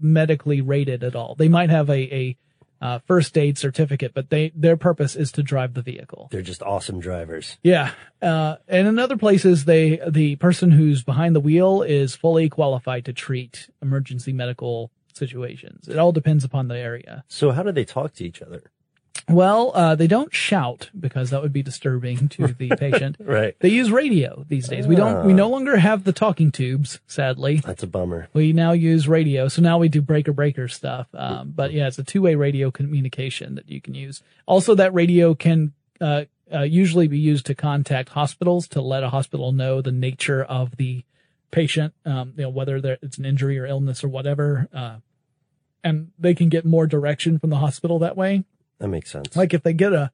medically 0.00 0.60
rated 0.60 1.04
at 1.04 1.14
all. 1.14 1.36
They 1.36 1.48
might 1.48 1.70
have 1.70 1.88
a, 1.88 2.14
a 2.14 2.36
uh, 2.82 2.98
first 3.06 3.38
aid 3.38 3.56
certificate, 3.56 4.12
but 4.14 4.30
they 4.30 4.50
their 4.54 4.76
purpose 4.76 5.14
is 5.14 5.30
to 5.32 5.44
drive 5.44 5.74
the 5.74 5.80
vehicle. 5.80 6.28
They're 6.32 6.42
just 6.42 6.60
awesome 6.62 6.98
drivers. 6.98 7.56
Yeah. 7.62 7.92
Uh, 8.20 8.56
and 8.66 8.88
in 8.88 8.98
other 8.98 9.16
places, 9.16 9.64
they, 9.64 10.00
the 10.08 10.34
person 10.36 10.72
who's 10.72 11.04
behind 11.04 11.36
the 11.36 11.40
wheel 11.40 11.82
is 11.82 12.16
fully 12.16 12.48
qualified 12.48 13.04
to 13.04 13.12
treat 13.12 13.70
emergency 13.80 14.32
medical 14.32 14.90
situations. 15.12 15.86
It 15.86 15.98
all 15.98 16.10
depends 16.10 16.42
upon 16.42 16.66
the 16.66 16.76
area. 16.76 17.24
So 17.28 17.52
how 17.52 17.62
do 17.62 17.70
they 17.70 17.84
talk 17.84 18.14
to 18.14 18.24
each 18.24 18.42
other? 18.42 18.72
Well, 19.28 19.72
uh, 19.74 19.94
they 19.94 20.06
don't 20.06 20.34
shout 20.34 20.90
because 20.98 21.30
that 21.30 21.42
would 21.42 21.52
be 21.52 21.62
disturbing 21.62 22.28
to 22.30 22.48
the 22.48 22.68
patient. 22.78 23.16
Right. 23.18 23.56
They 23.60 23.70
use 23.70 23.90
radio 23.90 24.44
these 24.48 24.68
days. 24.68 24.86
We 24.86 24.96
don't, 24.96 25.26
we 25.26 25.32
no 25.32 25.48
longer 25.48 25.76
have 25.76 26.04
the 26.04 26.12
talking 26.12 26.52
tubes, 26.52 27.00
sadly. 27.06 27.56
That's 27.56 27.82
a 27.82 27.86
bummer. 27.86 28.28
We 28.32 28.52
now 28.52 28.72
use 28.72 29.08
radio. 29.08 29.48
So 29.48 29.62
now 29.62 29.78
we 29.78 29.88
do 29.88 30.02
breaker 30.02 30.32
breaker 30.32 30.68
stuff. 30.68 31.08
Um, 31.14 31.52
but 31.54 31.72
yeah, 31.72 31.86
it's 31.86 31.98
a 31.98 32.04
two 32.04 32.22
way 32.22 32.34
radio 32.34 32.70
communication 32.70 33.54
that 33.54 33.68
you 33.68 33.80
can 33.80 33.94
use. 33.94 34.22
Also, 34.46 34.74
that 34.74 34.92
radio 34.92 35.34
can, 35.34 35.72
uh, 36.00 36.24
uh, 36.52 36.62
usually 36.62 37.08
be 37.08 37.18
used 37.18 37.46
to 37.46 37.54
contact 37.54 38.10
hospitals 38.10 38.68
to 38.68 38.80
let 38.80 39.02
a 39.02 39.08
hospital 39.08 39.52
know 39.52 39.80
the 39.80 39.92
nature 39.92 40.44
of 40.44 40.76
the 40.76 41.04
patient, 41.50 41.94
um, 42.04 42.34
you 42.36 42.42
know, 42.42 42.48
whether 42.50 42.76
it's 43.00 43.16
an 43.16 43.24
injury 43.24 43.58
or 43.58 43.66
illness 43.66 44.04
or 44.04 44.08
whatever. 44.08 44.68
Uh, 44.72 44.96
and 45.82 46.10
they 46.18 46.34
can 46.34 46.48
get 46.48 46.64
more 46.64 46.86
direction 46.86 47.38
from 47.38 47.50
the 47.50 47.56
hospital 47.56 47.98
that 48.00 48.16
way. 48.16 48.44
That 48.84 48.88
makes 48.88 49.10
sense. 49.10 49.34
Like 49.34 49.54
if 49.54 49.62
they 49.62 49.72
get 49.72 49.94
a 49.94 50.10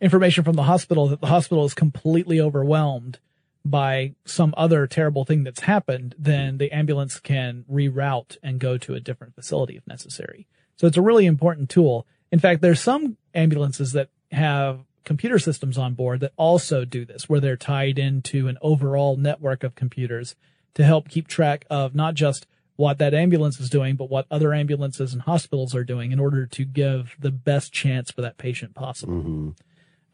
information 0.00 0.42
from 0.42 0.56
the 0.56 0.62
hospital 0.62 1.06
that 1.08 1.20
the 1.20 1.26
hospital 1.26 1.66
is 1.66 1.74
completely 1.74 2.40
overwhelmed 2.40 3.18
by 3.62 4.14
some 4.24 4.54
other 4.56 4.86
terrible 4.86 5.26
thing 5.26 5.44
that's 5.44 5.60
happened, 5.60 6.14
then 6.18 6.56
the 6.56 6.72
ambulance 6.72 7.20
can 7.20 7.66
reroute 7.70 8.38
and 8.42 8.58
go 8.58 8.78
to 8.78 8.94
a 8.94 9.00
different 9.00 9.34
facility 9.34 9.76
if 9.76 9.86
necessary. 9.86 10.46
So 10.76 10.86
it's 10.86 10.96
a 10.96 11.02
really 11.02 11.26
important 11.26 11.68
tool. 11.68 12.06
In 12.32 12.38
fact, 12.38 12.62
there's 12.62 12.80
some 12.80 13.18
ambulances 13.34 13.92
that 13.92 14.08
have 14.32 14.80
computer 15.04 15.38
systems 15.38 15.76
on 15.76 15.92
board 15.92 16.20
that 16.20 16.32
also 16.38 16.86
do 16.86 17.04
this, 17.04 17.28
where 17.28 17.40
they're 17.40 17.58
tied 17.58 17.98
into 17.98 18.48
an 18.48 18.56
overall 18.62 19.18
network 19.18 19.62
of 19.62 19.74
computers 19.74 20.36
to 20.72 20.84
help 20.84 21.10
keep 21.10 21.28
track 21.28 21.66
of 21.68 21.94
not 21.94 22.14
just 22.14 22.46
what 22.80 22.96
that 22.96 23.12
ambulance 23.12 23.60
is 23.60 23.68
doing, 23.68 23.94
but 23.94 24.08
what 24.08 24.24
other 24.30 24.54
ambulances 24.54 25.12
and 25.12 25.20
hospitals 25.20 25.74
are 25.74 25.84
doing 25.84 26.12
in 26.12 26.18
order 26.18 26.46
to 26.46 26.64
give 26.64 27.14
the 27.20 27.30
best 27.30 27.74
chance 27.74 28.10
for 28.10 28.22
that 28.22 28.38
patient 28.38 28.74
possible. 28.74 29.12
Mm-hmm. 29.12 29.50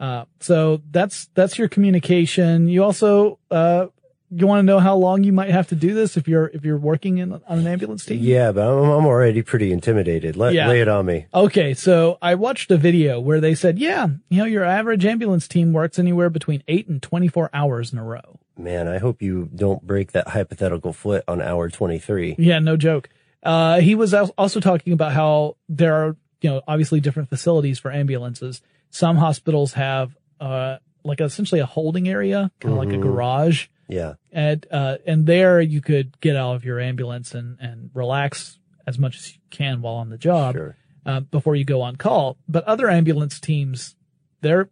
Uh, 0.01 0.25
so 0.41 0.83
that's, 0.91 1.27
that's 1.35 1.59
your 1.59 1.69
communication. 1.69 2.67
You 2.69 2.83
also, 2.83 3.39
uh, 3.53 3.87
you 4.33 4.49
want 4.49 4.59
to 4.59 4.65
know 4.65 4.81
how 4.81 4.97
long 4.97 5.23
you 5.23 5.33
might 5.33 5.51
have 5.51 5.69
to 5.69 5.77
do 5.77 5.95
this 5.95 6.17
if 6.17 6.27
you're, 6.27 6.49
if 6.49 6.65
you're 6.65 6.77
working 6.77 7.19
in, 7.19 7.35
on 7.35 7.41
an 7.47 7.69
ambulance 7.69 8.05
team? 8.05 8.19
Yeah, 8.21 8.51
but 8.51 8.67
I'm, 8.67 8.91
I'm 8.91 9.07
already 9.07 9.43
pretty 9.43 9.73
intimidated. 9.73 10.37
Let, 10.37 10.53
Yeah. 10.53 10.69
Lay 10.69 10.81
it 10.81 10.89
on 10.89 11.07
me. 11.07 11.27
Okay, 11.33 11.73
so 11.73 12.19
I 12.21 12.35
watched 12.35 12.73
a 12.73 12.77
video 12.77 13.21
where 13.21 13.41
they 13.41 13.55
said, 13.55 13.79
yeah, 13.79 14.09
you 14.29 14.39
know, 14.39 14.45
your 14.45 14.65
average 14.65 15.07
ambulance 15.07 15.47
team 15.47 15.73
works 15.73 16.01
anywhere 16.01 16.31
between 16.31 16.65
eight 16.67 16.89
and 16.89 17.01
24 17.01 17.49
hours 17.55 17.93
in 17.93 18.01
a 18.01 18.05
row. 18.05 18.41
Man, 18.59 18.89
I 18.89 18.99
hope 18.99 19.21
you 19.23 19.51
don't 19.55 19.87
break 19.87 20.13
that 20.13 20.29
hypothetical 20.29 20.93
foot 20.93 21.25
on 21.29 21.43
hour 21.43 21.69
23. 21.69 22.37
Yeah, 22.39 22.59
no 22.59 22.77
joke. 22.77 23.09
Uh, 23.43 23.81
he 23.81 23.95
was 23.95 24.15
also 24.15 24.61
talking 24.61 24.93
about 24.93 25.13
how 25.13 25.57
there 25.69 25.95
are, 25.95 26.17
you 26.41 26.51
know, 26.51 26.63
obviously 26.67 27.01
different 27.01 27.29
facilities 27.29 27.79
for 27.79 27.93
ambulances. 27.93 28.63
Some 28.91 29.17
hospitals 29.19 29.75
have, 29.75 30.17
uh, 30.41 30.79
like 31.05 31.21
essentially 31.21 31.61
a 31.61 31.67
holding 31.67 32.09
area, 32.09 32.51
kind 32.61 32.73
of 32.73 32.79
like 32.79 32.93
a 32.93 32.99
garage. 32.99 33.67
Yeah. 33.89 34.15
And, 34.33 34.67
uh, 34.71 34.97
and 35.07 35.27
there 35.27 35.61
you 35.61 35.81
could 35.81 36.19
get 36.21 36.35
out 36.35 36.57
of 36.57 36.65
your 36.65 36.81
ambulance 36.81 37.35
and, 37.35 37.59
and 37.61 37.91
relax 37.95 38.59
as 38.87 38.99
much 38.99 39.17
as 39.17 39.35
you 39.35 39.41
can 39.51 39.83
while 39.83 39.95
on 39.95 40.09
the 40.09 40.19
job. 40.19 40.55
Sure. 40.55 40.77
uh, 41.05 41.21
before 41.21 41.55
you 41.55 41.65
go 41.65 41.83
on 41.83 41.97
call. 41.97 42.37
But 42.49 42.65
other 42.65 42.89
ambulance 42.91 43.39
teams, 43.39 43.95
their 44.41 44.71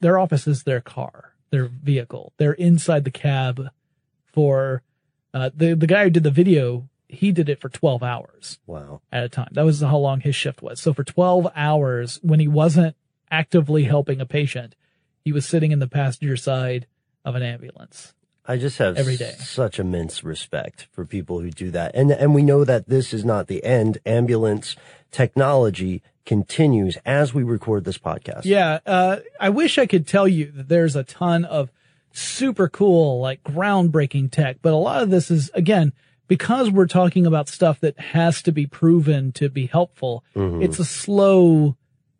their 0.00 0.18
office 0.18 0.46
is 0.46 0.64
their 0.64 0.80
car, 0.80 1.31
their 1.52 1.66
vehicle. 1.66 2.32
They're 2.38 2.54
inside 2.54 3.04
the 3.04 3.12
cab 3.12 3.68
for 4.32 4.82
uh, 5.32 5.50
the 5.54 5.74
the 5.74 5.86
guy 5.86 6.04
who 6.04 6.10
did 6.10 6.24
the 6.24 6.30
video. 6.32 6.88
He 7.08 7.30
did 7.30 7.50
it 7.50 7.60
for 7.60 7.68
12 7.68 8.02
hours 8.02 8.58
Wow. 8.66 9.02
at 9.12 9.22
a 9.22 9.28
time. 9.28 9.50
That 9.52 9.66
was 9.66 9.82
how 9.82 9.98
long 9.98 10.20
his 10.20 10.34
shift 10.34 10.62
was. 10.62 10.80
So 10.80 10.94
for 10.94 11.04
12 11.04 11.46
hours, 11.54 12.18
when 12.22 12.40
he 12.40 12.48
wasn't 12.48 12.96
actively 13.30 13.84
helping 13.84 14.18
a 14.18 14.24
patient, 14.24 14.74
he 15.22 15.30
was 15.30 15.44
sitting 15.44 15.72
in 15.72 15.78
the 15.78 15.86
passenger 15.86 16.38
side 16.38 16.86
of 17.22 17.34
an 17.34 17.42
ambulance. 17.42 18.14
I 18.46 18.56
just 18.56 18.78
have 18.78 18.96
Every 18.96 19.18
day. 19.18 19.34
such 19.38 19.78
immense 19.78 20.24
respect 20.24 20.88
for 20.90 21.04
people 21.04 21.40
who 21.40 21.50
do 21.50 21.70
that. 21.72 21.94
And, 21.94 22.10
and 22.10 22.34
we 22.34 22.42
know 22.42 22.64
that 22.64 22.88
this 22.88 23.12
is 23.12 23.26
not 23.26 23.46
the 23.46 23.62
end. 23.62 23.98
Ambulance 24.06 24.74
technology 25.10 26.02
continues 26.24 26.98
as 27.04 27.34
we 27.34 27.42
record 27.42 27.84
this 27.84 27.98
podcast. 27.98 28.44
Yeah, 28.44 28.80
uh, 28.86 29.18
I 29.40 29.48
wish 29.50 29.78
I 29.78 29.86
could 29.86 30.06
tell 30.06 30.28
you 30.28 30.50
that 30.52 30.68
there's 30.68 30.96
a 30.96 31.04
ton 31.04 31.44
of 31.44 31.70
super 32.12 32.68
cool, 32.68 33.20
like 33.20 33.42
groundbreaking 33.42 34.30
tech, 34.30 34.58
but 34.62 34.72
a 34.72 34.76
lot 34.76 35.02
of 35.02 35.10
this 35.10 35.30
is, 35.30 35.50
again, 35.54 35.92
because 36.28 36.70
we're 36.70 36.86
talking 36.86 37.26
about 37.26 37.48
stuff 37.48 37.80
that 37.80 37.98
has 37.98 38.42
to 38.42 38.52
be 38.52 38.66
proven 38.66 39.32
to 39.32 39.48
be 39.48 39.66
helpful, 39.66 40.24
it's 40.34 40.78
a 40.78 40.84
slow, 40.84 41.76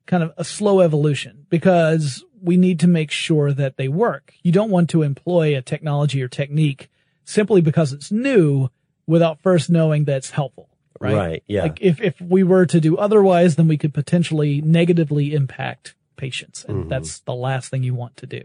kind 0.06 0.22
of 0.22 0.32
a 0.36 0.44
slow 0.44 0.80
evolution 0.80 1.46
because 1.48 2.24
we 2.42 2.56
need 2.56 2.80
to 2.80 2.88
make 2.88 3.10
sure 3.10 3.52
that 3.52 3.76
they 3.76 3.88
work. 3.88 4.34
You 4.42 4.52
don't 4.52 4.70
want 4.70 4.90
to 4.90 5.02
employ 5.02 5.56
a 5.56 5.62
technology 5.62 6.22
or 6.22 6.28
technique 6.28 6.90
simply 7.24 7.60
because 7.60 7.92
it's 7.92 8.10
new 8.10 8.68
without 9.06 9.40
first 9.40 9.70
knowing 9.70 10.04
that's 10.04 10.30
helpful. 10.30 10.68
Right. 11.02 11.14
Right, 11.14 11.44
yeah. 11.46 11.62
Like 11.62 11.80
if, 11.80 12.00
if 12.00 12.20
we 12.20 12.42
were 12.42 12.66
to 12.66 12.80
do 12.80 12.96
otherwise, 12.96 13.56
then 13.56 13.68
we 13.68 13.76
could 13.76 13.92
potentially 13.92 14.60
negatively 14.60 15.34
impact 15.34 15.94
patients. 16.16 16.64
And 16.64 16.88
that's 16.88 17.18
the 17.20 17.34
last 17.34 17.70
thing 17.70 17.82
you 17.82 17.94
want 17.94 18.16
to 18.18 18.26
do. 18.26 18.42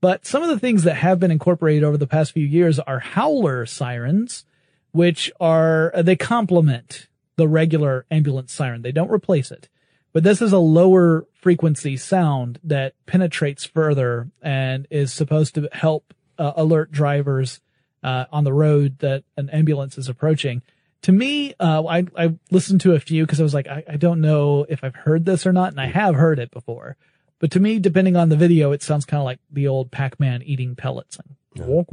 But 0.00 0.26
some 0.26 0.42
of 0.42 0.48
the 0.48 0.58
things 0.58 0.82
that 0.82 0.96
have 0.96 1.20
been 1.20 1.30
incorporated 1.30 1.84
over 1.84 1.96
the 1.96 2.06
past 2.06 2.32
few 2.32 2.44
years 2.44 2.78
are 2.80 2.98
howler 2.98 3.64
sirens, 3.64 4.44
which 4.92 5.32
are, 5.40 5.92
they 5.96 6.16
complement 6.16 7.06
the 7.36 7.48
regular 7.48 8.04
ambulance 8.10 8.52
siren. 8.52 8.82
They 8.82 8.92
don't 8.92 9.10
replace 9.10 9.50
it. 9.50 9.68
But 10.12 10.22
this 10.22 10.42
is 10.42 10.52
a 10.52 10.58
lower 10.58 11.26
frequency 11.32 11.96
sound 11.96 12.60
that 12.62 12.94
penetrates 13.06 13.64
further 13.64 14.30
and 14.42 14.86
is 14.90 15.12
supposed 15.12 15.54
to 15.56 15.68
help 15.72 16.14
uh, 16.38 16.52
alert 16.56 16.92
drivers 16.92 17.60
uh, 18.02 18.26
on 18.30 18.44
the 18.44 18.52
road 18.52 18.98
that 18.98 19.24
an 19.36 19.48
ambulance 19.50 19.98
is 19.98 20.08
approaching. 20.08 20.62
To 21.04 21.12
me, 21.12 21.54
uh, 21.60 21.84
I, 21.86 22.06
I 22.16 22.34
listened 22.50 22.80
to 22.82 22.94
a 22.94 23.00
few 23.00 23.24
because 23.24 23.38
I 23.38 23.42
was 23.42 23.52
like, 23.52 23.68
I, 23.68 23.84
I 23.86 23.96
don't 23.96 24.22
know 24.22 24.64
if 24.68 24.82
I've 24.82 24.96
heard 24.96 25.26
this 25.26 25.46
or 25.46 25.52
not, 25.52 25.70
and 25.70 25.80
I 25.80 25.86
have 25.86 26.14
heard 26.14 26.38
it 26.38 26.50
before. 26.50 26.96
But 27.40 27.50
to 27.50 27.60
me, 27.60 27.78
depending 27.78 28.16
on 28.16 28.30
the 28.30 28.36
video, 28.36 28.72
it 28.72 28.82
sounds 28.82 29.04
kind 29.04 29.20
of 29.20 29.26
like 29.26 29.38
the 29.50 29.68
old 29.68 29.90
Pac-Man 29.90 30.42
eating 30.42 30.74
pellets. 30.74 31.18
Because 31.52 31.84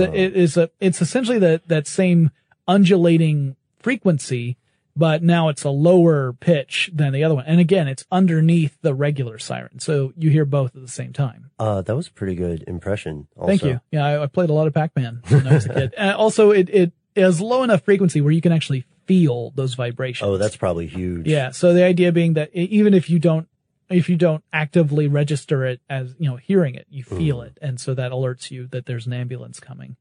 it, 0.00 0.14
it 0.14 0.36
is 0.36 0.56
a, 0.56 0.68
it's 0.80 1.00
essentially 1.00 1.38
that, 1.38 1.68
that 1.68 1.86
same 1.86 2.32
undulating 2.66 3.54
frequency, 3.78 4.56
but 4.96 5.22
now 5.22 5.48
it's 5.48 5.62
a 5.62 5.70
lower 5.70 6.32
pitch 6.32 6.90
than 6.92 7.12
the 7.12 7.22
other 7.22 7.36
one. 7.36 7.44
And 7.46 7.60
again, 7.60 7.86
it's 7.86 8.04
underneath 8.10 8.76
the 8.82 8.94
regular 8.94 9.38
siren. 9.38 9.78
So 9.78 10.12
you 10.16 10.30
hear 10.30 10.44
both 10.44 10.74
at 10.74 10.82
the 10.82 10.88
same 10.88 11.12
time. 11.12 11.52
Uh, 11.58 11.82
that 11.82 11.94
was 11.94 12.08
a 12.08 12.12
pretty 12.12 12.34
good 12.34 12.64
impression. 12.66 13.28
Also. 13.36 13.46
Thank 13.46 13.62
you. 13.62 13.80
Yeah, 13.92 14.06
I, 14.06 14.24
I 14.24 14.26
played 14.26 14.50
a 14.50 14.54
lot 14.54 14.66
of 14.66 14.74
Pac-Man 14.74 15.22
when 15.28 15.46
I 15.46 15.54
was 15.54 15.66
a 15.66 15.72
kid. 15.72 15.94
And 15.96 16.12
also, 16.16 16.50
it, 16.50 16.68
it 16.70 16.92
is 17.16 17.40
low 17.40 17.62
enough 17.62 17.82
frequency 17.82 18.20
where 18.20 18.32
you 18.32 18.40
can 18.40 18.52
actually 18.52 18.84
feel 19.06 19.50
those 19.54 19.74
vibrations. 19.74 20.28
Oh, 20.28 20.36
that's 20.36 20.56
probably 20.56 20.86
huge. 20.86 21.26
Yeah. 21.26 21.50
So 21.50 21.72
the 21.72 21.84
idea 21.84 22.12
being 22.12 22.34
that 22.34 22.54
even 22.54 22.94
if 22.94 23.08
you 23.08 23.18
don't, 23.18 23.48
if 23.88 24.08
you 24.08 24.16
don't 24.16 24.42
actively 24.52 25.06
register 25.06 25.64
it 25.64 25.80
as, 25.88 26.14
you 26.18 26.28
know, 26.28 26.36
hearing 26.36 26.74
it, 26.74 26.86
you 26.90 27.04
feel 27.04 27.40
it. 27.42 27.56
And 27.62 27.80
so 27.80 27.94
that 27.94 28.10
alerts 28.10 28.50
you 28.50 28.66
that 28.68 28.86
there's 28.86 29.06
an 29.06 29.12
ambulance 29.12 29.60
coming. 29.60 29.96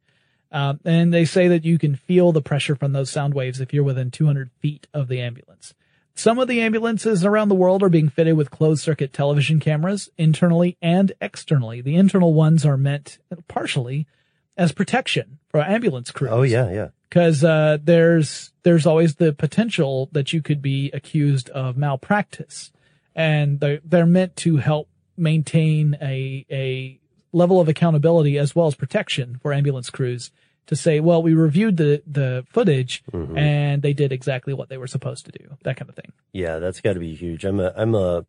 Um, 0.52 0.80
and 0.86 1.14
they 1.14 1.26
say 1.26 1.48
that 1.50 1.66
you 1.66 1.78
can 1.78 1.96
feel 1.96 2.32
the 2.32 2.42
pressure 2.42 2.76
from 2.76 2.94
those 2.94 3.12
sound 3.12 3.34
waves 3.34 3.60
if 3.60 3.74
you're 3.74 3.84
within 3.84 4.10
200 4.10 4.52
feet 4.60 4.88
of 4.94 5.08
the 5.08 5.22
ambulance. 5.22 5.74
Some 6.16 6.40
of 6.40 6.48
the 6.48 6.62
ambulances 6.62 7.26
around 7.26 7.50
the 7.50 7.56
world 7.56 7.84
are 7.84 7.90
being 7.90 8.08
fitted 8.08 8.38
with 8.38 8.50
closed 8.50 8.82
circuit 8.82 9.12
television 9.12 9.60
cameras 9.60 10.10
internally 10.18 10.78
and 10.82 11.12
externally. 11.20 11.82
The 11.82 11.98
internal 11.98 12.34
ones 12.34 12.66
are 12.66 12.78
meant 12.78 13.20
partially 13.50 14.08
as 14.57 14.72
protection 14.72 15.40
for 15.49 15.61
ambulance 15.61 16.11
crews 16.11 16.32
Oh, 16.34 16.41
yeah, 16.44 16.72
yeah. 16.72 16.88
because 17.10 17.44
uh, 17.44 17.77
there's 17.84 18.52
there's 18.64 18.86
always 18.86 19.15
the 19.15 19.34
potential 19.34 20.10
that 20.11 20.34
you 20.34 20.41
could 20.41 20.61
be 20.61 20.90
accused 20.94 21.49
of 21.49 21.77
malpractice, 21.77 22.72
and 23.15 23.60
they're, 23.60 23.80
they're 23.84 24.06
meant 24.06 24.36
to 24.38 24.57
help 24.57 24.90
maintain 25.18 25.98
a 26.02 26.45
a 26.52 26.99
level 27.32 27.60
of 27.60 27.68
accountability 27.68 28.38
as 28.38 28.56
well 28.56 28.68
as 28.68 28.76
protection 28.76 29.38
for 29.41 29.52
ambulance 29.53 29.90
crews 29.90 30.32
to 30.68 30.76
say, 30.76 30.99
well, 30.99 31.22
we 31.22 31.34
reviewed 31.34 31.77
the 31.77 32.02
the 32.07 32.45
footage 32.49 33.03
and 33.14 33.82
they 33.82 33.94
did 33.94 34.11
exactly 34.11 34.53
what 34.53 34.68
they 34.69 34.77
were 34.77 34.88
supposed 34.88 35.26
to 35.26 35.32
do, 35.32 35.56
that 35.64 35.77
kind 35.77 35.90
of 35.90 35.95
thing. 35.95 36.11
Yeah, 36.34 36.60
that's 36.60 36.82
got 36.82 36.94
to 36.94 36.99
be 36.99 37.14
huge. 37.14 37.45
I'm 37.45 37.60
a, 37.60 37.72
I'm 37.76 37.94
a, 37.94 38.26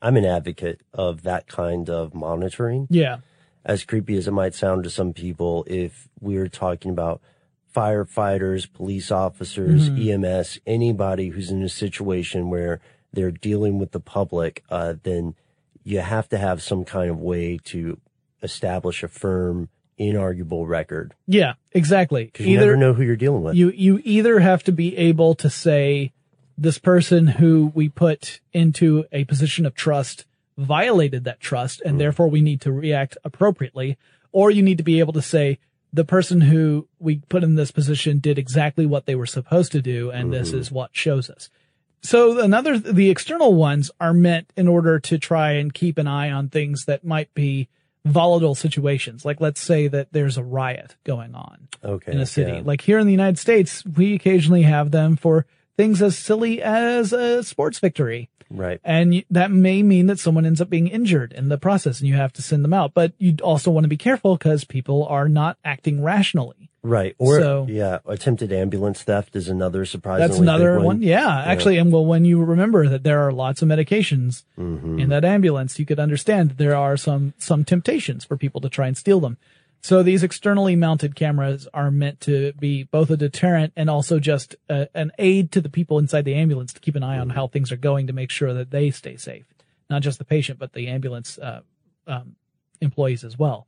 I'm 0.00 0.16
an 0.16 0.24
advocate 0.24 0.80
of 0.94 1.22
that 1.22 1.46
kind 1.46 1.90
of 1.90 2.14
monitoring. 2.14 2.86
Yeah, 2.90 3.18
As 3.64 3.84
creepy 3.84 4.16
as 4.16 4.28
it 4.28 4.32
might 4.32 4.54
sound 4.54 4.84
to 4.84 4.90
some 4.90 5.12
people, 5.12 5.64
if 5.66 6.08
we're 6.20 6.48
talking 6.48 6.90
about 6.90 7.20
firefighters, 7.74 8.72
police 8.72 9.10
officers, 9.10 9.88
EMS, 9.88 10.60
anybody 10.66 11.30
who's 11.30 11.50
in 11.50 11.62
a 11.62 11.68
situation 11.68 12.50
where 12.50 12.80
they're 13.12 13.30
dealing 13.30 13.78
with 13.78 13.92
the 13.92 14.00
public, 14.00 14.62
uh, 14.70 14.94
then 15.02 15.34
you 15.82 16.00
have 16.00 16.28
to 16.28 16.38
have 16.38 16.62
some 16.62 16.84
kind 16.84 17.10
of 17.10 17.18
way 17.18 17.58
to 17.64 18.00
establish 18.42 19.02
a 19.02 19.08
firm, 19.08 19.68
inarguable 19.98 20.66
record. 20.68 21.14
yeah, 21.26 21.54
exactly. 21.72 22.24
Because 22.24 22.46
you 22.46 22.58
never 22.58 22.76
know 22.76 22.92
who 22.92 23.02
you're 23.02 23.16
dealing 23.16 23.42
with. 23.42 23.54
you 23.54 23.70
you 23.70 24.00
either 24.04 24.40
have 24.40 24.62
to 24.64 24.72
be 24.72 24.96
able 24.96 25.34
to 25.36 25.48
say 25.48 26.12
this 26.56 26.78
person 26.78 27.26
who 27.26 27.72
we 27.74 27.88
put 27.88 28.40
into 28.52 29.04
a 29.10 29.24
position 29.24 29.66
of 29.66 29.74
trust 29.74 30.24
violated 30.56 31.24
that 31.24 31.40
trust 31.40 31.80
and 31.82 31.92
hmm. 31.92 31.98
therefore 31.98 32.28
we 32.28 32.40
need 32.40 32.60
to 32.60 32.72
react 32.72 33.16
appropriately 33.24 33.96
or 34.32 34.50
you 34.50 34.62
need 34.62 34.78
to 34.78 34.84
be 34.84 35.00
able 35.00 35.12
to 35.12 35.22
say 35.22 35.58
the 35.92 36.04
person 36.04 36.40
who 36.40 36.88
we 36.98 37.16
put 37.28 37.44
in 37.44 37.54
this 37.54 37.70
position 37.70 38.18
did 38.18 38.38
exactly 38.38 38.86
what 38.86 39.06
they 39.06 39.14
were 39.14 39.26
supposed 39.26 39.72
to 39.72 39.82
do 39.82 40.10
and 40.10 40.32
this 40.32 40.50
hmm. 40.50 40.58
is 40.58 40.70
what 40.70 40.90
shows 40.92 41.28
us 41.28 41.50
so 42.02 42.40
another 42.40 42.78
the 42.78 43.10
external 43.10 43.54
ones 43.54 43.90
are 44.00 44.12
meant 44.12 44.52
in 44.56 44.68
order 44.68 45.00
to 45.00 45.18
try 45.18 45.52
and 45.52 45.74
keep 45.74 45.98
an 45.98 46.06
eye 46.06 46.30
on 46.30 46.48
things 46.48 46.84
that 46.84 47.04
might 47.04 47.32
be 47.34 47.68
volatile 48.04 48.54
situations 48.54 49.24
like 49.24 49.40
let's 49.40 49.60
say 49.60 49.88
that 49.88 50.12
there's 50.12 50.36
a 50.36 50.44
riot 50.44 50.94
going 51.04 51.34
on 51.34 51.68
okay. 51.84 52.12
in 52.12 52.20
a 52.20 52.26
city. 52.26 52.52
yeah. 52.52 52.62
Like 52.64 52.80
here 52.80 52.98
in 52.98 53.06
the 53.06 53.12
United 53.12 53.38
States, 53.38 53.84
we 53.84 54.14
occasionally 54.14 54.62
have 54.62 54.90
them 54.90 55.16
for 55.16 55.46
things 55.76 56.00
as 56.02 56.16
silly 56.16 56.62
as 56.62 57.12
a 57.12 57.42
sports 57.42 57.78
victory. 57.78 58.28
Right. 58.54 58.80
And 58.84 59.24
that 59.30 59.50
may 59.50 59.82
mean 59.82 60.06
that 60.06 60.18
someone 60.20 60.46
ends 60.46 60.60
up 60.60 60.70
being 60.70 60.86
injured 60.86 61.32
in 61.32 61.48
the 61.48 61.58
process 61.58 61.98
and 62.00 62.08
you 62.08 62.14
have 62.14 62.32
to 62.34 62.42
send 62.42 62.64
them 62.64 62.72
out. 62.72 62.94
But 62.94 63.12
you 63.18 63.36
also 63.42 63.70
want 63.70 63.84
to 63.84 63.88
be 63.88 63.96
careful 63.96 64.36
because 64.36 64.64
people 64.64 65.04
are 65.06 65.28
not 65.28 65.58
acting 65.64 66.02
rationally. 66.02 66.70
Right. 66.82 67.16
Or, 67.18 67.40
So- 67.40 67.66
yeah, 67.68 67.98
attempted 68.06 68.52
ambulance 68.52 69.02
theft 69.02 69.34
is 69.34 69.48
another 69.48 69.84
surprisingly 69.86 70.28
That's 70.28 70.38
another 70.38 70.76
big 70.76 70.84
one. 70.84 71.02
Yeah. 71.02 71.42
Actually, 71.46 71.78
and 71.78 71.90
well, 71.90 72.04
when 72.04 72.24
you 72.26 72.44
remember 72.44 72.88
that 72.88 73.02
there 73.02 73.20
are 73.26 73.32
lots 73.32 73.62
of 73.62 73.68
medications 73.68 74.44
Mm-hmm. 74.58 74.98
in 75.00 75.08
that 75.08 75.24
ambulance, 75.24 75.78
you 75.78 75.86
could 75.86 75.98
understand 75.98 76.50
that 76.50 76.58
there 76.58 76.76
are 76.76 76.96
some, 76.96 77.32
some 77.38 77.64
temptations 77.64 78.24
for 78.24 78.36
people 78.36 78.60
to 78.60 78.68
try 78.68 78.86
and 78.86 78.96
steal 78.96 79.18
them. 79.18 79.38
So 79.84 80.02
these 80.02 80.22
externally 80.22 80.76
mounted 80.76 81.14
cameras 81.14 81.68
are 81.74 81.90
meant 81.90 82.18
to 82.22 82.54
be 82.54 82.84
both 82.84 83.10
a 83.10 83.18
deterrent 83.18 83.74
and 83.76 83.90
also 83.90 84.18
just 84.18 84.56
a, 84.70 84.88
an 84.94 85.12
aid 85.18 85.52
to 85.52 85.60
the 85.60 85.68
people 85.68 85.98
inside 85.98 86.24
the 86.24 86.36
ambulance 86.36 86.72
to 86.72 86.80
keep 86.80 86.96
an 86.96 87.02
eye 87.02 87.18
on 87.18 87.28
how 87.28 87.48
things 87.48 87.70
are 87.70 87.76
going 87.76 88.06
to 88.06 88.14
make 88.14 88.30
sure 88.30 88.54
that 88.54 88.70
they 88.70 88.90
stay 88.90 89.18
safe. 89.18 89.44
Not 89.90 90.00
just 90.00 90.16
the 90.16 90.24
patient, 90.24 90.58
but 90.58 90.72
the 90.72 90.88
ambulance, 90.88 91.36
uh, 91.36 91.60
um, 92.06 92.34
employees 92.80 93.24
as 93.24 93.38
well. 93.38 93.66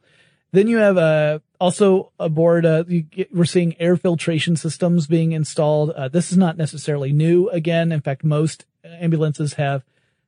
Then 0.52 0.68
you 0.68 0.78
have 0.78 0.96
uh, 0.96 1.40
also 1.60 2.12
aboard. 2.18 2.64
Uh, 2.64 2.84
get, 2.84 3.34
we're 3.34 3.44
seeing 3.44 3.78
air 3.78 3.98
filtration 3.98 4.56
systems 4.56 5.06
being 5.06 5.32
installed. 5.32 5.90
Uh, 5.90 6.08
this 6.08 6.32
is 6.32 6.38
not 6.38 6.56
necessarily 6.56 7.12
new. 7.12 7.50
Again, 7.50 7.92
in 7.92 8.00
fact, 8.00 8.24
most 8.24 8.64
ambulances 8.82 9.52
have 9.54 9.84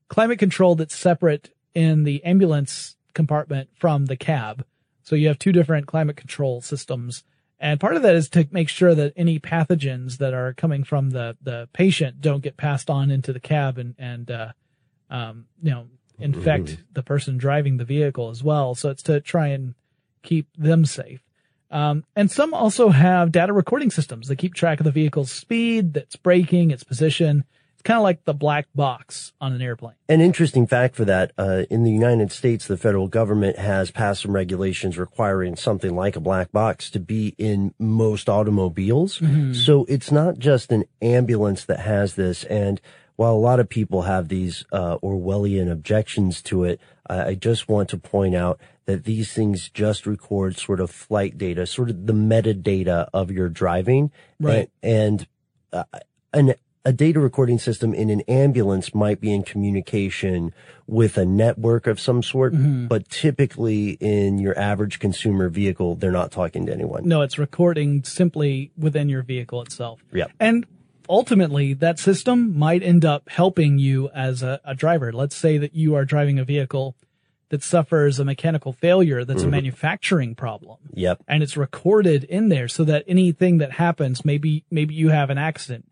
climate 0.09 0.39
control 0.39 0.75
that's 0.75 0.95
separate 0.95 1.49
in 1.75 2.05
the 2.05 2.23
ambulance 2.25 2.97
compartment 3.15 3.71
from 3.79 4.05
the 4.05 4.19
cab. 4.19 4.67
So 5.09 5.17
you 5.17 5.29
have 5.29 5.39
two 5.39 5.53
different 5.53 5.87
climate 5.87 6.19
control 6.19 6.61
systems. 6.61 7.25
And 7.59 7.81
part 7.81 7.97
of 7.97 8.03
that 8.03 8.15
is 8.15 8.29
to 8.29 8.47
make 8.51 8.69
sure 8.69 8.95
that 8.95 9.15
any 9.17 9.41
pathogens 9.41 10.19
that 10.19 10.35
are 10.35 10.53
coming 10.53 10.85
from 10.85 11.11
the, 11.11 11.35
the 11.41 11.67
patient 11.73 12.21
don't 12.21 12.43
get 12.43 12.59
passed 12.59 12.91
on 12.91 13.11
into 13.11 13.33
the 13.33 13.41
cab 13.41 13.79
and, 13.79 13.95
and, 13.99 14.31
uh, 14.31 14.53
um, 15.09 15.47
you 15.63 15.71
know, 15.71 15.87
infect 16.19 16.77
the 16.93 17.03
person 17.03 17.39
driving 17.39 17.79
the 17.79 17.87
vehicle 17.87 18.29
as 18.29 18.45
well. 18.45 18.75
So 18.75 18.91
it's 18.91 19.03
to 19.05 19.23
try 19.23 19.47
and 19.47 19.75
keep 20.23 20.47
them 20.59 20.85
safe. 20.85 21.23
Um, 21.71 22.05
and 22.15 22.31
some 22.31 22.53
also 22.53 22.91
have 22.91 23.33
data 23.33 23.55
recording 23.55 23.91
systems 23.91 24.29
that 24.29 24.37
keep 24.37 24.53
track 24.53 24.79
of 24.79 24.85
the 24.85 24.91
vehicle's 24.91 25.31
speed, 25.31 25.97
its 25.97 26.17
braking, 26.17 26.71
its 26.71 26.85
position. 26.85 27.45
It's 27.79 27.85
kind 27.85 27.97
of 27.97 28.03
like 28.03 28.25
the 28.25 28.35
black 28.35 28.67
box 28.75 29.33
on 29.41 29.53
an 29.53 29.63
airplane. 29.63 29.95
An 30.09 30.21
interesting 30.21 30.67
fact 30.67 30.97
for 30.97 31.05
that, 31.05 31.31
uh, 31.39 31.63
in 31.71 31.85
the 31.85 31.93
United 31.93 32.33
States, 32.33 32.67
the 32.67 32.77
federal 32.77 33.07
government 33.07 33.57
has 33.57 33.93
passed 33.93 34.23
some 34.23 34.33
regulations 34.33 34.99
requiring 34.99 35.55
something 35.55 35.95
like 35.95 36.17
a 36.17 36.21
black 36.21 36.51
box 36.51 36.91
to 36.91 36.99
be 36.99 37.37
in 37.39 37.73
most 37.79 38.29
automobiles. 38.29 39.23
So 39.53 39.85
it's 39.85 40.11
not 40.11 40.41
just 40.41 40.73
an 40.73 40.87
ambulance 41.01 41.65
that 41.67 41.79
has 41.79 42.15
this. 42.15 42.43
And 42.43 42.81
while 43.15 43.35
a 43.35 43.39
lot 43.39 43.61
of 43.61 43.69
people 43.69 44.03
have 44.03 44.27
these, 44.27 44.65
uh, 44.73 44.99
Orwellian 44.99 45.71
objections 45.71 46.43
to 46.43 46.65
it, 46.65 46.81
I 47.09 47.27
I 47.27 47.35
just 47.35 47.69
want 47.69 47.91
to 47.91 47.97
point 47.97 48.35
out 48.35 48.61
that 48.87 49.05
these 49.05 49.33
things 49.33 49.69
just 49.69 50.05
record 50.05 50.57
sort 50.57 50.81
of 50.81 50.91
flight 50.91 51.39
data, 51.39 51.65
sort 51.65 51.91
of 51.91 52.07
the 52.07 52.13
metadata 52.13 53.09
of 53.15 53.31
your 53.31 53.49
driving. 53.49 54.11
Right. 54.41 54.69
And, 54.83 55.29
and 55.73 55.85
uh, 55.93 55.99
an 56.33 56.55
a 56.89 56.93
data 56.93 57.21
recording 57.21 57.59
system 57.59 57.93
in 57.93 58.09
an 58.09 58.23
ambulance 58.23 58.95
might 58.95 59.21
be 59.21 59.31
in 59.31 59.43
communication 59.43 60.55
with 60.87 61.19
a 61.19 61.27
network 61.27 61.87
of 61.87 62.01
some 62.01 62.23
sort, 62.23 62.55
mm-hmm. 62.55 62.87
but 62.87 63.07
typically 63.11 63.91
in 64.01 64.39
your 64.39 64.59
average 64.59 64.99
consumer 64.99 65.51
vehicle, 65.51 65.97
they're 65.97 66.11
not 66.11 66.33
talking 66.33 66.65
to 66.65 66.73
anyone. 66.73 67.07
No, 67.07 67.21
it's 67.21 67.37
recording 67.37 68.05
simply 68.05 68.73
within 68.75 69.11
your 69.11 69.23
vehicle 69.23 69.61
itself. 69.61 70.01
Yep. 70.15 70.31
And 70.41 70.65
ultimately, 71.11 71.75
that 71.75 71.99
system 71.99 72.59
might 72.59 72.83
end 72.83 73.05
up 73.05 73.29
helping 73.29 73.79
you 73.79 74.09
as 74.15 74.43
a, 74.43 74.59
a 74.65 74.75
driver. 74.75 75.13
Let's 75.13 75.37
say 75.37 75.59
that 75.59 75.75
you 75.75 75.95
are 75.95 76.07
driving 76.07 76.39
a 76.39 76.45
vehicle 76.45 76.97
that 77.51 77.63
suffers 77.63 78.19
a 78.19 78.25
mechanical 78.25 78.73
failure 78.73 79.27
that's 79.27 79.43
a 79.43 79.45
mm-hmm. 79.45 79.53
manufacturing 79.53 80.35
problem 80.35 80.79
Yep. 80.95 81.23
and 81.29 81.43
it's 81.43 81.57
recorded 81.57 82.25
in 82.25 82.49
there 82.49 82.69
so 82.69 82.85
that 82.85 83.05
anything 83.07 83.59
that 83.59 83.73
happens, 83.73 84.25
maybe, 84.25 84.65
maybe 84.71 84.95
you 84.95 85.11
have 85.11 85.29
an 85.31 85.39
accident 85.39 85.88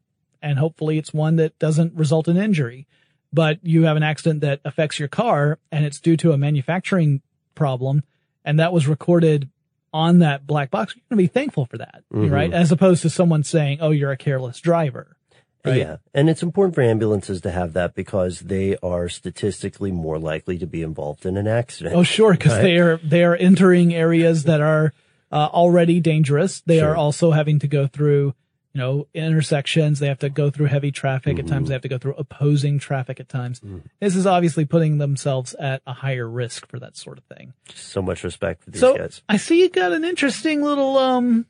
and 0.47 0.59
hopefully 0.59 0.97
it's 0.99 1.13
one 1.13 1.37
that 1.37 1.59
doesn't 1.59 1.93
result 1.95 2.29
in 2.29 2.37
injury, 2.37 2.87
but 3.33 3.59
you 3.63 3.83
have 3.85 3.97
an 3.97 4.03
accident 4.03 4.41
that 4.43 4.61
affects 4.65 4.99
your 4.99 5.09
car 5.09 5.59
and 5.73 5.85
it's 5.85 6.01
due 6.01 6.17
to 6.19 6.33
a 6.33 6.39
manufacturing 6.39 7.21
problem 7.55 8.03
and 8.45 8.59
that 8.61 8.73
was 8.73 8.87
recorded 8.87 9.49
on 9.93 10.19
that 10.21 10.47
black 10.47 10.71
box. 10.71 10.95
You're 10.95 11.03
going 11.11 11.19
to 11.27 11.31
be 11.31 11.33
thankful 11.41 11.67
for 11.67 11.79
that, 11.79 12.05
right? 12.11 12.53
As 12.53 12.71
opposed 12.71 13.03
to 13.03 13.11
someone 13.11 13.43
saying, 13.43 13.79
Oh, 13.81 13.91
you're 13.91 14.13
a 14.13 14.17
careless 14.17 14.61
driver. 14.61 15.17
Right. 15.65 15.79
Yeah. 15.79 15.97
And 16.15 16.31
it's 16.31 16.45
important 16.45 16.77
for 16.77 16.83
ambulances 16.83 17.41
to 17.41 17.51
have 17.51 17.73
that 17.73 17.95
because 17.95 18.39
they 18.41 18.77
are 18.85 19.09
statistically 19.09 19.91
more 19.91 20.17
likely 20.19 20.59
to 20.59 20.67
be 20.67 20.83
involved 20.83 21.27
in 21.27 21.37
an 21.37 21.49
accident. 21.49 21.97
Oh, 21.97 22.05
sure, 22.05 22.33
because 22.33 22.53
Right. 22.53 22.63
they 22.63 22.77
are 22.79 22.97
they 23.03 23.25
are 23.25 23.35
entering 23.35 23.93
areas 23.93 24.45
that 24.45 24.61
are 24.61 24.93
uh, 25.33 25.49
already 25.53 25.99
dangerous. 26.01 26.61
They 26.61 26.79
Sure. 26.79 26.91
are 26.91 26.97
also 26.97 27.33
having 27.33 27.59
to 27.59 27.67
go 27.67 27.89
through, 27.89 28.35
you 28.77 28.83
know, 28.83 29.07
intersections. 29.15 30.01
They 30.01 30.09
have 30.09 30.19
to 30.19 30.29
go 30.29 30.51
through 30.51 30.67
heavy 30.67 30.93
traffic 30.93 31.39
at 31.39 31.47
Mm-hmm. 31.47 31.55
times. 31.55 31.69
They 31.69 31.75
have 31.75 31.81
to 31.83 31.89
go 31.89 31.97
through 31.97 32.15
opposing 32.19 32.79
traffic 32.79 33.19
at 33.21 33.29
times. 33.31 33.61
Mm. 33.61 33.81
This 34.01 34.15
is 34.15 34.27
obviously 34.27 34.67
putting 34.67 34.99
themselves 34.99 35.55
at 35.55 35.81
a 35.87 35.95
higher 35.95 36.29
risk 36.29 36.69
for 36.69 36.79
that 36.81 36.95
sort 36.95 37.17
of 37.17 37.25
thing. 37.25 37.55
So 37.75 38.03
much 38.03 38.23
respect 38.23 38.63
for 38.65 38.71
these 38.73 38.81
So 38.81 38.95
guys. 38.99 39.23
I 39.31 39.39
see 39.39 39.61
you 39.61 39.71
got 39.71 39.93
an 39.93 40.05
interesting 40.05 40.63
little 40.63 40.99
um 40.99 41.47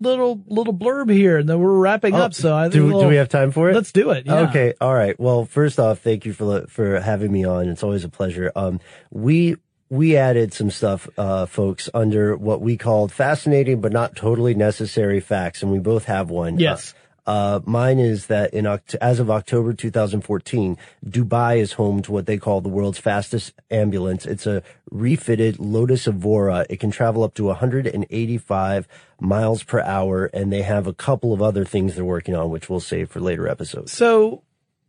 little 0.00 0.42
little 0.46 0.74
blurb 0.74 1.10
here, 1.10 1.38
and 1.38 1.48
then 1.48 1.60
we're 1.60 1.78
wrapping 1.78 2.14
up. 2.14 2.34
So 2.34 2.52
I 2.54 2.66
Oh, 2.66 2.68
do, 2.68 2.86
we'll- 2.86 3.00
do 3.00 3.08
we 3.08 3.16
have 3.16 3.30
time 3.30 3.52
for 3.52 3.70
it? 3.70 3.74
Let's 3.74 3.92
do 3.92 4.10
it. 4.10 4.26
Yeah. 4.26 4.50
Okay. 4.50 4.74
All 4.78 4.92
right. 4.92 5.18
Well, 5.18 5.46
first 5.46 5.80
off, 5.80 6.00
thank 6.00 6.26
you 6.26 6.34
for 6.34 6.66
for 6.66 7.00
having 7.00 7.32
me 7.32 7.44
on. 7.46 7.70
It's 7.70 7.82
always 7.82 8.04
a 8.04 8.10
pleasure. 8.10 8.52
Um, 8.54 8.80
we 9.10 9.56
we 9.88 10.16
added 10.16 10.52
some 10.52 10.70
stuff, 10.70 11.08
uh, 11.16 11.46
folks, 11.46 11.88
under 11.94 12.36
what 12.36 12.60
we 12.60 12.76
called 12.76 13.12
fascinating 13.12 13.80
but 13.80 13.92
not 13.92 14.16
totally 14.16 14.54
necessary 14.54 15.20
facts, 15.20 15.62
and 15.62 15.70
we 15.70 15.78
both 15.78 16.04
have 16.04 16.30
one. 16.30 16.58
Yes. 16.58 16.94
Uh, 17.26 17.58
mine 17.64 17.98
is 17.98 18.26
that 18.26 18.54
in 18.54 18.66
Oct- 18.66 18.94
as 19.00 19.18
of 19.18 19.30
October 19.30 19.72
2014, 19.72 20.78
Dubai 21.04 21.58
is 21.58 21.72
home 21.72 22.00
to 22.02 22.12
what 22.12 22.26
they 22.26 22.38
call 22.38 22.60
the 22.60 22.68
world's 22.68 22.98
fastest 22.98 23.52
ambulance. 23.68 24.26
It's 24.26 24.46
a 24.46 24.62
refitted 24.92 25.58
Lotus 25.58 26.06
Evora. 26.06 26.66
It 26.70 26.78
can 26.78 26.92
travel 26.92 27.24
up 27.24 27.34
to 27.34 27.44
185 27.44 28.86
miles 29.18 29.64
per 29.64 29.80
hour, 29.80 30.26
and 30.26 30.52
they 30.52 30.62
have 30.62 30.86
a 30.86 30.94
couple 30.94 31.32
of 31.32 31.42
other 31.42 31.64
things 31.64 31.96
they're 31.96 32.04
working 32.04 32.36
on, 32.36 32.50
which 32.50 32.70
we'll 32.70 32.78
save 32.78 33.10
for 33.10 33.18
later 33.18 33.48
episodes. 33.48 33.90
So 33.90 34.34
uh, 34.36 34.36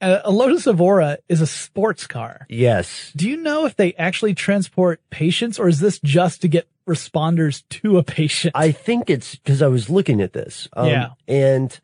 a 0.02 0.32
Lotus 0.32 0.68
Evora 0.68 1.18
is 1.28 1.42
a 1.42 1.48
sports 1.48 2.08
car. 2.08 2.46
Yes. 2.50 3.12
Do 3.16 3.28
you 3.30 3.38
know 3.38 3.66
if 3.66 3.76
they 3.76 3.94
actually 3.94 4.34
transport 4.34 5.02
patients 5.10 5.60
or 5.60 5.68
is 5.68 5.80
this 5.80 6.00
just 6.00 6.42
to 6.42 6.48
get 6.48 6.68
responders 6.88 7.64
to 7.70 7.98
a 7.98 8.04
patient? 8.04 8.54
I 8.56 8.72
think 8.72 9.10
it's 9.10 9.36
because 9.36 9.62
I 9.62 9.68
was 9.68 9.90
looking 9.90 10.22
at 10.22 10.34
this. 10.34 10.68
Um, 10.74 10.88
Yeah. 10.88 11.10
And 11.28 11.80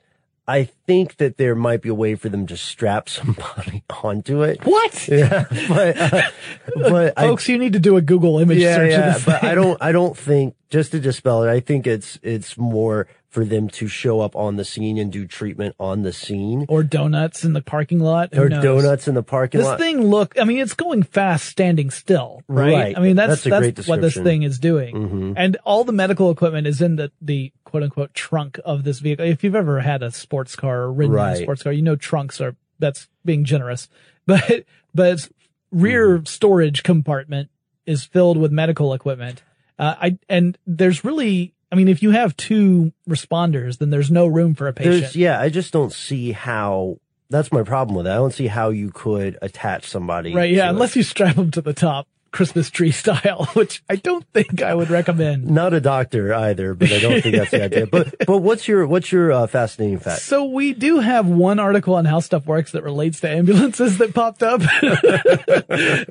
I 0.48 0.65
think 0.88 1.18
that 1.18 1.38
there 1.38 1.56
might 1.56 1.81
be 1.81 1.90
a 1.90 1.94
way 1.94 2.15
for 2.15 2.30
them 2.30 2.45
to 2.48 2.57
strap 2.57 3.10
somebody 3.18 3.84
onto 4.03 4.44
it. 4.44 4.64
what? 4.65 5.07
Yeah. 5.07 5.45
But, 5.68 5.98
uh, 5.98 6.22
but 6.76 7.14
I, 7.18 7.23
Folks, 7.23 7.48
you 7.48 7.57
need 7.57 7.73
to 7.73 7.80
do 7.80 7.98
a 7.98 8.02
Google 8.02 8.40
image 8.40 8.60
yeah, 8.60 8.76
search 8.76 8.91
yeah, 8.91 9.07
of 9.07 9.14
this 9.15 9.26
but. 9.26 9.44
I 9.44 9.56
don't, 9.56 9.81
I 9.81 9.91
don't 9.91 10.18
think, 10.18 10.56
just 10.69 10.91
to 10.91 10.99
dispel 10.99 11.44
it, 11.44 11.52
I 11.52 11.60
think 11.60 11.88
it's, 11.88 12.19
it's 12.22 12.57
more 12.57 13.07
for 13.34 13.44
them 13.44 13.68
to 13.68 13.88
show 13.88 14.20
up 14.22 14.36
on 14.36 14.58
the 14.58 14.64
scene 14.64 14.98
and 15.00 15.12
do 15.12 15.26
treatment 15.26 15.76
on 15.80 16.04
the 16.04 16.14
scene 16.14 16.66
or 16.70 16.84
donuts 16.84 17.44
in 17.44 17.54
the 17.54 17.62
parking 17.62 18.00
lot. 18.00 18.32
Who 18.34 18.44
or 18.44 18.50
knows? 18.50 18.64
donuts 18.64 19.08
in 19.08 19.16
the 19.16 19.24
parking 19.24 19.58
This 19.60 19.66
lot. 19.68 19.80
This 19.80 19.88
thing 19.88 20.04
look, 20.04 20.40
I 20.40 20.44
mean, 20.44 20.60
it's 20.60 20.76
going 20.76 21.02
fast 21.02 21.46
standing 21.48 21.90
still, 21.90 22.44
right? 22.48 22.74
Right. 22.74 22.98
I 22.98 23.02
mean, 23.02 23.16
that's, 23.16 23.44
That's 23.44 23.74
that's, 23.76 23.88
what 23.88 24.02
this 24.02 24.14
thing 24.14 24.44
is 24.44 24.60
doing. 24.60 24.96
Mhm. 24.96 25.34
And 25.36 25.58
all 25.66 25.84
the 25.84 25.92
medical 25.92 26.30
equipment 26.30 26.68
is 26.68 26.80
in 26.80 26.96
the, 26.98 27.12
the 27.22 27.52
quote 27.64 27.82
unquote 27.82 28.14
trunk 28.14 28.60
of 28.64 28.84
this 28.84 29.00
vehicle. 29.00 29.26
If 29.26 29.44
you've 29.44 29.56
ever 29.56 29.80
had 29.80 30.04
a 30.04 30.12
sports 30.12 30.56
car 30.56 30.84
or 30.84 30.94
ridden 30.94 31.16
in 31.16 31.20
a 31.20 31.36
sports 31.38 31.64
car, 31.64 31.74
you 31.74 31.82
know 31.82 31.96
trunks 31.96 32.40
are, 32.40 32.56
that's 32.78 33.08
being 33.26 33.46
generous, 33.46 33.90
but, 34.28 34.66
but 34.94 35.14
its 35.14 35.30
rear 35.72 36.18
Mm-hmm. 36.18 36.26
storage 36.26 36.84
compartment 36.84 37.50
is 37.88 38.04
filled 38.06 38.38
with 38.38 38.52
medical 38.52 38.94
equipment. 38.94 39.42
Uh, 39.80 39.96
I, 40.00 40.20
and 40.30 40.56
there's 40.68 41.04
really, 41.04 41.53
I 41.74 41.76
mean, 41.76 41.88
if 41.88 42.04
you 42.04 42.12
have 42.12 42.38
two 42.38 42.94
responders, 43.10 43.80
then 43.80 43.90
there's 43.90 44.12
no 44.12 44.28
room 44.28 44.54
for 44.54 44.68
a 44.68 44.74
patient. 44.74 45.02
There's, 45.02 45.16
yeah, 45.16 45.41
I 45.41 45.50
just 45.50 45.74
don't 45.74 45.91
see 45.91 46.32
how, 46.32 47.00
that's 47.32 47.52
my 47.52 47.64
problem 47.64 47.98
with 47.98 48.06
it. 48.06 48.12
I 48.12 48.18
don't 48.18 48.32
see 48.32 48.45
how 48.45 48.70
you 48.70 48.91
could 48.91 49.40
attach 49.41 49.90
somebody. 49.90 50.36
Right, 50.36 50.52
yeah, 50.52 50.66
to 50.66 50.68
it. 50.68 50.70
unless 50.74 50.95
you 50.95 51.02
strap 51.02 51.36
them 51.36 51.50
to 51.50 51.62
the 51.62 51.74
top, 51.74 52.08
Christmas 52.34 52.70
tree 52.70 52.92
style, 53.04 53.46
which 53.54 53.82
I 53.90 53.96
don't 53.96 54.26
think 54.34 54.62
I 54.62 54.74
would 54.74 54.90
recommend. 54.90 55.50
Not 55.50 55.74
a 55.74 55.80
doctor 55.80 56.34
either, 56.34 56.74
but 56.74 56.92
I 56.92 57.00
don't 57.00 57.22
think 57.22 57.38
that's 57.38 57.52
the 57.52 57.64
idea. 57.64 57.88
But 57.88 58.16
but 58.28 58.40
what's 58.40 58.68
your 58.68 58.86
what's 58.86 59.12
your 59.12 59.32
uh, 59.32 59.48
fascinating 59.48 60.00
fact? 60.00 60.24
So 60.24 60.44
we 60.46 60.74
do 60.74 61.00
have 61.00 61.28
one 61.28 61.60
article 61.60 61.96
on 61.96 62.06
how 62.06 62.20
stuff 62.20 62.46
works 62.46 62.74
that 62.74 62.84
relates 62.84 63.22
to 63.22 63.30
ambulances 63.30 64.00
that 64.00 64.14
popped 64.14 64.44
up. 64.44 64.62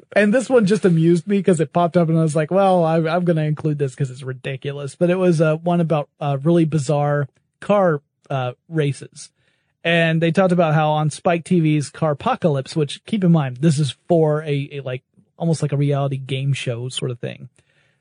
and 0.16 0.32
this 0.32 0.48
one 0.48 0.64
just 0.64 0.84
amused 0.84 1.26
me 1.26 1.38
because 1.38 1.60
it 1.60 1.72
popped 1.72 1.96
up 1.96 2.08
and 2.08 2.18
I 2.18 2.22
was 2.22 2.36
like, 2.36 2.50
well, 2.50 2.84
I, 2.84 2.96
I'm 2.96 3.24
going 3.24 3.36
to 3.36 3.44
include 3.44 3.78
this 3.78 3.92
because 3.92 4.10
it's 4.10 4.22
ridiculous. 4.22 4.94
But 4.94 5.10
it 5.10 5.16
was 5.16 5.40
uh, 5.40 5.56
one 5.56 5.80
about 5.80 6.08
uh, 6.20 6.38
really 6.42 6.64
bizarre 6.64 7.28
car 7.60 8.00
uh, 8.30 8.52
races. 8.68 9.30
And 9.84 10.22
they 10.22 10.30
talked 10.30 10.52
about 10.52 10.74
how 10.74 10.92
on 10.92 11.10
Spike 11.10 11.44
TV's 11.44 11.90
Car 11.90 12.12
Apocalypse, 12.12 12.76
which 12.76 13.04
keep 13.04 13.24
in 13.24 13.32
mind, 13.32 13.56
this 13.56 13.80
is 13.80 13.96
for 14.06 14.42
a, 14.44 14.68
a 14.72 14.80
like 14.80 15.02
almost 15.42 15.60
like 15.60 15.72
a 15.72 15.76
reality 15.76 16.18
game 16.18 16.52
show 16.52 16.88
sort 16.88 17.10
of 17.10 17.18
thing. 17.18 17.48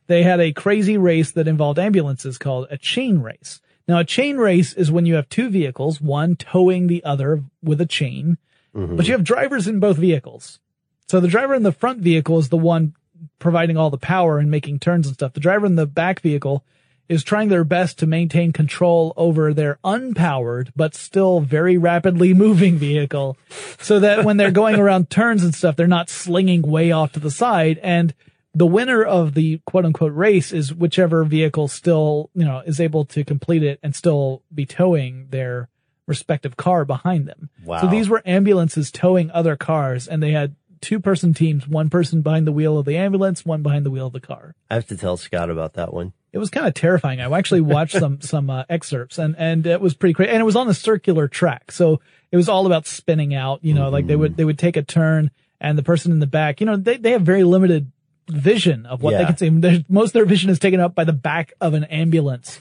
They 0.05 0.21
had 0.21 0.39
a 0.39 0.53
crazy 0.53 0.95
race 0.95 1.31
that 1.31 1.47
involved 1.47 1.79
ambulances 1.79 2.37
called 2.37 2.67
a 2.69 2.77
chain 2.77 3.19
race. 3.19 3.59
Now, 3.87 3.97
a 3.97 4.05
chain 4.05 4.37
race 4.37 4.73
is 4.73 4.91
when 4.91 5.07
you 5.07 5.15
have 5.15 5.27
two 5.27 5.49
vehicles, 5.49 5.99
one 5.99 6.35
towing 6.35 6.85
the 6.85 7.03
other 7.03 7.43
with 7.63 7.81
a 7.81 7.87
chain, 7.87 8.37
mm-hmm. 8.75 8.95
but 8.95 9.07
you 9.07 9.13
have 9.13 9.23
drivers 9.23 9.67
in 9.67 9.79
both 9.79 9.97
vehicles. 9.97 10.59
So 11.07 11.19
the 11.19 11.27
driver 11.27 11.55
in 11.55 11.63
the 11.63 11.71
front 11.71 12.01
vehicle 12.01 12.37
is 12.37 12.49
the 12.49 12.57
one 12.57 12.93
providing 13.39 13.75
all 13.75 13.89
the 13.89 13.97
power 13.97 14.37
and 14.37 14.51
making 14.51 14.77
turns 14.77 15.07
and 15.07 15.15
stuff. 15.15 15.33
The 15.33 15.39
driver 15.39 15.65
in 15.65 15.77
the 15.77 15.87
back 15.87 16.19
vehicle 16.19 16.63
is 17.11 17.25
trying 17.25 17.49
their 17.49 17.65
best 17.65 17.99
to 17.99 18.07
maintain 18.07 18.53
control 18.53 19.13
over 19.17 19.53
their 19.53 19.77
unpowered 19.83 20.71
but 20.77 20.95
still 20.95 21.41
very 21.41 21.77
rapidly 21.77 22.33
moving 22.45 22.77
vehicle 22.77 23.37
so 23.79 23.99
that 23.99 24.23
when 24.23 24.37
they're 24.37 24.49
going 24.49 24.75
around 24.79 25.09
turns 25.09 25.43
and 25.43 25.53
stuff, 25.53 25.75
they're 25.75 25.87
not 25.87 26.09
slinging 26.09 26.61
way 26.61 26.89
off 26.89 27.11
to 27.11 27.19
the 27.19 27.29
side. 27.29 27.77
And 27.83 28.13
the 28.55 28.65
winner 28.65 29.03
of 29.03 29.33
the 29.33 29.59
quote 29.65 29.83
unquote 29.83 30.13
race 30.13 30.53
is 30.53 30.73
whichever 30.73 31.25
vehicle 31.25 31.67
still, 31.67 32.29
you 32.33 32.45
know, 32.45 32.63
is 32.65 32.79
able 32.79 33.03
to 33.05 33.25
complete 33.25 33.61
it 33.61 33.77
and 33.83 33.93
still 33.93 34.41
be 34.53 34.65
towing 34.65 35.27
their 35.31 35.67
respective 36.07 36.55
car 36.55 36.85
behind 36.85 37.27
them. 37.27 37.49
Wow. 37.65 37.81
So 37.81 37.87
these 37.87 38.07
were 38.07 38.21
ambulances 38.25 38.89
towing 38.89 39.29
other 39.31 39.57
cars 39.57 40.07
and 40.07 40.23
they 40.23 40.31
had 40.31 40.55
two 40.79 41.01
person 41.01 41.33
teams, 41.33 41.67
one 41.67 41.89
person 41.89 42.21
behind 42.21 42.47
the 42.47 42.53
wheel 42.53 42.77
of 42.77 42.85
the 42.85 42.95
ambulance, 42.95 43.45
one 43.45 43.61
behind 43.61 43.85
the 43.85 43.91
wheel 43.91 44.07
of 44.07 44.13
the 44.13 44.21
car. 44.21 44.55
I 44.69 44.75
have 44.75 44.87
to 44.87 44.97
tell 44.97 45.17
Scott 45.17 45.49
about 45.49 45.73
that 45.73 45.93
one. 45.93 46.13
It 46.33 46.37
was 46.37 46.49
kind 46.49 46.65
of 46.67 46.73
terrifying. 46.73 47.19
I 47.19 47.29
actually 47.37 47.61
watched 47.61 47.93
some, 47.97 48.21
some, 48.21 48.49
uh, 48.49 48.63
excerpts 48.69 49.17
and, 49.17 49.35
and 49.37 49.65
it 49.67 49.81
was 49.81 49.93
pretty 49.93 50.13
crazy. 50.13 50.31
And 50.31 50.39
it 50.39 50.45
was 50.45 50.55
on 50.55 50.69
a 50.69 50.73
circular 50.73 51.27
track. 51.27 51.71
So 51.71 51.99
it 52.31 52.37
was 52.37 52.47
all 52.47 52.65
about 52.65 52.87
spinning 52.87 53.33
out, 53.35 53.63
you 53.63 53.73
know, 53.73 53.89
like 53.89 54.07
they 54.07 54.15
would, 54.15 54.37
they 54.37 54.45
would 54.45 54.59
take 54.59 54.77
a 54.77 54.81
turn 54.83 55.31
and 55.59 55.77
the 55.77 55.83
person 55.83 56.11
in 56.11 56.19
the 56.19 56.27
back, 56.27 56.59
you 56.61 56.65
know, 56.65 56.77
they, 56.77 56.97
they 56.97 57.11
have 57.11 57.21
very 57.23 57.43
limited 57.43 57.91
vision 58.29 58.85
of 58.85 59.03
what 59.03 59.11
they 59.19 59.25
can 59.25 59.37
see. 59.37 59.49
There's- 59.49 59.83
Most 59.89 60.09
of 60.09 60.13
their 60.13 60.25
vision 60.25 60.49
is 60.49 60.57
taken 60.59 60.79
up 60.79 60.95
by 60.95 61.03
the 61.03 61.13
back 61.13 61.51
of 61.59 61.73
an 61.73 61.83
ambulance. 61.85 62.59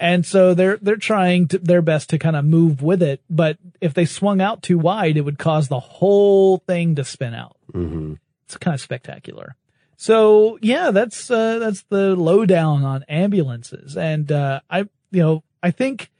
And 0.00 0.26
so 0.26 0.54
they're, 0.54 0.76
they're 0.82 0.96
trying 0.96 1.46
to, 1.48 1.58
their 1.60 1.80
best 1.80 2.10
to 2.10 2.18
kind 2.18 2.34
of 2.34 2.44
move 2.44 2.82
with 2.82 3.00
it. 3.00 3.22
But 3.30 3.58
if 3.80 3.94
they 3.94 4.06
swung 4.06 4.40
out 4.40 4.60
too 4.62 4.76
wide, 4.76 5.16
it 5.16 5.20
would 5.20 5.38
cause 5.38 5.68
the 5.68 5.78
whole 5.78 6.58
thing 6.58 6.96
to 6.96 7.04
spin 7.04 7.32
out. 7.32 7.56
hmm 7.72 8.14
It's 8.46 8.56
kind 8.56 8.74
of 8.74 8.80
spectacular. 8.80 9.54
So 9.96 10.58
yeah, 10.60 10.90
that's, 10.90 11.30
uh, 11.30 11.58
that's 11.58 11.82
the 11.82 12.14
lowdown 12.16 12.84
on 12.84 13.04
ambulances. 13.08 13.96
And, 13.96 14.30
uh, 14.30 14.60
I, 14.68 14.80
you 15.10 15.22
know, 15.22 15.44
I 15.62 15.70
think 15.70 16.10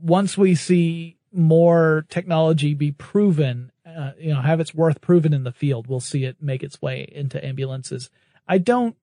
once 0.00 0.38
we 0.38 0.54
see 0.54 1.16
more 1.32 2.06
technology 2.08 2.74
be 2.74 2.92
proven, 2.92 3.72
uh, 3.86 4.12
you 4.18 4.32
know, 4.32 4.40
have 4.40 4.60
its 4.60 4.74
worth 4.74 5.00
proven 5.00 5.32
in 5.32 5.44
the 5.44 5.52
field, 5.52 5.86
we'll 5.86 6.00
see 6.00 6.24
it 6.24 6.36
make 6.40 6.62
its 6.62 6.80
way 6.80 7.08
into 7.12 7.44
ambulances. 7.44 8.10
I 8.48 8.58
don't, 8.58 8.96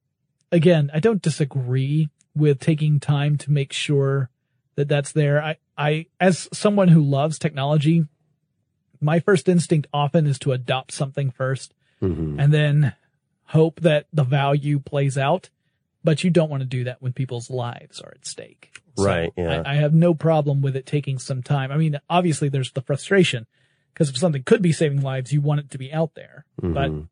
again, 0.51 0.89
I 0.93 0.99
don't 0.99 1.21
disagree 1.21 2.09
with 2.35 2.59
taking 2.59 2.99
time 2.99 3.37
to 3.37 3.51
make 3.51 3.73
sure 3.73 4.29
that 4.75 4.87
that's 4.87 5.11
there. 5.11 5.41
I, 5.41 5.57
I, 5.77 6.05
as 6.19 6.47
someone 6.53 6.89
who 6.89 7.01
loves 7.01 7.39
technology, 7.39 8.05
my 9.01 9.19
first 9.19 9.47
instinct 9.47 9.87
often 9.93 10.27
is 10.27 10.39
to 10.39 10.51
adopt 10.51 10.91
something 10.91 11.31
first 11.31 11.73
hmm 11.99 12.39
and 12.39 12.53
then 12.53 12.93
hope 13.47 13.81
that 13.81 14.07
the 14.13 14.23
value 14.23 14.79
plays 14.79 15.17
out. 15.17 15.49
But 16.03 16.23
you 16.23 16.29
don't 16.29 16.49
want 16.49 16.61
to 16.61 16.67
do 16.67 16.85
that 16.85 17.01
when 17.01 17.11
people's 17.11 17.49
lives 17.49 17.99
are 17.99 18.11
at 18.15 18.25
stake. 18.25 18.71
So 18.95 19.03
Right, 19.03 19.33
yeah. 19.35 19.63
I, 19.65 19.73
I 19.73 19.75
have 19.75 19.93
no 19.93 20.13
problem 20.13 20.61
with 20.61 20.75
it 20.75 20.85
taking 20.85 21.19
some 21.19 21.43
time. 21.43 21.69
I 21.71 21.75
mean, 21.77 21.99
obviously 22.09 22.47
there's 22.49 22.71
the 22.71 22.81
frustration 22.81 23.45
because 23.93 24.09
if 24.09 24.17
something 24.17 24.43
could 24.43 24.61
be 24.61 24.71
saving 24.71 25.01
lives, 25.01 25.33
you 25.33 25.41
want 25.41 25.59
it 25.59 25.71
to 25.71 25.77
be 25.77 25.91
out 25.91 26.13
there. 26.15 26.45
But 26.61 26.91
Mhm. 26.91 27.07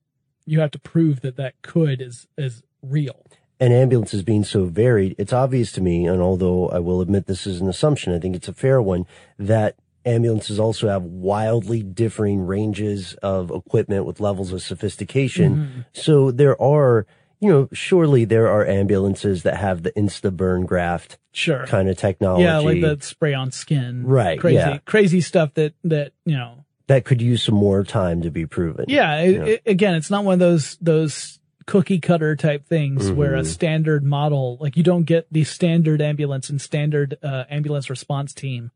you 0.45 0.61
have 0.61 0.71
to 0.71 0.79
prove 0.79 1.21
that 1.21 1.35
that 1.35 1.61
could 1.61 1.99
is 2.01 2.27
is 2.37 2.63
real. 2.81 3.25
And 3.59 3.73
ambulances 3.73 4.21
being 4.21 4.43
so 4.43 4.65
varied, 4.65 5.15
it's 5.17 5.33
obvious 5.33 5.71
to 5.73 5.81
me, 5.81 6.05
and 6.05 6.21
although 6.21 6.69
I 6.69 6.79
will 6.79 7.01
admit 7.01 7.25
this 7.25 7.47
is 7.47 7.59
an 7.61 7.67
assumption, 7.69 8.13
I 8.13 8.19
think 8.19 8.35
it's 8.35 8.47
a 8.49 8.53
fair 8.53 8.81
one, 8.81 9.05
that 9.39 9.75
ambulances 10.05 10.59
also 10.59 10.87
have 10.87 11.03
wildly 11.03 11.81
differing 11.81 12.45
ranges 12.45 13.15
of 13.23 13.49
equipment 13.49 14.05
with 14.05 14.19
levels 14.19 14.53
of 14.53 14.61
sophistication. 14.61 15.55
Mm-hmm. 15.55 15.79
So 15.93 16.31
there 16.31 16.61
are, 16.61 17.07
you 17.39 17.49
know, 17.49 17.69
surely 17.73 18.25
there 18.25 18.47
are 18.47 18.65
ambulances 18.65 19.43
that 19.43 19.57
have 19.57 19.83
the 19.83 19.91
insta 19.93 20.35
burn 20.35 20.65
graft 20.65 21.17
sure. 21.31 21.65
kind 21.65 21.89
of 21.89 21.97
technology. 21.97 22.43
Yeah, 22.43 22.59
like 22.59 22.81
the 22.81 22.97
spray 23.01 23.33
on 23.33 23.51
skin. 23.51 24.05
Right. 24.05 24.39
Crazy, 24.39 24.55
yeah. 24.55 24.77
crazy 24.85 25.21
stuff 25.21 25.53
that, 25.55 25.73
that, 25.83 26.13
you 26.25 26.35
know, 26.35 26.65
that 26.87 27.03
could 27.03 27.21
use 27.21 27.41
some 27.41 27.55
more 27.55 27.83
time 27.83 28.21
to 28.21 28.29
be 28.29 28.45
proven. 28.45 28.85
Yeah. 28.87 29.21
It, 29.21 29.47
it, 29.47 29.61
again, 29.65 29.95
it's 29.95 30.11
not 30.11 30.23
one 30.23 30.33
of 30.33 30.39
those, 30.39 30.77
those 30.79 31.39
cookie 31.65 31.99
cutter 31.99 32.35
type 32.35 32.67
things 32.67 33.07
mm-hmm. 33.07 33.15
where 33.15 33.33
a 33.33 33.43
standard 33.43 34.03
model, 34.03 34.57
like 34.61 34.77
you 34.77 34.83
don't 34.83 35.05
get 35.05 35.25
the 35.31 35.43
standard 35.43 35.99
ambulance 35.99 36.49
and 36.49 36.61
standard, 36.61 37.17
uh, 37.23 37.45
ambulance 37.49 37.89
response 37.89 38.33
team 38.33 38.69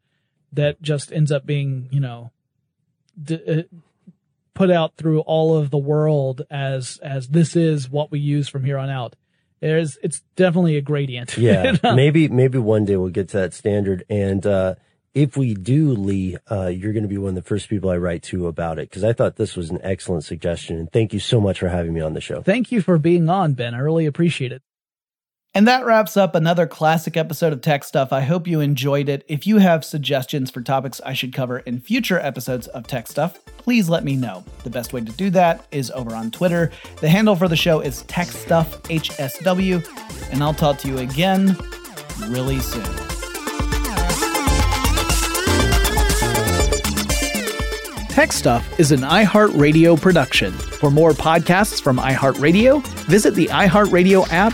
that 0.53 0.81
just 0.81 1.11
ends 1.11 1.31
up 1.31 1.45
being, 1.45 1.87
you 1.91 1.99
know, 1.99 2.31
d- 3.21 3.41
uh, 3.47 3.63
put 4.53 4.69
out 4.71 4.95
through 4.97 5.21
all 5.21 5.57
of 5.57 5.69
the 5.69 5.77
world 5.77 6.41
as, 6.49 6.97
as 7.03 7.27
this 7.29 7.55
is 7.55 7.89
what 7.89 8.11
we 8.11 8.19
use 8.19 8.49
from 8.49 8.63
here 8.63 8.77
on 8.77 8.89
out. 8.89 9.15
There's, 9.61 9.97
it's 10.01 10.21
definitely 10.35 10.77
a 10.77 10.81
gradient. 10.81 11.37
Yeah. 11.37 11.75
maybe, 11.83 12.27
maybe 12.27 12.57
one 12.57 12.85
day 12.85 12.95
we'll 12.97 13.09
get 13.09 13.29
to 13.29 13.37
that 13.37 13.53
standard 13.53 14.03
and, 14.09 14.45
uh, 14.45 14.75
if 15.15 15.35
we 15.35 15.55
do, 15.55 15.93
Lee, 15.93 16.37
uh, 16.51 16.67
you're 16.67 16.93
going 16.93 17.03
to 17.03 17.09
be 17.09 17.17
one 17.17 17.29
of 17.29 17.35
the 17.35 17.41
first 17.41 17.67
people 17.67 17.89
I 17.89 17.97
write 17.97 18.21
to 18.23 18.45
about 18.45 18.77
it 18.77 18.89
because 18.89 19.03
I 19.03 19.11
thought 19.11 19.37
this 19.37 19.55
was 19.55 19.71
an 19.71 19.79
excellent 19.81 20.23
suggestion. 20.23 20.77
And 20.77 20.91
thank 20.91 21.13
you 21.13 21.19
so 21.19 21.41
much 21.41 21.59
for 21.59 21.67
having 21.67 21.93
me 21.93 21.99
on 21.99 22.13
the 22.13 22.21
show. 22.21 22.43
Thank 22.43 22.71
you 22.71 22.81
for 22.81 22.99
being 22.99 23.27
on, 23.27 23.53
Ben. 23.53 23.73
I 23.73 23.79
really 23.79 24.05
appreciate 24.05 24.51
it. 24.51 24.61
And 25.59 25.67
that 25.67 25.85
wraps 25.85 26.15
up 26.15 26.35
another 26.35 26.65
classic 26.65 27.17
episode 27.17 27.51
of 27.51 27.59
Tech 27.59 27.83
Stuff. 27.83 28.13
I 28.13 28.21
hope 28.21 28.47
you 28.47 28.61
enjoyed 28.61 29.09
it. 29.09 29.25
If 29.27 29.45
you 29.45 29.57
have 29.57 29.83
suggestions 29.83 30.49
for 30.49 30.61
topics 30.61 31.01
I 31.05 31.11
should 31.11 31.33
cover 31.33 31.59
in 31.59 31.81
future 31.81 32.17
episodes 32.17 32.67
of 32.67 32.87
Tech 32.87 33.07
Stuff, 33.07 33.43
please 33.57 33.89
let 33.89 34.05
me 34.05 34.15
know. 34.15 34.45
The 34.63 34.69
best 34.69 34.93
way 34.93 35.01
to 35.01 35.11
do 35.11 35.29
that 35.31 35.65
is 35.71 35.91
over 35.91 36.15
on 36.15 36.31
Twitter. 36.31 36.71
The 37.01 37.09
handle 37.09 37.35
for 37.35 37.49
the 37.49 37.57
show 37.57 37.81
is 37.81 38.03
TechStuffHSW, 38.03 40.31
and 40.31 40.41
I'll 40.41 40.53
talk 40.53 40.77
to 40.77 40.87
you 40.87 40.99
again 40.99 41.57
really 42.27 42.59
soon. 42.59 42.85
Tech 48.07 48.31
Stuff 48.31 48.79
is 48.79 48.93
an 48.93 49.01
iHeartRadio 49.01 49.99
production. 49.99 50.53
For 50.53 50.89
more 50.89 51.11
podcasts 51.11 51.81
from 51.81 51.97
iHeartRadio, 51.97 52.81
visit 53.07 53.35
the 53.35 53.47
iHeartRadio 53.47 54.25
app, 54.31 54.53